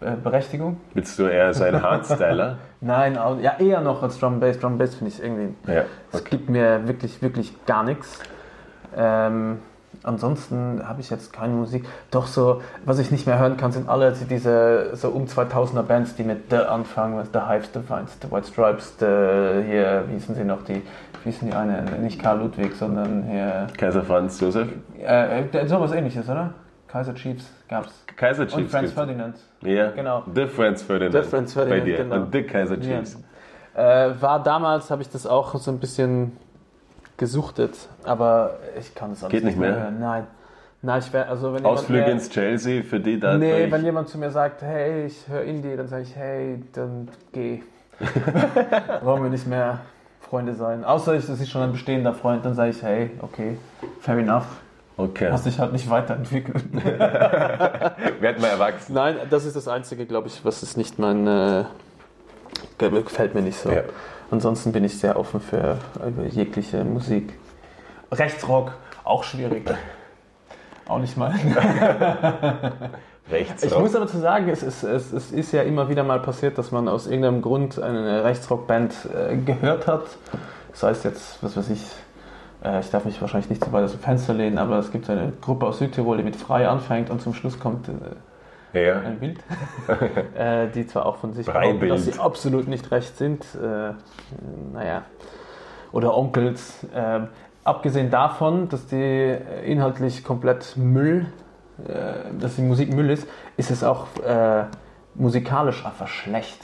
äh, 0.00 0.16
Berechtigung. 0.16 0.80
Willst 0.94 1.16
du 1.16 1.26
eher 1.26 1.54
so 1.54 1.62
ein 1.62 1.80
Hardstyler? 1.80 2.58
Nein, 2.80 3.14
ja, 3.40 3.54
eher 3.60 3.80
noch 3.82 4.02
als 4.02 4.18
Drum 4.18 4.40
Bass. 4.40 4.58
Drum 4.58 4.78
Bass 4.78 4.96
finde 4.96 5.12
ich 5.12 5.22
irgendwie 5.22 5.54
ja. 5.72 5.84
es 6.10 6.24
gibt 6.24 6.50
mir 6.50 6.88
wirklich, 6.88 7.22
wirklich 7.22 7.64
gar 7.66 7.84
nichts. 7.84 8.18
Ähm, 8.96 9.60
ansonsten 10.02 10.82
habe 10.86 11.00
ich 11.00 11.10
jetzt 11.10 11.32
keine 11.32 11.54
Musik. 11.54 11.84
Doch 12.10 12.26
so, 12.26 12.60
was 12.84 12.98
ich 12.98 13.10
nicht 13.10 13.26
mehr 13.26 13.38
hören 13.38 13.56
kann, 13.56 13.72
sind 13.72 13.88
alle 13.88 14.12
diese 14.12 14.90
so 14.94 15.08
um 15.10 15.24
2000er 15.26 15.82
Bands, 15.82 16.14
die 16.16 16.22
mit 16.22 16.50
The 16.50 16.56
anfangen. 16.56 17.16
was 17.16 17.28
The 17.32 17.40
Hives, 17.40 17.70
The 17.72 17.80
Vines, 17.88 18.16
The 18.22 18.30
White 18.30 18.46
Stripes, 18.48 18.94
The, 18.98 19.06
hier, 19.66 20.04
wie 20.08 20.14
hießen 20.14 20.34
sie 20.34 20.44
noch, 20.44 20.62
die, 20.64 20.82
wie 21.24 21.30
hießen 21.30 21.48
die 21.50 21.54
eine, 21.54 21.82
nicht 22.00 22.20
Karl 22.22 22.38
Ludwig, 22.40 22.74
sondern 22.74 23.24
hier, 23.24 23.66
Kaiser 23.76 24.02
Franz 24.02 24.40
Josef? 24.40 24.68
äh, 25.00 25.40
äh, 25.42 25.66
sowas 25.66 25.92
ähnliches, 25.92 26.28
oder? 26.28 26.54
Kaiser 26.88 27.14
Chiefs 27.14 27.50
gab's. 27.68 28.04
Kaiser 28.16 28.42
Und 28.44 28.50
Chiefs. 28.50 28.70
Franz 28.70 28.82
gibt's. 28.82 28.94
Ferdinand. 28.94 29.36
Ja, 29.62 29.90
Genau. 29.90 30.22
The 30.34 30.46
Franz 30.46 30.82
Ferdinand. 30.82 31.24
The 31.24 31.28
Franz 31.30 31.52
Ferdinand, 31.52 31.80
Bei 31.80 31.84
dir. 31.90 31.96
genau. 31.98 32.16
Und 32.16 32.32
The 32.32 32.42
Kaiser. 32.44 32.80
Chiefs. 32.80 33.18
Äh, 33.74 34.10
war 34.20 34.42
damals, 34.42 34.90
habe 34.90 35.02
ich 35.02 35.10
das 35.10 35.26
auch 35.26 35.54
so 35.56 35.70
ein 35.70 35.78
bisschen 35.78 36.32
gesuchtet, 37.16 37.74
aber 38.04 38.58
ich 38.78 38.94
kann 38.94 39.12
es 39.12 39.26
Geht 39.28 39.44
nicht 39.44 39.58
mehr? 39.58 39.74
hören. 39.76 40.00
Nein. 40.00 40.26
Nein, 40.82 41.00
ich 41.04 41.12
wär, 41.12 41.28
also 41.28 41.52
wenn 41.54 41.64
Ausflüge 41.64 42.00
jemand, 42.02 42.20
ins 42.22 42.30
Chelsea 42.30 42.82
für 42.82 43.00
die 43.00 43.18
da. 43.18 43.36
Nee, 43.38 43.64
ich- 43.64 43.72
wenn 43.72 43.84
jemand 43.84 44.08
zu 44.08 44.18
mir 44.18 44.30
sagt, 44.30 44.62
hey, 44.62 45.06
ich 45.06 45.26
höre 45.28 45.42
Indie, 45.42 45.74
dann 45.76 45.88
sage 45.88 46.02
ich, 46.02 46.14
hey, 46.14 46.62
dann 46.74 47.08
geh. 47.32 47.62
Wollen 49.02 49.22
wir 49.22 49.30
nicht 49.30 49.46
mehr 49.46 49.80
Freunde 50.20 50.54
sein. 50.54 50.84
Außer 50.84 51.14
es 51.14 51.28
ist 51.28 51.48
schon 51.48 51.62
ein 51.62 51.72
bestehender 51.72 52.12
Freund, 52.12 52.44
dann 52.44 52.54
sage 52.54 52.70
ich, 52.70 52.82
hey, 52.82 53.10
okay, 53.22 53.56
fair 54.00 54.18
enough. 54.18 54.44
Okay. 54.98 55.28
Hast 55.30 55.44
dich 55.46 55.58
halt 55.58 55.72
nicht 55.72 55.90
weiterentwickelt. 55.90 56.64
Werd 56.74 58.40
mal 58.40 58.48
erwachsen. 58.48 58.94
Nein, 58.94 59.16
das 59.28 59.44
ist 59.44 59.54
das 59.56 59.68
Einzige, 59.68 60.06
glaube 60.06 60.28
ich, 60.28 60.44
was 60.44 60.62
ist 60.62 60.76
nicht 60.76 60.98
mein. 60.98 61.26
Äh, 61.26 61.64
gefällt 62.78 63.34
mir 63.34 63.42
nicht 63.42 63.58
so. 63.58 63.70
Ja. 63.70 63.82
Ansonsten 64.30 64.72
bin 64.72 64.84
ich 64.84 64.98
sehr 64.98 65.18
offen 65.18 65.40
für 65.40 65.78
äh, 66.00 66.28
jegliche 66.28 66.84
Musik. 66.84 67.38
Rechtsrock, 68.10 68.72
auch 69.04 69.24
schwierig. 69.24 69.70
Auch 70.88 70.98
nicht 70.98 71.16
mal. 71.16 71.32
Rechts. 73.30 73.62
Ich 73.64 73.76
muss 73.76 73.94
aber 73.96 74.06
zu 74.06 74.18
sagen, 74.18 74.48
es 74.48 74.62
ist, 74.62 74.84
es, 74.84 75.12
es 75.12 75.32
ist 75.32 75.52
ja 75.52 75.62
immer 75.62 75.88
wieder 75.88 76.04
mal 76.04 76.20
passiert, 76.20 76.58
dass 76.58 76.70
man 76.70 76.88
aus 76.88 77.06
irgendeinem 77.06 77.42
Grund 77.42 77.80
eine 77.80 78.22
Rechtsrockband 78.22 78.94
äh, 79.12 79.36
gehört 79.36 79.86
hat. 79.88 80.04
Das 80.70 80.82
heißt 80.84 81.04
jetzt, 81.04 81.42
was 81.42 81.56
weiß 81.56 81.70
ich, 81.70 81.82
äh, 82.62 82.80
ich 82.80 82.90
darf 82.90 83.04
mich 83.04 83.20
wahrscheinlich 83.20 83.50
nicht 83.50 83.64
zu 83.64 83.72
weit 83.72 83.84
aus 83.84 83.92
dem 83.92 84.00
Fenster 84.00 84.32
lehnen, 84.34 84.58
aber 84.58 84.78
es 84.78 84.92
gibt 84.92 85.10
eine 85.10 85.32
Gruppe 85.40 85.66
aus 85.66 85.78
Südtirol, 85.78 86.18
die 86.18 86.22
mit 86.22 86.36
Frei 86.36 86.68
anfängt 86.68 87.10
und 87.10 87.20
zum 87.20 87.34
Schluss 87.34 87.58
kommt 87.58 87.88
äh, 87.88 87.92
ja. 88.72 89.00
ein 89.00 89.18
Bild, 89.18 89.38
äh, 90.38 90.68
die 90.68 90.86
zwar 90.86 91.06
auch 91.06 91.16
von 91.16 91.32
sich 91.32 91.46
behaupten, 91.46 91.88
dass 91.88 92.04
sie 92.04 92.18
absolut 92.18 92.68
nicht 92.68 92.90
recht 92.90 93.16
sind. 93.16 93.44
Äh, 93.54 93.92
naja. 94.72 95.02
Oder 95.92 96.16
Onkels. 96.16 96.84
Äh, 96.94 97.20
abgesehen 97.64 98.10
davon, 98.10 98.68
dass 98.68 98.86
die 98.86 99.36
inhaltlich 99.64 100.24
komplett 100.24 100.76
Müll, 100.76 101.26
äh, 101.86 102.38
dass 102.38 102.56
die 102.56 102.62
Musik 102.62 102.92
Müll 102.92 103.10
ist, 103.10 103.28
ist 103.56 103.70
es 103.70 103.82
auch 103.82 104.06
äh, 104.24 104.64
musikalisch 105.14 105.84
einfach 105.84 106.08
schlecht. 106.08 106.58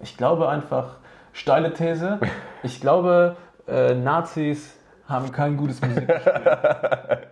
Ich 0.00 0.16
glaube 0.16 0.48
einfach, 0.48 0.96
steile 1.32 1.72
These, 1.72 2.18
ich 2.62 2.80
glaube, 2.80 3.36
Nazis 3.64 4.76
haben 5.06 5.30
kein 5.30 5.56
gutes 5.56 5.80
Musikgespür. 5.80 7.20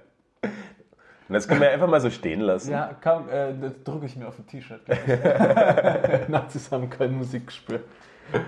Und 1.31 1.35
das 1.35 1.47
können 1.47 1.61
wir 1.61 1.70
einfach 1.70 1.86
mal 1.86 2.01
so 2.01 2.11
stehen 2.11 2.40
lassen. 2.40 2.73
Ja, 2.73 2.90
kaum, 3.01 3.28
äh, 3.28 3.52
das 3.61 3.85
drücke 3.85 4.07
ich 4.07 4.16
mir 4.16 4.27
auf 4.27 4.36
ein 4.36 4.48
T-Shirt. 4.48 4.81
Nazis 6.28 6.73
haben 6.73 6.90
kein 6.90 7.12
Musikgespür. 7.16 7.78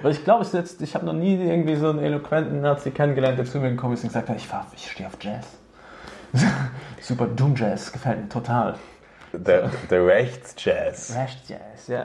Weil 0.03 0.11
ich 0.11 0.25
glaube, 0.25 0.45
ich, 0.45 0.81
ich 0.81 0.95
habe 0.97 1.07
noch 1.07 1.13
nie 1.13 1.37
irgendwie 1.41 1.77
so 1.77 1.91
einen 1.91 2.01
eloquenten 2.01 2.61
Nazi 2.61 2.91
kennengelernt, 2.91 3.39
der 3.39 3.45
zu 3.45 3.61
mir 3.61 3.71
gekommen 3.71 3.95
ist 3.95 4.03
und 4.03 4.09
gesagt 4.09 4.29
hat, 4.29 4.37
ich, 4.37 4.49
fahr- 4.49 4.67
ich 4.75 4.91
stehe 4.91 5.09
auf 5.09 5.17
Jazz. 5.21 5.47
Super 7.01 7.27
Doom 7.29 7.55
Jazz, 7.55 7.93
gefällt 7.93 8.21
mir 8.23 8.29
total. 8.29 8.75
Der, 9.33 9.71
der 9.89 10.05
Rechtsjazz. 10.05 11.15
Rash 11.17 11.37
Jazz, 11.47 11.87
ja. 11.87 12.05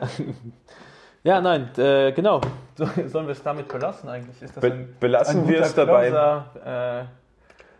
Ja, 1.24 1.41
nein, 1.41 1.70
äh, 1.78 2.12
genau. 2.12 2.40
So, 2.76 2.86
sollen 3.08 3.26
wir 3.26 3.32
es 3.32 3.41
damit 3.41 3.68
belassen 3.68 4.10
eigentlich? 4.10 4.40
Ist 4.44 4.56
das 4.56 4.62
Be 4.62 4.88
belassen 4.99 5.48
wir 5.48 5.62
es 5.62 5.74
dabei. 5.74 6.10
Closer, 6.10 7.08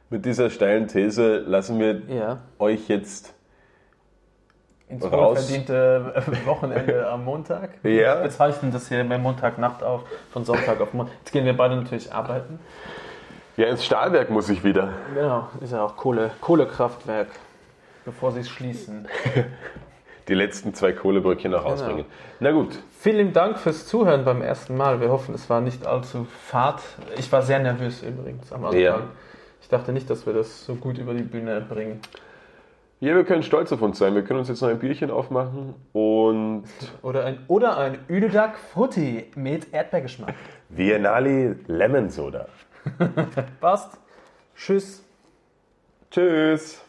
Mit 0.10 0.26
dieser 0.26 0.50
steilen 0.50 0.88
These 0.88 1.40
lassen 1.40 1.80
wir 1.80 2.02
ja, 2.08 2.38
euch 2.60 2.88
jetzt. 2.88 3.34
ins 4.88 5.04
Raus. 5.04 5.38
wohlverdiente 5.38 6.14
Wochenende 6.46 7.08
am 7.12 7.26
Montag. 7.26 7.72
Ja. 7.84 8.22
Wir 8.24 8.30
zeichnen 8.30 8.72
das 8.72 8.88
hier 8.88 9.04
bei 9.04 9.18
Montagnacht 9.18 9.84
auf, 9.84 10.04
von 10.32 10.46
Sonntag 10.46 10.80
auf 10.80 10.94
Montag. 10.94 11.14
Jetzt 11.20 11.32
gehen 11.34 11.46
wir 11.46 11.58
beide 11.58 11.76
natürlich 11.76 12.14
arbeiten. 12.14 12.60
Ja, 13.58 13.68
ins 13.68 13.84
Stahlwerk 13.84 14.30
muss 14.30 14.48
ich 14.50 14.64
wieder. 14.64 14.90
Genau, 15.14 15.50
ist 15.62 15.74
ja 15.74 15.84
auch 15.84 15.98
Kohle, 15.98 16.32
Kohlekraftwerk, 16.40 17.28
bevor 18.06 18.32
sie 18.32 18.42
es 18.42 18.50
schließen. 18.50 19.08
Die 20.30 20.34
letzten 20.36 20.74
zwei 20.74 20.92
Kohlebrückchen 20.92 21.52
Genau. 21.52 21.64
noch 21.64 21.72
rausbringen. 21.72 22.06
Na 22.42 22.52
gut. 22.52 22.78
Vielen 23.00 23.32
Dank 23.34 23.58
fürs 23.60 23.88
Zuhören 23.88 24.26
beim 24.26 24.42
ersten 24.42 24.76
Mal. 24.76 25.00
Wir 25.02 25.10
hoffen, 25.10 25.34
es 25.34 25.50
war 25.50 25.62
nicht 25.62 25.86
allzu 25.88 26.28
fad. 26.48 26.82
Ich 27.18 27.32
war 27.32 27.42
sehr 27.42 27.60
nervös 27.60 28.04
übrigens 28.04 28.52
am 28.52 28.66
Anfang. 28.66 28.80
Ja. 28.80 29.00
Ich 29.68 29.70
dachte 29.70 29.92
nicht, 29.92 30.10
dass 30.10 30.26
wir 30.26 30.32
das 30.32 30.66
so 30.66 30.76
gut 30.76 30.98
über 30.98 31.14
die 31.14 31.24
Bühne 31.24 31.60
bringen. 31.60 32.00
Ja, 33.02 33.14
wir 33.16 33.26
können 33.26 33.44
stolz 33.44 33.70
auf 33.74 33.82
uns 33.82 33.98
sein. 33.98 34.16
Wir 34.16 34.24
können 34.24 34.40
uns 34.40 34.48
jetzt 34.48 34.62
noch 34.62 34.70
ein 34.70 34.80
Bierchen 34.80 35.12
aufmachen 35.12 35.74
und 35.92 36.64
Oder 37.02 37.26
ein, 37.26 37.40
oder 37.50 37.78
ein 37.78 38.00
Üdedag 38.08 38.58
Frutti 38.58 39.26
mit 39.36 39.74
Erdbeergeschmack. 39.74 40.36
Viennali 40.70 41.54
Lemon 41.68 42.10
Soda. 42.10 42.48
Passt. 43.60 43.98
Tschüss. 44.56 45.04
Tschüss. 46.12 46.87